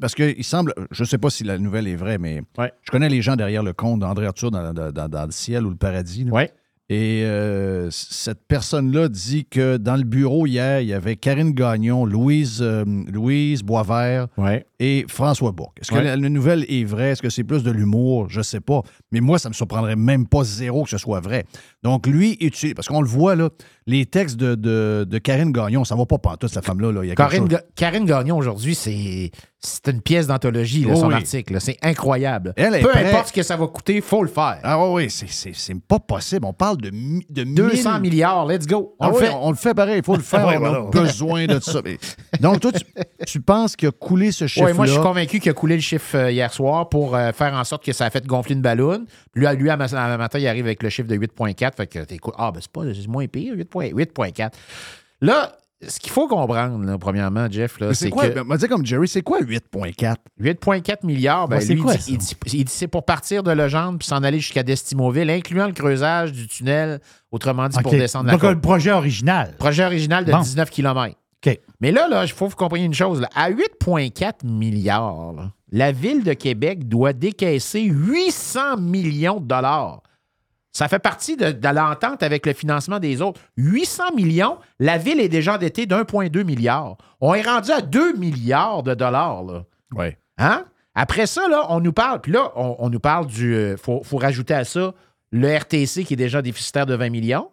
Parce 0.00 0.14
qu'il 0.14 0.44
semble. 0.44 0.72
Je 0.92 1.02
ne 1.02 1.06
sais 1.08 1.18
pas 1.18 1.30
si 1.30 1.42
la 1.44 1.58
nouvelle 1.58 1.88
est 1.88 1.96
vraie, 1.96 2.18
mais 2.18 2.42
je 2.82 2.90
connais 2.90 3.08
les 3.08 3.22
gens 3.22 3.34
derrière 3.36 3.62
le 3.62 3.72
compte 3.72 4.00
d'André 4.00 4.26
Arthur 4.26 4.50
dans, 4.52 4.72
dans- 4.72 4.92
dans- 4.92 5.08
dans 5.08 5.24
le 5.26 5.32
ciel 5.32 5.66
ou 5.66 5.70
le 5.70 5.76
paradis. 5.76 6.24
là. 6.24 6.30
Et 6.90 7.22
euh, 7.24 7.88
cette 7.90 8.46
personne-là 8.46 9.08
dit 9.08 9.46
que 9.46 9.78
dans 9.78 9.96
le 9.96 10.02
bureau 10.02 10.46
hier, 10.46 10.80
il 10.82 10.88
y 10.88 10.92
avait 10.92 11.16
Karine 11.16 11.52
Gagnon, 11.52 12.04
Louise, 12.04 12.58
euh, 12.60 12.84
Louise 13.10 13.62
Boisvert 13.62 14.26
et 14.78 15.06
François 15.08 15.52
Bourque. 15.52 15.78
Est-ce 15.80 15.90
que 15.90 15.94
Ouais. 15.96 16.04
la, 16.04 16.16
la 16.16 16.28
nouvelle 16.28 16.66
est 16.68 16.84
vraie? 16.84 17.12
Est-ce 17.12 17.22
que 17.22 17.30
c'est 17.30 17.42
plus 17.44 17.62
de 17.62 17.70
l'humour? 17.70 18.28
Je 18.28 18.40
ne 18.40 18.42
sais 18.42 18.60
pas. 18.60 18.82
Mais 19.12 19.20
moi, 19.20 19.38
ça 19.38 19.48
ne 19.48 19.52
me 19.52 19.54
surprendrait 19.54 19.96
même 19.96 20.26
pas 20.26 20.44
zéro 20.44 20.84
que 20.84 20.90
ce 20.90 20.98
soit 20.98 21.20
vrai. 21.20 21.46
Donc, 21.82 22.06
lui, 22.06 22.36
utilise. 22.40 22.74
Parce 22.74 22.88
qu'on 22.88 23.00
le 23.00 23.08
voit, 23.08 23.34
là, 23.34 23.48
les 23.86 24.04
textes 24.04 24.36
de, 24.36 24.54
de- 24.54 25.06
de 25.08 25.18
Karine 25.18 25.52
Gagnon, 25.52 25.84
ça 25.84 25.94
va 25.96 26.04
pas 26.04 26.18
pantoute, 26.18 26.50
cette 26.50 26.66
femme-là. 26.66 26.92
Là. 26.92 27.14
Karine, 27.14 27.48
Ga- 27.48 27.62
Karine 27.76 28.04
Gagnon, 28.04 28.36
aujourd'hui, 28.36 28.74
c'est 28.74 29.30
c'est 29.66 29.88
une 29.88 30.00
pièce 30.02 30.26
d'anthologie, 30.26 30.86
son 30.94 31.08
oui. 31.08 31.14
article. 31.14 31.60
C'est 31.60 31.78
incroyable. 31.82 32.52
Elle 32.56 32.74
est 32.74 32.80
Peu 32.80 32.88
prête. 32.90 33.06
importe 33.06 33.28
ce 33.28 33.32
que 33.32 33.42
ça 33.42 33.56
va 33.56 33.66
coûter, 33.66 33.96
il 33.96 34.02
faut 34.02 34.22
le 34.22 34.28
faire. 34.28 34.58
Ah 34.62 34.90
oui, 34.90 35.10
c'est- 35.10 35.26
c'est 35.30 35.54
c'est 35.54 35.74
pas 35.80 35.98
possible. 35.98 36.44
On 36.46 36.52
parle 36.52 36.76
de, 36.78 36.90
de 37.30 37.44
200 37.44 38.00
mille- 38.00 38.12
milliards, 38.12 38.46
let's 38.46 38.66
go. 38.66 38.94
On 39.00 39.04
Ah 39.06 39.08
le 39.08 39.14
oui, 39.14 39.20
fait. 39.24 39.30
On 39.40 39.50
le 39.50 39.56
fait 39.56 39.74
pareil, 39.74 39.98
il 39.98 40.04
faut 40.04 40.16
le 40.16 40.22
faire. 40.22 40.46
Ouais, 40.46 40.58
on 40.58 40.64
a 40.64 40.90
besoin 40.90 41.46
de 41.46 41.58
ça. 41.60 41.80
Donc, 42.40 42.60
toi, 42.60 42.72
tu, 42.72 42.84
tu 43.26 43.40
penses 43.40 43.74
qu'il 43.76 43.88
a 43.88 43.92
coulé 43.92 44.30
ce 44.32 44.46
chiffre-là? 44.46 44.70
Oui, 44.72 44.76
moi, 44.76 44.86
je 44.86 44.92
suis 44.92 45.00
convaincu 45.00 45.40
qu'il 45.40 45.50
a 45.50 45.54
coulé 45.54 45.76
le 45.76 45.80
chiffre 45.80 46.16
euh, 46.16 46.30
hier 46.30 46.52
soir 46.52 46.88
pour 46.88 47.16
euh, 47.16 47.32
faire 47.32 47.54
en 47.54 47.64
sorte 47.64 47.84
que 47.84 47.92
ça 47.92 48.04
a 48.06 48.10
fait 48.10 48.26
gonfler 48.26 48.54
une 48.54 48.62
ballonne. 48.62 49.06
Lui, 49.34 49.46
à- 49.46 49.54
lui 49.54 49.70
à, 49.70 49.76
matin, 49.76 50.38
il 50.38 50.46
arrive 50.46 50.66
avec 50.66 50.82
le 50.82 50.88
chiffre 50.90 51.08
de 51.08 51.16
8,4. 51.16 51.74
Fait 51.76 51.86
que 51.86 52.00
t'écoutes, 52.00 52.34
ah, 52.36 52.52
ben 52.52 52.60
c'est 52.60 52.70
pas 52.70 52.82
c'est 52.94 53.08
moins 53.08 53.26
pire, 53.26 53.54
8,4. 53.54 53.92
8,4. 53.94 54.50
Là, 55.20 55.56
ce 55.88 55.98
qu'il 56.00 56.10
faut 56.12 56.26
comprendre, 56.28 56.84
là, 56.84 56.98
premièrement, 56.98 57.46
Jeff, 57.50 57.78
c'est 57.92 58.10
que. 58.10 58.42
Ben, 58.42 58.58
comme 58.68 58.84
Jerry, 58.86 59.08
c'est 59.08 59.22
quoi 59.22 59.40
8.4? 59.40 60.16
8,4 60.40 61.04
milliards, 61.04 61.48
ben, 61.48 61.60
lui, 61.74 61.80
quoi, 61.80 61.94
il 61.94 61.98
dit- 61.98 62.12
il 62.12 62.18
dit, 62.18 62.36
il 62.58 62.64
dit 62.64 62.72
c'est 62.72 62.88
pour 62.88 63.04
partir 63.04 63.42
de 63.42 63.50
Legendre 63.50 63.98
puis 63.98 64.06
s'en 64.08 64.22
aller 64.22 64.40
jusqu'à 64.40 64.62
Destimoville, 64.62 65.30
incluant 65.30 65.66
le 65.66 65.72
creusage 65.72 66.32
du 66.32 66.46
tunnel, 66.46 67.00
autrement 67.30 67.68
dit, 67.68 67.76
pour 67.82 67.92
descendre 67.92 68.26
la 68.26 68.32
Donc, 68.32 68.42
le 68.42 68.60
projet 68.60 68.90
original. 68.92 69.54
Projet 69.58 69.84
original 69.84 70.24
de 70.24 70.32
Bon. 70.32 70.40
19 70.40 70.70
km. 70.70 71.14
OK. 71.46 71.60
Mais 71.80 71.92
là, 71.92 72.08
là, 72.08 72.24
il 72.24 72.30
faut 72.32 72.46
que 72.46 72.50
vous 72.52 72.56
compreniez 72.56 72.86
une 72.86 72.94
chose. 72.94 73.20
là. 73.20 73.28
À 73.34 73.50
8,4 73.50 74.44
milliards, 74.44 75.32
là, 75.34 75.50
la 75.70 75.92
Ville 75.92 76.22
de 76.24 76.32
Québec 76.32 76.88
doit 76.88 77.12
décaisser 77.12 77.82
800 77.82 78.76
millions 78.78 79.40
de 79.40 79.46
dollars. 79.46 80.02
Ça 80.74 80.88
fait 80.88 80.98
partie 80.98 81.36
de, 81.36 81.52
de 81.52 81.68
l'entente 81.68 82.22
avec 82.22 82.44
le 82.44 82.52
financement 82.52 82.98
des 82.98 83.22
autres. 83.22 83.40
800 83.56 84.14
millions, 84.16 84.58
la 84.80 84.98
Ville 84.98 85.20
est 85.20 85.28
déjà 85.28 85.54
endettée 85.54 85.86
d'1,2 85.86 86.44
milliard. 86.44 86.96
On 87.20 87.32
est 87.32 87.42
rendu 87.42 87.70
à 87.70 87.80
2 87.80 88.14
milliards 88.14 88.82
de 88.82 88.92
dollars. 88.92 89.44
Là. 89.44 89.64
Oui. 89.94 90.06
Hein? 90.36 90.64
Après 90.96 91.26
ça, 91.26 91.48
là, 91.48 91.66
on 91.70 91.80
nous 91.80 91.92
parle, 91.92 92.20
puis 92.20 92.32
là, 92.32 92.52
on, 92.56 92.76
on 92.80 92.90
nous 92.90 93.00
parle 93.00 93.26
du. 93.26 93.70
Il 93.72 93.76
faut, 93.76 94.02
faut 94.02 94.18
rajouter 94.18 94.54
à 94.54 94.64
ça 94.64 94.92
le 95.30 95.56
RTC 95.56 96.04
qui 96.04 96.14
est 96.14 96.16
déjà 96.16 96.42
déficitaire 96.42 96.86
de 96.86 96.94
20 96.94 97.10
millions. 97.10 97.50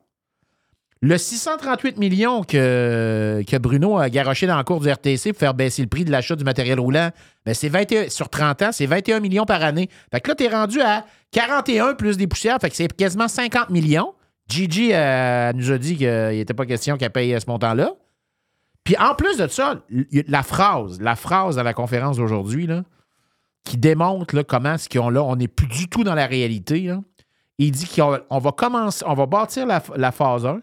Le 1.03 1.17
638 1.17 1.97
millions 1.97 2.43
que, 2.43 3.57
Bruno 3.57 3.97
a 3.97 4.09
garoché 4.11 4.45
dans 4.45 4.57
le 4.57 4.63
cours 4.63 4.79
du 4.81 4.87
RTC 4.87 5.31
pour 5.33 5.39
faire 5.39 5.55
baisser 5.55 5.81
le 5.81 5.87
prix 5.87 6.05
de 6.05 6.11
l'achat 6.11 6.35
du 6.35 6.43
matériel 6.43 6.79
roulant, 6.79 7.09
ben 7.43 7.55
c'est 7.55 7.69
21, 7.69 8.09
sur 8.09 8.29
30 8.29 8.61
ans, 8.61 8.69
c'est 8.71 8.85
21 8.85 9.19
millions 9.19 9.45
par 9.45 9.63
année. 9.63 9.89
Fait 10.11 10.21
que 10.21 10.29
là, 10.29 10.35
tu 10.35 10.43
es 10.43 10.47
rendu 10.47 10.79
à 10.79 11.05
41 11.31 11.95
plus 11.95 12.17
des 12.17 12.27
poussières, 12.27 12.59
fait 12.61 12.69
que 12.69 12.75
c'est 12.75 12.95
quasiment 12.95 13.27
50 13.27 13.71
millions 13.71 14.13
Gigi 14.47 14.89
euh, 14.93 15.53
nous 15.53 15.71
a 15.71 15.77
dit 15.77 15.97
qu'il 15.97 16.07
n'était 16.07 16.53
pas 16.53 16.65
question 16.65 16.97
qu'elle 16.97 17.11
paye 17.11 17.39
ce 17.39 17.49
montant-là. 17.49 17.93
Puis 18.83 18.97
en 18.97 19.15
plus 19.15 19.37
de 19.37 19.47
ça, 19.47 19.81
la 20.27 20.43
phrase, 20.43 20.99
la 20.99 21.15
phrase 21.15 21.57
à 21.57 21.63
la 21.63 21.73
conférence 21.73 22.17
d'aujourd'hui, 22.17 22.67
qui 23.63 23.77
démontre 23.77 24.41
comment 24.41 24.77
ce 24.77 24.89
qu'ils 24.89 24.99
ont 24.99 25.15
on 25.15 25.35
n'est 25.35 25.47
plus 25.47 25.67
du 25.67 25.87
tout 25.87 26.03
dans 26.03 26.15
la 26.15 26.25
réalité. 26.25 26.91
Il 27.59 27.71
dit 27.71 27.87
qu'on 27.87 28.19
on 28.29 28.39
va 28.39 28.51
commencer, 28.51 29.05
on 29.07 29.13
va 29.13 29.25
bâtir 29.25 29.65
la, 29.65 29.81
la 29.95 30.11
phase 30.11 30.45
1 30.45 30.61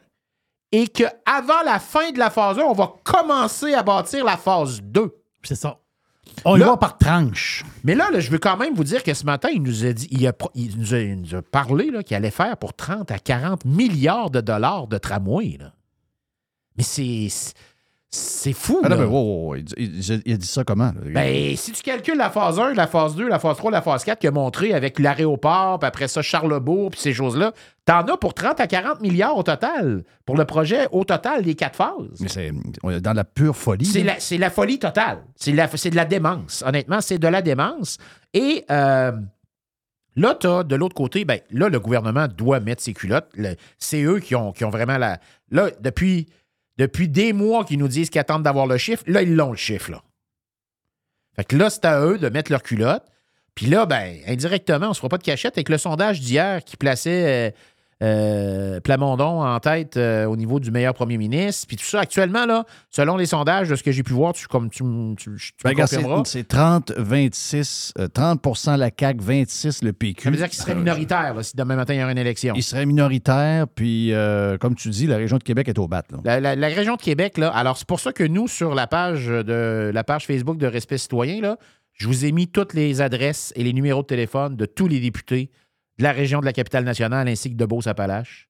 et 0.72 0.86
qu'avant 0.88 1.62
la 1.64 1.78
fin 1.78 2.10
de 2.12 2.18
la 2.18 2.30
phase 2.30 2.58
1, 2.58 2.62
on 2.62 2.72
va 2.74 2.92
commencer 3.04 3.74
à 3.74 3.82
bâtir 3.82 4.24
la 4.24 4.36
phase 4.36 4.80
2. 4.82 5.14
C'est 5.42 5.54
ça. 5.54 5.78
On 6.44 6.56
y 6.56 6.60
Là- 6.60 6.66
va 6.66 6.76
par 6.76 6.98
tranche. 6.98 7.64
Mais 7.84 7.94
là, 7.94 8.10
là, 8.10 8.20
je 8.20 8.30
veux 8.30 8.38
quand 8.38 8.56
même 8.56 8.74
vous 8.74 8.84
dire 8.84 9.02
que 9.02 9.14
ce 9.14 9.24
matin, 9.24 9.48
il 9.52 9.62
nous 9.62 9.84
a 9.86 9.92
dit, 9.92 10.06
il, 10.10 10.26
a 10.26 10.32
pro- 10.32 10.50
il 10.54 10.78
nous, 10.78 10.94
a, 10.94 10.98
il 10.98 11.20
nous 11.22 11.34
a 11.34 11.42
parlé 11.42 11.90
qu'il 12.04 12.16
allait 12.16 12.30
faire 12.30 12.56
pour 12.58 12.74
30 12.74 13.10
à 13.10 13.18
40 13.18 13.64
milliards 13.64 14.30
de 14.30 14.40
dollars 14.40 14.86
de 14.88 14.98
tramway. 14.98 15.56
là. 15.58 15.72
Mais 16.76 16.84
c'est. 16.84 17.28
C'est- 18.10 18.52
fou. 18.52 18.80
Ah 18.82 18.88
non, 18.88 18.96
là. 18.96 19.02
mais 19.02 19.08
wow, 19.08 19.22
wow, 19.22 19.46
wow, 19.48 19.56
il, 19.56 19.66
il- 19.76 20.22
il 20.24 20.32
a 20.32 20.36
dit 20.36 20.46
ça 20.46 20.64
comment? 20.64 20.92
là? 21.04 21.10
Ben, 21.12 21.56
si 21.56 21.72
tu 21.72 21.82
calcules 21.82 22.16
la 22.16 22.30
phase 22.30 22.58
1, 22.58 22.74
la 22.74 22.86
phase 22.86 23.14
2, 23.14 23.28
la 23.28 23.38
phase 23.38 23.56
3, 23.58 23.70
la 23.70 23.82
phase 23.82 24.04
4 24.04 24.18
qui 24.18 24.26
a 24.26 24.30
montré 24.30 24.72
avec 24.72 24.98
l'aéroport, 24.98 25.78
puis 25.78 25.86
après 25.86 26.08
ça, 26.08 26.22
Charlebourg, 26.22 26.90
puis 26.90 27.00
ces 27.00 27.12
choses-là, 27.12 27.52
t'en 27.84 28.00
as 28.06 28.16
pour 28.16 28.34
30 28.34 28.60
à 28.60 28.66
40 28.66 29.00
milliards 29.00 29.36
au 29.36 29.42
total. 29.42 30.04
Pour 30.24 30.36
le 30.36 30.44
projet, 30.44 30.86
au 30.92 31.04
total, 31.04 31.44
les 31.44 31.54
quatre 31.54 31.76
phases. 31.76 32.20
Mais 32.20 32.28
c'est 32.28 32.52
dans 33.00 33.12
la 33.12 33.24
pure 33.24 33.56
folie. 33.56 33.84
C'est 33.84 34.38
la, 34.38 34.50
folie 34.50 34.78
totale. 34.78 35.18
C'est, 35.36 35.52
de 35.52 35.96
la 35.96 36.04
démence. 36.04 36.62
Honnêtement, 36.66 37.00
c'est 37.00 37.18
de 37.18 37.28
la 37.28 37.42
démence. 37.42 37.98
Et 38.34 38.64
euh, 38.70 39.12
là, 40.16 40.38
as 40.44 40.64
de 40.64 40.76
l'autre 40.76 40.94
côté, 40.94 41.24
ben, 41.24 41.40
là, 41.50 41.68
le 41.68 41.80
gouvernement 41.80 42.26
doit 42.28 42.60
mettre 42.60 42.82
ses 42.82 42.94
culottes. 42.94 43.30
C'est 43.78 44.02
eux 44.02 44.20
qui 44.20 44.34
ont, 44.34 44.52
qui 44.52 44.64
ont 44.64 44.70
vraiment 44.70 44.98
la. 44.98 45.18
Là, 45.50 45.70
depuis, 45.80 46.26
depuis 46.78 47.08
des 47.08 47.32
mois 47.32 47.64
qu'ils 47.64 47.78
nous 47.78 47.88
disent 47.88 48.08
qu'ils 48.10 48.20
attendent 48.20 48.44
d'avoir 48.44 48.66
le 48.66 48.78
chiffre, 48.78 49.02
là, 49.06 49.22
ils 49.22 49.34
l'ont 49.34 49.50
le 49.50 49.56
chiffre. 49.56 49.90
Là. 49.90 50.02
Fait 51.36 51.44
que 51.44 51.56
là, 51.56 51.70
c'est 51.70 51.84
à 51.84 52.00
eux 52.00 52.18
de 52.18 52.28
mettre 52.28 52.50
leurs 52.50 52.62
culottes. 52.62 53.04
Puis 53.54 53.66
là, 53.66 53.86
ben, 53.86 54.16
indirectement, 54.26 54.86
on 54.86 54.90
ne 54.90 54.94
se 54.94 55.00
fera 55.00 55.08
pas 55.08 55.18
de 55.18 55.24
cachette 55.24 55.58
avec 55.58 55.68
le 55.68 55.78
sondage 55.78 56.20
d'hier 56.20 56.64
qui 56.64 56.76
plaçait 56.76 57.54
euh, 58.02 58.76
euh, 58.76 58.80
Plamondon 58.80 59.42
en 59.42 59.58
tête 59.60 59.96
euh, 59.96 60.24
au 60.26 60.36
niveau 60.36 60.60
du 60.60 60.70
meilleur 60.70 60.94
premier 60.94 61.16
ministre. 61.18 61.66
Puis 61.66 61.76
tout 61.76 61.84
ça, 61.84 62.00
actuellement, 62.00 62.46
là, 62.46 62.64
selon 62.90 63.16
les 63.16 63.26
sondages, 63.26 63.68
de 63.68 63.74
ce 63.76 63.82
que 63.82 63.90
j'ai 63.92 64.02
pu 64.02 64.12
voir, 64.12 64.32
tu, 64.32 64.46
comme 64.46 64.70
tu, 64.70 64.82
tu, 65.16 65.30
tu 65.36 65.52
Ben, 65.64 65.70
c'est- 65.70 65.74
confirmeras, 65.96 66.22
c'est 66.24 66.46
30, 66.46 66.92
26, 66.96 67.92
euh, 67.98 68.08
30% 68.08 68.76
la 68.76 68.90
CAQ, 68.96 69.18
26 69.22 69.82
le 69.82 69.92
PQ. 69.92 70.22
ça 70.24 70.30
veut 70.30 70.36
dire 70.36 70.48
qu'il 70.48 70.58
serait 70.58 70.74
minoritaire 70.74 71.34
là, 71.34 71.42
si 71.42 71.56
demain 71.56 71.76
matin 71.76 71.94
il 71.94 72.00
y 72.00 72.02
aurait 72.02 72.12
une 72.12 72.18
élection. 72.18 72.54
Il 72.56 72.62
serait 72.62 72.86
minoritaire, 72.86 73.66
puis 73.68 74.12
euh, 74.12 74.56
comme 74.58 74.74
tu 74.74 74.88
dis, 74.90 75.06
la 75.06 75.16
région 75.16 75.38
de 75.38 75.42
Québec 75.44 75.68
est 75.68 75.78
au 75.78 75.88
bat. 75.88 76.04
là. 76.10 76.18
La, 76.24 76.40
la- 76.40 76.56
la 76.56 76.68
région 76.68 76.96
de 76.96 77.02
Québec, 77.02 77.38
là, 77.38 77.48
alors 77.48 77.76
c'est 77.78 77.86
pour 77.88 78.00
ça 78.00 78.12
que 78.12 78.24
nous, 78.24 78.48
sur 78.48 78.74
la 78.74 78.86
page 78.86 79.26
de 79.26 79.90
la 79.92 80.04
page 80.04 80.26
Facebook 80.26 80.58
de 80.58 80.66
Respect 80.66 80.98
Citoyen, 80.98 81.40
là, 81.40 81.56
je 81.94 82.06
vous 82.06 82.24
ai 82.24 82.30
mis 82.32 82.46
toutes 82.48 82.74
les 82.74 83.00
adresses 83.00 83.52
et 83.56 83.64
les 83.64 83.72
numéros 83.72 84.02
de 84.02 84.06
téléphone 84.06 84.54
de 84.56 84.66
tous 84.66 84.86
les 84.86 85.00
députés 85.00 85.50
de 85.98 86.02
la 86.04 86.12
région 86.12 86.40
de 86.40 86.44
la 86.44 86.52
capitale 86.52 86.84
nationale 86.84 87.28
ainsi 87.28 87.50
que 87.50 87.56
de 87.56 87.64
Beauce-Appalaches. 87.66 88.48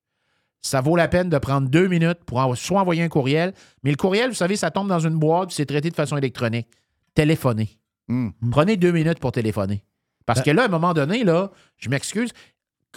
Ça 0.60 0.80
vaut 0.80 0.96
la 0.96 1.08
peine 1.08 1.28
de 1.30 1.38
prendre 1.38 1.68
deux 1.68 1.86
minutes 1.88 2.24
pour 2.26 2.38
en- 2.38 2.54
soit 2.54 2.80
envoyer 2.80 3.02
un 3.02 3.08
courriel, 3.08 3.54
mais 3.82 3.90
le 3.90 3.96
courriel, 3.96 4.30
vous 4.30 4.34
savez, 4.34 4.56
ça 4.56 4.70
tombe 4.70 4.88
dans 4.88 4.98
une 5.00 5.18
boîte, 5.18 5.52
c'est 5.52 5.66
traité 5.66 5.88
de 5.90 5.94
façon 5.94 6.16
électronique. 6.16 6.68
Téléphonez. 7.14 7.78
Hmm. 8.08 8.30
Prenez 8.50 8.76
deux 8.76 8.90
minutes 8.92 9.18
pour 9.20 9.32
téléphoner. 9.32 9.84
Parce 10.26 10.42
que 10.42 10.50
là, 10.50 10.62
à 10.62 10.64
un 10.66 10.68
moment 10.68 10.92
donné, 10.94 11.24
là, 11.24 11.50
je 11.78 11.88
m'excuse, 11.88 12.30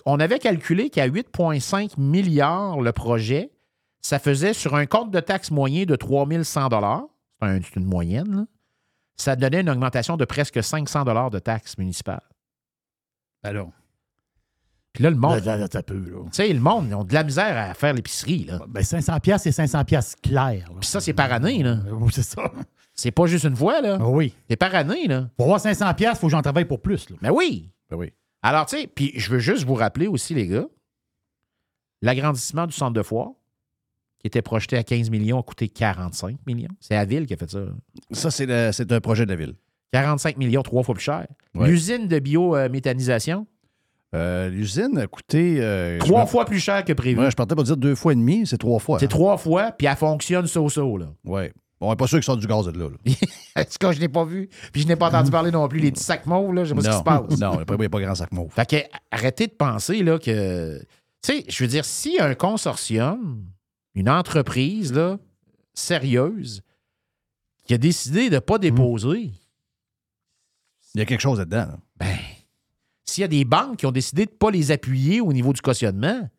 on 0.06 0.20
avait 0.20 0.40
calculé 0.40 0.90
qu'à 0.90 1.06
8,5 1.08 1.98
milliards 1.98 2.82
le 2.82 2.92
projet, 2.92 3.52
ça 4.02 4.20
faisait 4.20 4.54
sur 4.54 4.76
un 4.76 4.86
compte 4.86 5.12
de 5.12 5.20
taxe 5.20 5.52
moyen 5.52 5.86
de 5.86 5.96
3100 5.96 7.10
C'est 7.40 7.48
un- 7.48 7.60
c'est 7.62 7.76
une 7.76 7.86
moyenne. 7.86 8.36
là. 8.36 8.46
Ça 9.18 9.36
donnait 9.36 9.62
une 9.62 9.70
augmentation 9.70 10.18
de 10.18 10.26
presque 10.26 10.64
500 10.64 11.30
de 11.30 11.40
taxes 11.40 11.78
municipales. 11.78 12.24
Alors. 13.44 13.72
Puis 14.94 15.04
là, 15.04 15.10
le 15.10 15.16
monde. 15.16 15.40
Là, 15.46 15.58
là, 15.58 15.68
t'as 15.70 15.84
peu, 15.84 15.96
là. 15.98 16.18
Tu 16.26 16.30
sais, 16.34 16.52
le 16.52 16.60
monde, 16.60 16.88
ils 16.90 16.96
ont 16.96 17.04
de 17.06 17.14
la 17.14 17.24
misère 17.24 17.58
à 17.58 17.74
faire 17.74 17.94
l'épicerie. 17.94 18.44
Là. 18.46 18.60
Ben, 18.68 18.84
500 18.84 19.20
pièces 19.22 19.44
c'est 19.44 19.52
500 19.52 19.86
pièces 19.86 20.16
clair. 20.22 20.70
Puis 20.80 20.90
ça, 20.90 21.00
c'est 21.00 21.14
par 21.14 21.32
année. 21.32 21.64
Là. 21.64 21.80
C'est 22.12 22.24
ça. 22.24 22.52
C'est 22.94 23.12
pas 23.12 23.26
juste 23.26 23.46
une 23.46 23.56
fois. 23.56 23.80
là. 23.82 23.98
Ah 24.02 24.08
oui. 24.10 24.34
C'est 24.50 24.58
par 24.58 24.76
année. 24.76 25.08
Là. 25.08 25.30
Pour 25.38 25.46
avoir 25.46 25.62
500 25.62 25.94
pièces, 25.94 26.14
il 26.16 26.20
faut 26.20 26.28
que 26.28 26.32
j'en 26.32 26.42
travaille 26.42 26.66
pour 26.66 26.82
plus. 26.82 27.10
Là. 27.10 27.16
Ben 27.22 27.32
oui. 27.32 27.70
Ben 27.90 27.96
oui. 27.98 28.12
Alors, 28.42 28.66
tu 28.66 28.78
sais, 28.78 28.88
puis 28.88 29.14
je 29.16 29.30
veux 29.30 29.40
juste 29.40 29.64
vous 29.64 29.76
rappeler 29.76 30.08
aussi, 30.08 30.34
les 30.34 30.48
gars, 30.48 30.66
l'agrandissement 32.02 32.68
du 32.68 32.74
centre 32.74 32.94
de 32.94 33.04
foire, 33.04 33.30
qui 34.20 34.28
était 34.28 34.42
projeté 34.42 34.78
à 34.78 34.84
15 34.84 35.10
millions, 35.10 35.40
a 35.40 35.44
coûté 35.44 35.70
45 35.70 36.38
millions. 36.46 36.70
C'est 36.80 36.96
la 36.96 37.06
ville 37.06 37.26
qui 37.26 37.34
a 37.34 37.38
fait 37.38 37.50
ça. 37.50 37.60
Ça, 38.12 38.30
c'est 38.32 38.46
le- 38.46 38.72
c'est 38.72 38.92
un 38.92 39.00
projet 39.00 39.26
de 39.26 39.32
la 39.32 39.36
ville. 39.36 39.56
45 39.94 40.38
millions, 40.38 40.62
trois 40.64 40.84
fois 40.84 40.96
plus 40.96 41.04
cher. 41.04 41.28
Ouais. 41.56 41.68
L'usine 41.70 42.08
de 42.08 42.20
biométhanisation, 42.20 43.48
Euh, 44.14 44.50
L'usine 44.50 44.98
a 44.98 45.08
coûté. 45.08 45.58
euh, 45.62 45.98
trois 46.00 46.26
fois 46.26 46.46
plus 46.46 46.60
cher 46.60 46.84
que 46.84 46.92
prévu. 46.94 47.20
Ouais, 47.20 47.32
je 47.32 47.36
partais 47.36 47.56
pas 47.56 47.64
dire 47.64 47.78
deux 47.78 47.96
fois 47.96 48.12
et 48.12 48.16
demi, 48.16 48.46
c'est 48.46 48.58
trois 48.58 48.80
fois. 48.80 49.00
C'est 49.00 49.08
trois 49.08 49.38
fois, 49.38 49.72
puis 49.72 49.88
elle 49.88 49.96
fonctionne 49.96 50.48
so-so, 50.48 50.98
là. 50.98 51.08
Ouais. 51.24 51.54
Bon, 51.80 51.88
on 51.88 51.90
n'est 51.92 51.96
pas 51.96 52.06
sûr 52.08 52.18
qu'ils 52.20 52.26
sortent 52.26 52.42
du 52.42 52.48
gaz 52.48 52.66
de 52.66 52.78
là. 52.78 52.90
là. 52.90 53.14
En 53.56 53.64
tout 53.64 53.78
cas, 53.80 53.92
je 53.92 54.00
n'ai 54.00 54.08
pas 54.10 54.24
vu? 54.26 54.50
Puis 54.72 54.82
je 54.84 54.88
n'ai 54.88 54.96
pas 54.96 55.08
entendu 55.08 55.32
parler 55.32 55.50
non 55.50 55.68
plus. 55.68 55.80
Les 55.80 55.92
petits 55.92 56.04
sacs 56.04 56.26
mauves, 56.28 56.54
là, 56.54 56.64
je 56.64 56.70
sais 56.70 56.76
pas 56.76 56.82
ce 56.84 56.90
qui 56.90 56.98
se 56.98 57.04
passe. 57.04 57.22
Non, 57.40 57.54
il 57.54 57.76
n'y 57.80 57.86
a 57.86 57.90
pas, 57.90 58.00
grand 58.02 58.14
sac 58.16 58.32
mauve. 58.32 58.52
Fait 58.54 58.70
que 58.70 58.76
arrêtez 59.10 59.48
de 59.48 59.54
penser 59.54 60.04
là, 60.04 60.20
que. 60.20 60.78
Tu 61.24 61.34
sais, 61.34 61.46
je 61.48 61.64
veux 61.64 61.68
dire, 61.70 61.86
si 61.86 62.20
un 62.20 62.36
consortium, 62.36 63.44
une 63.96 64.10
entreprise 64.10 64.94
là, 64.94 65.18
sérieuse, 65.74 66.62
qui 67.66 67.74
a 67.74 67.78
décidé 67.78 68.30
de 68.30 68.36
ne 68.36 68.40
pas 68.40 68.58
déposer, 68.60 69.32
Il 70.94 71.00
y 71.00 71.02
a 71.02 71.06
quelque 71.06 71.22
chose 71.22 71.40
là-dedans. 71.40 71.58
là. 71.68 71.78
ben, 71.98 72.18
s'il 73.12 73.22
y 73.22 73.26
a 73.26 73.28
des 73.28 73.46
banques 73.46 73.78
qui 73.78 73.86
ont 73.86 73.92
décidé 73.92 74.26
de 74.26 74.32
ne 74.32 74.36
pas 74.38 74.52
les 74.52 74.72
appuyer 74.72 75.22
au 75.22 75.34
niveau 75.34 75.54
du 75.54 75.62
cautionnement, 75.62 76.30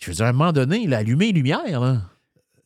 je 0.00 0.06
veux 0.10 0.14
dire, 0.14 0.26
à 0.26 0.28
un 0.28 0.32
moment 0.32 0.52
donné, 0.52 0.86
là, 0.86 0.98
allumer 0.98 1.26
les 1.26 1.32
lumières. 1.32 1.80
Là. 1.80 2.02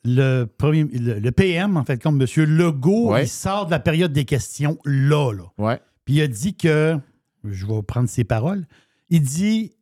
Le, 0.05 0.45
premier, 0.45 0.85
le, 0.85 1.19
le 1.19 1.33
PM, 1.33 1.77
en 1.77 1.85
fait, 1.85 2.01
comme 2.03 2.21
M. 2.21 2.27
Legault, 2.45 3.13
Ouais. 3.13 3.25
il 3.25 3.29
sort 3.29 3.67
de 3.67 3.71
la 3.73 3.81
période 3.81 4.13
des 4.13 4.25
questions 4.25 4.79
là, 4.85 5.33
là. 5.33 5.45
Ouais. 5.59 5.81
Puis 6.05 6.15
il 6.17 6.23
a 6.23 6.27
dit 6.29 6.55
que, 6.57 6.99
je 7.45 7.67
vais 7.67 7.83
prendre 7.83 8.09
ses 8.09 8.25
paroles, 8.25 8.67
il 9.11 9.23
dit 9.23 9.73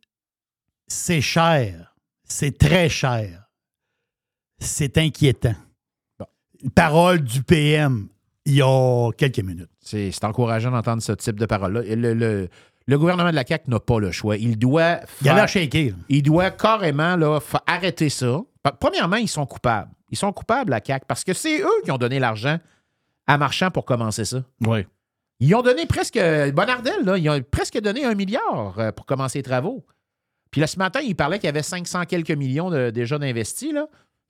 c'est 0.87 1.21
cher, 1.21 1.95
c'est 2.23 2.57
très 2.57 2.89
cher, 2.89 3.49
c'est 4.59 4.97
inquiétant. 4.97 5.55
Parole 6.75 7.21
du 7.21 7.43
PM 7.43 8.07
il 8.45 8.55
y 8.55 8.61
a 8.61 9.09
quelques 9.17 9.39
minutes. 9.39 9.69
C'est 9.81 10.11
encourageant 10.23 10.71
d'entendre 10.71 11.01
ce 11.01 11.11
type 11.13 11.39
de 11.39 11.45
parole-là. 11.45 11.81
Le, 11.95 12.13
le- 12.13 12.49
le 12.85 12.97
gouvernement 12.97 13.29
de 13.31 13.35
la 13.35 13.45
CAQ 13.45 13.69
n'a 13.69 13.79
pas 13.79 13.99
le 13.99 14.11
choix. 14.11 14.37
Il 14.37 14.57
doit. 14.57 14.99
Il 15.21 15.25
faire- 15.25 15.35
là. 15.35 15.41
Il 16.09 16.23
doit 16.23 16.51
carrément 16.51 17.15
là, 17.15 17.39
arrêter 17.65 18.09
ça. 18.09 18.39
Premièrement, 18.79 19.17
ils 19.17 19.27
sont 19.27 19.45
coupables. 19.45 19.91
Ils 20.09 20.17
sont 20.17 20.31
coupables, 20.31 20.71
la 20.71 20.79
CAQ, 20.85 21.05
parce 21.07 21.23
que 21.23 21.33
c'est 21.33 21.61
eux 21.61 21.81
qui 21.83 21.91
ont 21.91 21.97
donné 21.97 22.19
l'argent 22.19 22.57
à 23.27 23.37
Marchand 23.37 23.71
pour 23.71 23.85
commencer 23.85 24.25
ça. 24.25 24.43
Oui. 24.65 24.85
Ils 25.39 25.53
ont 25.55 25.61
donné 25.61 25.85
presque. 25.85 26.19
Bonardel, 26.53 27.03
là, 27.03 27.17
ils 27.17 27.29
ont 27.29 27.41
presque 27.51 27.79
donné 27.81 28.05
un 28.05 28.13
milliard 28.15 28.75
euh, 28.77 28.91
pour 28.91 29.05
commencer 29.05 29.39
les 29.39 29.43
travaux. 29.43 29.85
Puis 30.51 30.61
là, 30.61 30.67
ce 30.67 30.77
matin, 30.77 30.99
il 31.01 31.15
parlait 31.15 31.39
qu'il 31.39 31.47
y 31.47 31.49
avait 31.49 31.63
500 31.63 32.03
quelques 32.05 32.31
millions 32.31 32.69
de- 32.69 32.91
déjà 32.91 33.17
d'investis. 33.17 33.73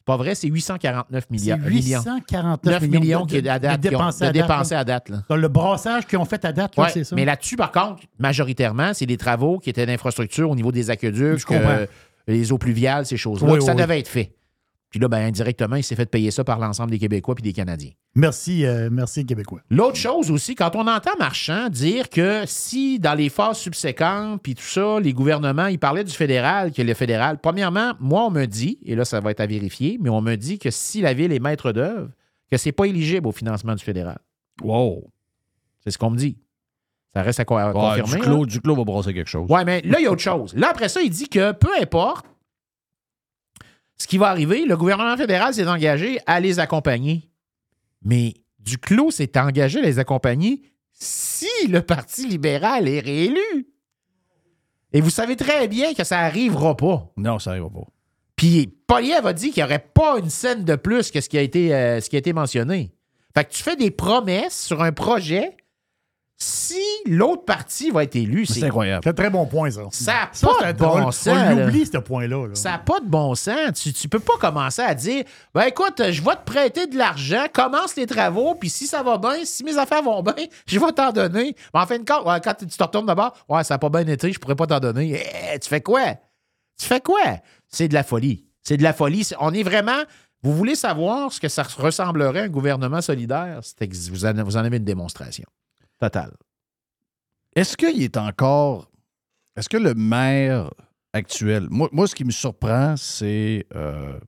Pas 0.05 0.17
vrai, 0.17 0.35
c'est 0.35 0.47
849 0.47 1.23
C'est 1.23 1.31
milliards. 1.31 1.59
millions. 1.59 1.99
849 2.01 2.81
9 2.81 2.89
millions, 2.89 3.25
qui 3.25 3.38
est 3.38 3.47
à 3.47 3.59
date, 3.59 3.81
de 3.81 3.89
qui 3.89 3.95
ont- 3.95 3.99
dépensés 3.99 4.19
de 4.19 4.25
à 4.30 4.31
date, 4.34 4.41
dépensés 4.47 4.73
là. 4.73 4.80
à 4.80 4.84
date. 4.84 5.09
là. 5.09 5.17
Dans 5.30 5.35
le 5.35 5.47
brassage 5.47 6.05
qu'ils 6.07 6.17
ont 6.19 6.25
fait 6.25 6.43
à 6.45 6.51
date, 6.51 6.77
Ouais, 6.77 6.89
c'est 6.93 7.03
ça? 7.03 7.15
Mais 7.15 7.25
là-dessus, 7.25 7.55
par 7.55 7.71
contre, 7.71 8.03
majoritairement, 8.19 8.93
c'est 8.93 9.05
des 9.05 9.17
travaux 9.17 9.59
qui 9.59 9.69
étaient 9.69 9.85
d'infrastructure 9.85 10.49
au 10.49 10.55
niveau 10.55 10.71
des 10.71 10.89
aqueducs, 10.89 11.41
euh, 11.51 11.85
les 12.27 12.51
eaux 12.51 12.57
pluviales, 12.57 13.05
ces 13.05 13.17
choses-là. 13.17 13.49
Oui, 13.51 13.61
ça 13.61 13.73
oui, 13.73 13.81
devait 13.81 13.99
être 13.99 14.07
fait. 14.07 14.34
Puis 14.93 14.99
là, 14.99 15.07
ben, 15.07 15.25
indirectement, 15.25 15.75
il 15.75 15.83
s'est 15.83 15.95
fait 15.95 16.05
payer 16.05 16.29
ça 16.29 16.43
par 16.43 16.59
l'ensemble 16.59 16.91
des 16.91 16.99
Québécois 16.99 17.33
puis 17.33 17.41
des 17.41 17.51
Canadiens. 17.51 17.89
Merci, 18.13 18.63
euh, 18.63 18.89
merci 18.91 19.25
Québécois. 19.25 19.61
L'autre 19.71 19.95
chose 19.97 20.29
aussi, 20.29 20.53
quand 20.53 20.75
on 20.75 20.85
entend 20.87 21.15
Marchand 21.17 21.67
dire 21.69 22.11
que 22.11 22.43
si 22.45 22.99
dans 22.99 23.15
les 23.15 23.29
phases 23.29 23.57
subséquentes, 23.57 24.43
puis 24.43 24.53
tout 24.53 24.61
ça, 24.63 24.99
les 24.99 25.11
gouvernements, 25.11 25.65
il 25.65 25.79
parlait 25.79 26.03
du 26.03 26.11
fédéral, 26.13 26.71
que 26.71 26.83
le 26.83 26.93
fédéral, 26.93 27.39
premièrement, 27.41 27.93
moi, 27.99 28.23
on 28.27 28.29
me 28.29 28.45
dit, 28.45 28.77
et 28.85 28.93
là, 28.93 29.03
ça 29.03 29.19
va 29.19 29.31
être 29.31 29.39
à 29.39 29.47
vérifier, 29.47 29.97
mais 29.99 30.11
on 30.11 30.21
me 30.21 30.35
dit 30.35 30.59
que 30.59 30.69
si 30.69 31.01
la 31.01 31.15
ville 31.15 31.31
est 31.33 31.39
maître 31.39 31.71
d'œuvre, 31.71 32.09
que 32.51 32.57
c'est 32.57 32.71
pas 32.71 32.85
éligible 32.85 33.27
au 33.27 33.31
financement 33.31 33.73
du 33.73 33.83
fédéral. 33.83 34.19
Wow. 34.61 35.09
C'est 35.83 35.89
ce 35.89 35.97
qu'on 35.97 36.11
me 36.11 36.17
dit. 36.17 36.37
Ça 37.15 37.23
reste 37.23 37.39
à, 37.39 37.45
co- 37.45 37.57
à 37.57 37.67
Ouais, 37.67 37.73
confirmer. 37.73 38.11
là. 38.11 38.17
Duclos, 38.17 38.45
Duclos 38.45 38.75
va 38.75 38.83
brasser 38.83 39.13
quelque 39.15 39.29
chose. 39.29 39.49
Ouais, 39.49 39.65
mais 39.65 39.81
là, 39.81 39.99
il 39.99 40.03
y 40.03 40.05
a 40.05 40.11
autre 40.11 40.21
chose. 40.21 40.53
Là, 40.55 40.69
après 40.69 40.87
ça, 40.87 41.01
il 41.01 41.09
dit 41.09 41.29
que 41.29 41.51
peu 41.51 41.69
importe 41.81 42.27
ce 44.03 44.07
qui 44.07 44.17
va 44.17 44.27
arriver, 44.27 44.65
le 44.65 44.75
gouvernement 44.75 45.15
fédéral 45.15 45.53
s'est 45.53 45.65
engagé 45.65 46.19
à 46.25 46.41
les 46.41 46.59
accompagner. 46.59 47.30
Mais 48.03 48.34
Duclos 48.59 49.11
s'est 49.11 49.38
engagé 49.38 49.80
à 49.80 49.81
les 49.81 49.97
accompagner 49.97 50.61
si 50.91 51.47
le 51.69 51.81
Parti 51.81 52.27
libéral 52.27 52.89
est 52.89 52.99
réélu. 52.99 53.65
Et 54.91 54.99
vous 54.99 55.09
savez 55.09 55.38
très 55.38 55.69
bien 55.69 55.93
que 55.93 56.03
ça 56.03 56.17
n'arrivera 56.17 56.75
pas. 56.75 57.13
Non, 57.15 57.39
ça 57.39 57.51
n'arrivera 57.51 57.69
pas. 57.69 57.88
Puis 58.35 58.67
Poliev 58.88 59.25
a 59.25 59.31
dit 59.31 59.51
qu'il 59.51 59.63
n'y 59.63 59.67
aurait 59.67 59.80
pas 59.80 60.19
une 60.19 60.30
scène 60.30 60.65
de 60.65 60.75
plus 60.75 61.09
que 61.09 61.21
ce 61.21 61.30
qui 61.30 61.38
a 61.38 61.41
été, 61.41 61.73
euh, 61.73 62.01
ce 62.01 62.09
qui 62.09 62.17
a 62.17 62.19
été 62.19 62.34
mentionné. 62.34 62.91
Fait 63.34 63.45
que 63.45 63.53
tu 63.53 63.63
fais 63.63 63.77
des 63.77 63.89
promesses 63.89 64.65
sur 64.65 64.84
un 64.84 64.91
projet. 64.91 65.55
Si 66.38 66.81
l'autre 67.05 67.45
partie 67.45 67.89
va 67.91 68.03
être 68.03 68.15
élue, 68.15 68.45
c'est 68.45 68.64
incroyable. 68.64 69.01
C'est 69.03 69.11
un 69.11 69.14
très 69.14 69.30
bon 69.30 69.45
point, 69.45 69.69
ça. 69.72 69.81
Ça 69.91 70.11
n'a 70.14 70.30
Ça, 70.34 70.47
pas 70.60 70.73
de 70.73 70.84
on- 70.84 70.88
bon 70.88 71.01
on 71.07 71.11
sens. 71.11 71.27
là. 71.27 71.53
l'oublie, 71.53 71.85
ce 71.85 71.97
point-là. 71.99 72.47
là. 72.47 72.55
Ça 72.55 72.72
n'a 72.72 72.77
pas 72.80 72.99
de 72.99 73.05
bon 73.07 73.34
sens. 73.35 73.73
Tu, 73.81 73.93
tu 73.93 74.10
peux 74.10 74.19
pas 74.19 74.34
commencer 74.39 74.81
à 74.81 74.93
dire 74.93 75.23
Ben 75.53 75.64
écoute, 75.64 76.01
je 76.11 76.22
vais 76.22 76.35
te 76.35 76.43
prêter 76.43 76.88
de 76.88 76.97
l'argent, 76.97 77.45
commence 77.53 77.95
les 77.95 78.07
travaux, 78.07 78.55
puis 78.55 78.69
si 78.69 78.88
ça 78.88 79.03
va 79.03 79.18
bien, 79.18 79.45
si 79.45 79.64
mes 79.64 79.77
affaires 79.77 80.01
vont 80.03 80.22
bien, 80.22 80.34
je 80.68 80.80
vais 80.80 80.91
t'en 80.91 81.11
donner. 81.11 81.55
Mais 81.73 81.80
en 81.80 81.85
fin 81.85 81.97
de 81.99 82.03
compte, 82.05 82.26
quand 82.43 82.53
tu 82.55 82.68
te 82.68 82.84
retournes 82.84 83.05
d'abord, 83.05 83.34
ouais, 83.47 83.64
ça 83.64 83.76
n'a 83.76 83.80
pas 83.80 83.89
bien 83.89 84.05
été, 84.07 84.34
je 84.34 84.39
pourrais 84.39 84.55
pas 84.55 84.68
t'en 84.68 84.80
donner. 84.80 85.22
Eh, 85.53 85.60
tu 85.60 85.69
fais 85.69 85.81
quoi? 85.81 86.15
Tu 86.77 86.88
fais 86.88 86.99
quoi? 87.01 87.19
C'est 87.69 87.88
de 87.88 87.93
la 87.93 88.03
folie. 88.03 88.45
C'est 88.64 88.77
de 88.77 88.84
la 88.84 88.93
folie. 88.93 89.27
On 89.39 89.53
est 89.53 89.64
vraiment. 89.64 90.01
Vous 90.41 90.53
voulez 90.53 90.76
savoir 90.76 91.31
ce 91.31 91.39
que 91.39 91.47
ça 91.47 91.64
ressemblerait 91.64 92.41
à 92.41 92.43
un 92.43 92.49
gouvernement 92.49 92.99
solidaire? 93.01 93.61
Vous 94.11 94.26
en 94.26 94.60
avez 94.65 94.77
une 94.77 94.84
démonstration. 94.84 95.45
Est-ce 97.55 97.77
qu'il 97.77 98.01
est 98.01 98.17
encore. 98.17 98.89
Est-ce 99.55 99.69
que 99.69 99.77
le 99.77 99.93
maire 99.93 100.71
actuel. 101.13 101.67
Moi, 101.69 102.07
ce 102.07 102.15
qui 102.15 102.25
me 102.25 102.31
surprend, 102.31 102.95
c'est. 102.97 103.65
euh, 103.75 104.19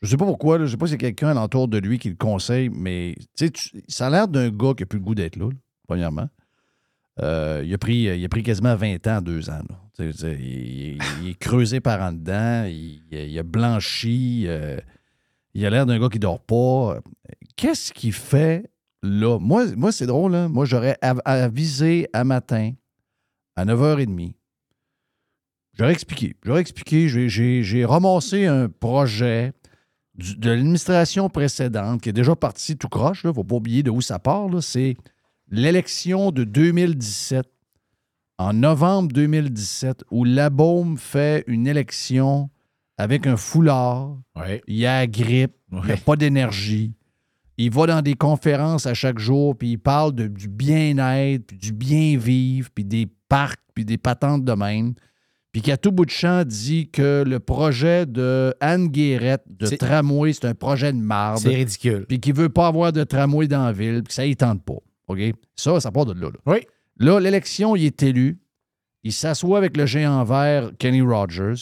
je 0.00 0.08
sais 0.08 0.16
pas 0.16 0.24
pourquoi, 0.24 0.58
là, 0.58 0.64
je 0.64 0.70
sais 0.70 0.76
pas 0.78 0.86
si 0.86 0.92
c'est 0.92 0.98
quelqu'un 0.98 1.28
alentour 1.28 1.68
de 1.68 1.76
lui 1.76 1.98
qui 1.98 2.08
le 2.08 2.16
conseille, 2.16 2.70
mais 2.70 3.16
tu 3.36 3.50
ça 3.88 4.06
a 4.06 4.10
l'air 4.10 4.28
d'un 4.28 4.48
gars 4.48 4.72
qui 4.74 4.84
a 4.84 4.86
plus 4.86 4.98
le 4.98 5.04
goût 5.04 5.14
d'être 5.14 5.36
là, 5.36 5.50
premièrement. 5.86 6.28
Euh, 7.20 7.62
il, 7.66 7.74
a 7.74 7.76
pris, 7.76 8.04
il 8.04 8.28
pris 8.30 8.42
quasiment 8.42 8.74
20 8.76 9.06
ans, 9.08 9.20
deux 9.20 9.50
ans. 9.50 9.60
Il, 9.98 10.98
est 11.28 11.38
creusé 11.38 11.80
par 11.80 12.00
en 12.00 12.12
dedans, 12.12 12.64
il, 12.64 13.38
a 13.38 13.42
blanchi, 13.42 14.44
euh, 14.46 14.78
il 15.52 15.66
a 15.66 15.70
l'air 15.70 15.84
d'un 15.84 16.00
gars 16.00 16.08
qui 16.08 16.18
dort 16.18 16.40
pas. 16.40 17.00
Qu'est-ce 17.56 17.92
qu'il 17.92 18.14
fait 18.14 18.70
là? 19.02 19.38
Moi, 19.38 19.66
moi 19.76 19.92
c'est 19.92 20.06
drôle, 20.06 20.34
hein. 20.34 20.48
moi 20.48 20.64
j'aurais 20.64 20.96
av- 21.02 21.20
avisé 21.24 22.08
à 22.12 22.24
matin 22.24 22.72
à 23.56 23.64
9h30. 23.64 24.34
J'aurais 25.78 25.92
expliqué. 25.92 26.36
J'aurais 26.44 26.60
expliqué. 26.60 27.08
J'ai- 27.08 27.84
ramassé 27.84 28.46
un 28.46 28.68
projet 28.68 29.52
du- 30.14 30.36
de 30.36 30.50
l'administration 30.50 31.28
précédente 31.30 32.02
qui 32.02 32.08
est 32.08 32.12
déjà 32.14 32.36
parti 32.36 32.76
tout 32.76 32.88
croche. 32.88 33.22
Il 33.24 33.28
ne 33.28 33.32
faut 33.32 33.44
pas 33.44 33.56
oublier 33.56 33.82
de 33.82 33.90
où 33.90 34.00
ça 34.00 34.18
part. 34.18 34.48
C'est 34.62 34.96
l'élection 35.48 36.32
de 36.32 36.44
2017, 36.44 37.46
en 38.38 38.52
novembre 38.52 39.12
2017, 39.12 40.04
où 40.10 40.24
Labaume 40.24 40.98
fait 40.98 41.44
une 41.46 41.66
élection 41.66 42.50
avec 42.98 43.26
un 43.26 43.36
foulard. 43.36 44.18
Il 44.66 44.76
y 44.76 44.86
a 44.86 45.00
la 45.00 45.06
grippe, 45.06 45.54
il 45.72 45.80
n'y 45.82 45.92
a 45.92 45.96
pas 45.96 46.16
d'énergie. 46.16 46.92
Il 47.62 47.70
va 47.72 47.86
dans 47.86 48.00
des 48.02 48.14
conférences 48.14 48.86
à 48.86 48.94
chaque 48.94 49.18
jour, 49.18 49.56
puis 49.56 49.72
il 49.72 49.78
parle 49.78 50.14
de- 50.14 50.28
du 50.28 50.48
bien-être, 50.48 51.46
puis 51.46 51.56
du 51.58 51.72
bien-vivre, 51.72 52.68
puis 52.74 52.84
des 52.84 53.06
parcs, 53.28 53.60
puis 53.74 53.84
des 53.84 53.98
patentes 53.98 54.44
de 54.44 54.52
même. 54.52 54.94
Puis 55.52 55.62
qu'à 55.62 55.76
tout 55.76 55.90
bout 55.90 56.04
de 56.06 56.10
champ 56.10 56.44
dit 56.46 56.88
que 56.90 57.24
le 57.26 57.40
projet 57.40 58.06
de 58.06 58.54
Anne 58.60 58.86
Guérette 58.88 59.42
de 59.48 59.66
tramway, 59.78 60.32
c'est 60.32 60.44
un 60.46 60.54
projet 60.54 60.92
de 60.92 60.98
marde. 60.98 61.38
C'est 61.40 61.48
ridicule. 61.54 62.06
Puis 62.08 62.20
qu'il 62.20 62.34
veut 62.34 62.48
pas 62.48 62.68
avoir 62.68 62.92
de 62.92 63.02
tramway 63.04 63.48
dans 63.48 63.64
la 63.66 63.72
ville, 63.72 63.96
puis 64.04 64.08
que 64.08 64.14
ça 64.14 64.26
ne 64.26 64.32
tente 64.34 64.64
pas. 64.64 64.78
OK? 65.08 65.18
Ça, 65.56 65.80
ça 65.80 65.90
part 65.90 66.06
de 66.06 66.12
là. 66.12 66.28
Là, 66.30 66.38
oui. 66.46 66.58
là 66.98 67.18
l'élection, 67.18 67.74
il 67.74 67.84
est 67.86 68.02
élu. 68.04 68.38
Il 69.02 69.12
s'assoit 69.12 69.58
avec 69.58 69.76
le 69.76 69.86
géant 69.86 70.22
vert 70.24 70.70
Kenny 70.78 71.00
Rogers, 71.02 71.54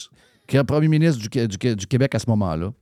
qui 0.47 0.57
est 0.57 0.61
le 0.61 0.65
premier 0.65 0.89
ministre 0.89 1.21
du 1.23 1.87
Québec 1.87 2.15
à 2.15 2.19
ce 2.19 2.29
moment-là. 2.29 2.73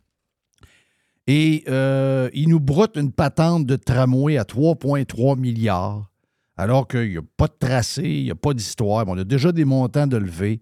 Et 1.27 1.65
euh, 1.69 2.29
il 2.35 2.49
nous 2.49 2.61
broute 2.61 2.97
une 2.97 3.11
patente 3.13 3.67
de 3.67 3.77
tramway 3.77 4.37
à 4.39 4.45
3,3 4.45 5.39
milliards, 5.39 6.11
alors 6.57 6.87
qu'il 6.87 7.11
n'y 7.11 7.17
a 7.17 7.23
pas 7.37 7.49
de 7.49 7.55
tracé, 7.59 8.03
il 8.05 8.25
n'y 8.25 8.31
a 8.31 8.37
pas 8.37 8.55
d'histoire. 8.55 9.05
On 9.09 9.19
a 9.19 9.25
déjà 9.25 9.51
des 9.53 9.65
montants 9.65 10.07
de 10.07 10.17
lever. 10.17 10.61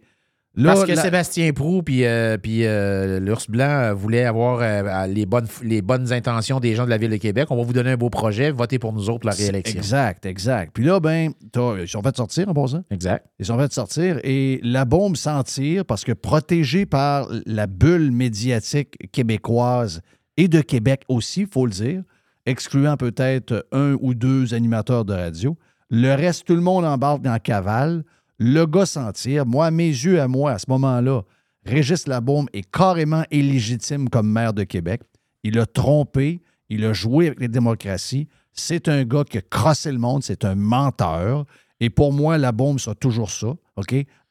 Là, 0.57 0.75
Parce 0.75 0.85
que 0.85 0.93
la- 0.93 1.03
Sébastien 1.03 1.53
Prou 1.53 1.83
puis 1.83 2.05
euh, 2.05 2.37
euh, 2.47 3.19
l'ours 3.19 3.51
blanc 3.51 3.65
euh, 3.69 3.93
voulaient 3.93 4.25
avoir 4.25 4.61
euh, 4.63 5.07
les, 5.09 5.27
bonnes, 5.27 5.49
les 5.65 5.83
bonnes 5.83 6.13
intentions 6.13 6.61
des 6.61 6.77
gens 6.77 6.85
de 6.85 6.91
la 6.91 6.97
Ville 6.97 7.11
de 7.11 7.17
Québec. 7.17 7.49
On 7.51 7.57
va 7.57 7.65
vous 7.65 7.73
donner 7.73 7.91
un 7.91 7.97
beau 7.97 8.09
projet, 8.09 8.53
votez 8.53 8.79
pour 8.79 8.93
nous 8.93 9.11
autres 9.11 9.27
la 9.27 9.33
réélection. 9.33 9.77
Exact, 9.77 10.25
exact. 10.27 10.71
Puis 10.73 10.85
là, 10.85 11.01
ben, 11.01 11.33
ils 11.81 11.89
sont 11.89 12.03
fait 12.03 12.17
sortir 12.17 12.49
en 12.49 12.55
passant. 12.55 12.85
Exact. 12.93 13.27
Ils 13.41 13.47
sont 13.47 13.59
fait 13.59 13.73
sortir 13.73 14.21
et 14.23 14.61
la 14.63 14.85
bombe 14.85 15.17
s'en 15.17 15.43
tire 15.43 15.85
parce 15.85 16.05
que 16.05 16.13
protégée 16.13 16.87
par 16.87 17.29
la 17.47 17.67
bulle 17.67 18.13
médiatique 18.13 19.11
québécoise 19.11 20.03
et 20.37 20.49
de 20.49 20.61
Québec 20.61 21.03
aussi, 21.09 21.43
il 21.43 21.47
faut 21.47 21.67
le 21.67 21.73
dire, 21.73 22.03
excluant 22.47 22.97
peut-être 22.97 23.67
un 23.73 23.97
ou 24.01 24.15
deux 24.15 24.55
animateurs 24.55 25.05
de 25.05 25.13
radio, 25.13 25.57
le 25.91 26.15
reste, 26.15 26.47
tout 26.47 26.55
le 26.55 26.61
monde 26.61 26.85
embarque 26.85 27.23
dans 27.23 27.33
la 27.33 27.39
cavale. 27.39 28.05
Le 28.39 28.65
gars 28.67 28.87
s'en 28.87 29.13
tire. 29.13 29.47
Moi, 29.47 29.71
mes 29.71 29.87
yeux, 29.87 30.21
à 30.21 30.27
moi, 30.27 30.53
à 30.53 30.59
ce 30.59 30.67
moment-là, 30.69 31.23
Régis 31.65 32.07
Labaume 32.09 32.49
est 32.53 32.69
carrément 32.69 33.23
illégitime 33.31 34.09
comme 34.09 34.29
maire 34.31 34.53
de 34.53 34.65
Québec. 34.65 35.03
Il 35.45 35.59
a 35.59 35.67
trompé, 35.67 36.41
il 36.69 36.85
a 36.85 36.93
joué 36.93 37.29
avec 37.29 37.41
les 37.41 37.49
démocraties. 37.49 38.27
C'est 38.53 38.89
un 38.89 39.05
gars 39.05 39.25
qui 39.25 39.39
a 39.39 39.43
crossé 39.43 39.93
le 39.93 39.99
monde, 39.99 40.23
c'est 40.23 40.45
un 40.45 40.55
menteur. 40.55 41.45
Et 41.81 41.91
pour 41.91 42.13
moi, 42.13 42.39
la 42.39 42.51
bombe 42.51 42.81
sera 42.81 42.95
toujours 42.95 43.31
ça? 43.31 43.55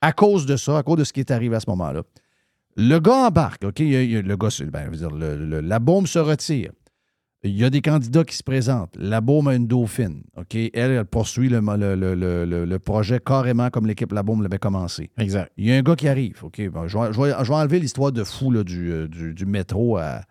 À 0.02 0.12
cause 0.12 0.46
de 0.46 0.58
ça, 0.58 0.78
à 0.78 0.84
cause 0.84 0.98
de 0.98 1.04
ce 1.04 1.14
qui 1.14 1.20
est 1.20 1.32
arrivé 1.32 1.56
à 1.56 1.60
ce 1.60 1.70
moment-là. 1.70 2.02
Le 2.76 3.00
gars 3.00 3.28
embarque, 3.28 3.64
OK? 3.66 3.80
Le 3.80 4.36
gars, 4.36 4.48
ben, 4.72 4.86
je 4.86 4.90
veux 4.90 4.98
dire, 4.98 5.12
le- 5.12 5.38
le- 5.46 5.62
la 5.62 5.80
bombe 5.80 6.08
se 6.08 6.20
retire. 6.20 6.72
Il 7.46 7.52
y 7.58 7.66
a 7.66 7.70
des 7.70 7.82
candidats 7.82 8.24
qui 8.24 8.38
se 8.38 8.44
présentent. 8.44 8.96
La 8.98 9.20
Baume 9.20 9.50
a 9.50 9.56
une 9.56 9.68
dauphine. 9.68 10.24
OK? 10.38 10.56
Elle, 10.56 10.72
elle 10.74 11.04
poursuit 11.06 11.50
le, 11.50 11.60
le- 11.60 11.96
le- 11.96 12.16
le- 12.16 12.46
le- 12.46 12.64
le 12.66 12.80
projet 12.80 13.20
carrément 13.20 13.70
comme 13.70 13.86
l'équipe 13.86 14.14
La 14.14 14.24
Baume 14.24 14.42
l'avait 14.42 14.60
commencé. 14.60 15.12
Exact. 15.18 15.52
Il 15.58 15.66
y 15.66 15.74
a 15.74 15.76
un 15.76 15.82
gars 15.82 15.98
qui 15.98 16.08
arrive. 16.08 16.40
OK? 16.44 16.62
Bon, 16.70 16.88
je, 16.88 16.98
vais, 16.98 17.12
je 17.12 17.20
vais- 17.22 17.34
je 17.44 17.50
vais 17.50 17.56
enlever 17.56 17.80
l'histoire 17.82 18.14
de 18.14 18.24
fou 18.24 18.50
là, 18.50 18.64
du, 18.64 18.90
euh, 18.94 19.08
du- 19.10 19.34
du 19.34 19.46
métro 19.46 19.98
à 19.98 20.22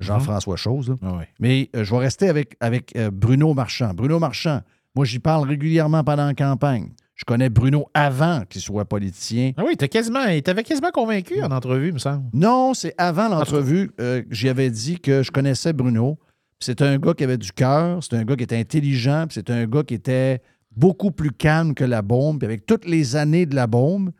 Jean-François 0.00 0.56
Chose. 0.56 0.88
là. 0.88 0.96
Ah 1.02 1.18
Mais 1.38 1.68
euh, 1.76 1.84
je 1.84 1.90
vais 1.94 2.00
rester 2.00 2.28
avec, 2.30 2.56
avec 2.60 2.96
euh, 2.96 3.10
Bruno 3.12 3.52
Marchand. 3.52 3.92
Bruno 3.92 4.18
Marchand, 4.18 4.62
moi, 4.96 5.04
j'y 5.04 5.18
parle 5.18 5.46
régulièrement 5.46 6.02
pendant 6.02 6.24
la 6.26 6.34
campagne. 6.34 6.92
Je 7.14 7.24
connais 7.24 7.48
Bruno 7.48 7.86
avant 7.94 8.42
qu'il 8.48 8.60
soit 8.60 8.84
politicien. 8.84 9.52
Ah 9.56 9.62
oui, 9.64 9.76
t'as 9.76 9.86
quasiment, 9.88 10.24
il 10.24 10.42
t'avait 10.42 10.64
quasiment 10.64 10.90
convaincu 10.90 11.40
en 11.42 11.50
entrevue, 11.52 11.92
me 11.92 11.98
semble. 11.98 12.24
Non, 12.32 12.74
c'est 12.74 12.94
avant 12.98 13.28
l'entrevue 13.28 13.92
euh, 14.00 14.22
que 14.22 14.34
j'y 14.34 14.48
avais 14.48 14.70
dit 14.70 14.98
que 14.98 15.22
je 15.22 15.30
connaissais 15.30 15.72
Bruno. 15.72 16.18
C'est 16.58 16.82
un 16.82 16.98
gars 16.98 17.14
qui 17.14 17.22
avait 17.24 17.38
du 17.38 17.52
cœur, 17.52 18.02
c'est 18.02 18.14
un 18.16 18.24
gars 18.24 18.36
qui 18.36 18.42
était 18.44 18.58
intelligent, 18.58 19.26
c'est 19.30 19.50
un 19.50 19.66
gars 19.66 19.82
qui 19.84 19.94
était 19.94 20.40
beaucoup 20.76 21.12
plus 21.12 21.30
calme 21.30 21.74
que 21.74 21.84
la 21.84 22.02
bombe. 22.02 22.38
Puis 22.38 22.46
avec 22.46 22.66
toutes 22.66 22.84
les 22.86 23.16
années 23.16 23.46
de 23.46 23.54
la 23.54 23.66
bombe, 23.66 24.10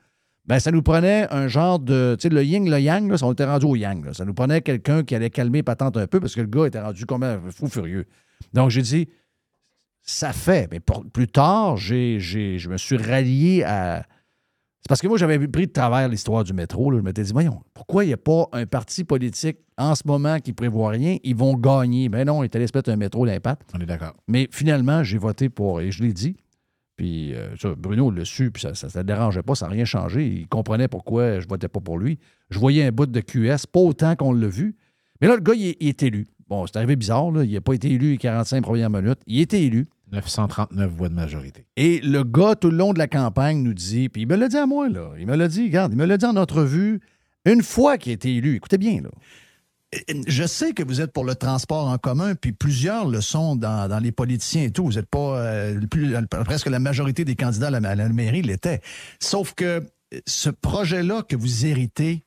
ben, 0.47 0.61
ça 0.61 0.71
nous 0.71 0.83
prenait 0.83 1.27
un 1.33 1.49
genre 1.49 1.79
de. 1.79 2.17
Tu 2.19 2.29
sais, 2.29 2.35
le 2.35 2.45
yin, 2.45 2.71
le 2.71 2.79
yang, 2.79 3.11
là, 3.11 3.17
ça, 3.17 3.27
on 3.27 3.33
était 3.33 3.47
rendu 3.47 3.67
au 3.67 3.77
yang. 3.77 4.05
là. 4.05 4.13
Ça 4.13 4.25
nous 4.25 4.35
prenait 4.35 4.61
quelqu'un 4.61 5.03
qui 5.03 5.15
allait 5.15 5.31
calmer 5.31 5.63
patente 5.63 5.97
un 5.97 6.07
peu 6.07 6.21
parce 6.21 6.35
que 6.35 6.43
le 6.43 6.47
gars 6.49 6.67
était 6.67 6.81
rendu 6.81 7.07
comme 7.07 7.23
un 7.23 7.41
fou 7.51 7.67
furieux. 7.67 8.05
Donc, 8.53 8.71
j'ai 8.71 8.83
dit, 8.83 9.09
ça 10.05 10.33
fait. 10.33 10.71
Mais 10.71 10.81
pour- 10.81 11.05
plus 11.11 11.27
tard, 11.29 11.77
j'ai, 11.77 12.21
je 12.21 12.69
me 12.69 12.77
suis 12.77 12.97
rallié 12.97 13.65
à. 13.65 14.05
C'est 14.81 14.89
parce 14.89 15.01
que 15.01 15.09
moi, 15.09 15.17
j'avais 15.17 15.39
pris 15.49 15.67
de 15.67 15.73
travers 15.73 16.07
l'histoire 16.09 16.45
du 16.45 16.53
métro. 16.53 16.91
là. 16.91 16.99
Je 16.99 17.03
m'étais 17.03 17.23
dit, 17.23 17.33
voyons, 17.33 17.63
pourquoi 17.73 18.05
il 18.05 18.09
n'y 18.09 18.13
a 18.13 18.19
pas 18.19 18.49
un 18.53 18.67
parti 18.67 19.03
politique 19.03 19.57
en 19.79 19.95
ce 19.95 20.03
moment 20.05 20.39
qui 20.41 20.53
prévoit 20.53 20.91
rien? 20.91 21.17
Ils 21.25 21.35
vont 21.35 21.55
gagner. 21.55 22.11
Ben 22.11 22.27
non, 22.27 22.45
ils 22.45 22.51
allé 22.55 22.67
se 22.67 22.73
mettre 22.77 22.91
un 22.91 22.97
métro 22.97 23.25
d'impact. 23.27 23.71
On 23.75 23.81
est 23.81 23.87
d'accord. 23.87 24.13
Mais 24.29 24.47
finalement, 24.53 25.03
j'ai 25.03 25.17
voté 25.17 25.49
pour, 25.49 25.81
et 25.81 25.91
je 25.91 26.03
l'ai 26.03 26.13
dit, 26.13 26.37
puis 26.97 27.35
euh, 27.35 27.57
ça, 27.57 27.75
Bruno 27.75 28.11
l'a 28.11 28.27
su, 28.27 28.51
puis 28.51 28.61
ça 28.61 28.73
ne 28.73 28.99
le 28.99 29.05
dérangeait 29.05 29.43
pas, 29.43 29.55
ça 29.55 29.67
n'a 29.67 29.73
rien 29.73 29.87
changé. 29.87 30.27
Il 30.29 30.49
comprenait 30.49 30.87
pourquoi 30.87 31.41
je 31.41 31.49
votais 31.49 31.69
pas 31.69 31.81
pour 31.81 31.99
lui. 31.99 32.19
Je 32.51 32.59
voyais 32.59 32.85
un 32.85 32.93
bout 32.93 33.07
de 33.07 33.21
QS, 33.21 33.67
pas 33.73 33.81
autant 33.81 34.15
qu'on 34.17 34.35
l'a 34.35 34.49
vu. 34.49 34.77
Mais 35.23 35.29
là, 35.29 35.35
le 35.37 35.41
gars, 35.41 35.55
il 35.55 35.75
est 35.81 36.03
élu. 36.03 36.27
Bon, 36.49 36.67
c'est 36.67 36.77
arrivé 36.77 36.97
bizarre, 36.97 37.31
là. 37.31 37.45
il 37.45 37.53
n'a 37.53 37.61
pas 37.61 37.73
été 37.75 37.91
élu 37.91 38.13
les 38.13 38.19
45 38.19 38.63
premières 38.63 38.91
minutes. 38.91 39.19
Il 39.27 39.41
était 39.41 39.63
élu. 39.63 39.87
939 40.13 40.91
voix 40.93 41.09
de 41.09 41.15
majorité. 41.15 41.65
Et 41.77 42.01
le 42.01 42.23
gars, 42.23 42.55
tout 42.55 42.71
le 42.71 42.77
long 42.77 42.93
de 42.93 42.99
la 42.99 43.09
campagne, 43.09 43.63
nous 43.63 43.75
dit, 43.75 44.09
puis 44.09 44.23
il 44.23 44.29
me 44.29 44.37
l'a 44.37 44.49
dit 44.49 44.57
à 44.59 44.67
moi, 44.67 44.89
là. 44.89 45.11
Il 45.19 45.27
me 45.27 45.35
l'a 45.35 45.49
dit, 45.49 45.65
regarde, 45.65 45.93
il 45.93 45.97
me 45.99 46.05
l'a 46.05 46.17
dit 46.19 46.27
en 46.27 46.37
entrevue, 46.37 47.01
une 47.47 47.63
fois 47.63 47.99
qu'il 47.99 48.11
a 48.11 48.15
été 48.15 48.35
élu. 48.37 48.57
Écoutez 48.57 48.79
bien, 48.79 49.01
là. 49.03 49.09
Je 50.27 50.45
sais 50.45 50.73
que 50.73 50.83
vous 50.83 51.01
êtes 51.01 51.13
pour 51.13 51.25
le 51.25 51.37
transport 51.37 51.87
en 51.89 51.99
commun, 51.99 52.35
puis 52.35 52.51
plusieurs 52.53 53.07
le 53.09 53.21
sont 53.21 53.55
dans, 53.55 53.89
dans 53.89 54.01
les 54.01 54.11
politiciens 54.13 54.65
et 54.65 54.71
tout. 54.71 54.85
Vous 54.85 54.95
n'êtes 54.95 55.07
pas 55.09 55.39
euh, 55.39 55.81
plus- 55.89 56.15
presque 56.45 56.67
la 56.69 56.81
majorité 56.81 57.25
des 57.25 57.37
candidats 57.37 57.69
à 57.69 57.71
la, 57.71 57.89
à 57.91 57.95
la 57.95 58.09
mairie 58.09 58.43
l'étaient. 58.43 58.81
Sauf 59.21 59.55
que 59.55 59.65
euh, 59.65 59.81
ce 60.27 60.51
projet-là 60.51 61.23
que 61.23 61.37
vous 61.37 61.67
héritez, 61.67 62.25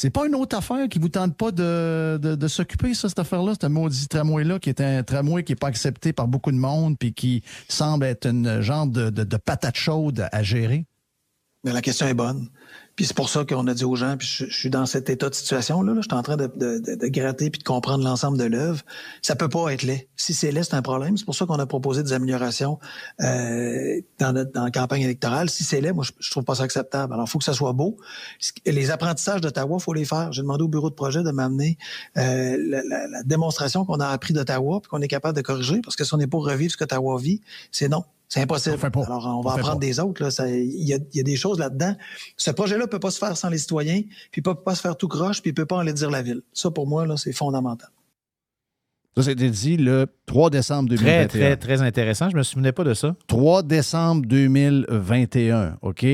c'est 0.00 0.10
pas 0.10 0.26
une 0.26 0.34
autre 0.36 0.56
affaire 0.56 0.88
qui 0.88 0.98
vous 1.00 1.08
tente 1.08 1.36
pas 1.36 1.50
de, 1.50 2.18
de- 2.22 2.36
de 2.36 2.48
s'occuper, 2.48 2.94
ça, 2.94 3.08
cette 3.08 3.18
affaire-là, 3.18 3.54
ce 3.60 3.66
maudit 3.66 4.06
tramway-là, 4.06 4.60
qui 4.60 4.68
est 4.68 4.80
un 4.80 5.02
tramway 5.02 5.42
qui 5.42 5.52
n'est 5.52 5.56
pas 5.56 5.66
accepté 5.68 6.12
par 6.12 6.28
beaucoup 6.28 6.52
de 6.52 6.56
monde, 6.56 6.96
puis 6.98 7.12
qui 7.12 7.42
semble 7.68 8.04
être 8.06 8.26
une 8.26 8.60
genre 8.60 8.86
de, 8.86 9.10
de- 9.10 9.24
de 9.24 9.36
patate 9.36 9.76
chaude 9.76 10.28
à 10.30 10.42
gérer? 10.44 10.86
Mais 11.64 11.72
la 11.72 11.82
question 11.82 12.06
est 12.06 12.14
bonne. 12.14 12.48
Puis 12.98 13.06
c'est 13.06 13.14
pour 13.14 13.28
ça 13.28 13.44
qu'on 13.44 13.64
a 13.68 13.74
dit 13.74 13.84
aux 13.84 13.94
gens, 13.94 14.16
puis 14.16 14.26
je, 14.26 14.52
suis 14.52 14.70
dans 14.70 14.84
cet 14.84 15.08
état 15.08 15.30
de 15.30 15.34
situation-là, 15.36 15.94
là, 15.94 16.00
je 16.00 16.08
suis 16.08 16.18
en 16.18 16.22
train 16.24 16.36
de, 16.36 16.50
de, 16.56 16.80
de, 16.80 16.96
de 16.96 17.06
gratter 17.06 17.48
puis 17.48 17.60
de 17.60 17.62
comprendre 17.62 18.02
l'ensemble 18.02 18.36
de 18.36 18.42
l'œuvre. 18.42 18.82
Ça 19.22 19.36
peut 19.36 19.48
pas 19.48 19.72
être 19.72 19.84
laid. 19.84 20.08
Si 20.16 20.34
c'est 20.34 20.50
laid, 20.50 20.64
c'est 20.64 20.74
un 20.74 20.82
problème. 20.82 21.16
C'est 21.16 21.24
pour 21.24 21.36
ça 21.36 21.46
qu'on 21.46 21.60
a 21.60 21.66
proposé 21.66 22.02
des 22.02 22.12
améliorations 22.12 22.80
euh, 23.20 24.00
dans, 24.18 24.32
notre, 24.32 24.50
dans 24.50 24.64
la 24.64 24.72
campagne 24.72 25.02
électorale. 25.02 25.48
Si 25.48 25.62
c'est 25.62 25.80
laid, 25.80 25.92
moi, 25.92 26.02
je, 26.02 26.10
je 26.18 26.28
trouve 26.32 26.42
pas 26.42 26.56
ça 26.56 26.64
acceptable. 26.64 27.12
Alors, 27.12 27.26
il 27.28 27.30
faut 27.30 27.38
que 27.38 27.44
ça 27.44 27.54
soit 27.54 27.72
beau. 27.72 27.98
Les 28.66 28.90
apprentissages 28.90 29.42
d'Ottawa, 29.42 29.78
faut 29.78 29.94
les 29.94 30.04
faire. 30.04 30.32
J'ai 30.32 30.42
demandé 30.42 30.64
au 30.64 30.68
bureau 30.68 30.90
de 30.90 30.96
projet 30.96 31.22
de 31.22 31.30
m'amener 31.30 31.78
euh, 32.16 32.56
la, 32.58 32.82
la, 32.82 33.06
la 33.06 33.22
démonstration 33.22 33.84
qu'on 33.84 34.00
a 34.00 34.08
appris 34.08 34.34
d'Ottawa 34.34 34.80
puis 34.80 34.90
qu'on 34.90 35.02
est 35.02 35.06
capable 35.06 35.36
de 35.36 35.42
corriger, 35.42 35.80
parce 35.84 35.94
que 35.94 36.02
si 36.02 36.12
on 36.14 36.16
n'est 36.16 36.26
pas 36.26 36.38
revivre 36.38 36.72
ce 36.72 36.76
qu'Ottawa 36.76 37.16
vit, 37.16 37.42
c'est 37.70 37.88
non. 37.88 38.02
C'est 38.28 38.42
impossible. 38.42 38.76
Alors, 38.82 39.26
on 39.26 39.40
va 39.40 39.50
On 39.50 39.54
fait 39.54 39.60
apprendre 39.60 39.80
pas. 39.80 39.86
des 39.86 40.00
autres. 40.00 40.22
Il 40.46 40.86
y, 40.86 40.92
a, 40.92 40.98
il 41.12 41.16
y 41.16 41.20
a 41.20 41.22
des 41.22 41.36
choses 41.36 41.58
là-dedans. 41.58 41.96
Ce 42.36 42.50
projet-là 42.50 42.86
peut 42.86 42.98
pas 43.00 43.10
se 43.10 43.18
faire 43.18 43.36
sans 43.36 43.48
les 43.48 43.56
citoyens, 43.58 44.02
puis 44.30 44.38
il 44.40 44.42
peut 44.42 44.54
pas 44.54 44.74
se 44.74 44.82
faire 44.82 44.96
tout 44.96 45.08
croche, 45.08 45.40
puis 45.40 45.50
il 45.50 45.54
peut 45.54 45.64
pas 45.64 45.76
en 45.76 45.80
aller 45.80 45.94
dire 45.94 46.10
la 46.10 46.20
ville. 46.20 46.42
Ça, 46.52 46.70
pour 46.70 46.86
moi, 46.86 47.06
là, 47.06 47.16
c'est 47.16 47.32
fondamental. 47.32 47.88
Ça, 49.16 49.22
c'était 49.24 49.48
dit 49.50 49.76
le 49.78 50.06
3 50.26 50.50
décembre 50.50 50.90
2021. 50.90 51.26
Très, 51.26 51.38
très, 51.38 51.56
très 51.56 51.82
intéressant. 51.82 52.28
Je 52.30 52.36
me 52.36 52.42
souvenais 52.42 52.72
pas 52.72 52.84
de 52.84 52.94
ça. 52.94 53.16
3 53.28 53.62
décembre 53.62 54.26
2021, 54.26 55.78
OK? 55.82 56.04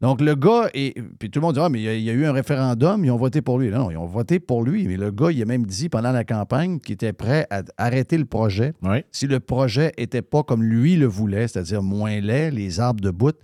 Donc, 0.00 0.20
le 0.20 0.36
gars, 0.36 0.70
est, 0.74 0.94
puis 1.18 1.28
tout 1.28 1.40
le 1.40 1.46
monde 1.46 1.54
dit, 1.54 1.60
ah, 1.60 1.68
mais 1.68 1.80
il 1.80 1.84
y, 1.84 1.88
a, 1.88 1.94
il 1.94 2.02
y 2.02 2.10
a 2.10 2.12
eu 2.12 2.24
un 2.24 2.32
référendum, 2.32 3.04
ils 3.04 3.10
ont 3.10 3.16
voté 3.16 3.42
pour 3.42 3.58
lui. 3.58 3.68
Non, 3.70 3.90
ils 3.90 3.96
ont 3.96 4.06
voté 4.06 4.38
pour 4.38 4.62
lui, 4.62 4.86
mais 4.86 4.96
le 4.96 5.10
gars, 5.10 5.32
il 5.32 5.42
a 5.42 5.44
même 5.44 5.66
dit 5.66 5.88
pendant 5.88 6.12
la 6.12 6.22
campagne 6.22 6.78
qu'il 6.78 6.94
était 6.94 7.12
prêt 7.12 7.46
à 7.50 7.62
arrêter 7.78 8.16
le 8.16 8.24
projet 8.24 8.74
si 9.10 9.26
le 9.26 9.40
projet 9.40 9.92
n'était 9.98 10.22
pas 10.22 10.42
comme 10.44 10.62
lui 10.62 10.94
le 10.96 11.06
voulait, 11.06 11.48
c'est-à-dire 11.48 11.82
moins 11.82 12.20
laid, 12.20 12.52
les 12.52 12.78
arbres 12.78 13.00
de 13.00 13.10
bout, 13.10 13.36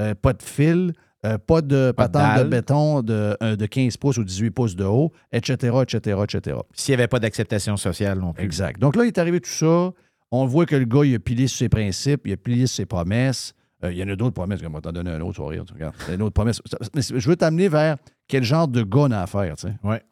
euh, 0.00 0.14
pas 0.14 0.32
de 0.32 0.42
fil, 0.42 0.94
euh, 1.24 1.38
pas 1.38 1.60
de 1.60 1.92
Pas 1.92 2.08
de 2.08 2.12
patente 2.12 2.34
de 2.34 2.38
dalle. 2.40 2.48
béton 2.48 3.02
de, 3.02 3.36
euh, 3.42 3.54
de 3.54 3.66
15 3.66 3.96
pouces 3.98 4.16
ou 4.18 4.24
18 4.24 4.50
pouces 4.50 4.74
de 4.74 4.84
haut, 4.84 5.12
etc., 5.32 5.76
etc., 5.82 6.18
etc. 6.24 6.56
S'il 6.72 6.92
n'y 6.92 7.00
avait 7.00 7.08
pas 7.08 7.20
d'acceptation 7.20 7.76
sociale 7.76 8.18
non 8.18 8.32
plus. 8.32 8.44
Exact. 8.44 8.80
Donc 8.80 8.96
là, 8.96 9.04
il 9.04 9.08
est 9.08 9.18
arrivé 9.18 9.40
tout 9.40 9.50
ça. 9.50 9.92
On 10.32 10.46
voit 10.46 10.66
que 10.66 10.76
le 10.76 10.86
gars, 10.86 11.04
il 11.04 11.14
a 11.14 11.18
pilé 11.18 11.46
sur 11.46 11.58
ses 11.58 11.68
principes, 11.68 12.22
il 12.24 12.32
a 12.32 12.36
pilé 12.36 12.66
sur 12.66 12.76
ses 12.76 12.86
promesses. 12.86 13.54
Euh, 13.84 13.92
il 13.92 13.98
y 13.98 14.02
en 14.04 14.08
a 14.08 14.16
d'autres 14.16 14.34
promesses. 14.34 14.60
On 14.66 14.70
va 14.70 14.80
t'en 14.80 14.92
donner 14.92 15.10
un 15.10 15.20
autre, 15.20 15.54
y 15.54 15.58
a 15.82 16.14
une 16.14 16.22
autre 16.22 16.34
promesse. 16.34 16.60
Mais 16.94 17.02
je 17.02 17.28
veux 17.28 17.36
t'amener 17.36 17.68
vers 17.68 17.96
quel 18.28 18.44
genre 18.44 18.68
de 18.68 18.82
gars 18.82 19.00
on 19.00 19.10
a 19.10 19.20
affaire, 19.20 19.56
tu 19.56 19.68
sais. 19.68 19.74
Ouais. 19.82 20.02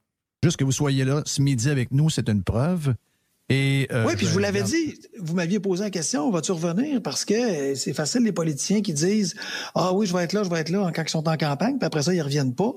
Juste 0.43 0.57
que 0.57 0.65
vous 0.65 0.73
soyez 0.73 1.05
là 1.05 1.23
ce 1.27 1.43
midi 1.43 1.69
avec 1.69 1.91
nous, 1.91 2.11
c'est 2.11 2.29
une 2.29 2.43
preuve. 2.43 2.95
Et, 3.51 3.89
euh, 3.93 4.05
oui, 4.07 4.13
puis 4.15 4.27
je 4.27 4.33
vous 4.33 4.39
l'avais 4.39 4.63
regarde- 4.63 4.71
dit. 4.73 4.95
Vous 5.19 5.35
m'aviez 5.35 5.59
posé 5.59 5.83
la 5.85 5.91
question, 5.91 6.31
vas-tu 6.31 6.53
revenir? 6.53 7.01
Parce 7.03 7.25
que 7.25 7.73
euh, 7.73 7.75
c'est 7.75 7.95
facile, 7.95 8.23
les 8.23 8.33
politiciens 8.33 8.83
qui 8.83 8.93
disent 8.93 9.35
Ah 9.75 9.93
oui, 9.95 10.07
je 10.07 10.15
vais 10.15 10.23
être 10.23 10.35
là, 10.35 10.43
je 10.45 10.51
vais 10.51 10.59
être 10.61 10.69
là 10.69 10.91
quand 10.95 11.03
ils 11.03 11.09
sont 11.09 11.27
en 11.29 11.37
campagne, 11.39 11.79
puis 11.79 11.87
après 11.87 12.03
ça, 12.03 12.13
ils 12.13 12.21
reviennent 12.21 12.55
pas. 12.55 12.73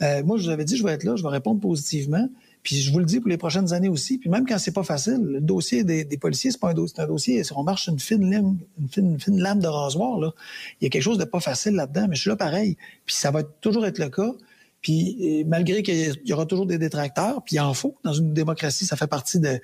Euh, 0.00 0.22
moi, 0.24 0.38
je 0.38 0.44
vous 0.44 0.50
avais 0.50 0.64
dit, 0.64 0.76
je 0.76 0.84
vais 0.84 0.92
être 0.92 1.02
là, 1.04 1.16
je 1.16 1.22
vais 1.22 1.28
répondre 1.28 1.60
positivement. 1.60 2.28
Puis 2.62 2.76
je 2.76 2.92
vous 2.92 3.00
le 3.00 3.04
dis 3.04 3.18
pour 3.18 3.28
les 3.28 3.36
prochaines 3.36 3.72
années 3.72 3.88
aussi. 3.88 4.18
Puis 4.18 4.30
même 4.30 4.46
quand 4.46 4.58
c'est 4.58 4.72
pas 4.72 4.84
facile, 4.84 5.20
le 5.20 5.40
dossier 5.40 5.82
des, 5.82 6.04
policiers, 6.16 6.52
c'est 6.52 6.60
pas 6.60 6.70
un 6.70 6.74
dossier, 6.74 6.94
c'est 6.96 7.02
un 7.02 7.06
dossier. 7.06 7.42
On 7.56 7.64
marche 7.64 7.88
une 7.88 7.98
fine 7.98 8.30
lame, 8.30 8.58
une 8.96 9.18
fine, 9.18 9.40
lame 9.40 9.58
de 9.58 9.66
rasoir. 9.66 10.18
Là. 10.20 10.32
Il 10.80 10.84
y 10.84 10.86
a 10.86 10.90
quelque 10.90 11.02
chose 11.02 11.18
de 11.18 11.24
pas 11.24 11.40
facile 11.40 11.74
là-dedans, 11.74 12.06
mais 12.08 12.14
je 12.14 12.20
suis 12.20 12.30
là 12.30 12.36
pareil. 12.36 12.76
Puis 13.04 13.16
ça 13.16 13.30
va 13.30 13.42
toujours 13.42 13.84
être 13.86 13.98
le 13.98 14.10
cas. 14.10 14.32
Puis 14.80 15.16
euh, 15.20 15.44
malgré 15.46 15.82
qu'il 15.82 16.20
y 16.24 16.32
aura 16.32 16.44
toujours 16.44 16.66
des 16.66 16.78
détracteurs, 16.78 17.42
puis 17.42 17.56
il 17.56 17.60
en 17.60 17.72
faut. 17.72 17.96
Dans 18.04 18.12
une 18.12 18.32
démocratie, 18.34 18.84
ça 18.84 18.96
fait 18.96 19.06
partie 19.06 19.40
de, 19.40 19.60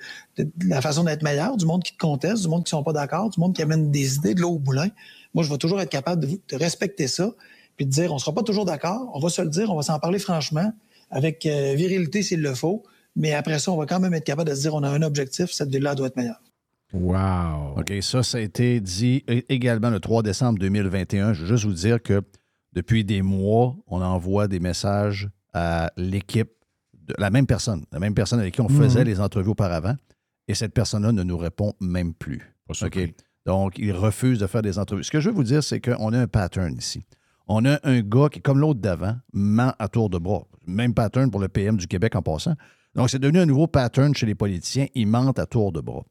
la 0.65 0.81
façon 0.81 1.03
d'être 1.03 1.23
meilleur, 1.23 1.57
du 1.57 1.65
monde 1.65 1.83
qui 1.83 1.93
te 1.93 1.97
conteste, 1.97 2.41
du 2.41 2.47
monde 2.47 2.63
qui 2.63 2.69
sont 2.69 2.83
pas 2.83 2.93
d'accord, 2.93 3.29
du 3.29 3.39
monde 3.39 3.53
qui 3.53 3.61
amène 3.61 3.91
des 3.91 4.15
idées 4.15 4.33
de 4.33 4.41
l'eau 4.41 4.51
au 4.51 4.59
moulin. 4.59 4.87
Moi, 5.33 5.43
je 5.43 5.49
vais 5.49 5.57
toujours 5.57 5.79
être 5.79 5.89
capable 5.89 6.25
de, 6.25 6.55
respecter 6.55 7.07
ça, 7.07 7.31
puis 7.75 7.85
de 7.85 7.91
dire, 7.91 8.13
on 8.13 8.17
sera 8.17 8.33
pas 8.33 8.43
toujours 8.43 8.65
d'accord, 8.65 9.11
on 9.13 9.19
va 9.19 9.29
se 9.29 9.41
le 9.41 9.49
dire, 9.49 9.71
on 9.71 9.75
va 9.75 9.83
s'en 9.83 9.99
parler 9.99 10.19
franchement, 10.19 10.71
avec 11.09 11.45
euh, 11.45 11.73
virilité 11.75 12.21
s'il 12.23 12.41
le 12.41 12.53
faut, 12.55 12.83
mais 13.15 13.33
après 13.33 13.59
ça, 13.59 13.71
on 13.71 13.77
va 13.77 13.85
quand 13.85 13.99
même 13.99 14.13
être 14.13 14.23
capable 14.25 14.49
de 14.49 14.55
se 14.55 14.61
dire, 14.61 14.73
on 14.73 14.83
a 14.83 14.89
un 14.89 15.01
objectif, 15.01 15.51
cette 15.51 15.69
ville-là 15.69 15.95
doit 15.95 16.07
être 16.07 16.15
meilleure. 16.15 16.41
Wow. 16.93 17.77
OK, 17.79 17.93
ça, 18.01 18.23
ça 18.23 18.37
a 18.37 18.41
été 18.41 18.79
dit 18.79 19.23
également 19.47 19.89
le 19.91 19.99
3 19.99 20.23
décembre 20.23 20.57
2021. 20.59 21.33
Je 21.33 21.41
veux 21.41 21.47
juste 21.47 21.65
vous 21.65 21.73
dire 21.73 22.01
que 22.01 22.21
depuis 22.73 23.03
des 23.03 23.21
mois, 23.21 23.75
on 23.87 24.01
envoie 24.01 24.47
des 24.47 24.59
messages 24.59 25.29
à 25.53 25.91
l'équipe 25.97 26.49
de 26.93 27.13
la 27.17 27.29
même 27.29 27.45
personne, 27.45 27.85
la 27.91 27.99
même 27.99 28.13
personne 28.13 28.39
avec 28.39 28.53
qui 28.55 28.61
on 28.61 28.69
faisait 28.69 29.01
Mhm. 29.01 29.05
les 29.07 29.19
entrevues 29.19 29.49
auparavant, 29.49 29.95
et 30.47 30.53
cette 30.55 30.73
personne-là 30.73 31.11
ne 31.11 31.23
nous 31.23 31.37
répond 31.37 31.73
même 31.79 32.13
plus. 32.13 32.41
OK? 32.69 32.99
Donc, 33.45 33.77
il 33.79 33.91
refuse 33.93 34.39
de 34.39 34.47
faire 34.47 34.61
des 34.61 34.77
entrevues. 34.77 35.03
Ce 35.03 35.11
que 35.11 35.19
je 35.19 35.29
veux 35.29 35.35
vous 35.35 35.43
dire, 35.43 35.63
c'est 35.63 35.79
qu'on 35.79 36.13
a 36.13 36.19
un 36.19 36.27
pattern 36.27 36.75
ici. 36.77 37.05
On 37.47 37.65
a 37.65 37.79
un 37.83 38.01
gars 38.01 38.29
qui, 38.31 38.41
comme 38.41 38.59
l'autre 38.59 38.79
d'avant, 38.79 39.15
ment 39.33 39.73
à 39.79 39.87
tour 39.87 40.09
de 40.09 40.19
bras. 40.19 40.45
Même 40.69 40.93
pattern 40.93 41.29
pour 41.31 41.39
le 41.41 41.49
PM 41.49 41.77
du 41.77 41.87
Québec 41.87 42.15
en 42.15 42.21
passant. 42.21 42.55
Donc, 42.95 43.09
c'est 43.09 43.19
devenu 43.19 43.39
un 43.39 43.45
nouveau 43.45 43.67
pattern 43.67 44.15
chez 44.15 44.25
les 44.25 44.35
politiciens. 44.35 44.87
Ils 44.95 45.07
mentent 45.07 45.39
à 45.39 45.45
tour 45.45 45.71
de 45.71 45.81
bras. 45.81 46.03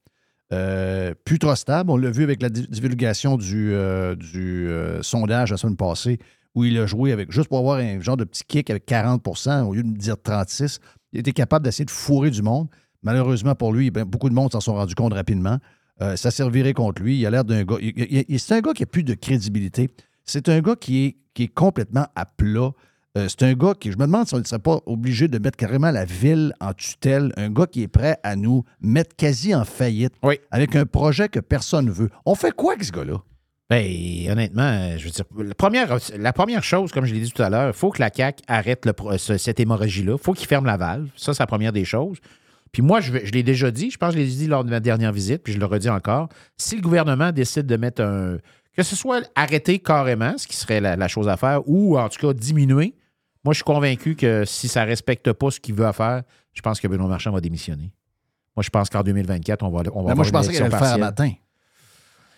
Euh, 0.52 1.12
plus 1.24 1.38
trop 1.38 1.54
stable. 1.54 1.90
On 1.90 1.96
l'a 1.96 2.10
vu 2.10 2.22
avec 2.22 2.40
la 2.40 2.48
di- 2.48 2.66
divulgation 2.68 3.36
du, 3.36 3.72
euh, 3.72 4.14
du 4.14 4.68
euh, 4.68 5.02
sondage 5.02 5.50
la 5.50 5.56
semaine 5.58 5.76
passée, 5.76 6.18
où 6.54 6.64
il 6.64 6.78
a 6.78 6.86
joué 6.86 7.12
avec, 7.12 7.30
juste 7.30 7.48
pour 7.48 7.58
avoir 7.58 7.78
un 7.78 8.00
genre 8.00 8.16
de 8.16 8.24
petit 8.24 8.44
kick 8.48 8.70
avec 8.70 8.86
40% 8.88 9.64
au 9.64 9.74
lieu 9.74 9.82
de 9.82 9.90
dire 9.96 10.16
36. 10.22 10.80
Il 11.12 11.20
était 11.20 11.32
capable 11.32 11.64
d'essayer 11.64 11.84
de 11.84 11.90
fourrer 11.90 12.30
du 12.30 12.42
monde. 12.42 12.68
Malheureusement 13.02 13.54
pour 13.54 13.72
lui, 13.72 13.90
ben, 13.90 14.04
beaucoup 14.04 14.28
de 14.30 14.34
monde 14.34 14.50
s'en 14.52 14.60
sont 14.60 14.74
rendus 14.74 14.94
compte 14.94 15.12
rapidement. 15.14 15.58
Ça 16.14 16.30
servirait 16.30 16.74
contre 16.74 17.02
lui. 17.02 17.18
Il 17.18 17.26
a 17.26 17.30
l'air 17.30 17.44
d'un 17.44 17.64
gars. 17.64 17.76
c'est 18.38 18.54
un 18.54 18.60
gars 18.60 18.72
qui 18.72 18.84
a 18.84 18.86
plus 18.86 19.02
de 19.02 19.14
crédibilité. 19.14 19.90
C'est 20.24 20.48
un 20.48 20.60
gars 20.60 20.76
qui 20.76 21.04
est, 21.04 21.16
qui 21.34 21.44
est 21.44 21.48
complètement 21.48 22.06
à 22.14 22.24
plat. 22.24 22.70
Euh, 23.16 23.26
c'est 23.28 23.42
un 23.44 23.54
gars 23.54 23.72
qui, 23.78 23.90
je 23.90 23.96
me 23.96 24.04
demande 24.06 24.28
si 24.28 24.34
on 24.34 24.38
ne 24.38 24.44
serait 24.44 24.58
pas 24.60 24.80
obligé 24.86 25.28
de 25.28 25.38
mettre 25.38 25.56
carrément 25.56 25.90
la 25.90 26.04
ville 26.04 26.52
en 26.60 26.72
tutelle. 26.74 27.32
Un 27.36 27.48
gars 27.50 27.66
qui 27.66 27.82
est 27.82 27.88
prêt 27.88 28.18
à 28.22 28.36
nous 28.36 28.64
mettre 28.80 29.16
quasi 29.16 29.54
en 29.54 29.64
faillite 29.64 30.12
avec 30.50 30.76
un 30.76 30.84
projet 30.84 31.28
que 31.28 31.40
personne 31.40 31.86
ne 31.86 31.90
veut. 31.90 32.10
On 32.26 32.34
fait 32.34 32.52
quoi 32.52 32.74
avec 32.74 32.84
ce 32.84 32.92
gars-là? 32.92 33.16
Ben, 33.70 33.84
honnêtement, 34.30 34.62
euh, 34.62 34.96
je 34.98 35.04
veux 35.04 35.10
dire, 35.10 35.24
la 35.38 35.54
première, 35.54 35.98
la 36.18 36.32
première 36.32 36.62
chose, 36.62 36.90
comme 36.92 37.04
je 37.04 37.14
l'ai 37.14 37.20
dit 37.20 37.30
tout 37.30 37.42
à 37.42 37.50
l'heure, 37.50 37.68
il 37.68 37.74
faut 37.74 37.90
que 37.90 38.00
la 38.00 38.10
CAQ 38.14 38.42
arrête 38.46 38.86
le 38.86 38.92
pro- 38.94 39.16
ce- 39.18 39.36
cette 39.36 39.60
hémorragie-là. 39.60 40.12
Il 40.12 40.22
faut 40.22 40.32
qu'il 40.32 40.46
ferme 40.46 40.64
la 40.64 40.76
valve. 40.78 41.08
Ça, 41.16 41.34
c'est 41.34 41.42
la 41.42 41.46
première 41.46 41.72
des 41.72 41.84
choses. 41.84 42.16
Puis 42.72 42.82
moi, 42.82 43.00
je, 43.00 43.12
je 43.24 43.32
l'ai 43.32 43.42
déjà 43.42 43.70
dit, 43.70 43.90
je 43.90 43.96
pense 43.98 44.14
que 44.14 44.20
je 44.20 44.24
l'ai 44.24 44.28
dit 44.30 44.46
lors 44.46 44.64
de 44.64 44.70
ma 44.70 44.80
dernière 44.80 45.12
visite, 45.12 45.42
puis 45.42 45.52
je 45.54 45.58
le 45.58 45.64
redis 45.66 45.88
encore. 45.90 46.28
Si 46.56 46.76
le 46.76 46.82
gouvernement 46.82 47.32
décide 47.32 47.66
de 47.66 47.76
mettre 47.76 48.02
un. 48.02 48.36
Que 48.78 48.84
ce 48.84 48.94
soit 48.94 49.28
arrêter 49.34 49.80
carrément, 49.80 50.38
ce 50.38 50.46
qui 50.46 50.54
serait 50.54 50.80
la, 50.80 50.94
la 50.94 51.08
chose 51.08 51.28
à 51.28 51.36
faire, 51.36 51.62
ou 51.66 51.98
en 51.98 52.08
tout 52.08 52.24
cas 52.24 52.32
diminuer, 52.32 52.94
moi, 53.44 53.52
je 53.52 53.56
suis 53.56 53.64
convaincu 53.64 54.14
que 54.14 54.44
si 54.44 54.68
ça 54.68 54.84
ne 54.84 54.86
respecte 54.90 55.32
pas 55.32 55.50
ce 55.50 55.58
qu'il 55.58 55.74
veut 55.74 55.90
faire, 55.90 56.22
je 56.54 56.62
pense 56.62 56.78
que 56.80 56.86
Benoît 56.86 57.08
Marchand 57.08 57.32
va 57.32 57.40
démissionner. 57.40 57.92
Moi, 58.56 58.62
je 58.62 58.70
pense 58.70 58.88
qu'en 58.88 59.02
2024, 59.02 59.64
on 59.64 59.70
va, 59.70 59.82
on 59.92 60.02
va 60.02 60.10
Ben, 60.10 60.14
moi, 60.14 60.24
je 60.24 60.30
pensais 60.30 60.50
qu'il 60.52 60.62
allait 60.62 60.70
le 60.70 60.78
faire 60.78 60.98
matin. 60.98 61.32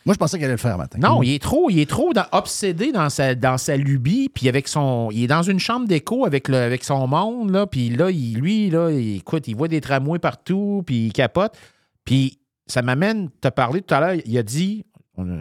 Moi, 0.07 0.15
je 0.15 0.19
pensais 0.19 0.39
qu'il 0.39 0.45
allait 0.47 0.55
le 0.55 0.59
faire 0.59 0.79
matin. 0.79 0.99
Non, 0.99 1.23
il 1.23 1.35
est 1.35 1.43
trop, 1.43 1.69
il 1.69 1.79
est 1.79 1.89
trop 1.89 2.15
dans- 2.15 2.25
obsédé 2.33 2.91
dans 2.91 3.11
sa, 3.11 3.35
dans 3.35 3.59
sa 3.59 3.77
lubie, 3.77 4.31
puis 4.31 4.49
avec 4.49 4.67
son. 4.67 5.11
Il 5.13 5.25
est 5.25 5.27
dans 5.27 5.43
une 5.43 5.59
chambre 5.59 5.87
d'écho 5.87 6.25
avec, 6.25 6.49
le, 6.49 6.57
avec 6.57 6.85
son 6.85 7.07
monde, 7.07 7.51
là, 7.51 7.67
puis 7.67 7.91
là, 7.91 8.11
il, 8.11 8.39
lui, 8.39 8.71
là, 8.71 8.91
il- 8.91 9.17
écoute, 9.17 9.47
il 9.47 9.57
voit 9.57 9.69
des 9.69 9.83
tramways 9.83 10.19
partout, 10.19 10.83
puis 10.87 11.07
il 11.09 11.13
capote. 11.13 11.55
Puis 12.07 12.39
ça 12.67 12.81
m'amène, 12.81 13.29
te 13.43 13.49
parler 13.49 13.83
tout 13.83 13.95
à 13.95 14.01
l'heure, 14.01 14.23
il 14.25 14.39
a 14.39 14.43
dit, 14.43 14.87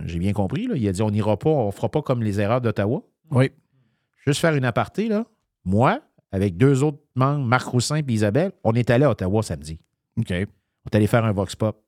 j'ai 0.05 0.19
bien 0.19 0.33
compris, 0.33 0.67
là, 0.67 0.75
il 0.75 0.87
a 0.87 0.91
dit 0.91 1.01
on 1.01 1.11
n'ira 1.11 1.37
pas, 1.37 1.49
on 1.49 1.71
fera 1.71 1.89
pas 1.89 2.01
comme 2.01 2.23
les 2.23 2.39
erreurs 2.39 2.61
d'Ottawa. 2.61 3.01
Oui. 3.31 3.51
Juste 4.25 4.41
faire 4.41 4.53
une 4.55 4.65
aparté, 4.65 5.07
là. 5.07 5.25
Moi, 5.65 5.99
avec 6.31 6.57
deux 6.57 6.83
autres 6.83 6.99
membres, 7.15 7.45
Marc 7.45 7.67
Roussin 7.67 7.97
et 7.97 8.03
Isabelle, 8.07 8.51
on 8.63 8.73
est 8.73 8.89
allé 8.89 9.05
à 9.05 9.09
Ottawa 9.11 9.41
samedi. 9.43 9.79
OK. 10.17 10.31
On 10.31 10.89
est 10.91 10.95
allé 10.95 11.07
faire 11.07 11.25
un 11.25 11.31
vox 11.31 11.55
pop. 11.55 11.81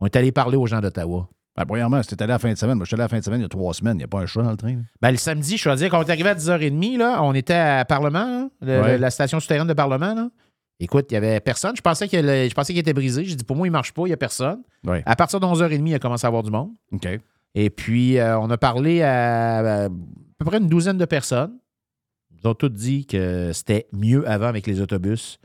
On 0.00 0.06
est 0.06 0.16
allé 0.16 0.32
parler 0.32 0.56
aux 0.56 0.66
gens 0.66 0.80
d'Ottawa. 0.80 1.28
Ben, 1.56 1.66
premièrement, 1.66 2.02
c'était 2.02 2.22
allé 2.22 2.32
à 2.32 2.36
la 2.36 2.38
fin 2.38 2.50
de 2.50 2.56
semaine. 2.56 2.76
Moi, 2.76 2.84
je 2.84 2.88
suis 2.88 2.94
allé 2.94 3.02
à 3.02 3.04
la 3.04 3.08
fin 3.08 3.18
de 3.18 3.24
semaine 3.24 3.40
il 3.40 3.44
y 3.44 3.46
a 3.46 3.48
trois 3.50 3.74
semaines. 3.74 3.94
Il 3.96 3.98
n'y 3.98 4.04
a 4.04 4.08
pas 4.08 4.20
un 4.20 4.26
chat 4.26 4.42
dans 4.42 4.50
le 4.50 4.56
train. 4.56 4.74
là. 4.74 4.82
Ben, 5.02 5.10
le 5.10 5.16
samedi, 5.18 5.58
je 5.58 5.64
dois 5.64 5.76
dire, 5.76 5.90
quand 5.90 5.98
on 5.98 6.02
est 6.02 6.10
arrivé 6.10 6.30
à 6.30 6.34
10h30, 6.34 6.96
là, 6.98 7.22
on 7.22 7.34
était 7.34 7.52
à 7.54 7.84
Parlement, 7.84 8.50
là, 8.60 8.76
le- 8.78 8.82
Ouais. 8.82 8.98
la 8.98 9.10
station 9.10 9.38
souterraine 9.38 9.66
de 9.68 9.74
Parlement. 9.74 10.14
Là. 10.14 10.30
Écoute, 10.80 11.06
il 11.10 11.14
n'y 11.14 11.18
avait 11.18 11.40
personne. 11.40 11.76
Je 11.76 11.80
pensais 11.82 12.08
qu'il 12.08 12.78
était 12.78 12.92
brisé. 12.92 13.24
J'ai 13.24 13.36
dit, 13.36 13.44
pour 13.44 13.56
moi, 13.56 13.66
il 13.66 13.70
ne 13.70 13.72
marche 13.72 13.92
pas, 13.92 14.02
il 14.02 14.06
n'y 14.06 14.12
a 14.12 14.16
personne. 14.16 14.62
À 15.06 15.14
partir 15.16 15.38
de 15.38 15.46
11h30, 15.46 15.86
il 15.86 15.94
a 15.94 15.98
commencé 15.98 16.24
à 16.24 16.28
avoir 16.28 16.42
du 16.42 16.50
monde. 16.50 16.70
OK. 16.92 17.06
Et 17.54 17.70
puis, 17.70 18.18
euh, 18.18 18.38
on 18.38 18.50
a 18.50 18.56
parlé 18.58 19.02
à, 19.02 19.84
à 19.84 19.88
peu 19.88 20.44
près 20.44 20.58
une 20.58 20.68
douzaine 20.68 20.98
de 20.98 21.04
personnes. 21.04 21.58
Ils 22.42 22.48
ont 22.48 22.54
tous 22.54 22.70
dit 22.70 23.06
que 23.06 23.52
c'était 23.52 23.86
mieux 23.92 24.28
avant 24.28 24.46
avec 24.46 24.66
les 24.66 24.80
autobus 24.80 25.38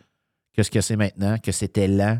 que 0.55 0.63
ce 0.63 0.71
que 0.71 0.81
c'est 0.81 0.95
maintenant, 0.95 1.37
que 1.37 1.51
c'était 1.51 1.87
lent, 1.87 2.19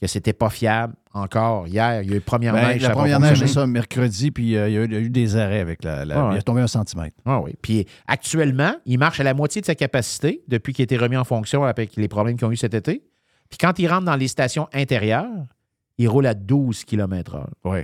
que 0.00 0.06
c'était 0.06 0.32
pas 0.32 0.50
fiable. 0.50 0.94
Encore, 1.12 1.68
hier, 1.68 2.02
il 2.02 2.10
y 2.10 2.14
a 2.14 2.16
eu 2.16 2.20
première 2.20 2.52
Ben, 2.54 2.66
neige. 2.68 2.82
la 2.82 2.88
a 2.88 2.92
première 2.92 3.20
neige, 3.20 3.38
c'est 3.38 3.46
ça, 3.46 3.66
mercredi, 3.66 4.30
puis 4.32 4.56
euh, 4.56 4.68
il, 4.68 4.74
y 4.74 4.78
a 4.78 4.80
eu, 4.82 4.84
il 4.86 4.92
y 4.92 4.96
a 4.96 5.00
eu 5.00 5.10
des 5.10 5.36
arrêts 5.36 5.60
avec 5.60 5.84
la. 5.84 6.04
la- 6.04 6.14
Ah 6.18 6.28
ouais. 6.28 6.34
Il 6.34 6.38
est 6.38 6.42
tombé 6.42 6.60
un 6.60 6.66
centimètre. 6.66 7.16
Ah 7.24 7.40
oui. 7.40 7.52
Puis 7.62 7.86
actuellement, 8.08 8.74
il 8.84 8.98
marche 8.98 9.20
à 9.20 9.22
la 9.22 9.32
moitié 9.34 9.60
de 9.60 9.66
sa 9.66 9.74
capacité 9.76 10.42
depuis 10.48 10.72
qu'il 10.72 10.82
a 10.82 10.84
été 10.84 10.96
remis 10.96 11.16
en 11.16 11.24
fonction 11.24 11.62
avec 11.64 11.94
les 11.96 12.08
problèmes 12.08 12.36
qu'ils 12.36 12.46
ont 12.46 12.50
eu 12.52 12.56
cet 12.56 12.74
été. 12.74 13.04
Puis 13.48 13.58
quand 13.60 13.78
il 13.78 13.86
rentre 13.86 14.04
dans 14.06 14.16
les 14.16 14.26
stations 14.28 14.68
intérieures, 14.72 15.28
il 15.98 16.08
roule 16.08 16.26
à 16.26 16.34
12 16.34 16.84
km/h. 16.84 17.44
Oui. 17.64 17.78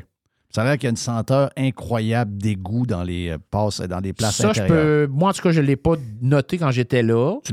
Ça 0.53 0.63
a 0.63 0.65
l'air 0.65 0.75
qu'il 0.75 0.85
y 0.85 0.87
a 0.87 0.91
une 0.91 0.97
senteur 0.97 1.51
incroyable 1.57 2.37
d'égout 2.37 2.85
dans 2.85 3.05
les 3.05 3.29
euh, 3.31 3.39
passes, 3.51 3.81
dans 3.81 4.01
les 4.01 4.13
places 4.13 4.37
Ça, 4.37 4.53
je 4.53 4.61
peux. 4.69 5.07
Moi, 5.07 5.31
en 5.31 5.33
tout 5.33 5.43
cas, 5.43 5.53
je 5.53 5.61
ne 5.61 5.67
l'ai 5.67 5.77
pas 5.77 5.95
noté 6.21 6.59
quand 6.59 6.71
j'étais 6.73 7.03
là. 7.05 7.37
Tu 7.45 7.53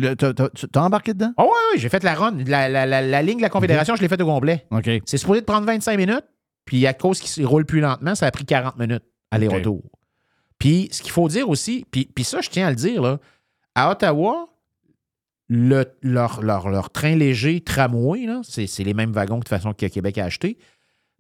t'as 0.72 0.82
embarqué 0.82 1.14
dedans? 1.14 1.32
Ah 1.38 1.44
oui, 1.44 1.49
oui, 1.74 1.80
j'ai 1.80 1.90
fait 1.90 2.03
la 2.03 2.15
run. 2.15 2.38
La, 2.48 2.68
la- 2.69 2.86
la- 2.88 3.02
la 3.03 3.22
ligne 3.22 3.38
de 3.38 3.44
la 3.44 3.49
Confédération, 3.49 3.95
je 3.95 4.02
l'ai 4.02 4.07
faite 4.07 4.22
au 4.22 4.26
complet. 4.26 4.65
OK. 4.72 4.90
C'est 5.06 5.18
supposé 5.18 5.41
de 5.41 5.45
prendre 5.45 5.68
25 5.68 5.95
minutes, 5.95 6.26
puis 6.65 6.88
à 6.88 6.94
cause 6.94 7.19
qu'il 7.19 7.45
roule 7.45 7.65
plus 7.65 7.82
lentement, 7.82 8.15
ça 8.15 8.26
a 8.26 8.32
pris 8.32 8.45
40 8.45 8.78
minutes 8.80 9.03
aller-retour. 9.32 9.84
Puis 10.57 10.90
ce 10.91 11.03
qu'il 11.03 11.11
faut 11.11 11.28
dire 11.28 11.48
aussi, 11.49 11.86
puis, 11.91 12.10
puis 12.14 12.24
ça, 12.24 12.41
je 12.41 12.49
tiens 12.49 12.65
à 12.65 12.69
le 12.72 12.76
dire, 12.76 13.02
là, 13.03 13.19
à 13.76 13.91
Ottawa, 13.91 14.48
le- 15.49 15.86
leur, 16.02 16.41
leur- 16.41 16.69
leur 16.69 16.90
train 16.90 17.15
léger 17.15 17.61
tramway, 17.61 18.26
c'est, 18.44 18.84
les 18.84 18.94
mêmes 18.94 19.11
wagons 19.11 19.36
que 19.36 19.41
de 19.41 19.49
toute 19.49 19.49
façon 19.49 19.74
que 19.74 19.86
Québec 19.86 20.18
a 20.18 20.26
acheté. 20.26 20.57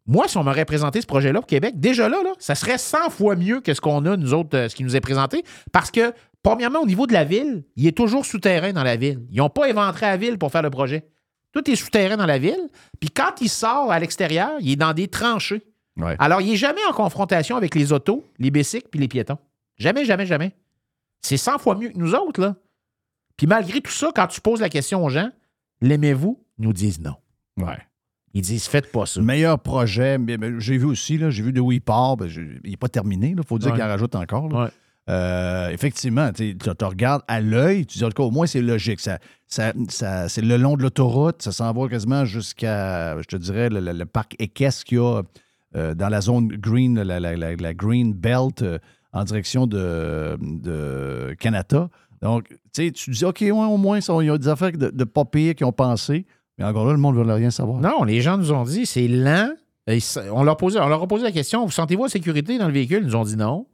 Moi, 0.07 0.27
si 0.27 0.37
on 0.37 0.43
m'aurait 0.43 0.65
présenté 0.65 1.01
ce 1.01 1.05
projet-là 1.05 1.39
pour 1.39 1.47
Québec, 1.47 1.79
déjà 1.79 2.07
là, 2.07 2.23
là, 2.23 2.31
ça 2.39 2.55
serait 2.55 2.77
100 2.77 3.09
fois 3.09 3.35
mieux 3.35 3.59
que 3.59 3.73
ce 3.73 3.81
qu'on 3.81 4.05
a, 4.05 4.15
nous 4.15 4.33
autres, 4.33 4.57
euh, 4.57 4.69
ce 4.69 4.75
qui 4.75 4.83
nous 4.83 4.95
est 4.95 5.01
présenté. 5.01 5.43
Parce 5.73 5.91
que, 5.91 6.13
premièrement, 6.43 6.79
au 6.79 6.85
niveau 6.85 7.07
de 7.07 7.13
la 7.13 7.25
ville, 7.25 7.65
il 7.75 7.87
est 7.87 7.95
toujours 7.95 8.25
souterrain 8.25 8.71
dans 8.71 8.83
la 8.83 8.95
ville. 8.95 9.25
Ils 9.31 9.37
n'ont 9.37 9.49
pas 9.49 9.67
éventré 9.67 10.05
la 10.05 10.15
ville 10.17 10.37
pour 10.37 10.51
faire 10.51 10.61
le 10.61 10.69
projet. 10.69 11.05
Tout 11.51 11.69
est 11.69 11.75
souterrain 11.75 12.15
dans 12.15 12.25
la 12.25 12.37
ville. 12.37 12.69
Puis 12.99 13.09
quand 13.09 13.41
il 13.41 13.49
sort 13.49 13.91
à 13.91 13.99
l'extérieur, 13.99 14.51
il 14.61 14.71
est 14.71 14.75
dans 14.77 14.93
des 14.93 15.07
tranchées. 15.07 15.63
Alors, 16.19 16.41
il 16.41 16.51
n'est 16.51 16.57
jamais 16.57 16.85
en 16.89 16.93
confrontation 16.93 17.57
avec 17.57 17.73
les 17.75 17.91
autos, 17.91 18.23
les 18.37 18.51
bicycles 18.51 18.87
puis 18.89 18.99
les 18.99 19.07
piétons. 19.07 19.39
Jamais, 19.77 20.05
jamais, 20.05 20.25
jamais. 20.25 20.55
C'est 21.21 21.37
100 21.37 21.57
fois 21.57 21.75
mieux 21.75 21.89
que 21.89 21.97
nous 21.97 22.13
autres, 22.13 22.39
là. 22.39 22.55
Puis 23.35 23.47
malgré 23.47 23.81
tout 23.81 23.91
ça, 23.91 24.11
quand 24.15 24.27
tu 24.27 24.41
poses 24.41 24.61
la 24.61 24.69
question 24.69 25.03
aux 25.03 25.09
gens, 25.09 25.29
l'aimez-vous? 25.81 26.43
Ils 26.59 26.65
nous 26.65 26.73
disent 26.73 26.99
non. 27.01 27.15
Ouais. 27.57 27.77
Ils 28.37 28.41
disent 28.41 28.67
faites 28.67 28.91
pas 28.91 29.05
ça. 29.07 29.19
Meilleur 29.21 29.57
projet, 29.59 30.17
mais, 30.19 30.37
mais 30.37 30.51
j'ai 30.59 30.77
vu 30.77 30.85
aussi, 30.85 31.17
là, 31.17 31.29
j'ai 31.31 31.41
vu 31.41 31.51
de 31.51 31.59
où 31.59 31.71
il 31.71 31.81
part. 31.81 32.17
ben, 32.17 32.29
il 32.63 32.69
n'est 32.69 32.77
pas 32.77 32.87
terminé, 32.89 33.33
il 33.35 33.43
faut 33.43 33.57
dire 33.57 33.71
Ouais. 33.71 33.77
qu'il 33.77 33.83
en 33.83 33.87
rajoute 33.87 34.13
encore. 34.15 34.47
là. 34.49 34.69
Euh, 35.09 35.69
effectivement, 35.69 36.31
tu 36.33 36.55
regardes 36.81 37.21
à 37.29 37.39
l'œil, 37.39 37.85
tu 37.85 37.97
dis 37.97 38.03
en 38.03 38.09
tout 38.09 38.21
cas, 38.21 38.23
au 38.23 38.31
moins 38.31 38.45
c'est 38.45 38.61
logique. 38.61 38.99
Ça, 38.99 39.19
ça, 39.47 39.71
ça- 39.89 40.27
c'est 40.29 40.41
le 40.41 40.57
long 40.57 40.75
de 40.75 40.83
l'autoroute, 40.83 41.41
ça 41.41 41.51
s'en 41.53 41.71
va 41.73 41.87
quasiment 41.87 42.25
jusqu'à, 42.25 43.17
je 43.21 43.25
te 43.27 43.37
dirais, 43.37 43.69
le, 43.69 43.79
le- 43.79 43.93
le 43.93 44.05
parc 44.05 44.35
équestre 44.37 44.83
qu'il 44.83 44.97
y 44.97 45.01
a 45.01 45.21
euh, 45.75 45.95
dans 45.95 46.09
la 46.09 46.19
zone 46.21 46.49
green, 46.49 47.01
la, 47.01 47.19
la- 47.21 47.35
la- 47.37 47.55
la 47.55 47.73
green 47.73 48.13
belt 48.13 48.61
euh, 48.61 48.79
en 49.13 49.23
direction 49.23 49.65
de, 49.65 50.37
de 50.41 51.35
Canada. 51.39 51.89
Donc, 52.21 52.49
tu 52.49 52.57
sais, 52.73 52.91
tu 52.91 53.11
dis, 53.11 53.23
OK, 53.25 53.39
ouais, 53.41 53.51
au 53.51 53.77
moins, 53.77 53.99
il 53.99 54.25
y 54.25 54.29
a 54.29 54.37
des 54.37 54.47
affaires 54.49 54.71
de, 54.73 54.89
de 54.89 55.03
pas 55.05 55.23
pire 55.25 55.55
qui 55.55 55.63
ont 55.63 55.71
pensé. 55.71 56.25
Mais 56.57 56.65
encore 56.65 56.85
là, 56.85 56.93
le 56.93 56.97
monde 56.97 57.15
ne 57.15 57.23
veut 57.23 57.33
rien 57.33 57.51
savoir. 57.51 57.79
Non, 57.79 58.03
les 58.03 58.21
gens 58.21 58.37
nous 58.37 58.51
ont 58.51 58.63
dit 58.63 58.85
c'est 58.85 59.07
lent. 59.07 59.49
Et 59.87 59.99
on, 60.31 60.43
leur 60.43 60.57
posait, 60.57 60.79
on 60.79 60.87
leur 60.89 61.01
a 61.01 61.07
posé 61.07 61.23
la 61.23 61.31
question 61.31 61.65
vous 61.65 61.71
sentez-vous 61.71 62.03
en 62.03 62.09
sécurité 62.09 62.57
dans 62.57 62.67
le 62.67 62.73
véhicule? 62.73 62.99
Ils 63.03 63.07
nous 63.07 63.15
ont 63.15 63.23
dit 63.23 63.37
non. 63.37 63.67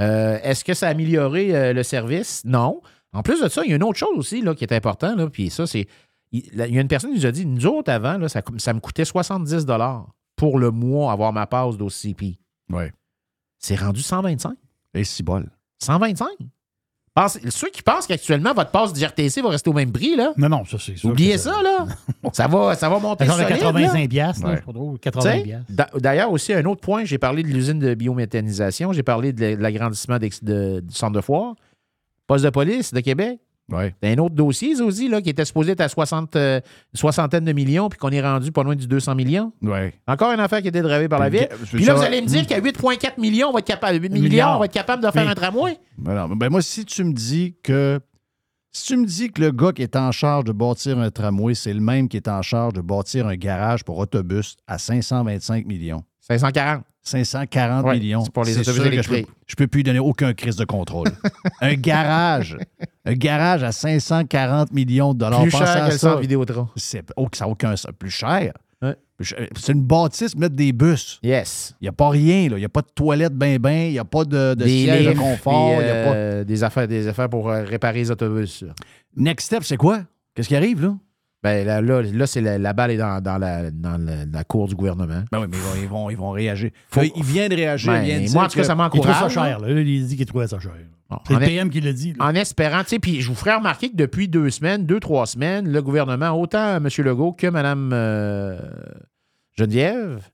Euh, 0.00 0.38
Est-ce 0.42 0.64
que 0.64 0.74
ça 0.74 0.88
a 0.88 0.90
amélioré 0.90 1.56
euh, 1.56 1.72
le 1.72 1.82
service? 1.82 2.42
Non. 2.44 2.82
En 3.12 3.22
plus 3.22 3.40
de 3.40 3.48
ça, 3.48 3.62
il 3.64 3.70
y 3.70 3.72
a 3.72 3.76
une 3.76 3.82
autre 3.82 3.98
chose 3.98 4.16
aussi 4.16 4.42
là, 4.42 4.54
qui 4.54 4.64
est 4.64 4.72
important. 4.72 5.14
Là, 5.14 5.28
puis 5.30 5.50
ça, 5.50 5.66
c'est. 5.66 5.86
Il 6.32 6.42
y 6.56 6.62
a 6.62 6.80
une 6.80 6.88
personne 6.88 7.10
qui 7.10 7.18
nous 7.18 7.26
a 7.26 7.30
dit 7.30 7.46
nous 7.46 7.64
autres, 7.66 7.92
avant, 7.92 8.18
là, 8.18 8.28
ça, 8.28 8.42
me 8.74 8.80
coûtait 8.80 9.04
70 9.04 9.66
pour 10.34 10.58
le 10.58 10.72
mois 10.72 11.12
avoir 11.12 11.32
ma 11.32 11.46
passe 11.46 11.76
d'OCP. 11.76 12.38
Ouais. 12.70 12.92
C'est 13.60 13.76
rendu 13.76 14.02
125. 14.02 14.56
Et 14.94 15.04
si 15.04 15.22
bol. 15.22 15.48
125 15.78 16.26
Ceux 17.48 17.70
qui 17.70 17.80
pensent 17.82 18.08
qu'actuellement, 18.08 18.52
votre 18.54 18.72
passe 18.72 18.92
d'IRTC 18.92 19.40
va 19.42 19.50
rester 19.50 19.70
au 19.70 19.72
même 19.72 19.92
prix, 19.92 20.16
là? 20.16 20.32
Non, 20.36 20.48
non, 20.48 20.64
ça, 20.64 20.78
c'est 20.80 20.96
sûr. 20.96 21.10
Oubliez 21.10 21.34
que 21.34 21.38
ça, 21.40 21.62
là. 21.62 21.86
ça, 22.32 22.48
va, 22.48 22.74
ça 22.74 22.88
va 22.88 22.98
monter 22.98 23.24
solide, 23.26 23.46
85 23.46 24.00
là. 24.02 24.08
piastres, 24.08 24.42
là, 24.44 24.50
Ouais. 24.50 24.56
c'est 24.58 24.64
pas 24.66 24.72
drôle, 24.72 24.94
Tu 24.94 25.00
80 25.00 25.22
sais, 25.32 25.40
piastres. 25.42 25.66
d'a- 25.68 25.90
D'ailleurs, 25.94 26.32
aussi, 26.32 26.52
un 26.52 26.64
autre 26.64 26.80
point, 26.80 27.04
j'ai 27.04 27.18
parlé 27.18 27.44
de 27.44 27.48
l'usine 27.48 27.78
de 27.78 27.94
biométhanisation, 27.94 28.92
j'ai 28.92 29.04
parlé 29.04 29.32
de 29.32 29.54
l'agrandissement 29.60 30.18
du 30.18 30.80
centre 30.90 31.12
de 31.12 31.20
foire, 31.20 31.54
poste 32.26 32.44
de 32.44 32.50
police 32.50 32.92
de 32.92 32.98
Québec. 33.00 33.38
Ouais. 33.72 33.94
Un 34.02 34.18
autre 34.18 34.34
dossier, 34.34 34.78
aussi, 34.82 35.08
là, 35.08 35.22
qui 35.22 35.30
était 35.30 35.44
supposé 35.44 35.72
être 35.72 35.80
à 35.80 35.88
60, 35.88 36.36
euh, 36.36 36.60
soixantaine 36.92 37.44
de 37.46 37.52
millions, 37.52 37.88
puis 37.88 37.98
qu'on 37.98 38.10
est 38.10 38.20
rendu 38.20 38.52
pas 38.52 38.62
loin 38.62 38.76
du 38.76 38.86
200 38.86 39.14
millions. 39.14 39.52
Ouais. 39.62 39.94
Encore 40.06 40.32
une 40.32 40.40
affaire 40.40 40.60
qui 40.60 40.68
était 40.68 40.82
dravée 40.82 41.08
par 41.08 41.18
la 41.18 41.30
ville. 41.30 41.48
Puis 41.72 41.84
là, 41.84 41.94
vous 41.94 42.02
allez 42.02 42.20
me 42.20 42.26
dire 42.26 42.46
qu'à 42.46 42.60
8,4 42.60 43.18
millions, 43.18 43.48
on 43.48 43.52
va 43.52 43.60
être 43.60 43.66
capable, 43.66 44.02
8 44.02 44.10
millions, 44.10 44.22
Milliards. 44.24 44.56
on 44.56 44.58
va 44.58 44.66
être 44.66 44.72
capable 44.72 45.02
de 45.02 45.10
faire 45.10 45.24
Mais- 45.24 45.30
un 45.30 45.34
tramway. 45.34 45.78
Ben 45.96 46.28
ben 46.36 46.50
moi, 46.50 46.60
si 46.62 46.84
tu 46.84 47.04
me 47.04 47.12
dis 47.12 47.56
que. 47.62 48.00
Si 48.76 48.86
tu 48.88 48.96
me 48.96 49.06
dis 49.06 49.30
que 49.30 49.40
le 49.40 49.52
gars 49.52 49.70
qui 49.72 49.82
est 49.82 49.94
en 49.94 50.10
charge 50.10 50.44
de 50.44 50.52
bâtir 50.52 50.98
un 50.98 51.08
tramway, 51.10 51.54
c'est 51.54 51.72
le 51.72 51.78
même 51.80 52.08
qui 52.08 52.16
est 52.16 52.26
en 52.26 52.42
charge 52.42 52.72
de 52.72 52.80
bâtir 52.80 53.28
un 53.28 53.36
garage 53.36 53.84
pour 53.84 53.96
autobus 53.98 54.56
à 54.66 54.78
525 54.78 55.64
millions. 55.64 56.02
540. 56.20 56.82
540 57.04 57.84
Ouais, 57.84 57.98
millions. 57.98 58.24
c'est 58.24 58.32
pour 58.32 58.44
les 58.44 58.58
autobus 58.58 58.78
que 58.78 58.84
je 58.84 58.88
électriques. 58.92 59.26
peux, 59.26 59.32
je 59.46 59.54
peux 59.56 59.66
plus 59.66 59.78
lui 59.78 59.84
donner 59.84 59.98
aucun 59.98 60.32
crise 60.32 60.56
de 60.56 60.64
contrôle. 60.64 61.08
un 61.60 61.74
garage. 61.74 62.56
Un 63.04 63.12
garage 63.12 63.62
à 63.62 63.72
540 63.72 64.72
millions 64.72 65.12
de 65.12 65.18
dollars. 65.18 65.42
Plus 65.42 65.50
Pensez 65.50 65.64
cher 65.64 65.84
à 65.84 65.88
que 65.90 65.96
ça. 65.98 66.16
Vidéotron. 66.16 66.68
C'est, 66.76 67.02
oh, 67.16 67.28
ça 67.32 67.44
n'a 67.44 67.50
aucun 67.50 67.76
sens. 67.76 67.92
Plus 67.98 68.10
cher. 68.10 68.52
C'est 69.56 69.72
une 69.72 69.82
bâtisse, 69.82 70.36
mettre 70.36 70.56
des 70.56 70.72
bus. 70.72 71.20
Yes. 71.22 71.74
Il 71.80 71.84
n'y 71.84 71.88
a 71.88 71.92
pas 71.92 72.08
rien. 72.08 72.48
là. 72.48 72.56
Il 72.56 72.60
n'y 72.60 72.64
a 72.64 72.68
pas 72.68 72.82
de 72.82 72.88
toilette 72.94 73.32
ben 73.32 73.58
ben. 73.58 73.86
Il 73.86 73.92
n'y 73.92 73.98
a 73.98 74.04
pas 74.04 74.24
de, 74.24 74.54
de 74.54 74.66
siège 74.66 75.06
de 75.06 75.12
confort. 75.12 75.76
puis, 75.78 75.84
il 75.84 75.88
y 75.88 75.90
a 75.90 76.04
pas... 76.04 76.14
euh, 76.14 76.44
des, 76.44 76.64
affaires, 76.64 76.88
des 76.88 77.06
affaires 77.06 77.28
pour 77.28 77.48
euh, 77.48 77.62
réparer 77.62 77.98
les 78.00 78.10
autobus. 78.10 78.64
Next 79.16 79.46
step, 79.46 79.62
c'est 79.62 79.76
quoi? 79.76 80.00
Qu'est-ce 80.34 80.48
qui 80.48 80.56
arrive, 80.56 80.82
là? 80.82 80.96
Ben 81.44 81.64
là, 81.66 81.80
là, 81.82 82.02
là, 82.02 82.26
c'est 82.26 82.40
la, 82.40 82.58
la 82.58 82.72
balle 82.72 82.90
est 82.92 82.96
dans, 82.96 83.20
dans 83.22 83.38
la, 83.38 83.70
dans 83.70 83.98
la- 84.02 84.24
la 84.24 84.44
cour 84.44 84.66
du 84.66 84.74
gouvernement. 84.74 85.22
Ben 85.30 85.40
oui, 85.40 85.46
mais 85.50 85.56
ils 85.58 85.62
vont, 85.62 85.82
ils 85.82 85.88
vont, 85.88 86.10
ils 86.10 86.16
vont 86.16 86.30
réagir. 86.30 86.70
Faut- 86.88 87.02
il 87.02 87.22
vient 87.22 87.48
de 87.48 87.54
réagir. 87.54 87.92
Ben, 87.92 88.00
il 88.02 88.06
vient 88.06 88.26
de 88.28 88.32
moi, 88.32 88.44
en 88.44 88.48
tout 88.48 88.54
cas, 88.54 88.60
que- 88.62 88.66
ça 88.66 88.72
Il 88.72 88.76
trouve 88.88 89.06
m'encourage. 89.06 89.16
ça 89.20 89.28
cher. 89.28 89.60
Là. 89.60 89.70
Il 89.70 90.06
dit 90.06 90.16
qu'il 90.16 90.24
trouvait 90.26 90.46
ça 90.48 90.58
cher. 90.58 90.72
C'est 91.28 91.34
le 91.34 91.42
est- 91.42 91.46
PM 91.46 91.68
qui 91.70 91.80
l'a 91.82 91.92
dit. 91.92 92.14
là. 92.14 92.24
En 92.24 92.34
espérant, 92.34 92.80
tu 92.82 92.88
sais, 92.88 92.98
puis 92.98 93.20
je 93.20 93.28
vous 93.28 93.34
ferai 93.36 93.54
remarquer 93.54 93.90
que 93.90 93.94
depuis 93.96 94.26
deux 94.26 94.48
semaines, 94.50 94.84
deux, 94.86 94.98
trois 95.00 95.26
semaines, 95.26 95.70
le 95.70 95.80
gouvernement, 95.82 96.30
autant 96.30 96.76
M. 96.78 96.88
Legault 96.98 97.32
que 97.34 97.46
Mme 97.46 97.90
euh, 97.92 98.58
Geneviève, 99.56 100.28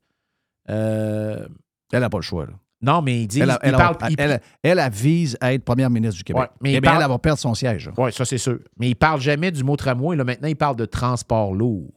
euh, 0.70 1.44
Elle 1.92 2.00
n'a 2.00 2.08
pas 2.08 2.18
le 2.18 2.22
choix. 2.22 2.46
Là. 2.46 2.52
Non, 2.82 3.02
mais 3.02 3.22
ils 3.22 3.26
disent. 3.26 3.42
Elle, 3.42 3.50
ils 3.50 3.58
elle, 3.68 3.72
parlent- 3.76 3.96
elle, 4.18 4.40
ils- 4.64 4.68
elle, 4.78 4.90
vise 4.92 5.36
à 5.40 5.52
être 5.52 5.64
première 5.64 5.90
ministre 5.90 6.16
du 6.16 6.24
Québec. 6.24 6.42
Ouais, 6.42 6.48
mais 6.62 6.70
Eh 6.72 6.74
il 6.76 6.80
bien, 6.80 6.90
parle- 6.92 7.02
elle 7.04 7.08
va 7.10 7.18
perdre 7.18 7.38
son 7.38 7.54
siège. 7.54 7.90
Oui, 7.98 8.12
ça, 8.12 8.24
c'est 8.24 8.38
sûr. 8.38 8.58
Mais 8.78 8.86
ils 8.86 8.90
ne 8.90 8.94
parlent 8.94 9.20
jamais 9.20 9.50
du 9.50 9.62
mot 9.64 9.76
tramway. 9.76 10.16
Là, 10.16 10.24
maintenant, 10.24 10.48
ils 10.48 10.56
parlent 10.56 10.76
de 10.76 10.86
transport 10.86 11.52
lourd. 11.54 11.90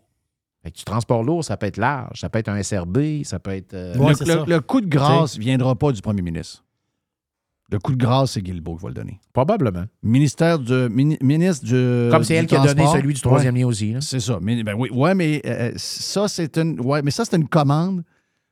Fait 0.63 0.71
que 0.71 0.77
du 0.77 0.83
transport 0.85 1.23
lourd, 1.23 1.43
ça 1.43 1.57
peut 1.57 1.65
être 1.65 1.77
large. 1.77 2.19
Ça 2.21 2.29
peut 2.29 2.39
être 2.39 2.47
un 2.49 2.61
SRB, 2.61 3.23
ça 3.23 3.39
peut 3.39 3.51
être. 3.51 3.73
euh, 3.73 3.93
le, 3.95 4.35
le- 4.45 4.45
le 4.55 4.61
coup 4.61 4.81
de 4.81 4.87
grâce 4.87 5.37
ne 5.37 5.41
viendra 5.43 5.75
pas 5.75 5.91
du 5.91 6.01
premier 6.01 6.21
ministre. 6.21 6.63
Le 7.71 7.79
coup 7.79 7.93
de 7.93 7.97
grâce, 7.97 8.31
c'est 8.33 8.41
Guilbeault 8.41 8.75
qui 8.75 8.83
va 8.83 8.89
le 8.89 8.93
donner. 8.93 9.19
Probablement. 9.31 9.85
Ministère 10.03 10.59
du, 10.59 10.73
mini- 10.89 11.17
ministre 11.21 11.65
du. 11.65 12.09
Comme 12.11 12.23
c'est 12.23 12.35
elle 12.35 12.45
qui 12.45 12.55
a 12.55 12.63
donné 12.65 12.85
celui 12.87 13.13
du 13.13 13.21
troisième 13.21 13.55
Ouais. 13.55 13.61
lien 13.61 13.67
aussi. 13.67 13.93
là. 13.93 14.01
C'est 14.01 14.19
ça. 14.19 14.37
Mais, 14.41 14.61
ben 14.63 14.75
oui, 14.77 14.89
ouais, 14.91 15.15
mais 15.15 15.41
euh, 15.45 15.71
ça, 15.75 16.27
c'est 16.27 16.57
une. 16.57 16.79
Ouais, 16.81 17.01
mais 17.01 17.09
ça, 17.11 17.25
c'est 17.25 17.35
une 17.35 17.47
commande. 17.47 18.03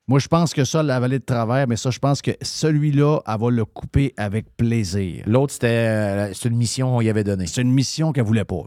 Moi, 0.07 0.19
je 0.19 0.27
pense 0.27 0.53
que 0.53 0.65
ça, 0.65 0.83
la 0.83 0.99
vallée 0.99 1.19
de 1.19 1.23
travers, 1.23 1.67
mais 1.67 1.75
ça, 1.77 1.89
je 1.89 1.99
pense 1.99 2.21
que 2.21 2.31
celui-là, 2.41 3.19
elle 3.27 3.39
va 3.39 3.49
le 3.49 3.65
couper 3.65 4.13
avec 4.17 4.55
plaisir. 4.57 5.23
L'autre, 5.27 5.53
c'était 5.53 5.67
euh, 5.67 6.33
c'est 6.33 6.49
une 6.49 6.57
mission 6.57 6.89
qu'on 6.91 7.01
y 7.01 7.09
avait 7.09 7.23
donnée. 7.23 7.45
C'est 7.47 7.61
une 7.61 7.71
mission 7.71 8.11
qu'elle 8.11 8.25
voulait 8.25 8.43
pas. 8.45 8.63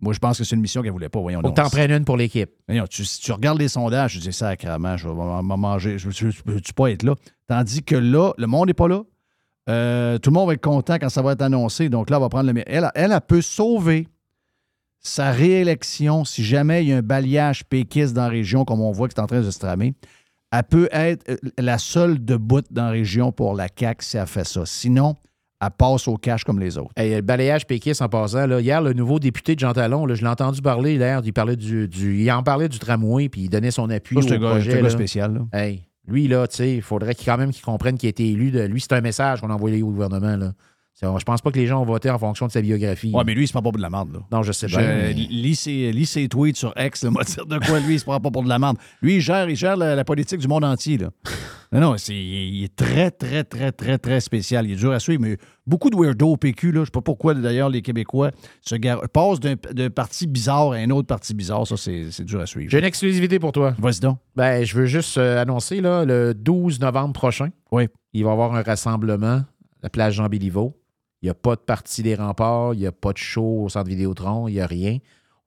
Moi, 0.00 0.12
je 0.14 0.18
pense 0.18 0.38
que 0.38 0.44
c'est 0.44 0.54
une 0.56 0.62
mission 0.62 0.80
qu'elle 0.82 0.92
voulait 0.92 1.08
pas. 1.08 1.20
Voyons 1.20 1.40
Faut 1.40 1.48
donc. 1.48 1.56
t'en 1.56 1.68
prennes 1.68 1.90
une 1.90 2.04
pour 2.04 2.16
l'équipe. 2.16 2.50
Voyons, 2.68 2.86
tu, 2.88 3.04
si 3.04 3.20
tu 3.20 3.32
regardes 3.32 3.58
les 3.58 3.68
sondages, 3.68 4.12
tu 4.14 4.18
dis 4.18 4.32
ça 4.32 4.50
sacrément, 4.50 4.96
je 4.96 5.08
vais 5.08 5.14
m'en- 5.14 5.42
manger. 5.42 5.98
Je 5.98 6.08
ne 6.08 6.32
peux-tu 6.44 6.72
pas 6.72 6.90
être 6.90 7.02
là? 7.02 7.14
Tandis 7.48 7.82
que 7.82 7.96
là, 7.96 8.32
le 8.38 8.46
monde 8.46 8.68
n'est 8.68 8.74
pas 8.74 8.88
là. 8.88 9.02
Euh, 9.68 10.18
tout 10.18 10.30
le 10.30 10.34
monde 10.34 10.46
va 10.48 10.54
être 10.54 10.62
content 10.62 10.96
quand 11.00 11.08
ça 11.10 11.20
va 11.20 11.32
être 11.32 11.42
annoncé. 11.42 11.88
Donc 11.90 12.10
là, 12.10 12.16
elle 12.16 12.22
va 12.22 12.28
prendre 12.28 12.50
le. 12.50 12.62
elle, 12.66 12.90
elle 12.94 13.20
peut 13.26 13.42
sauver 13.42 14.08
sa 15.00 15.30
réélection 15.30 16.24
si 16.24 16.42
jamais 16.44 16.84
il 16.84 16.88
y 16.88 16.92
a 16.92 16.96
un 16.98 17.02
balayage 17.02 17.64
péquiste 17.64 18.14
dans 18.14 18.22
la 18.22 18.28
région, 18.28 18.64
comme 18.64 18.80
on 18.80 18.92
voit 18.92 19.08
que 19.08 19.14
c'est 19.14 19.20
en 19.20 19.26
train 19.26 19.40
de 19.42 19.50
se 19.50 19.58
tramer. 19.58 19.94
Elle 20.50 20.62
peut 20.64 20.88
être 20.92 21.28
euh, 21.28 21.36
la 21.58 21.78
seule 21.78 22.24
debout 22.24 22.62
dans 22.70 22.84
la 22.84 22.90
région 22.90 23.32
pour 23.32 23.54
la 23.54 23.68
CAQ 23.74 24.04
si 24.04 24.16
elle 24.16 24.26
fait 24.26 24.46
ça. 24.46 24.62
Sinon, 24.64 25.14
elle 25.60 25.68
passe 25.76 26.08
au 26.08 26.16
cash 26.16 26.44
comme 26.44 26.58
les 26.60 26.78
autres. 26.78 26.92
Hey, 26.96 27.14
le 27.16 27.20
balayage 27.20 27.66
péquiste 27.66 28.00
en 28.00 28.08
passant, 28.08 28.46
là, 28.46 28.60
hier, 28.60 28.80
le 28.80 28.92
nouveau 28.92 29.18
député 29.18 29.54
de 29.54 29.60
Jean 29.60 29.72
Talon, 29.72 30.06
là, 30.06 30.14
je 30.14 30.22
l'ai 30.22 30.28
entendu 30.28 30.62
parler 30.62 30.94
hier, 30.94 31.20
il, 31.24 31.32
parlait 31.32 31.56
du, 31.56 31.86
du- 31.88 32.22
il 32.22 32.30
en 32.30 32.42
parlait 32.42 32.68
du 32.68 32.78
tramway, 32.78 33.28
puis 33.28 33.42
il 33.42 33.48
donnait 33.50 33.70
son 33.72 33.90
appui 33.90 34.16
Ça, 34.22 34.30
au 34.30 34.32
un 34.32 34.38
gars- 34.38 34.48
projet. 34.50 34.70
c'est 34.70 34.76
un 34.78 34.80
gars 34.80 34.82
là. 34.84 34.90
spécial, 34.90 35.34
là. 35.34 35.58
Hey, 35.60 35.82
lui, 36.06 36.28
là, 36.28 36.46
tu 36.46 36.56
sais, 36.56 36.74
il 36.76 36.82
faudrait 36.82 37.14
qu'il, 37.14 37.26
quand 37.26 37.36
même 37.36 37.50
qu'il 37.50 37.62
comprenne 37.64 37.98
qu'il 37.98 38.06
a 38.06 38.10
été 38.10 38.26
élu. 38.30 38.50
De, 38.50 38.60
lui, 38.62 38.80
c'est 38.80 38.94
un 38.94 39.00
message 39.02 39.40
qu'on 39.42 39.50
a 39.50 39.54
envoyé 39.54 39.82
au 39.82 39.90
gouvernement. 39.90 40.36
Là. 40.36 40.52
Je 41.00 41.24
pense 41.24 41.40
pas 41.42 41.50
que 41.50 41.58
les 41.58 41.66
gens 41.66 41.80
ont 41.80 41.84
voté 41.84 42.10
en 42.10 42.18
fonction 42.18 42.46
de 42.46 42.52
sa 42.52 42.60
biographie. 42.60 43.12
Ouais, 43.14 43.22
mais 43.24 43.34
lui, 43.34 43.44
il 43.44 43.46
se 43.46 43.52
prend 43.52 43.62
pas 43.62 43.70
pour 43.70 43.76
de 43.78 43.82
la 43.82 43.90
merde, 43.90 44.12
là. 44.12 44.20
Non, 44.32 44.42
je 44.42 44.52
sais 44.52 44.66
Je- 44.68 44.76
bien. 44.78 44.86
mais- 44.86 45.12
lis, 45.12 45.54
ses, 45.56 45.92
lis 45.92 46.06
ses 46.06 46.28
tweets 46.28 46.56
sur 46.56 46.72
X, 46.76 47.04
le 47.04 47.10
m'a 47.12 47.22
dire 47.22 47.46
de 47.46 47.58
quoi 47.58 47.78
lui, 47.80 47.94
il 47.94 48.00
se 48.00 48.04
prend 48.04 48.18
pas 48.20 48.30
pour 48.30 48.42
de 48.42 48.48
la 48.48 48.58
merde. 48.58 48.76
Lui, 49.02 49.16
il 49.16 49.20
gère, 49.20 49.48
il 49.48 49.56
gère 49.56 49.76
la, 49.76 49.94
la 49.94 50.04
politique 50.04 50.40
du 50.40 50.48
monde 50.48 50.64
entier. 50.64 50.98
Là. 50.98 51.10
Non, 51.70 51.80
non, 51.80 51.94
c'est, 51.98 52.14
il 52.16 52.64
est 52.64 52.74
très, 52.74 53.10
très, 53.10 53.44
très, 53.44 53.72
très, 53.72 53.98
très 53.98 54.20
spécial. 54.20 54.64
Il 54.66 54.72
est 54.72 54.76
dur 54.76 54.90
à 54.90 54.98
suivre, 54.98 55.20
mais 55.20 55.36
beaucoup 55.66 55.90
de 55.90 55.96
weirdos 55.96 56.32
au 56.32 56.36
PQ. 56.38 56.72
Là. 56.72 56.80
Je 56.80 56.84
sais 56.86 56.90
pas 56.90 57.02
pourquoi, 57.02 57.34
d'ailleurs, 57.34 57.68
les 57.68 57.82
Québécois 57.82 58.30
se 58.62 58.74
gar- 58.76 59.06
passent 59.10 59.38
d'un, 59.38 59.90
parti 59.90 60.26
bizarre 60.26 60.72
à 60.72 60.76
un 60.76 60.88
autre 60.88 61.06
parti 61.08 61.34
bizarre. 61.34 61.66
Ça, 61.66 61.76
c'est, 61.76 62.10
c'est 62.10 62.24
dur 62.24 62.40
à 62.40 62.46
suivre. 62.46 62.70
J'ai 62.70 62.78
une 62.78 62.86
exclusivité 62.86 63.38
pour 63.38 63.52
toi. 63.52 63.74
Vas-y 63.78 64.00
donc. 64.00 64.16
Ben, 64.34 64.64
je 64.64 64.74
veux 64.78 64.86
juste 64.86 65.18
euh, 65.18 65.42
annoncer, 65.42 65.82
là, 65.82 66.06
le 66.06 66.32
12 66.32 66.80
novembre 66.80 67.12
prochain, 67.12 67.50
oui. 67.70 67.88
il 68.14 68.24
va 68.24 68.30
y 68.30 68.32
avoir 68.32 68.54
un 68.54 68.62
rassemblement 68.62 69.26
à 69.26 69.44
la 69.82 69.90
place 69.90 70.14
Jean-Béliveau. 70.14 70.74
Il 71.22 71.26
n'y 71.26 71.30
a 71.30 71.34
pas 71.34 71.56
de 71.56 71.60
partie 71.60 72.02
des 72.02 72.14
remparts, 72.14 72.74
il 72.74 72.80
n'y 72.80 72.86
a 72.86 72.92
pas 72.92 73.12
de 73.12 73.18
show 73.18 73.64
au 73.64 73.68
centre 73.68 73.88
Vidéotron, 73.88 74.48
il 74.48 74.54
n'y 74.54 74.60
a 74.60 74.66
rien. 74.66 74.98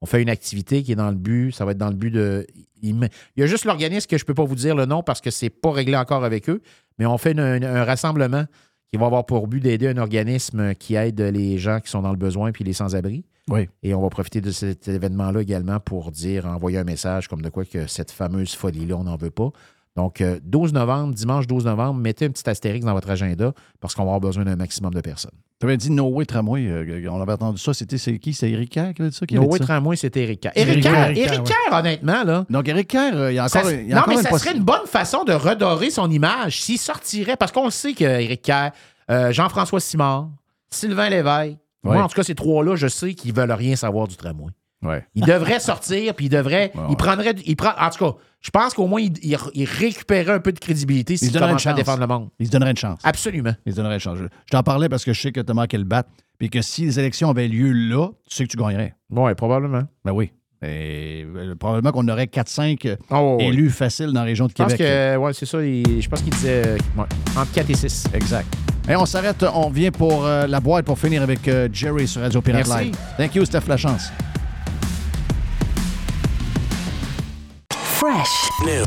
On 0.01 0.05
fait 0.05 0.21
une 0.21 0.29
activité 0.29 0.83
qui 0.83 0.91
est 0.91 0.95
dans 0.95 1.09
le 1.09 1.15
but, 1.15 1.51
ça 1.51 1.63
va 1.65 1.71
être 1.71 1.77
dans 1.77 1.89
le 1.89 1.95
but 1.95 2.11
de. 2.11 2.45
Il 2.83 3.07
y 3.37 3.43
a 3.43 3.45
juste 3.45 3.65
l'organisme 3.65 4.07
que 4.07 4.17
je 4.17 4.23
ne 4.23 4.25
peux 4.25 4.33
pas 4.33 4.43
vous 4.43 4.55
dire 4.55 4.75
le 4.75 4.85
nom 4.85 5.03
parce 5.03 5.21
que 5.21 5.29
c'est 5.29 5.49
pas 5.51 5.71
réglé 5.71 5.95
encore 5.95 6.23
avec 6.23 6.49
eux, 6.49 6.61
mais 6.97 7.05
on 7.05 7.17
fait 7.19 7.33
une- 7.33 7.39
une- 7.39 7.63
un 7.63 7.83
rassemblement 7.85 8.45
qui 8.91 8.97
va 8.99 9.05
avoir 9.05 9.25
pour 9.25 9.47
but 9.47 9.59
d'aider 9.61 9.87
un 9.87 9.97
organisme 9.97 10.73
qui 10.75 10.95
aide 10.95 11.21
les 11.21 11.57
gens 11.59 11.79
qui 11.79 11.89
sont 11.89 12.01
dans 12.01 12.09
le 12.11 12.17
besoin 12.17 12.51
puis 12.51 12.63
les 12.63 12.73
sans-abri. 12.73 13.23
Oui. 13.49 13.69
Et 13.83 13.93
on 13.93 14.01
va 14.01 14.09
profiter 14.09 14.41
de 14.41 14.51
cet 14.51 14.87
événement-là 14.87 15.41
également 15.41 15.79
pour 15.79 16.11
dire, 16.11 16.45
envoyer 16.47 16.79
un 16.79 16.83
message 16.83 17.27
comme 17.27 17.41
de 17.41 17.49
quoi 17.49 17.63
que 17.65 17.85
cette 17.87 18.11
fameuse 18.11 18.53
folie-là, 18.55 18.97
on 18.97 19.03
n'en 19.03 19.15
veut 19.17 19.31
pas. 19.31 19.51
Donc, 19.95 20.21
euh, 20.21 20.39
12 20.43 20.73
novembre, 20.73 21.13
dimanche 21.13 21.47
12 21.47 21.65
novembre, 21.65 21.99
mettez 21.99 22.25
un 22.25 22.29
petit 22.29 22.49
astérix 22.49 22.83
dans 22.85 22.93
votre 22.93 23.09
agenda 23.09 23.53
parce 23.79 23.93
qu'on 23.93 24.03
va 24.03 24.07
avoir 24.15 24.21
besoin 24.21 24.43
d'un 24.45 24.55
maximum 24.55 24.93
de 24.93 25.01
personnes. 25.01 25.31
Tu 25.61 25.67
avais 25.67 25.77
dit 25.77 25.91
No 25.91 26.07
Way 26.07 26.25
Tramway. 26.25 26.65
euh, 26.65 27.07
on 27.11 27.21
avait 27.21 27.33
entendu 27.33 27.59
ça. 27.61 27.73
C'était 27.73 27.99
c'est 27.99 28.17
qui? 28.17 28.33
C'est 28.33 28.49
Eric 28.49 28.71
Kerr 28.71 28.93
qui 28.95 29.01
avait 29.03 29.11
dit 29.11 29.15
ça? 29.15 29.27
Qui 29.27 29.35
No 29.35 29.41
avait 29.41 29.47
dit 29.47 29.53
Way 29.53 29.57
ça? 29.59 29.65
Tramway, 29.65 29.95
c'était 29.95 30.23
Eric 30.23 30.41
Kerr. 30.41 30.51
Eric 30.55 30.81
Kerr, 30.83 31.71
honnêtement, 31.71 32.23
là. 32.23 32.45
Donc, 32.49 32.67
Eric 32.67 32.87
Kerr, 32.87 33.11
euh, 33.13 33.31
il 33.31 33.35
y 33.35 33.39
a 33.39 33.45
encore, 33.45 33.63
Ça- 33.65 33.71
il 33.71 33.87
y 33.87 33.91
a 33.93 33.95
non, 33.95 34.01
encore 34.01 34.07
mais 34.15 34.15
une 34.15 34.21
ça 34.27 34.39
serait 34.39 34.55
une 34.57 34.63
bonne 34.63 34.87
façon 34.87 35.23
de 35.23 35.33
redorer 35.33 35.91
son 35.91 36.09
image 36.09 36.61
s'il 36.61 36.79
sortirait. 36.79 37.37
Parce 37.37 37.51
qu'on 37.51 37.65
le 37.65 37.71
sait 37.71 37.93
qu'Éric 37.93 38.41
Kerr, 38.41 38.71
euh, 39.11 39.31
Jean-François 39.31 39.79
Simard, 39.79 40.29
Sylvain 40.71 41.09
Lévesque, 41.09 41.57
moi, 41.83 42.03
en 42.03 42.07
tout 42.07 42.15
cas, 42.15 42.23
ces 42.23 42.35
trois-là, 42.35 42.75
je 42.75 42.87
sais 42.87 43.13
qu'ils 43.13 43.33
veulent 43.33 43.51
rien 43.51 43.75
savoir 43.75 44.07
du 44.07 44.15
tramway. 44.15 44.51
Ouais. 44.83 45.05
Il 45.15 45.25
devrait 45.25 45.59
sortir, 45.59 46.13
puis 46.15 46.25
il 46.25 46.29
devrait. 46.29 46.71
il 46.89 46.95
prendrait. 46.95 47.35
Il 47.45 47.55
prend, 47.55 47.71
en 47.79 47.89
tout 47.89 48.03
cas, 48.03 48.17
je 48.41 48.49
pense 48.49 48.73
qu'au 48.73 48.87
moins, 48.87 49.01
il, 49.01 49.13
il- 49.21 49.37
il 49.53 49.65
récupérait 49.65 50.31
un 50.33 50.39
peu 50.39 50.51
de 50.51 50.59
crédibilité 50.59 51.13
Il 51.13 51.17
s'il 51.19 51.27
se 51.27 51.33
donnerait 51.33 51.49
une 51.51 51.57
commençait 51.57 51.69
à 51.69 51.71
chance. 51.73 51.77
défendre 51.79 51.99
le 52.01 52.07
monde. 52.07 52.29
Il 52.39 52.47
se 52.47 52.51
donnerait 52.51 52.71
une 52.71 52.77
chance. 52.77 52.99
Absolument. 53.03 53.53
Il 53.65 53.71
se 53.73 53.77
donnerait 53.77 53.93
une 53.95 53.99
chance. 53.99 54.17
Je, 54.17 54.23
je 54.23 54.49
t'en 54.51 54.63
parlais 54.63 54.89
parce 54.89 55.05
que 55.05 55.13
je 55.13 55.21
sais 55.21 55.31
que 55.31 55.39
tu 55.41 55.51
as 55.51 55.53
manqué 55.53 55.77
le 55.77 55.83
bat. 55.83 56.03
Puis 56.39 56.49
que 56.49 56.61
si 56.63 56.85
les 56.85 56.99
élections 56.99 57.29
avaient 57.29 57.47
lieu 57.47 57.71
là, 57.71 58.07
tu 58.27 58.35
sais 58.35 58.43
que 58.45 58.49
tu 58.49 58.57
gagnerais. 58.57 58.95
Oui, 59.11 59.33
probablement. 59.35 59.83
Ben 60.03 60.11
oui. 60.13 60.31
Et, 60.63 61.25
euh, 61.35 61.55
probablement 61.55 61.91
qu'on 61.91 62.07
aurait 62.07 62.25
4-5 62.27 62.85
euh, 62.87 62.95
Oh, 63.11 63.37
oui. 63.39 63.45
élus 63.45 63.69
faciles 63.69 64.07
dans 64.07 64.21
la 64.21 64.25
région 64.25 64.45
de 64.45 64.51
Je 64.51 64.55
pense 64.63 64.73
Québec. 64.73 64.87
que, 64.87 65.17
ouais, 65.17 65.33
c'est 65.33 65.45
ça. 65.45 65.63
il- 65.63 66.01
je 66.01 66.09
pense 66.09 66.21
qu'il 66.21 66.33
disait 66.33 66.77
ouais, 66.97 67.05
entre 67.37 67.51
4 67.51 67.69
et 67.69 67.75
6. 67.75 68.05
Exact. 68.13 68.47
Et 68.89 68.95
on 68.95 69.05
s'arrête, 69.05 69.43
on 69.53 69.69
vient 69.69 69.91
pour 69.91 70.25
euh, 70.25 70.47
la 70.47 70.59
boîte 70.59 70.85
pour 70.85 70.97
finir 70.97 71.21
avec 71.21 71.47
euh, 71.47 71.69
Jerry 71.71 72.07
sur 72.07 72.21
Radio 72.21 72.41
Pirate 72.41 72.67
Merci. 72.67 72.85
Live. 72.85 72.95
Thank 73.17 73.35
you, 73.35 73.45
Steph 73.45 73.67
Lachance. 73.67 74.11
Fresh. 78.01 78.49
The 78.65 78.81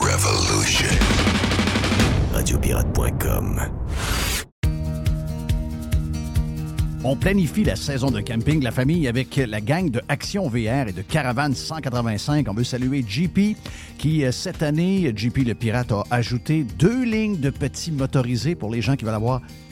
Revolution. 0.00 0.88
Radiopirate.com. 2.32 3.60
On 7.04 7.16
planifie 7.16 7.64
la 7.64 7.76
saison 7.76 8.10
de 8.10 8.22
camping 8.22 8.60
de 8.60 8.64
la 8.64 8.70
famille 8.70 9.08
avec 9.08 9.36
la 9.36 9.60
gang 9.60 9.90
de 9.90 10.00
Action 10.08 10.48
VR 10.48 10.88
et 10.88 10.94
de 10.94 11.02
Caravane 11.02 11.54
185. 11.54 12.46
On 12.48 12.54
veut 12.54 12.64
saluer 12.64 13.04
JP 13.06 13.58
qui, 13.98 14.24
euh, 14.24 14.32
cette 14.32 14.62
année, 14.62 15.12
JP 15.14 15.46
le 15.46 15.54
Pirate 15.54 15.92
a 15.92 16.04
ajouté 16.10 16.64
deux 16.78 17.04
lignes 17.04 17.38
de 17.38 17.50
petits 17.50 17.92
motorisés 17.92 18.54
pour 18.54 18.70
les 18.70 18.80
gens 18.80 18.96
qui 18.96 19.04
veulent 19.04 19.12
avoir 19.12 19.42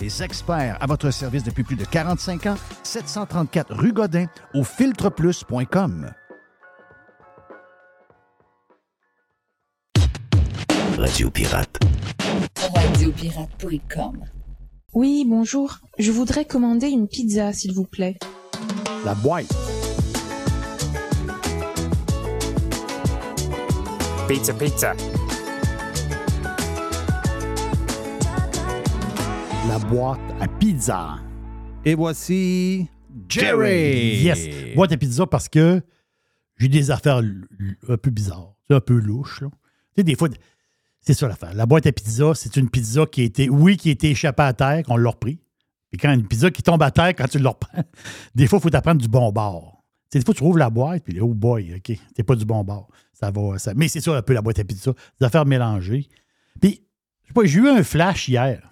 les 0.00 0.22
experts 0.22 0.76
à 0.80 0.86
votre 0.86 1.10
service 1.10 1.44
depuis 1.44 1.62
plus 1.62 1.76
de 1.76 1.84
45 1.84 2.46
ans, 2.46 2.56
734 2.82 3.74
rue 3.74 3.92
Godin 3.92 4.26
au 4.54 4.64
filtreplus.com. 4.64 6.10
Radio 10.98 11.30
Pirate. 11.30 11.78
Radiopirate.com. 12.74 14.24
Oui, 14.92 15.24
bonjour. 15.26 15.78
Je 15.98 16.10
voudrais 16.10 16.44
commander 16.44 16.88
une 16.88 17.08
pizza, 17.08 17.52
s'il 17.52 17.72
vous 17.72 17.84
plaît. 17.84 18.18
La 19.04 19.14
boîte. 19.14 19.46
Pizza, 24.28 24.52
pizza. 24.52 24.94
La 29.68 29.78
boîte 29.78 30.20
à 30.40 30.48
pizza. 30.48 31.18
Et 31.84 31.94
voici 31.94 32.88
Jerry. 33.28 34.22
Yes. 34.22 34.74
Boîte 34.74 34.92
à 34.92 34.96
pizza 34.96 35.26
parce 35.26 35.48
que 35.48 35.82
j'ai 36.56 36.68
des 36.68 36.90
affaires 36.90 37.22
un 37.88 37.96
peu 37.96 38.10
bizarres, 38.10 38.54
un 38.70 38.80
peu 38.80 38.94
louches. 38.94 39.42
là. 39.42 39.48
Tu 39.50 39.56
sais, 39.98 40.04
des 40.04 40.14
fois, 40.14 40.28
c'est 41.00 41.14
ça 41.14 41.28
l'affaire. 41.28 41.54
La 41.54 41.66
boîte 41.66 41.86
à 41.86 41.92
pizza, 41.92 42.32
c'est 42.34 42.56
une 42.56 42.68
pizza 42.68 43.06
qui 43.06 43.22
a 43.22 43.24
été, 43.24 43.48
oui, 43.48 43.76
qui 43.76 43.90
a 43.90 43.92
été 43.92 44.10
échappée 44.10 44.42
à 44.42 44.52
terre, 44.52 44.82
qu'on 44.84 44.96
l'a 44.96 45.10
repris. 45.10 45.38
Et 45.92 45.96
quand 45.96 46.12
une 46.12 46.26
pizza 46.26 46.50
qui 46.50 46.62
tombe 46.62 46.82
à 46.82 46.90
terre, 46.90 47.14
quand 47.16 47.28
tu 47.28 47.38
le 47.38 47.48
reprends, 47.48 47.82
des 48.34 48.46
fois, 48.46 48.58
il 48.58 48.62
faut 48.62 48.70
t'apprendre 48.70 49.00
du 49.00 49.08
bon 49.08 49.30
bord. 49.32 49.84
Tu 50.10 50.16
sais, 50.16 50.18
des 50.20 50.24
fois, 50.24 50.34
tu 50.34 50.42
ouvres 50.42 50.58
la 50.58 50.70
boîte, 50.70 51.04
puis 51.04 51.20
oh 51.20 51.34
boy, 51.34 51.74
OK, 51.76 51.96
c'est 52.16 52.22
pas 52.22 52.34
du 52.34 52.44
bon 52.44 52.64
bord. 52.64 52.88
Ça 53.12 53.30
va, 53.30 53.58
ça... 53.58 53.74
Mais 53.74 53.88
c'est 53.88 54.00
ça 54.00 54.16
un 54.16 54.22
peu 54.22 54.32
la 54.32 54.42
boîte 54.42 54.58
à 54.58 54.64
pizza. 54.64 54.92
Des 55.20 55.26
affaires 55.26 55.46
mélangées. 55.46 56.08
Puis, 56.60 56.82
je 57.22 57.28
sais 57.28 57.34
pas, 57.34 57.44
j'ai 57.44 57.58
eu 57.58 57.68
un 57.68 57.82
flash 57.82 58.28
hier. 58.28 58.69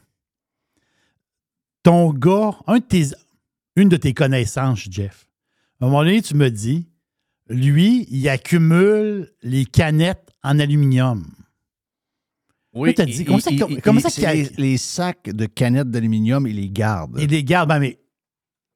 Ton 1.89 2.12
gars, 2.12 2.51
un 2.66 2.81
de 2.81 2.82
tes, 2.85 3.02
une 3.77 3.89
de 3.89 3.97
tes 3.97 4.12
connaissances, 4.12 4.86
Jeff, 4.90 5.27
à 5.81 5.86
un 5.86 5.89
moment 5.89 6.05
donné, 6.05 6.20
tu 6.20 6.35
me 6.35 6.51
dis, 6.51 6.86
lui, 7.48 8.06
il 8.10 8.28
accumule 8.28 9.31
les 9.43 9.65
canettes 9.65 10.28
en 10.43 10.59
aluminium. 10.59 11.24
Oui, 12.74 12.90
Là, 12.90 12.93
t'as 12.93 13.06
dit, 13.06 13.24
comment 13.24 13.39
ça, 13.40 13.51
il- 13.51 13.81
comment 13.81 14.01
il- 14.01 14.10
ça 14.10 14.35
les, 14.35 14.51
les 14.59 14.77
sacs 14.77 15.31
de 15.31 15.47
canettes 15.47 15.90
d'aluminium, 15.90 16.47
il 16.47 16.56
les 16.56 16.69
garde. 16.69 17.16
Il 17.19 17.31
les 17.31 17.43
garde, 17.43 17.70
ben, 17.70 17.78
mais, 17.78 17.98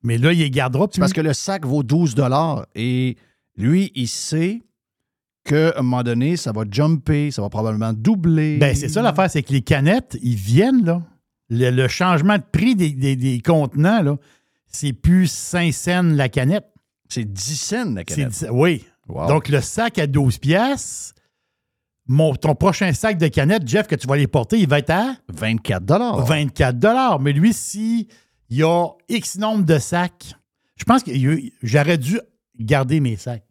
mais 0.03 0.17
là, 0.17 0.33
il 0.33 0.39
les 0.39 0.51
gardera 0.51 0.89
plus. 0.89 0.99
Parce 0.99 1.13
que 1.13 1.21
le 1.21 1.35
sac 1.35 1.67
vaut 1.67 1.83
12 1.83 2.15
et 2.75 3.19
lui, 3.57 3.93
il 3.95 4.09
sait 4.09 4.63
qu'à 5.45 5.79
un 5.79 5.83
moment 5.83 6.03
donné, 6.03 6.39
ça 6.39 6.51
va 6.53 6.63
jumper, 6.71 7.31
ça 7.31 7.43
va 7.43 7.51
probablement 7.51 7.93
doubler. 7.93 8.57
Ben, 8.57 8.75
c'est 8.75 8.89
ça 8.89 9.03
l'affaire, 9.03 9.31
c'est 9.31 9.43
que 9.43 9.53
les 9.53 9.61
canettes, 9.61 10.17
ils 10.23 10.35
viennent, 10.35 10.83
là. 10.87 11.03
Le, 11.53 11.71
le 11.71 11.87
changement 11.89 12.39
de 12.39 12.43
prix 12.51 12.75
des, 12.75 12.91
des- 12.93 13.17
des 13.17 13.41
contenants, 13.41 14.03
là, 14.03 14.17
c'est 14.69 14.93
plus 14.93 15.31
5 15.31 15.73
cents 15.73 16.03
la 16.03 16.29
canette. 16.29 16.65
C'est 17.09 17.31
10 17.31 17.57
cents 17.57 17.91
la 17.95 18.05
canette. 18.05 18.29
10 18.31 18.47
oui. 18.51 18.85
Wow. 19.09 19.27
Donc, 19.29 19.49
le 19.49 19.61
sac 19.61 19.99
à 19.99 20.07
12 20.07 20.39
piastres, 20.39 21.15
mon, 22.07 22.35
ton 22.35 22.55
prochain 22.55 22.93
sac 22.93 23.19
de 23.19 23.29
canettes, 23.29 23.67
Jeff, 23.69 23.87
que 23.87 23.95
tu 23.97 24.07
vas 24.07 24.17
les 24.17 24.27
porter, 24.27 24.59
il 24.59 24.69
va 24.69 24.79
être 24.79 24.91
à 24.91 25.15
24 25.33 26.25
24 26.27 27.21
Mais 27.21 27.33
lui, 27.33 27.53
si 27.53 28.09
il 28.51 28.57
y 28.59 28.63
a 28.63 28.87
X 29.09 29.39
nombre 29.39 29.65
de 29.65 29.79
sacs, 29.79 30.35
je 30.77 30.85
pense 30.85 31.03
que 31.03 31.13
j'aurais 31.63 31.99
dû 31.99 32.19
garder 32.59 33.01
mes 33.01 33.17
sacs 33.17 33.49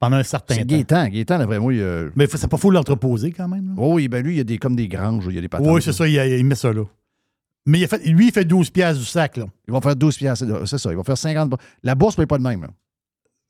pendant 0.00 0.16
un 0.16 0.22
certain 0.22 0.54
C'est 0.54 0.60
temps. 0.64 0.66
Gaétan. 0.74 1.08
Gaétan, 1.08 1.38
d'après 1.38 1.58
moi, 1.58 1.74
il 1.74 1.82
a... 1.82 2.08
Mais 2.14 2.26
faut- 2.26 2.36
c'est 2.36 2.48
pas 2.48 2.56
fou 2.56 2.70
l'entreposer 2.70 3.32
quand 3.32 3.48
même. 3.48 3.68
là. 3.68 3.74
Oh 3.78 3.94
oui, 3.94 4.08
ben 4.08 4.22
lui, 4.24 4.34
il 4.34 4.38
y 4.38 4.40
a 4.40 4.44
des, 4.44 4.58
comme 4.58 4.76
des 4.76 4.86
granges, 4.88 5.24
il 5.28 5.34
y 5.34 5.38
a 5.38 5.40
des 5.40 5.48
patentes. 5.48 5.66
Oui, 5.68 5.82
c'est 5.82 5.92
ça, 5.92 6.06
il, 6.06 6.14
il 6.14 6.44
met 6.44 6.54
ça 6.54 6.72
là. 6.72 6.84
Mais 7.66 7.80
il 7.80 7.84
a 7.84 7.88
fait- 7.88 8.04
lui, 8.06 8.28
il 8.28 8.32
fait 8.32 8.44
12 8.44 8.70
piastres 8.70 9.00
du 9.00 9.06
sac. 9.06 9.36
Là. 9.36 9.46
Ils 9.66 9.72
vont 9.72 9.80
faire 9.80 9.96
12 9.96 10.16
piastres, 10.16 10.46
c'est- 10.66 10.78
ça. 10.78 10.90
Ils 10.90 10.96
vont 10.96 11.04
faire 11.04 11.18
50. 11.18 11.54
La 11.82 11.94
bourse 11.94 12.16
ne 12.16 12.22
paye 12.24 12.26
pas 12.26 12.38
de 12.38 12.42
même. 12.42 12.62
là. 12.62 12.68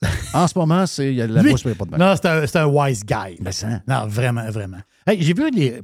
en 0.35 0.47
ce 0.47 0.57
moment, 0.59 0.87
c'est, 0.87 1.13
la 1.13 1.43
Lui- 1.43 1.51
bourse 1.51 1.65
ne 1.65 1.71
paye 1.71 1.79
pas 1.79 1.85
de 1.85 1.91
même. 1.91 2.01
Non, 2.01 2.15
c'est 2.17 2.57
un, 2.57 2.67
wise 2.67 3.05
guy. 3.05 3.37
Ben, 3.41 3.53
ça. 3.53 3.83
Non, 3.87 4.07
vraiment, 4.07 4.49
vraiment. 4.51 4.79
Hey, 5.07 5.23
j'ai 5.23 5.35
vu 5.35 5.51
les. 5.51 5.81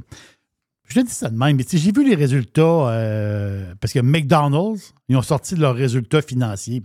Je 0.86 1.00
te 1.00 1.06
dis 1.06 1.12
ça 1.12 1.30
de 1.30 1.36
même, 1.36 1.56
mais 1.56 1.64
j'ai 1.68 1.92
vu 1.92 2.06
les 2.06 2.14
résultats 2.14 2.60
euh, 2.62 3.74
parce 3.80 3.92
que 3.92 4.00
McDonald's, 4.00 4.92
ils 5.08 5.16
ont 5.16 5.22
sorti 5.22 5.56
leurs 5.56 5.74
résultats 5.74 6.20
financiers. 6.22 6.82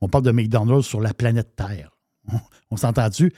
on 0.00 0.08
parle 0.08 0.24
de 0.24 0.30
McDonald's 0.32 0.86
sur 0.86 1.00
la 1.00 1.12
planète 1.12 1.54
Terre. 1.54 1.90
On, 2.32 2.38
on 2.70 2.76
s'entend-tu? 2.76 3.32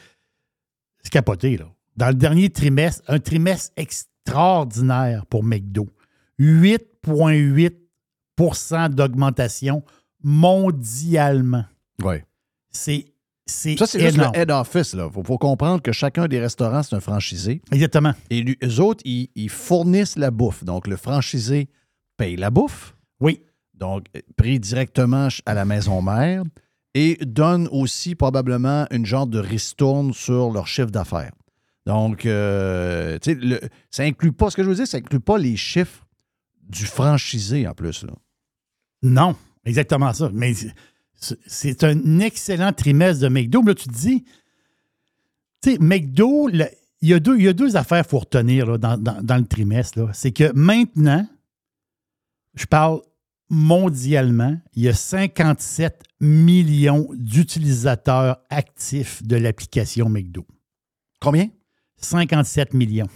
C'est 1.03 1.11
capoté, 1.11 1.57
là. 1.57 1.67
Dans 1.97 2.09
le 2.09 2.15
dernier 2.15 2.49
trimestre, 2.49 3.03
un 3.09 3.19
trimestre 3.19 3.73
extraordinaire 3.77 5.27
pour 5.27 5.43
McDo. 5.43 5.89
8,8 7.09 8.95
d'augmentation 8.95 9.83
mondialement. 10.23 11.65
Oui. 12.03 12.17
C'est 12.71 13.07
Ça, 13.47 13.87
c'est 13.87 13.99
juste 14.01 14.17
le 14.19 14.25
head 14.35 14.51
office. 14.51 14.93
Il 14.93 15.09
faut, 15.13 15.23
faut 15.25 15.39
comprendre 15.39 15.81
que 15.83 15.91
chacun 15.93 16.29
des 16.29 16.39
restaurants, 16.39 16.83
c'est 16.83 16.95
un 16.95 17.01
franchisé. 17.01 17.63
Exactement. 17.73 18.13
Et 18.31 18.43
lui- 18.43 18.59
eux 18.63 18.81
autres, 18.81 19.01
ils, 19.05 19.31
ils 19.35 19.49
fournissent 19.49 20.17
la 20.17 20.31
bouffe. 20.31 20.65
Donc, 20.65 20.87
le 20.87 20.97
franchisé 20.97 21.69
paye 22.17 22.37
la 22.37 22.51
bouffe. 22.51 22.95
Oui. 23.21 23.41
Donc, 23.75 24.05
euh, 24.17 24.21
pris 24.37 24.61
directement 24.61 25.29
à 25.47 25.55
la 25.55 25.65
maison 25.65 26.03
mère 26.03 26.43
et 26.95 27.17
donne 27.25 27.69
aussi 27.73 28.15
probablement 28.15 28.87
une 28.91 29.07
genre 29.07 29.27
de 29.27 29.39
ristourne 29.39 30.13
sur 30.13 30.51
leur 30.51 30.67
chiffre 30.67 30.91
d'affaires. 30.91 31.33
Donc, 31.87 32.27
euh, 32.27 33.19
tu 33.23 33.33
sais, 33.33 33.39
le- 33.41 33.61
ça 33.91 34.03
inclut 34.03 34.33
pas, 34.33 34.51
ce 34.51 34.57
que 34.57 34.63
je 34.63 34.69
veux 34.69 34.75
dire, 34.75 34.87
ça 34.87 34.99
inclut 34.99 35.21
pas 35.21 35.39
les 35.39 35.57
chiffres 35.57 36.05
du 36.69 36.85
franchisé 36.85 37.67
en 37.67 37.75
plus. 37.75 38.05
Là. 38.05 38.13
Non, 39.03 39.37
exactement 39.65 40.13
ça. 40.13 40.31
Mais 40.33 40.55
c'est- 41.17 41.85
un 41.85 42.19
excellent 42.21 42.73
trimestre 42.73 43.23
de 43.23 43.29
McDo. 43.29 43.63
Mais 43.63 43.71
Là, 43.71 43.75
tu 43.75 43.89
te 43.89 43.95
dis, 43.95 44.25
tu 45.63 45.73
sais, 45.73 45.79
McDo, 45.79 46.49
il 46.51 46.69
y, 47.03 47.13
a 47.15 47.21
deux, 47.21 47.37
il 47.39 47.45
y 47.45 47.49
a 47.49 47.53
deux 47.53 47.77
affaires 47.77 48.03
qu'il 48.03 48.11
faut 48.11 48.19
retenir 48.21 48.67
là, 48.67 48.79
dans, 48.79 48.97
dans- 48.99 49.23
dans 49.23 49.37
le 49.37 49.47
trimestre. 49.47 50.11
C'est 50.15 50.33
que 50.33 50.53
maintenant, 50.53 51.27
je 52.55 52.67
parle 52.67 53.01
mondialement, 53.51 54.59
il 54.75 54.83
y 54.83 54.89
a 54.89 54.95
57 54.95 56.03
millions 56.21 57.09
d'utilisateurs 57.15 58.39
actifs 58.51 59.23
de 59.23 59.37
l'application 59.37 60.09
McDo. 60.09 60.47
Combien? 61.21 61.49
57 61.97 62.75
millions. 62.75 63.09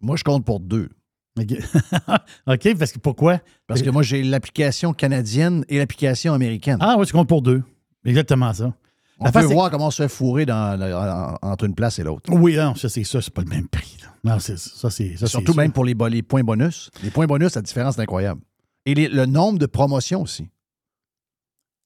Moi, 0.00 0.16
je 0.16 0.24
compte 0.24 0.44
pour 0.44 0.60
deux. 0.60 0.88
OK, 1.38 1.46
OK, 2.46 2.78
parce 2.78 2.92
que 2.92 2.98
pourquoi? 2.98 3.40
Parce 3.66 3.80
que 3.82 3.90
moi, 3.90 4.02
j'ai 4.02 4.22
l'application 4.22 4.92
canadienne 4.92 5.64
et 5.68 5.78
l'application 5.78 6.34
américaine. 6.34 6.76
Ah 6.80 6.96
oui, 6.98 7.06
tu 7.06 7.12
comptes 7.12 7.28
pour 7.28 7.42
deux. 7.42 7.62
Exactement 8.04 8.52
ça. 8.52 8.74
On 9.18 9.30
peut 9.30 9.40
voir 9.44 9.70
comment 9.70 9.86
on 9.86 9.90
se 9.90 10.02
fait 10.02 10.08
fourrer 10.08 10.44
dans, 10.46 10.80
en- 10.82 11.48
entre 11.50 11.64
une 11.64 11.74
place 11.74 11.98
et 11.98 12.02
l'autre. 12.02 12.30
Oui, 12.32 12.56
non, 12.56 12.74
ça, 12.74 12.88
c'est 12.88 13.04
ça, 13.04 13.22
c'est 13.22 13.32
pas 13.32 13.42
le 13.42 13.48
même 13.48 13.68
prix. 13.68 13.96
là. 14.02 14.08
Non, 14.34 14.38
c'est- 14.40 14.58
ça, 14.58 14.90
c'est. 14.90 15.16
ça, 15.16 15.26
Surtout 15.26 15.54
même 15.54 15.66
sûr. 15.66 15.74
pour 15.74 15.84
les, 15.84 15.94
points 16.22 16.42
bonus. 16.42 16.90
Les 17.04 17.10
points 17.10 17.26
bonus, 17.26 17.54
la 17.54 17.62
différence 17.62 17.96
est 17.98 18.02
incroyable. 18.02 18.40
Et 18.84 18.94
les- 18.94 19.08
le 19.08 19.26
nombre 19.26 19.58
de 19.60 19.66
promotions 19.66 20.22
aussi. 20.22 20.48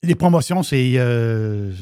Les 0.03 0.15
promotions, 0.15 0.63
c'est. 0.63 0.95
euh, 0.97 1.73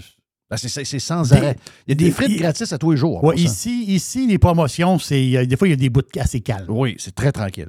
c'est- 0.57 0.85
c'est 0.85 0.99
sans 0.99 1.23
Des- 1.31 1.37
arrêt. 1.37 1.57
Il 1.87 1.91
y 1.91 1.93
a 1.93 1.95
des 1.95 2.11
frites 2.11 2.39
gratis 2.39 2.73
à 2.73 2.79
tous 2.79 2.91
les 2.93 2.97
jours. 2.97 3.23
Ouais, 3.25 3.37
ici, 3.37 3.85
ici, 3.87 4.27
les 4.27 4.39
promotions, 4.39 4.99
c'est. 4.99 5.47
Des 5.47 5.57
fois, 5.57 5.69
il 5.69 5.71
y 5.71 5.75
a 5.75 5.77
des 5.77 5.91
bouts 5.91 6.03
de- 6.03 6.21
assez 6.21 6.41
calmes. 6.41 6.67
Oui, 6.69 6.97
c'est 6.99 7.15
très 7.15 7.33
tranquille. 7.33 7.69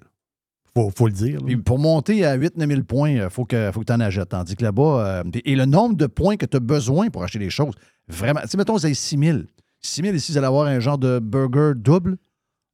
Faut, 0.78 0.92
faut 0.96 1.08
le 1.08 1.14
dire. 1.14 1.40
Puis 1.46 1.56
pour 1.58 1.80
monter 1.80 2.26
à 2.26 2.36
8-9 2.36 2.68
000 2.68 2.82
points, 2.84 3.10
il 3.12 3.30
faut 3.30 3.46
que, 3.46 3.72
faut 3.74 3.80
que 3.80 3.86
tu 3.86 3.94
en 3.94 4.00
achètes. 4.02 4.30
Tandis 4.30 4.56
que 4.58 4.64
là-bas, 4.64 5.24
euh, 5.24 5.24
et 5.46 5.56
le 5.56 5.66
nombre 5.66 5.96
de 5.96 6.06
points 6.06 6.36
que 6.36 6.46
tu 6.46 6.58
as 6.58 6.60
besoin 6.60 7.10
pour 7.10 7.24
acheter 7.24 7.40
des 7.40 7.50
choses, 7.50 7.74
vraiment. 8.10 8.42
Tu 8.42 8.50
sais, 8.50 8.58
mettons, 8.58 8.74
vous 8.74 8.86
avez 8.86 8.94
6 8.94 9.18
000. 9.18 9.40
6 9.82 10.02
000 10.02 10.16
ici, 10.16 10.32
vous 10.34 10.38
allez 10.38 10.48
avoir 10.48 10.68
un 10.68 10.80
genre 10.80 10.98
de 10.98 11.20
burger 11.20 11.72
double. 11.76 12.18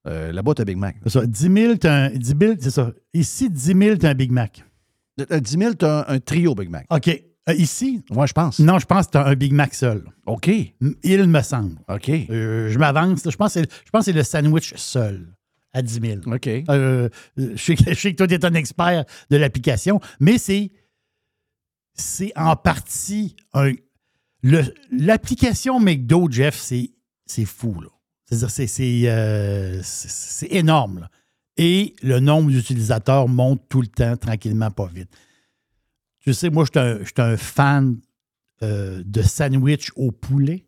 Euh, 0.08 0.32
là-bas, 0.32 0.56
tu 0.56 0.64
as 0.64 0.66
Big 0.66 0.78
Mac. 0.78 0.96
C'est 1.04 1.10
ça. 1.12 1.26
10 1.28 1.54
000, 1.54 1.76
t'as 1.76 2.06
un- 2.06 2.10
10 2.10 2.34
000, 2.40 2.54
c'est 2.60 2.72
ça. 2.72 2.92
Ici, 3.14 3.50
10 3.52 3.76
000, 3.78 3.98
t'as 3.98 4.10
un 4.10 4.16
Big 4.16 4.32
Mac. 4.32 4.64
Euh, 5.32 5.40
10 5.40 5.58
000, 5.60 5.74
tu 5.76 5.86
as 5.86 6.10
un, 6.10 6.16
un 6.16 6.20
trio 6.20 6.56
Big 6.56 6.70
Mac. 6.72 6.88
OK. 6.90 7.22
Euh, 7.50 7.54
ici? 7.56 8.04
Moi, 8.12 8.26
je 8.28 8.34
pense. 8.34 8.60
Non, 8.60 8.78
je 8.80 8.86
pense 8.86 9.08
que 9.08 9.12
t'as 9.12 9.26
un 9.26 9.36
Big 9.36 9.52
Mac 9.54 9.74
seul. 9.74 10.04
OK. 10.28 10.48
Il 11.04 11.28
me 11.28 11.42
semble. 11.42 11.80
OK. 11.90 12.10
Euh, 12.10 12.70
je 12.70 12.78
m'avance. 12.78 13.28
Je 13.30 13.36
pense 13.36 13.54
que 13.56 14.02
c'est 14.02 14.12
le 14.14 14.24
sandwich 14.24 14.74
seul 14.76 15.28
à 15.74 15.82
10 15.82 16.00
000. 16.02 16.22
OK. 16.28 16.48
Euh, 16.48 17.10
je, 17.38 17.56
sais, 17.58 17.76
que- 17.76 17.94
je 17.94 18.00
sais 18.00 18.12
que 18.12 18.18
toi, 18.18 18.28
tu 18.28 18.36
es 18.36 18.46
un 18.46 18.54
expert 18.54 19.06
de 19.30 19.38
l'application, 19.38 20.00
mais 20.20 20.38
c'est 20.38 20.72
c'est 21.94 22.32
en 22.36 22.56
partie 22.56 23.36
un. 23.54 23.74
L'application 24.92 25.80
McDo, 25.80 26.28
Jeff, 26.30 26.58
c'est 26.58 26.92
c'est 27.26 27.46
fou. 27.46 27.80
là. 27.82 27.88
C'est-à-dire, 28.26 28.50
c'est 28.50 28.68
c'est, 28.68 29.82
c'est- 29.84 30.10
c'est 30.10 30.52
énorme. 30.54 31.00
là. 31.02 31.10
Et 31.58 31.96
le 32.02 32.20
nombre 32.20 32.50
d'utilisateurs 32.52 33.28
monte 33.28 33.62
tout 33.70 33.82
le 33.82 33.88
temps, 33.88 34.16
tranquillement, 34.18 34.72
pas 34.72 34.88
vite. 34.88 35.10
Tu 36.22 36.34
sais, 36.34 36.49
moi, 36.49 36.65
je 36.65 37.03
suis 37.03 37.14
un, 37.22 37.38
fan 37.38 37.98
euh, 38.64 39.02
de 39.06 39.22
sandwich 39.22 39.91
au 39.95 40.11
poulet. 40.11 40.65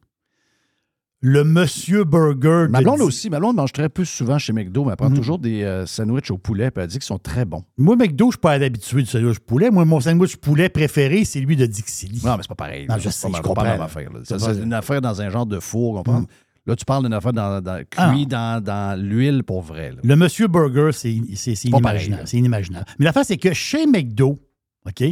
Le 1.26 1.46
Monsieur 1.46 2.04
Burger. 2.04 2.68
Ma 2.70 2.80
de 2.80 2.84
blonde 2.84 3.00
aussi. 3.02 3.30
Ma 3.30 3.40
blonde 3.40 3.56
mange 3.56 3.72
très 3.72 3.88
peu 3.88 4.04
souvent 4.04 4.38
chez 4.38 4.52
McDo, 4.52 4.84
mais 4.84 4.92
elle 4.92 4.98
prend 4.98 5.10
Mhm. 5.10 5.16
toujours 5.16 5.40
des 5.40 5.64
euh, 5.64 5.86
sandwichs 5.86 6.32
au 6.32 6.38
poulet, 6.38 6.70
puis 6.70 6.82
elle 6.84 6.90
dit 6.90 6.96
qu'ils 6.98 7.04
sont 7.04 7.18
très 7.20 7.46
bons. 7.46 7.64
Moi, 7.78 7.96
McDo, 7.96 8.26
je 8.26 8.28
ne 8.28 8.32
suis 8.32 8.40
pas 8.40 8.52
habitué 8.54 9.04
du 9.04 9.06
sandwich 9.08 9.40
poulet. 9.40 9.70
Moi, 9.70 9.86
mon 9.86 10.02
sandwich 10.02 10.36
poulet 10.36 10.68
préféré, 10.68 11.24
c'est 11.24 11.40
lui 11.40 11.56
de 11.56 11.66
Dixili. 11.66 12.20
Non, 12.26 12.36
mais 12.36 12.42
c'est 12.44 12.50
pas 12.50 12.56
pareil. 12.56 12.88
Non, 12.90 12.98
je 12.98 13.04
C'est 13.04 13.12
sais, 13.12 13.30
pas, 13.32 13.38
je 13.38 13.42
comprends. 13.42 13.88
C'est 14.26 14.64
une 14.64 14.74
affaire 14.74 15.00
dans 15.02 15.22
un 15.22 15.30
genre 15.30 15.46
de 15.46 15.60
four, 15.62 15.94
comprends? 15.96 16.22
Mm. 16.22 16.28
Là, 16.66 16.76
tu 16.76 16.84
parles 16.86 17.04
d'une 17.04 17.14
affaire 17.14 17.34
dans, 17.34 17.62
dans, 17.62 17.82
Ah. 17.96 18.12
cuit 18.12 18.26
dans, 18.26 18.62
dans 18.62 19.00
l'huile 19.02 19.44
pour 19.44 19.62
vrai. 19.62 19.92
là. 19.92 19.98
Le 20.04 20.16
Monsieur 20.18 20.48
Burger, 20.48 20.90
c'est 20.94 21.14
inimaginable. 21.14 22.24
C'est 22.26 22.38
inimaginable. 22.38 22.86
Mais 23.00 23.06
l'affaire, 23.06 23.26
c'est 23.26 23.38
que 23.38 23.54
chez 23.54 23.86
McDo, 23.86 24.40
OK? 24.86 25.04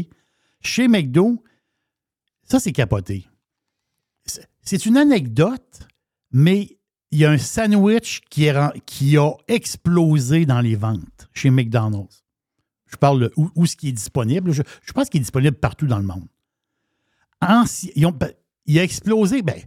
Chez 0.61 0.87
McDo, 0.87 1.43
ça, 2.43 2.59
c'est 2.59 2.71
capoté. 2.71 3.27
C'est- 4.25 4.85
une 4.85 4.97
anecdote, 4.97 5.87
mais 6.31 6.77
il 7.11 7.19
y 7.19 7.25
a 7.25 7.31
un 7.31 7.37
sandwich 7.37 8.21
qui, 8.29 8.47
a 8.49 8.73
explosé 9.47 10.45
dans 10.45 10.61
les 10.61 10.75
ventes 10.75 11.29
chez 11.33 11.49
McDonald's. 11.49 12.23
Je 12.87 12.97
parle 12.97 13.21
de 13.21 13.33
où, 13.35 13.65
ce 13.65 13.75
qui 13.75 13.89
est 13.89 13.93
disponible. 13.93 14.51
Je, 14.51 14.61
pense 14.93 15.09
qu'il 15.09 15.19
est 15.19 15.23
disponible 15.23 15.57
partout 15.57 15.87
dans 15.87 15.97
le 15.97 16.05
monde. 16.05 16.27
Ben, 17.39 17.65
il 18.65 18.79
a 18.79 18.83
explosé. 18.83 19.41
Ben, 19.41 19.59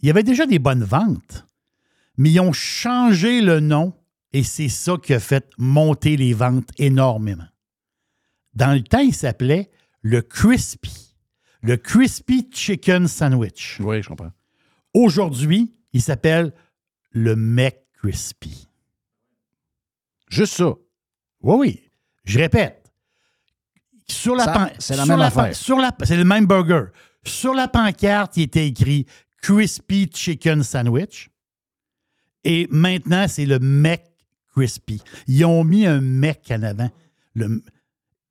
il 0.00 0.06
y 0.06 0.10
avait 0.10 0.22
déjà 0.22 0.44
des 0.44 0.58
bonnes 0.58 0.84
ventes, 0.84 1.46
mais 2.16 2.30
ils 2.30 2.40
ont 2.40 2.52
changé 2.52 3.40
le 3.40 3.60
nom 3.60 3.94
et 4.32 4.42
c'est 4.42 4.68
ça 4.68 4.96
qui 5.02 5.14
a 5.14 5.20
fait 5.20 5.48
monter 5.56 6.16
les 6.16 6.34
ventes 6.34 6.70
énormément. 6.78 7.46
Dans 8.54 8.72
le 8.72 8.82
temps, 8.82 8.98
il 8.98 9.14
s'appelait 9.14 9.70
le 10.04 10.20
Crispy. 10.22 11.14
Le 11.62 11.76
Crispy 11.78 12.48
Chicken 12.52 13.08
Sandwich. 13.08 13.78
Oui, 13.80 14.02
je 14.02 14.08
comprends. 14.08 14.30
Aujourd'hui, 14.92 15.74
il 15.94 16.02
s'appelle 16.02 16.52
le 17.10 17.34
McCrispy. 17.34 18.68
Juste 20.28 20.54
ça. 20.54 20.68
Oui, 21.40 21.56
oui. 21.58 21.80
Je 22.24 22.38
répète. 22.38 22.92
Sur 24.06 24.34
la 24.36 24.46
pan- 24.46 24.68
c'est 24.78 24.96
la 24.96 25.04
sur 25.04 25.16
même 25.16 25.30
pan- 25.30 25.40
affaire. 25.40 25.56
sur 25.56 25.78
la- 25.78 25.96
c'est 26.04 26.16
le 26.16 26.24
même 26.24 26.46
burger. 26.46 26.84
Sur 27.24 27.54
la 27.54 27.68
pancarte, 27.68 28.36
il 28.36 28.42
était 28.42 28.66
écrit 28.68 29.06
Crispy 29.40 30.10
Chicken 30.12 30.62
Sandwich. 30.62 31.30
Et 32.44 32.66
maintenant, 32.70 33.26
c'est 33.26 33.46
le 33.46 33.58
McCrispy. 33.58 35.02
Ils 35.26 35.44
ont 35.46 35.64
mis 35.64 35.86
un 35.86 36.02
mec 36.02 36.46
en 36.50 36.62
avant. 36.62 36.90
Le, 37.34 37.62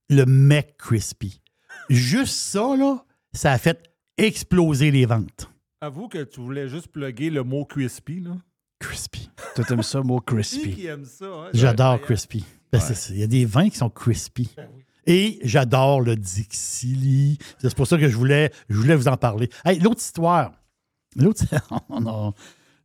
le 0.10 0.26
McCrispy. 0.26 1.42
Juste 1.90 2.34
ça, 2.36 2.76
là, 2.78 3.04
ça 3.34 3.52
a 3.52 3.58
fait 3.58 3.84
exploser 4.18 4.92
les 4.92 5.06
ventes. 5.06 5.50
Avoue 5.82 6.08
que 6.08 6.24
tu 6.24 6.40
voulais 6.40 6.70
juste 6.70 6.88
plugger 6.88 7.30
le 7.30 7.44
mot 7.44 7.66
crispy, 7.66 8.20
là. 8.22 8.38
Crispy. 8.80 9.30
Toi, 9.56 9.64
t'aimes 9.66 9.84
ça, 9.84 10.02
mot 10.02 10.20
Qui 10.20 10.34
crispy. 10.36 10.76
qui 10.76 10.86
aime 10.88 11.06
ça? 11.06 11.26
hein? 11.26 11.50
J'adore 11.54 12.02
crispy. 12.02 12.44
Ben. 12.72 12.80
Il 13.12 13.18
y 13.20 13.24
a 13.24 13.28
des 13.28 13.46
vins 13.46 13.70
qui 13.70 13.78
sont 13.78 13.90
crispy. 13.90 14.50
Et 15.06 15.40
j'adore 15.44 16.02
le 16.02 16.16
Dixili. 16.16 17.38
C'est 17.60 17.76
pour 17.76 17.86
ça 17.88 17.98
que 17.98 18.08
je 18.08 18.16
voulais, 18.18 18.52
je 18.70 18.76
voulais 18.78 18.96
vous 18.96 19.08
en 19.08 19.18
parler. 19.18 19.50
Hey, 19.66 19.80
L'autre 19.80 20.00
histoire. 20.02 20.54
L'autre, 21.16 21.44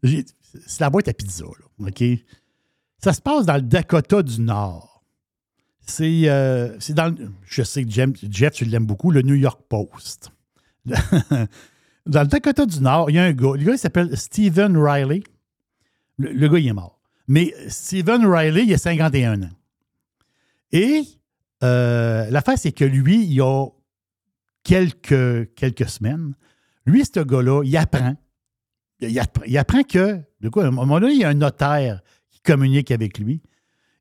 j'ai- 0.03 0.25
c'est 0.66 0.81
la 0.81 0.91
boîte 0.91 1.09
à 1.09 1.12
pizza. 1.15 1.45
Là, 1.45 1.89
OK? 1.89 2.05
Ça 3.03 3.12
se 3.12 3.20
passe 3.20 3.47
dans 3.47 3.55
le 3.55 3.62
Dakota 3.62 4.23
du 4.23 4.41
Nord. 4.41 4.98
C'est 5.89 6.28
euh, 6.28 6.77
dans 6.90 7.15
Je 7.47 7.62
sais 7.62 7.82
que 7.82 7.90
Jeff, 7.90 8.52
tu 8.52 8.65
l'aimes 8.66 8.85
beaucoup, 8.85 9.10
le 9.10 9.23
New 9.23 9.35
York 9.35 9.62
Post. 9.70 10.31
dans 10.85 12.20
le 12.23 12.27
Dakota 12.27 12.66
du 12.66 12.81
Nord, 12.81 13.10
il 13.10 13.16
y 13.16 13.19
a 13.19 13.24
un 13.24 13.32
gars. 13.32 13.55
Le 13.56 13.65
gars, 13.65 13.73
il 13.73 13.78
s'appelle 13.78 14.15
Stephen 14.16 14.77
Riley. 14.77 15.23
Le, 16.19 16.48
gars, 16.48 16.59
il 16.59 16.69
est 16.69 16.73
mort. 16.74 17.01
Mais 17.27 17.55
Stephen 17.69 18.27
Riley, 18.27 18.65
il 18.65 18.74
a 18.74 18.78
51 18.78 19.43
ans. 19.44 19.51
Et 20.73 21.05
euh, 21.62 22.28
l'affaire, 22.31 22.59
c'est 22.59 22.73
que 22.73 22.85
lui, 22.85 23.24
il 23.24 23.32
y 23.32 23.40
a 23.40 23.66
quelques, 24.65 25.55
quelques 25.55 25.89
semaines, 25.89 26.35
lui, 26.85 27.02
ce 27.05 27.20
gars-là, 27.20 27.62
il 27.65 27.77
apprend. 27.78 28.15
Il 29.01 29.19
apprend, 29.19 29.44
il 29.47 29.56
apprend 29.56 29.82
que, 29.85 30.20
de 30.40 30.48
quoi, 30.51 30.65
à 30.65 30.69
un 30.69 30.70
moment 30.70 31.01
donné, 31.01 31.15
il 31.15 31.20
y 31.20 31.24
a 31.24 31.31
un 31.31 31.35
notaire 31.35 32.02
qui 32.31 32.40
communique 32.40 32.90
avec 32.90 33.19
lui. 33.19 33.40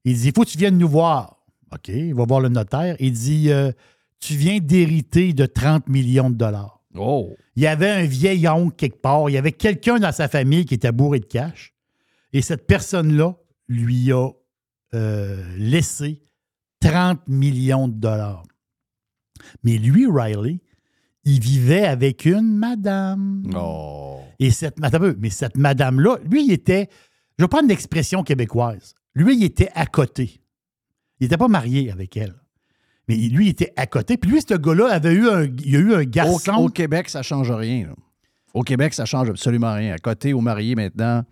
Il 0.04 0.16
dit, 0.16 0.28
il 0.28 0.34
faut 0.34 0.44
que 0.44 0.50
tu 0.50 0.58
viennes 0.58 0.78
nous 0.78 0.90
voir. 0.90 1.37
OK, 1.74 1.90
il 1.90 2.14
va 2.14 2.26
voir 2.26 2.40
le 2.40 2.50
notaire. 2.50 2.96
Il 3.00 3.12
dit, 3.12 3.52
euh, 3.52 3.72
tu 4.20 4.36
viens 4.36 4.60
d'hériter 4.60 5.34
de 5.34 5.46
30 5.46 5.90
millions 5.90 6.30
de 6.30 6.36
dollars. 6.36 6.82
Oh. 6.96 7.36
Il 7.56 7.64
y 7.64 7.68
avait 7.68 7.90
un 7.90 8.06
vieil 8.06 8.48
oncle 8.48 8.76
quelque 8.76 9.02
part. 9.02 9.30
Il 9.30 9.34
y 9.34 9.38
avait 9.38 9.52
quelqu'un 9.52 10.00
dans 10.00 10.12
sa 10.12 10.28
famille 10.28 10.66
qui 10.66 10.76
était 10.76 10.92
bourré 10.92 11.20
de 11.20 11.26
cash. 11.26 11.74
Et 12.34 12.42
cette 12.42 12.68
personne-là 12.68 13.36
lui 13.68 14.12
a 14.12 14.30
euh, 14.94 15.44
laissé 15.58 16.22
30 16.82 17.28
millions 17.28 17.88
de 17.88 17.96
dollars. 17.96 18.44
Mais 19.64 19.78
lui, 19.78 20.08
Riley, 20.10 20.60
il 21.24 21.40
vivait 21.40 21.86
avec 21.86 22.26
une 22.26 22.56
madame. 22.56 23.44
Oh. 23.56 24.20
Et 24.40 24.52
cette 24.52 24.80
madame, 24.80 25.16
mais 25.20 25.30
cette 25.30 25.58
madame-là, 25.58 26.18
lui, 26.30 26.46
il 26.46 26.52
était, 26.52 26.90
je 27.38 27.44
vais 27.44 27.50
prendre 27.50 27.68
l'expression 27.68 28.24
québécoise. 28.24 28.94
Lui, 29.14 29.36
il 29.36 29.44
était 29.44 29.70
à 29.74 29.86
côté. 29.86 30.42
Il 31.20 31.24
n'était 31.26 31.38
pas 31.38 31.48
marié 31.48 31.92
avec 31.92 32.16
elle. 32.18 32.36
Mais 33.08 33.16
lui, 33.16 33.46
il 33.46 33.50
était 33.50 33.74
à 33.78 33.88
côté. 33.88 34.18
Puis 34.18 34.30
lui, 34.30 34.42
ce 34.42 34.54
gars-là 34.56 34.92
avait 34.92 35.14
eu 35.14 35.30
un, 35.30 35.44
il 35.46 35.76
a 35.76 35.80
eu 35.80 35.94
un 35.94 36.04
garçon. 36.04 36.52
Au, 36.54 36.66
au 36.66 36.70
Québec, 36.70 37.10
ça 37.10 37.22
change 37.24 37.52
rien. 37.52 37.88
là. 37.88 37.94
Au 38.54 38.64
Québec, 38.64 38.94
ça 38.94 39.06
change 39.06 39.30
absolument 39.30 39.74
rien. 39.74 39.94
À 39.94 39.98
côté 39.98 40.34
ou 40.34 40.42
marié, 40.42 40.76
maintenant, 40.76 41.24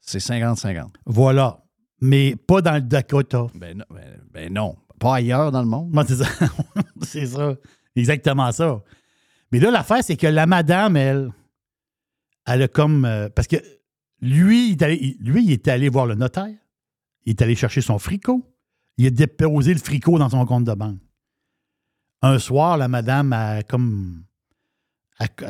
c'est 0.00 0.18
50-50. 0.18 0.90
Voilà. 1.06 1.60
Mais 2.00 2.36
pas 2.36 2.60
dans 2.62 2.74
le 2.74 2.82
Dakota. 2.82 3.46
Ben, 3.54 3.78
non, 3.78 3.84
ben- 3.90 4.20
ben 4.32 4.52
non. 4.52 4.76
Pas 4.98 5.16
ailleurs 5.16 5.50
dans 5.50 5.62
le 5.62 5.68
monde. 5.68 5.92
C'est 6.06 6.16
ça. 6.16 6.28
c'est 7.02 7.26
ça. 7.26 7.54
Exactement 7.96 8.50
ça. 8.52 8.82
Mais 9.50 9.58
là, 9.60 9.70
l'affaire, 9.70 10.02
c'est 10.04 10.16
que 10.16 10.26
la 10.26 10.46
madame, 10.46 10.96
elle, 10.96 11.30
elle 12.46 12.62
a 12.62 12.68
comme. 12.68 13.04
euh, 13.04 13.28
parce 13.28 13.48
que 13.48 13.56
lui, 14.20 14.68
il 14.68 14.72
est 14.72 14.82
allé, 14.82 14.98
il- 15.00 15.16
lui, 15.26 15.44
il 15.44 15.52
est 15.52 15.66
allé 15.68 15.88
voir 15.88 16.06
le 16.06 16.14
notaire. 16.14 16.46
Il 17.24 17.30
est 17.30 17.42
allé 17.42 17.54
chercher 17.54 17.80
son 17.80 17.98
fricot. 17.98 18.44
Il 18.96 19.06
a 19.06 19.10
déposé 19.10 19.72
le 19.72 19.80
fricot 19.80 20.18
dans 20.18 20.28
son 20.28 20.44
compte 20.46 20.64
de 20.64 20.74
banque. 20.74 21.00
Un 22.22 22.38
soir, 22.38 22.76
la 22.78 22.88
madame 22.88 23.32
a 23.32 23.62
comme. 23.62 24.24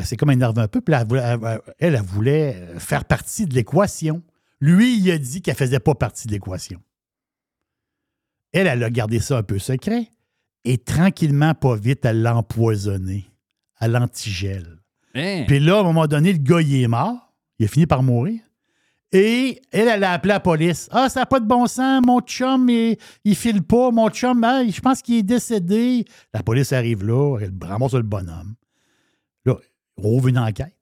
S'est 0.02 0.16
comme 0.16 0.30
énervée 0.30 0.62
un 0.62 0.68
peu. 0.68 0.80
Puis 0.80 0.94
elle, 0.94 1.06
elle, 1.16 1.60
elle, 1.78 1.94
elle 1.94 2.02
voulait 2.02 2.78
faire 2.78 3.04
partie 3.04 3.46
de 3.46 3.54
l'équation. 3.54 4.22
Lui, 4.60 4.98
il 4.98 5.10
a 5.10 5.18
dit 5.18 5.42
qu'elle 5.42 5.54
ne 5.54 5.58
faisait 5.58 5.80
pas 5.80 5.94
partie 5.94 6.26
de 6.26 6.32
l'équation. 6.32 6.80
Elle, 8.52 8.66
elle 8.66 8.82
a 8.82 8.90
gardé 8.90 9.20
ça 9.20 9.38
un 9.38 9.42
peu 9.42 9.58
secret. 9.58 10.08
Et 10.64 10.78
tranquillement, 10.78 11.54
pas 11.54 11.76
vite, 11.76 12.04
elle 12.04 12.22
l'a 12.22 12.36
empoisonné 12.36 13.26
à 13.76 13.88
l'antigel. 13.88 14.78
Hein? 15.14 15.44
Puis 15.46 15.60
là, 15.60 15.76
à 15.76 15.80
un 15.80 15.84
moment 15.84 16.06
donné, 16.06 16.32
le 16.32 16.38
gars, 16.38 16.60
il 16.60 16.82
est 16.82 16.88
mort. 16.88 17.34
Il 17.58 17.66
a 17.66 17.68
fini 17.68 17.86
par 17.86 18.02
mourir. 18.02 18.40
Et 19.12 19.60
elle, 19.70 19.88
elle 19.88 20.04
a 20.04 20.12
appelé 20.12 20.32
la 20.32 20.40
police. 20.40 20.88
Ah, 20.90 21.08
ça 21.08 21.20
n'a 21.20 21.26
pas 21.26 21.38
de 21.38 21.46
bon 21.46 21.66
sens, 21.66 22.04
mon 22.04 22.20
chum, 22.20 22.68
il, 22.68 22.96
il 23.24 23.36
file 23.36 23.62
pas. 23.62 23.90
Mon 23.90 24.08
chum, 24.10 24.42
ah, 24.42 24.62
je 24.68 24.80
pense 24.80 25.02
qu'il 25.02 25.16
est 25.16 25.22
décédé. 25.22 26.04
La 26.32 26.42
police 26.42 26.72
arrive 26.72 27.04
là, 27.04 27.38
elle 27.40 27.52
ramasse 27.62 27.94
le 27.94 28.02
bonhomme. 28.02 28.54
Là, 29.44 29.56
on 29.96 30.16
ouvre 30.16 30.28
une 30.28 30.38
enquête. 30.38 30.76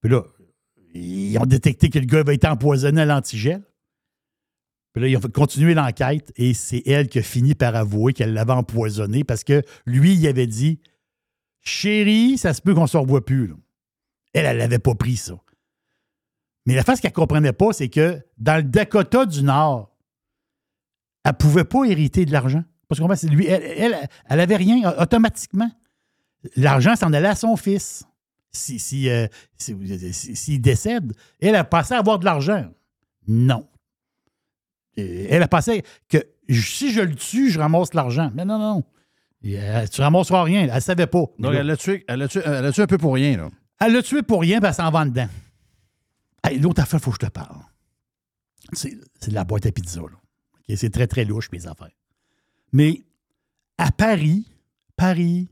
Puis 0.00 0.10
là, 0.10 0.22
ils 0.94 1.38
ont 1.38 1.46
détecté 1.46 1.90
que 1.90 1.98
le 1.98 2.06
gars 2.06 2.20
avait 2.20 2.34
été 2.34 2.46
empoisonné 2.46 3.02
à 3.02 3.04
l'antigel. 3.04 3.62
Puis 4.92 5.02
là, 5.02 5.08
ils 5.08 5.16
ont 5.16 5.20
fait 5.20 5.32
continuer 5.32 5.74
l'enquête 5.74 6.32
et 6.36 6.54
c'est 6.54 6.82
elle 6.86 7.08
qui 7.08 7.18
a 7.18 7.22
fini 7.22 7.54
par 7.54 7.74
avouer 7.74 8.12
qu'elle 8.12 8.32
l'avait 8.32 8.52
empoisonné 8.52 9.24
parce 9.24 9.42
que 9.42 9.62
lui, 9.86 10.14
il 10.14 10.26
avait 10.28 10.46
dit 10.46 10.80
Chérie, 11.62 12.38
ça 12.38 12.54
se 12.54 12.62
peut 12.62 12.74
qu'on 12.74 12.82
ne 12.82 12.86
se 12.86 12.96
revoie 12.96 13.24
plus. 13.24 13.52
Elle, 14.34 14.46
elle 14.46 14.58
n'avait 14.58 14.78
pas 14.78 14.94
pris 14.94 15.16
ça. 15.16 15.34
Mais 16.66 16.74
la 16.74 16.82
face 16.82 17.00
qu'elle 17.00 17.10
ne 17.10 17.14
comprenait 17.14 17.52
pas, 17.52 17.72
c'est 17.72 17.88
que 17.88 18.20
dans 18.38 18.56
le 18.56 18.62
Dakota 18.62 19.26
du 19.26 19.42
Nord, 19.42 19.90
elle 21.24 21.32
ne 21.32 21.36
pouvait 21.36 21.64
pas 21.64 21.84
hériter 21.84 22.24
de 22.24 22.32
l'argent. 22.32 22.62
Parce 22.88 23.00
c'est 23.20 23.28
lui, 23.28 23.46
elle, 23.46 23.62
elle, 23.62 24.08
elle 24.28 24.40
avait 24.40 24.56
rien 24.56 24.92
automatiquement. 24.98 25.70
L'argent 26.56 26.96
s'en 26.96 27.12
allait 27.12 27.28
à 27.28 27.34
son 27.34 27.56
fils. 27.56 28.04
Si, 28.52 28.78
si, 28.78 29.08
euh, 29.08 29.26
si- 29.56 29.74
si- 30.12 30.36
s'il 30.36 30.60
décède, 30.60 31.12
elle 31.40 31.56
a 31.56 31.64
passé 31.64 31.94
à 31.94 31.98
avoir 31.98 32.18
de 32.18 32.24
l'argent. 32.24 32.66
Non. 33.26 33.66
Euh, 34.98 35.26
Elle 35.28 35.42
a 35.42 35.48
passé 35.48 35.82
que 36.08 36.18
si 36.48 36.92
je 36.92 37.00
le 37.00 37.14
tue, 37.14 37.50
je 37.50 37.58
ramasse 37.58 37.94
l'argent. 37.94 38.30
Mais 38.34 38.44
non, 38.44 38.58
non. 38.58 38.84
Et, 39.42 39.58
euh, 39.58 39.86
tu 39.86 40.00
ramasseras 40.02 40.44
rien. 40.44 40.62
Elle 40.68 40.74
ne 40.74 40.80
savait 40.80 41.06
pas. 41.08 41.24
Donc, 41.38 41.54
elle 41.54 41.66
l'a 41.66 41.76
tué, 41.76 42.04
tué, 42.28 42.42
tué 42.72 42.82
un 42.82 42.86
peu 42.86 42.98
pour 42.98 43.14
rien, 43.14 43.36
là. 43.36 43.48
Elle 43.80 43.92
l'a 43.94 44.02
tué 44.02 44.22
pour 44.22 44.40
rien, 44.42 44.60
puis 44.60 44.68
elle 44.68 44.74
s'en 44.74 44.90
va 44.90 45.04
dedans. 45.04 45.26
Hey, 46.44 46.58
L'autre 46.60 46.82
affaire, 46.82 47.00
il 47.00 47.02
faut 47.02 47.10
que 47.10 47.18
je 47.22 47.26
te 47.26 47.32
parle. 47.32 47.56
C'est 48.72 48.94
de 48.94 49.34
la 49.34 49.44
boîte 49.44 49.66
à 49.66 49.72
pizza. 49.72 50.02
C'est 50.76 50.90
très, 50.90 51.06
très 51.06 51.24
louche, 51.24 51.50
mes 51.52 51.66
affaires. 51.66 51.90
Mais 52.72 53.04
à 53.78 53.90
Paris, 53.90 54.46
Paris, 54.96 55.48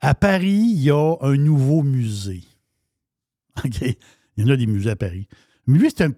à 0.00 0.14
Paris, 0.14 0.48
il 0.72 0.82
y 0.82 0.90
a 0.90 1.16
un 1.20 1.36
nouveau 1.36 1.82
musée. 1.82 2.44
OK? 3.64 3.80
Il 4.36 4.44
y 4.44 4.44
en 4.44 4.50
a 4.52 4.56
des 4.56 4.66
musées 4.66 4.90
à 4.90 4.96
Paris. 4.96 5.26
Mais 5.66 5.78
lui, 5.78 5.90
c'est 5.90 6.04
un. 6.04 6.12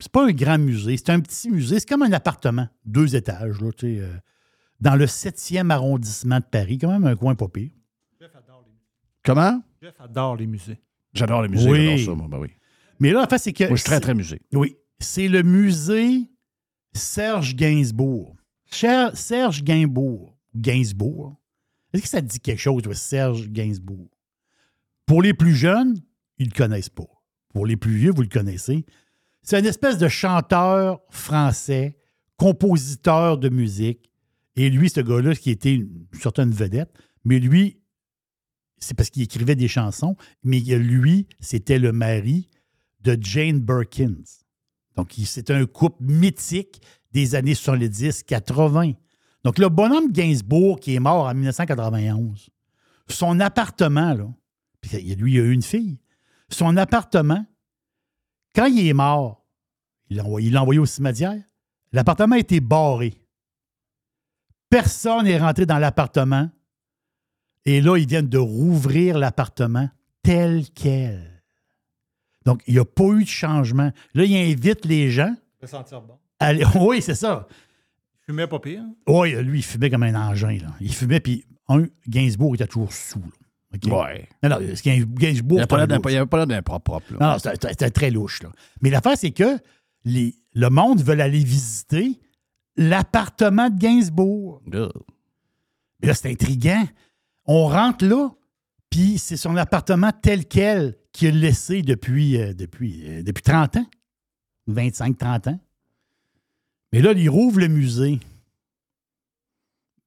C'est 0.00 0.10
pas 0.10 0.26
un 0.26 0.32
grand 0.32 0.58
musée, 0.58 0.96
c'est 0.96 1.10
un 1.10 1.20
petit 1.20 1.50
musée. 1.50 1.78
C'est 1.78 1.88
comme 1.88 2.02
un 2.02 2.12
appartement, 2.12 2.68
deux 2.84 3.14
étages, 3.14 3.60
là, 3.60 3.70
tu 3.72 3.86
sais, 3.96 4.00
euh, 4.00 4.12
dans 4.80 4.96
le 4.96 5.06
7e 5.06 5.70
arrondissement 5.70 6.40
de 6.40 6.44
Paris, 6.44 6.78
quand 6.78 6.90
même 6.90 7.04
un 7.06 7.14
coin 7.16 7.34
pas 7.36 7.48
pire. 7.48 7.70
Comment? 9.22 9.62
Jeff 9.80 9.94
adore 10.00 10.36
les 10.36 10.46
musées. 10.46 10.80
J'adore 11.14 11.42
les 11.42 11.48
musées, 11.48 11.70
Oui. 11.70 11.98
j'adore 11.98 12.04
ça, 12.04 12.14
moi, 12.14 12.28
ben 12.28 12.38
oui. 12.38 12.50
Mais 13.00 13.10
là, 13.12 13.22
en 13.24 13.26
fait, 13.26 13.38
c'est 13.38 13.52
que. 13.52 13.64
Moi, 13.64 13.76
je 13.76 13.80
suis 13.82 13.86
très, 13.90 14.00
très 14.00 14.14
musée. 14.14 14.40
Oui. 14.52 14.76
C'est 15.00 15.28
le 15.28 15.42
musée 15.42 16.30
Serge 16.94 17.54
Gainsbourg. 17.56 18.36
Cher- 18.70 19.16
Serge 19.16 19.62
Gainsbourg. 19.64 20.36
Gainsbourg. 20.54 21.36
Est-ce 21.92 22.02
que 22.02 22.08
ça 22.08 22.20
te 22.22 22.26
dit 22.26 22.40
quelque 22.40 22.60
chose, 22.60 22.82
Serge 22.94 23.48
Gainsbourg? 23.50 24.08
Pour 25.06 25.22
les 25.22 25.34
plus 25.34 25.54
jeunes, 25.54 26.00
ils 26.38 26.46
ne 26.46 26.50
le 26.52 26.56
connaissent 26.56 26.88
pas. 26.88 27.06
Pour 27.52 27.66
les 27.66 27.76
plus 27.76 27.94
vieux, 27.96 28.10
vous 28.12 28.22
le 28.22 28.28
connaissez. 28.28 28.84
C'est 29.42 29.58
une 29.58 29.66
espèce 29.66 29.98
de 29.98 30.08
chanteur 30.08 31.00
français, 31.10 31.98
compositeur 32.36 33.38
de 33.38 33.48
musique. 33.48 34.10
Et 34.56 34.70
lui, 34.70 34.88
ce 34.88 35.00
gars-là, 35.00 35.34
qui 35.34 35.50
était 35.50 35.74
une 35.74 36.06
certaine 36.20 36.50
vedette, 36.50 36.92
mais 37.24 37.38
lui, 37.38 37.80
c'est 38.78 38.94
parce 38.96 39.10
qu'il 39.10 39.22
écrivait 39.22 39.56
des 39.56 39.68
chansons, 39.68 40.16
mais 40.42 40.60
lui, 40.60 41.26
c'était 41.40 41.78
le 41.78 41.92
mari 41.92 42.48
de 43.04 43.16
Jane 43.20 43.60
Birkins. 43.60 44.24
Donc, 44.96 45.12
c'est 45.24 45.50
un 45.50 45.66
couple 45.66 46.02
mythique 46.04 46.80
des 47.12 47.34
années 47.34 47.54
70-80. 47.54 48.96
Donc, 49.44 49.58
le 49.58 49.68
bonhomme 49.68 50.10
Gainsbourg, 50.10 50.80
qui 50.80 50.94
est 50.94 51.00
mort 51.00 51.26
en 51.26 51.34
1991, 51.34 52.50
son 53.08 53.40
appartement, 53.40 54.14
là, 54.14 54.28
puis 54.80 54.98
lui, 55.14 55.34
il 55.34 55.40
a 55.40 55.42
eu 55.42 55.52
une 55.52 55.62
fille, 55.62 55.98
son 56.48 56.76
appartement, 56.76 57.44
quand 58.54 58.66
il 58.66 58.86
est 58.86 58.94
mort, 58.94 59.44
il 60.08 60.16
l'a 60.16 60.24
envoyé, 60.24 60.56
envoyé 60.56 60.78
au 60.78 60.86
cimetière, 60.86 61.42
l'appartement 61.92 62.36
a 62.36 62.38
été 62.38 62.60
barré. 62.60 63.14
Personne 64.70 65.24
n'est 65.24 65.38
rentré 65.38 65.66
dans 65.66 65.78
l'appartement. 65.78 66.50
Et 67.64 67.80
là, 67.80 67.96
ils 67.96 68.06
viennent 68.06 68.28
de 68.28 68.38
rouvrir 68.38 69.18
l'appartement 69.18 69.88
tel 70.22 70.64
quel. 70.74 71.33
Donc, 72.44 72.62
il 72.66 72.74
n'y 72.74 72.80
a 72.80 72.84
pas 72.84 73.04
eu 73.04 73.24
de 73.24 73.28
changement. 73.28 73.90
Là, 74.14 74.24
il 74.24 74.36
invite 74.36 74.84
les 74.84 75.10
gens. 75.10 75.34
Vais 75.60 75.66
sentir 75.66 76.00
bon. 76.02 76.18
à 76.40 76.52
Oui, 76.80 77.00
c'est 77.00 77.14
ça. 77.14 77.48
Je 78.20 78.32
fumais 78.32 78.46
pas 78.46 78.58
pire. 78.58 78.82
Oui, 79.06 79.32
lui, 79.42 79.60
il 79.60 79.62
fumait 79.62 79.90
comme 79.90 80.02
un 80.02 80.14
engin. 80.14 80.58
Là. 80.58 80.68
Il 80.80 80.94
fumait, 80.94 81.20
puis 81.20 81.44
un, 81.68 81.84
Gainsbourg 82.08 82.54
était 82.54 82.66
toujours 82.66 82.92
sous. 82.92 83.18
là. 83.20 83.26
OK? 83.74 83.92
Ouais. 83.92 84.28
Non, 84.42 84.50
non, 84.50 84.58
Gainsbourg. 84.60 85.16
Il 85.18 85.54
n'y 85.54 85.58
avait 85.58 85.66
pas 85.66 85.76
l'air 85.78 86.46
d'un- 86.46 86.56
il 86.58 86.62
propre 86.62 86.84
propre. 86.84 87.12
là. 87.12 87.18
non, 87.20 87.32
non, 87.32 87.38
c'était 87.38 87.68
c'était 87.68 87.90
très 87.90 88.10
louche. 88.10 88.42
Là. 88.42 88.50
Mais 88.80 88.90
l'affaire, 88.90 89.16
c'est 89.16 89.32
que 89.32 89.58
les, 90.04 90.34
le 90.54 90.68
monde 90.70 91.02
veut 91.02 91.18
aller 91.18 91.42
visiter 91.42 92.20
l'appartement 92.76 93.70
de 93.70 93.78
Gainsbourg. 93.78 94.62
Mais 94.66 96.08
là, 96.08 96.14
c'est 96.14 96.30
intriguant. 96.30 96.84
On 97.46 97.66
rentre 97.66 98.04
là, 98.04 98.30
puis 98.90 99.18
c'est 99.18 99.36
son 99.36 99.56
appartement 99.56 100.10
tel 100.22 100.46
quel 100.46 100.96
qu'il 101.14 101.28
a 101.28 101.30
laissé 101.30 101.80
depuis, 101.80 102.36
euh, 102.36 102.52
depuis, 102.52 103.02
euh, 103.06 103.22
depuis 103.22 103.42
30 103.42 103.76
ans. 103.76 103.86
25-30 104.68 105.48
ans. 105.48 105.60
Mais 106.92 107.00
là, 107.00 107.12
il 107.16 107.30
rouvre 107.30 107.60
le 107.60 107.68
musée. 107.68 108.20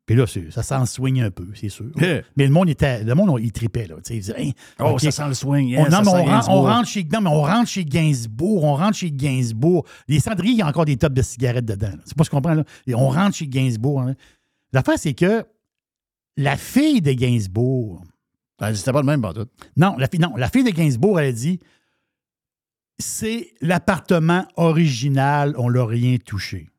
Puis 0.06 0.16
là, 0.16 0.26
ça 0.26 0.64
s'en 0.64 0.86
soigne 0.86 1.22
un 1.22 1.32
peu, 1.32 1.48
c'est 1.54 1.68
sûr. 1.68 1.88
Yeah. 1.98 2.22
Mais 2.38 2.46
le 2.46 2.52
monde, 2.54 2.70
était, 2.70 3.04
le 3.04 3.14
monde, 3.14 3.40
il 3.42 3.52
tripait. 3.52 3.88
Là, 3.88 3.96
il 4.10 4.20
disait, 4.22 4.36
Hein, 4.38 4.52
Oh, 4.80 4.98
ça 4.98 5.12
sent 5.12 5.28
le 5.28 5.34
swing. 5.34 5.76
On, 5.78 5.84
yes, 5.84 5.92
non, 5.92 6.00
mais 6.00 6.06
sent 6.06 6.18
on, 6.18 6.24
rentre, 6.26 6.50
on 6.50 6.84
chez, 6.86 7.04
non, 7.12 7.22
mais 7.22 7.30
on 7.30 7.42
rentre 7.42 7.68
chez 7.70 7.84
Gainsbourg, 7.84 8.64
on 8.64 8.76
rentre 8.76 8.96
chez 8.98 9.12
Gainsbourg. 9.12 9.86
Les 10.08 10.22
cendriers, 10.22 10.54
il 10.54 10.58
y 10.60 10.62
a 10.62 10.68
encore 10.68 10.86
des 10.86 10.96
tops 10.96 11.14
de 11.14 11.22
cigarettes 11.22 11.66
dedans. 11.66 11.92
C'est 12.06 12.16
pas 12.16 12.24
ce 12.24 12.30
qu'on 12.30 12.38
comprend, 12.38 12.54
là. 12.54 12.64
Et 12.88 12.96
on 12.96 13.10
rentre 13.10 13.36
chez 13.36 13.48
Gainsbourg. 13.48 14.02
hein. 14.02 14.16
L'affaire, 14.72 14.98
c'est 14.98 15.14
que 15.14 15.46
la 16.38 16.56
fille 16.56 17.02
de 17.02 17.12
Gainsbourg. 17.12 18.02
Elle 18.60 18.74
dit, 18.74 18.80
c'était 18.80 18.92
pas 18.92 19.02
le 19.02 19.06
même, 19.06 19.22
tout. 19.34 19.48
Non, 19.76 19.96
la 19.98 20.08
fille, 20.08 20.20
non, 20.20 20.36
la 20.36 20.50
fille 20.50 20.64
de 20.64 20.72
Gainsbourg, 20.72 21.20
elle 21.20 21.30
a 21.30 21.32
dit 21.32 21.60
c'est 23.00 23.54
l'appartement 23.62 24.48
original, 24.56 25.54
on 25.58 25.70
l'a 25.70 25.86
rien 25.86 26.18
touché. 26.18 26.70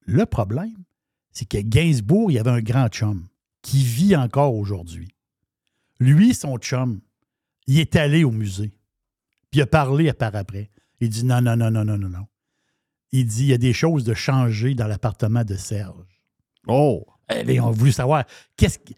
Le 0.00 0.24
problème, 0.26 0.84
c'est 1.32 1.46
que 1.46 1.58
Gainsbourg, 1.58 2.30
il 2.30 2.34
y 2.34 2.38
avait 2.38 2.50
un 2.50 2.62
grand 2.62 2.88
chum 2.88 3.26
qui 3.62 3.84
vit 3.84 4.16
encore 4.16 4.54
aujourd'hui. 4.54 5.14
Lui, 5.98 6.34
son 6.34 6.56
chum, 6.56 7.00
il 7.66 7.78
est 7.78 7.96
allé 7.96 8.24
au 8.24 8.30
musée. 8.30 8.72
Puis 9.50 9.60
il 9.60 9.62
a 9.62 9.66
parlé 9.66 10.12
par 10.12 10.34
après. 10.34 10.70
Il 11.00 11.10
dit 11.10 11.24
non, 11.24 11.42
non, 11.42 11.56
non, 11.56 11.70
non, 11.70 11.84
non, 11.84 11.98
non, 11.98 12.08
non. 12.08 12.26
Il 13.12 13.26
dit 13.26 13.44
il 13.44 13.48
y 13.48 13.52
a 13.52 13.58
des 13.58 13.72
choses 13.72 14.04
de 14.04 14.14
changer 14.14 14.74
dans 14.74 14.86
l'appartement 14.86 15.44
de 15.44 15.56
Serge. 15.56 16.22
Oh! 16.66 17.04
Ils 17.46 17.60
ont 17.60 17.70
voulu 17.70 17.92
savoir 17.92 18.24
qu'est-ce 18.56 18.78
que. 18.78 18.92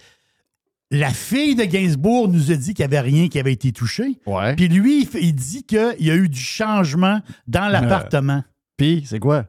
La 0.93 1.09
fille 1.09 1.55
de 1.55 1.65
Gainsbourg 1.65 2.29
nous 2.29 2.53
a 2.53 2.55
dit 2.55 2.75
qu'il 2.75 2.87
n'y 2.87 2.95
avait 2.95 3.01
rien 3.01 3.29
qui 3.29 3.39
avait 3.39 3.55
été 3.55 3.73
touché. 3.73 4.19
Ouais. 4.27 4.55
Puis 4.55 4.69
lui, 4.69 5.09
il, 5.15 5.35
dit 5.35 5.65
qu'il 5.65 5.97
y 6.01 6.11
a 6.11 6.15
eu 6.15 6.29
du 6.29 6.39
changement 6.39 7.23
dans 7.47 7.69
l'appartement. 7.69 8.45
Puis, 8.77 9.03
c'est 9.07 9.19
quoi? 9.19 9.47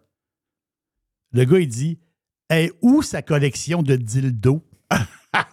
Le 1.33 1.43
gars, 1.43 1.59
il 1.59 1.67
dit 1.67 1.99
Hey, 2.49 2.71
où 2.81 3.01
sa 3.01 3.21
collection 3.21 3.83
de 3.83 3.97
dildos? 3.97 4.63
Attends 5.33 5.49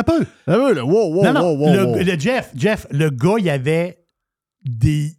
un 0.00 0.04
peu. 0.04 0.24
Wow, 0.46 1.14
wow, 1.14 1.24
non, 1.24 1.32
non, 1.32 1.40
wow, 1.40 1.58
wow, 1.58 1.74
le, 1.74 1.84
wow. 1.86 1.96
le 2.04 2.18
Jeff, 2.20 2.52
Jeff, 2.54 2.86
le 2.92 3.10
gars, 3.10 3.38
il 3.38 3.50
avait 3.50 3.98
des 4.62 5.10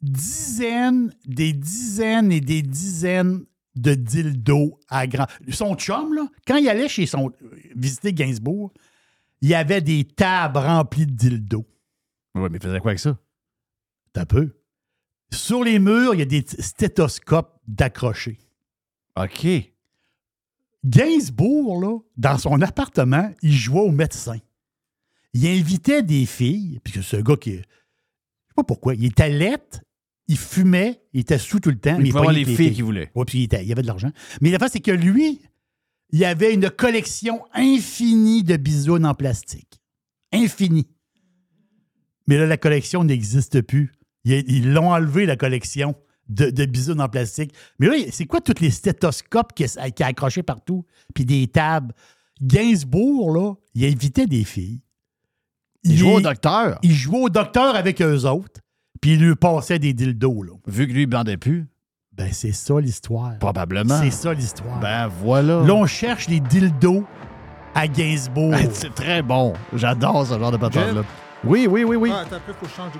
dizaines, 0.00 1.12
des 1.24 1.52
dizaines 1.52 2.32
et 2.32 2.40
des 2.40 2.62
dizaines 2.62 3.44
de 3.76 3.94
dildos 3.94 4.78
à 4.88 5.06
grand. 5.06 5.26
Son 5.50 5.74
chum, 5.74 6.14
là, 6.14 6.26
quand 6.46 6.56
il 6.56 6.68
allait 6.68 6.88
chez 6.88 7.06
son. 7.06 7.32
visiter 7.74 8.12
Gainsbourg, 8.12 8.72
il 9.40 9.48
y 9.48 9.54
avait 9.54 9.80
des 9.80 10.04
tables 10.04 10.58
remplies 10.58 11.06
de 11.06 11.12
dildos. 11.12 11.66
Ouais, 12.34 12.48
mais 12.48 12.58
il 12.58 12.62
faisait 12.62 12.80
quoi 12.80 12.92
avec 12.92 13.00
ça? 13.00 13.18
T'as 14.12 14.26
peu. 14.26 14.56
Sur 15.32 15.64
les 15.64 15.78
murs, 15.78 16.14
il 16.14 16.20
y 16.20 16.22
a 16.22 16.26
des 16.26 16.44
stéthoscopes 16.46 17.60
d'accrochés. 17.66 18.38
OK. 19.16 19.46
Gainsbourg, 20.84 21.80
là, 21.80 21.98
dans 22.16 22.38
son 22.38 22.60
appartement, 22.60 23.32
il 23.42 23.52
jouait 23.52 23.80
au 23.80 23.90
médecin. 23.90 24.38
Il 25.32 25.46
invitait 25.46 26.02
des 26.02 26.26
filles, 26.26 26.80
puis 26.84 27.02
c'est 27.02 27.18
un 27.18 27.22
gars 27.22 27.36
qui. 27.36 27.52
Je 27.52 27.58
sais 27.58 28.54
pas 28.56 28.64
pourquoi. 28.64 28.94
Il 28.94 29.04
était 29.04 29.30
lettre, 29.30 29.80
il 30.28 30.38
fumait, 30.38 31.02
il 31.12 31.20
était 31.20 31.38
sous 31.38 31.60
tout 31.60 31.70
le 31.70 31.78
temps. 31.78 31.96
Il 31.96 32.02
mais 32.04 32.08
pouvait 32.08 32.20
avoir 32.20 32.32
les 32.32 32.44
filles 32.44 32.72
qu'il 32.72 32.84
voulait. 32.84 33.10
Oui, 33.14 33.24
puis 33.26 33.38
il, 33.40 33.42
était- 33.44 33.64
il 33.64 33.70
avait 33.72 33.82
de 33.82 33.86
l'argent. 33.86 34.10
Mais 34.40 34.50
la 34.50 34.58
face, 34.58 34.72
c'est 34.72 34.80
que 34.80 34.90
lui, 34.90 35.40
il 36.10 36.24
avait 36.24 36.54
une 36.54 36.70
collection 36.70 37.42
infinie 37.52 38.42
de 38.42 38.56
bisounes 38.56 39.04
en 39.06 39.14
plastique. 39.14 39.80
Infinie. 40.32 40.86
Mais 42.26 42.38
là, 42.38 42.46
la 42.46 42.56
collection 42.56 43.04
n'existe 43.04 43.60
plus. 43.60 43.92
Ils 44.24 44.44
ils 44.50 44.72
l'ont 44.72 44.90
enlevé, 44.92 45.26
la 45.26 45.36
collection 45.36 45.94
de, 46.28 46.48
de 46.48 46.64
bisounes 46.64 47.02
en 47.02 47.08
plastique. 47.10 47.52
Mais 47.78 47.86
là, 47.88 47.94
c'est 48.10 48.24
quoi 48.24 48.40
tous 48.40 48.60
les 48.62 48.70
stéthoscopes 48.70 49.52
qui, 49.52 49.64
qui 49.94 50.02
a 50.02 50.06
accrochés 50.06 50.42
partout? 50.42 50.86
Puis 51.14 51.26
des 51.26 51.46
tables. 51.48 51.94
Gainsbourg, 52.42 53.30
là, 53.34 53.54
il 53.74 53.84
invitait 53.84 54.26
des 54.26 54.44
filles. 54.44 54.80
Il 55.82 55.96
jouait 55.98 56.14
au 56.14 56.20
docteur. 56.20 56.78
Il 56.82 56.92
jouait 56.94 57.20
au 57.20 57.28
docteur 57.28 57.76
avec 57.76 58.00
eux 58.00 58.24
autres. 58.24 58.60
Puis 59.04 59.12
il 59.12 59.20
lui 59.20 59.34
passait 59.36 59.78
des 59.78 59.92
dildos, 59.92 60.42
là. 60.44 60.52
Vu 60.66 60.86
que 60.88 60.92
lui, 60.94 61.02
il 61.02 61.06
bandait 61.06 61.36
plus? 61.36 61.66
Ben, 62.16 62.30
c'est 62.32 62.52
ça 62.52 62.80
l'histoire. 62.80 63.38
Probablement. 63.38 64.00
C'est 64.00 64.08
ça 64.10 64.32
l'histoire. 64.32 64.80
Ben, 64.80 65.08
voilà. 65.08 65.60
Là, 65.60 65.74
on 65.74 65.84
cherche 65.84 66.26
les 66.26 66.40
dildos 66.40 67.04
à 67.74 67.86
Gainsbourg. 67.86 68.54
c'est 68.72 68.94
très 68.94 69.20
bon. 69.20 69.52
J'adore 69.74 70.26
ce 70.26 70.38
genre 70.38 70.50
de 70.50 70.56
patente-là. 70.56 71.02
Oui, 71.44 71.68
oui, 71.70 71.84
oui, 71.84 71.96
oui. 71.96 72.10
Ah, 72.14 72.20
attends 72.20 72.36
un 72.36 72.40
peu, 72.46 72.54
faut 72.54 72.64
que 72.64 72.70
je 72.70 72.76
change 72.76 72.92
de 72.94 72.98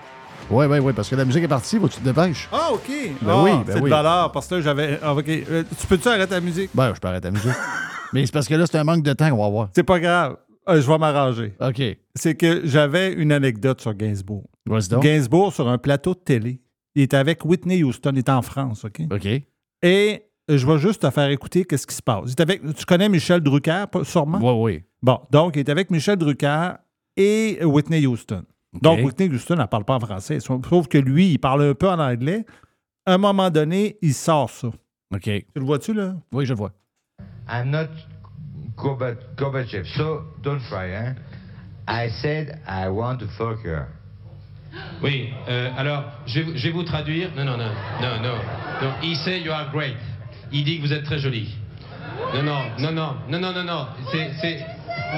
Oui, 0.50 0.66
oui, 0.66 0.78
oui, 0.78 0.92
parce 0.92 1.08
que 1.08 1.16
la 1.16 1.24
musique 1.24 1.44
est 1.44 1.48
partie, 1.48 1.78
faut 1.80 1.88
que 1.88 1.94
tu 1.94 2.00
te 2.00 2.04
dépêches. 2.04 2.50
Ah, 2.52 2.68
OK. 2.74 2.82
Ben 3.22 3.26
Ah, 3.26 3.42
oui, 3.42 3.50
ben 3.52 3.72
c'est 3.72 3.80
oui. 3.80 3.88
de 3.88 3.94
valeur, 3.96 4.30
parce 4.30 4.46
que 4.46 4.56
là, 4.56 4.60
j'avais... 4.60 4.98
ah, 5.02 5.14
OK. 5.14 5.24
Euh, 5.26 5.64
tu 5.80 5.86
peux-tu 5.86 6.06
arrêter 6.08 6.34
la 6.34 6.40
musique? 6.42 6.68
Ben, 6.74 6.92
je 6.94 7.00
peux 7.00 7.08
arrêter 7.08 7.28
la 7.28 7.30
musique. 7.32 7.48
Mais 8.12 8.26
c'est 8.26 8.32
parce 8.32 8.46
que 8.46 8.54
là, 8.56 8.66
c'est 8.70 8.76
un 8.76 8.84
manque 8.84 9.02
de 9.04 9.12
temps 9.14 9.30
qu'on 9.30 9.38
va 9.38 9.46
avoir. 9.46 9.68
C'est 9.74 9.82
pas 9.84 9.98
grave. 10.00 10.36
Euh, 10.68 10.82
je 10.82 10.86
vais 10.86 10.98
m'arranger. 10.98 11.54
OK. 11.62 11.80
C'est 12.14 12.34
que 12.34 12.60
j'avais 12.66 13.14
une 13.14 13.32
anecdote 13.32 13.80
sur 13.80 13.94
Gainsbourg. 13.94 14.44
Vas-y 14.66 14.88
donc. 14.88 15.02
Gainsbourg, 15.02 15.52
sur 15.52 15.68
un 15.68 15.78
plateau 15.78 16.14
de 16.14 16.20
télé, 16.20 16.60
il 16.94 17.02
était 17.02 17.16
avec 17.16 17.44
Whitney 17.44 17.82
Houston. 17.82 18.10
Il 18.14 18.18
était 18.20 18.32
en 18.32 18.42
France, 18.42 18.84
OK? 18.84 19.02
OK. 19.10 19.26
Et 19.82 20.22
je 20.48 20.66
vais 20.66 20.78
juste 20.78 21.02
te 21.02 21.10
faire 21.10 21.28
écouter 21.30 21.64
qu'est-ce 21.64 21.86
qui 21.86 21.94
se 21.94 22.02
passe. 22.02 22.24
Il 22.26 22.30
est 22.30 22.40
avec, 22.40 22.74
tu 22.74 22.84
connais 22.86 23.08
Michel 23.08 23.40
Drucker, 23.40 23.84
pas- 23.90 24.04
sûrement? 24.04 24.38
Oui, 24.38 24.74
oui. 24.74 24.84
Bon, 25.02 25.20
donc, 25.30 25.56
il 25.56 25.60
est 25.60 25.68
avec 25.68 25.90
Michel 25.90 26.16
Drucker 26.16 26.72
et 27.16 27.58
Whitney 27.64 28.06
Houston. 28.06 28.44
Donc, 28.80 29.00
Whitney 29.04 29.28
Houston, 29.28 29.54
elle 29.54 29.60
ne 29.60 29.66
parle 29.66 29.84
pas 29.84 29.94
en 29.96 30.00
français. 30.00 30.40
Sauf 30.40 30.88
que 30.88 30.98
lui, 30.98 31.32
il 31.32 31.38
parle 31.38 31.62
un 31.62 31.74
peu 31.74 31.88
en 31.88 31.98
anglais. 31.98 32.44
À 33.06 33.14
un 33.14 33.18
moment 33.18 33.50
donné, 33.50 33.98
il 34.02 34.14
sort 34.14 34.48
ça. 34.50 34.68
OK. 35.14 35.22
Tu 35.22 35.44
le 35.54 35.64
vois-tu, 35.64 35.92
là? 35.94 36.16
Oui, 36.32 36.46
je 36.46 36.52
le 36.54 36.58
vois. 36.58 36.72
I'm 37.48 37.70
not 37.70 37.88
Gorba- 38.76 39.16
Gorbachev, 39.36 39.84
so 39.84 40.22
don't 40.42 40.58
try, 40.68 40.92
hein? 40.94 41.14
I 41.86 42.08
said 42.22 42.58
I 42.66 42.88
want 42.88 43.18
to 43.18 43.26
fuck 43.28 43.62
her. 43.64 43.86
Oui, 45.02 45.30
euh, 45.48 45.70
alors, 45.76 46.04
je, 46.26 46.40
vais- 46.40 46.56
je 46.56 46.66
vais 46.68 46.72
vous 46.72 46.82
traduire. 46.82 47.30
Non, 47.36 47.44
non, 47.44 47.56
non, 47.56 47.70
non, 48.00 48.20
non. 48.22 48.34
non. 48.82 48.92
He 49.02 49.14
say 49.16 49.40
you 49.40 49.52
are 49.52 49.70
great. 49.70 49.96
Il 50.52 50.64
dit 50.64 50.78
que 50.78 50.82
vous 50.86 50.92
êtes 50.92 51.04
très 51.04 51.18
jolie. 51.18 51.54
Non, 52.34 52.42
non, 52.42 52.62
non, 52.78 52.92
non, 52.92 53.14
non, 53.28 53.38
non, 53.40 53.52
non, 53.52 53.64
non. 53.64 53.86
C'est, 54.12 54.30
c'est... 54.40 54.66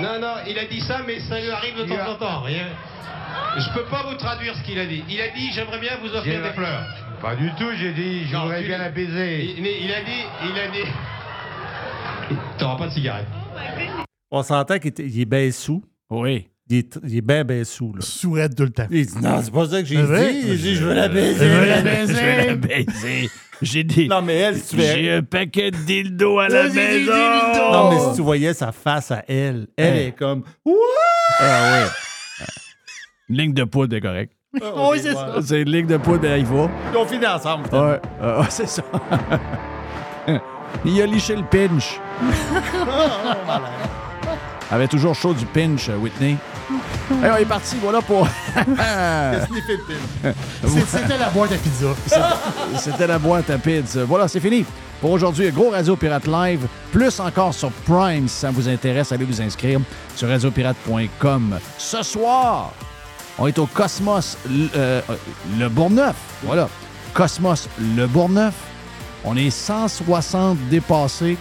Non, 0.00 0.18
non, 0.20 0.34
il 0.48 0.58
a 0.58 0.64
dit 0.66 0.80
ça, 0.80 1.00
mais 1.06 1.20
ça 1.20 1.40
lui 1.40 1.50
arrive 1.50 1.76
de 1.78 1.84
temps 1.84 2.10
en 2.12 2.14
temps. 2.16 2.40
Rien. 2.42 2.66
Je 3.58 3.72
peux 3.74 3.84
pas 3.86 4.02
vous 4.08 4.16
traduire 4.16 4.54
ce 4.56 4.62
qu'il 4.62 4.78
a 4.78 4.86
dit. 4.86 5.02
Il 5.08 5.20
a 5.20 5.28
dit, 5.28 5.50
j'aimerais 5.52 5.78
bien 5.80 5.92
vous 6.02 6.14
offrir 6.14 6.42
des 6.42 6.50
fleurs. 6.50 6.84
Pas 7.20 7.34
du 7.36 7.50
tout, 7.58 7.70
j'ai 7.76 7.92
dit, 7.92 8.26
je 8.26 8.36
voudrais 8.36 8.62
bien 8.62 8.78
la 8.78 8.90
baiser. 8.90 9.54
Il, 9.58 9.66
il 9.66 9.92
a 9.92 10.00
dit, 10.02 10.22
il 10.44 10.58
a 10.58 10.68
dit. 10.68 12.36
T'auras 12.58 12.76
pas 12.76 12.86
de 12.88 12.92
cigarette. 12.92 13.26
On 14.30 14.42
s'entend 14.42 14.78
qu'il 14.78 14.92
est 15.20 15.24
bien 15.24 15.50
sous. 15.50 15.82
Oui. 16.10 16.48
Il 16.68 16.78
est, 16.78 16.98
il 17.06 17.16
est 17.18 17.20
bien, 17.20 17.44
bien 17.44 17.62
sous, 17.62 17.92
là. 17.92 18.00
Sourette 18.00 18.56
tout 18.56 18.64
le 18.64 18.70
temps. 18.70 18.86
Il 18.90 19.06
dit, 19.06 19.18
non, 19.22 19.40
c'est 19.42 19.52
pas 19.52 19.68
ça 19.68 19.82
que 19.82 19.86
j'ai 19.88 19.96
dit. 19.96 20.02
Il 20.48 20.58
dit, 20.58 20.74
je 20.74 20.84
veux 20.84 20.94
la 20.94 21.08
baiser. 21.08 21.44
Je 21.48 21.50
veux 21.50 21.64
la 21.66 21.80
baiser. 21.80 22.14
Je 22.14 22.18
vais 22.20 22.46
la 22.46 22.54
baiser. 22.56 23.30
J'ai 23.62 23.84
des. 23.84 24.08
Non, 24.08 24.20
mais 24.20 24.34
elle, 24.34 24.56
si 24.58 24.70
tu 24.70 24.76
verrais- 24.76 25.00
J'ai 25.02 25.12
un 25.12 25.22
paquet 25.22 25.70
de 25.70 25.76
dildos 25.76 26.40
à 26.40 26.48
la 26.48 26.64
maison. 26.64 26.80
dildos. 26.80 27.72
Non, 27.72 27.90
mais 27.90 28.00
si 28.10 28.16
tu 28.16 28.22
voyais 28.22 28.52
sa 28.52 28.72
face 28.72 29.12
à 29.12 29.22
elle, 29.28 29.68
elle 29.76 29.96
Hey. 29.96 30.06
est 30.08 30.12
comme. 30.12 30.42
Ah 31.38 31.84
oui. 31.84 32.44
Une 33.28 33.36
ligne 33.38 33.54
de 33.54 33.64
poudre 33.64 33.94
est 33.96 34.00
correct. 34.00 34.32
oui, 34.52 34.98
c'est 35.00 35.14
ça. 35.14 35.36
C'est 35.42 35.62
une 35.62 35.70
ligne 35.70 35.86
de 35.86 35.96
poudre, 35.98 36.20
ben, 36.22 36.36
il 36.38 36.46
va. 36.46 36.68
Ils 36.92 36.96
ont 36.96 37.06
fini 37.06 37.26
ensemble. 37.26 37.64
Ouais, 37.72 38.00
euh, 38.22 38.40
ouais, 38.40 38.46
c'est 38.50 38.68
ça. 38.68 38.82
il 40.84 41.00
a 41.00 41.06
liché 41.06 41.36
le 41.36 41.44
pinch. 41.44 42.00
avait 44.70 44.88
toujours 44.88 45.14
chaud 45.14 45.34
du 45.34 45.46
pinch, 45.46 45.88
euh, 45.88 45.96
Whitney. 45.96 46.36
Hey, 47.22 47.30
on 47.30 47.36
est 47.36 47.44
parti, 47.44 47.76
voilà 47.80 48.00
pour. 48.02 48.26
C'était 50.88 51.18
la 51.18 51.28
boîte 51.30 51.52
à 51.52 51.56
pizza. 51.56 51.86
C'était- 52.06 52.78
C'était 52.90 53.06
la 53.06 53.18
boîte 53.18 53.50
à 53.50 53.58
pizza. 53.58 54.04
Voilà, 54.04 54.28
c'est 54.28 54.40
fini. 54.40 54.64
Pour 55.00 55.10
aujourd'hui, 55.12 55.50
gros 55.52 55.70
Radio 55.70 55.94
Pirate 55.94 56.26
Live. 56.26 56.66
Plus 56.90 57.20
encore 57.20 57.52
sur 57.54 57.70
Prime, 57.70 58.26
si 58.28 58.36
ça 58.36 58.50
vous 58.50 58.68
intéresse, 58.68 59.12
allez 59.12 59.24
vous 59.24 59.40
inscrire 59.40 59.80
sur 60.14 60.28
radiopirate.com. 60.28 61.58
Ce 61.78 62.02
soir, 62.02 62.72
on 63.38 63.46
est 63.46 63.58
au 63.58 63.66
Cosmos 63.66 64.36
le, 64.48 64.68
euh, 64.74 65.00
le 65.58 65.68
Bourgneuf. 65.68 66.16
Voilà. 66.42 66.68
Cosmos 67.14 67.68
le 67.78 68.06
Bourgneuf. 68.06 68.54
On 69.24 69.36
est 69.36 69.50
160 69.50 70.56
dépassés. 70.70 71.36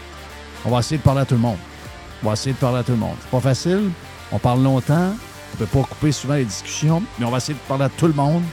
On 0.66 0.70
va 0.72 0.80
essayer 0.80 0.98
de 0.98 1.04
parler 1.04 1.22
à 1.22 1.26
tout 1.26 1.36
le 1.36 1.42
monde. 1.42 1.58
On 2.24 2.28
va 2.28 2.34
essayer 2.34 2.54
de 2.54 2.58
parler 2.60 2.80
à 2.80 2.84
tout 2.84 2.92
le 2.92 2.98
monde. 2.98 3.16
C'est 3.22 3.30
pas 3.32 3.40
facile. 3.40 3.90
On 4.32 4.38
parle 4.40 4.62
longtemps. 4.64 5.14
On 5.56 5.58
peut 5.58 5.68
pas 5.68 5.84
couper 5.84 6.12
souvent 6.12 6.34
les 6.34 6.44
discussions, 6.44 7.02
mais 7.18 7.26
on 7.26 7.32
va 7.32 7.38
essayer 7.38 7.54
de 7.54 7.60
parler 7.66 7.86
à 7.86 7.90
tout 7.90 8.08
le 8.08 8.14
monde. 8.14 8.44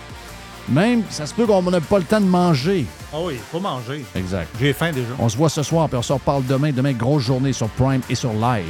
Même, 0.68 1.02
ça 1.10 1.26
se 1.26 1.34
peut 1.34 1.46
qu'on 1.46 1.60
n'a 1.62 1.80
pas 1.80 1.98
le 1.98 2.04
temps 2.04 2.20
de 2.20 2.26
manger. 2.26 2.86
Ah 3.12 3.16
oui, 3.20 3.40
faut 3.50 3.58
manger. 3.58 4.04
Exact. 4.14 4.48
J'ai 4.60 4.72
faim 4.72 4.92
déjà. 4.92 5.08
On 5.18 5.28
se 5.28 5.36
voit 5.36 5.48
ce 5.48 5.64
soir, 5.64 5.88
puis 5.88 5.98
on 5.98 6.02
se 6.02 6.12
reparle 6.12 6.46
demain. 6.46 6.70
Demain, 6.70 6.92
grosse 6.92 7.24
journée 7.24 7.52
sur 7.52 7.68
Prime 7.70 8.02
et 8.08 8.14
sur 8.14 8.32
Live. 8.34 8.64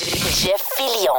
Jeff 0.00 0.60
Fillion. 0.76 1.12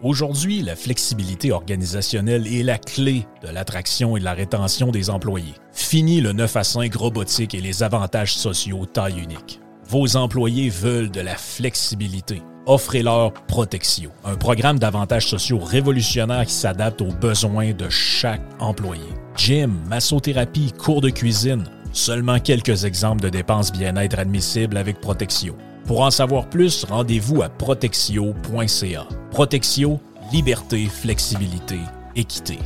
Aujourd'hui, 0.00 0.62
la 0.62 0.74
flexibilité 0.74 1.52
organisationnelle 1.52 2.46
est 2.46 2.62
la 2.62 2.78
clé 2.78 3.26
de 3.42 3.48
l'attraction 3.48 4.16
et 4.16 4.20
de 4.20 4.24
la 4.24 4.32
rétention 4.32 4.90
des 4.90 5.10
employés. 5.10 5.54
Fini 5.72 6.22
le 6.22 6.32
9 6.32 6.56
à 6.56 6.64
5 6.64 6.94
robotique 6.94 7.54
et 7.54 7.60
les 7.60 7.82
avantages 7.82 8.34
sociaux 8.34 8.86
taille 8.86 9.20
unique. 9.20 9.60
Vos 9.86 10.16
employés 10.16 10.70
veulent 10.70 11.10
de 11.10 11.20
la 11.20 11.36
flexibilité. 11.36 12.42
Offrez-leur 12.66 13.34
Protexio, 13.34 14.10
un 14.24 14.36
programme 14.36 14.78
d'avantages 14.78 15.26
sociaux 15.26 15.58
révolutionnaire 15.58 16.46
qui 16.46 16.54
s'adapte 16.54 17.02
aux 17.02 17.12
besoins 17.12 17.72
de 17.72 17.90
chaque 17.90 18.40
employé. 18.58 19.04
Gym, 19.36 19.78
massothérapie, 19.88 20.72
cours 20.72 21.02
de 21.02 21.10
cuisine, 21.10 21.64
seulement 21.92 22.40
quelques 22.40 22.84
exemples 22.84 23.22
de 23.22 23.28
dépenses 23.28 23.70
bien-être 23.70 24.18
admissibles 24.18 24.78
avec 24.78 25.00
Protexio. 25.00 25.54
Pour 25.84 26.00
en 26.00 26.10
savoir 26.10 26.48
plus, 26.48 26.84
rendez-vous 26.84 27.42
à 27.42 27.50
protexio.ca. 27.50 29.06
Protexio, 29.30 30.00
liberté, 30.32 30.86
flexibilité, 30.86 31.78
équité. 32.16 32.58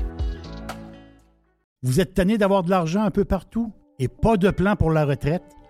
Vous 1.82 1.98
êtes 1.98 2.14
tanné 2.14 2.38
d'avoir 2.38 2.62
de 2.62 2.70
l'argent 2.70 3.02
un 3.02 3.10
peu 3.10 3.24
partout 3.24 3.72
et 3.98 4.06
pas 4.06 4.36
de 4.36 4.50
plan 4.50 4.76
pour 4.76 4.92
la 4.92 5.04
retraite? 5.04 5.42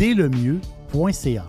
dès 0.00 0.14
le 0.14 0.30
mieux.ca. 0.30 1.44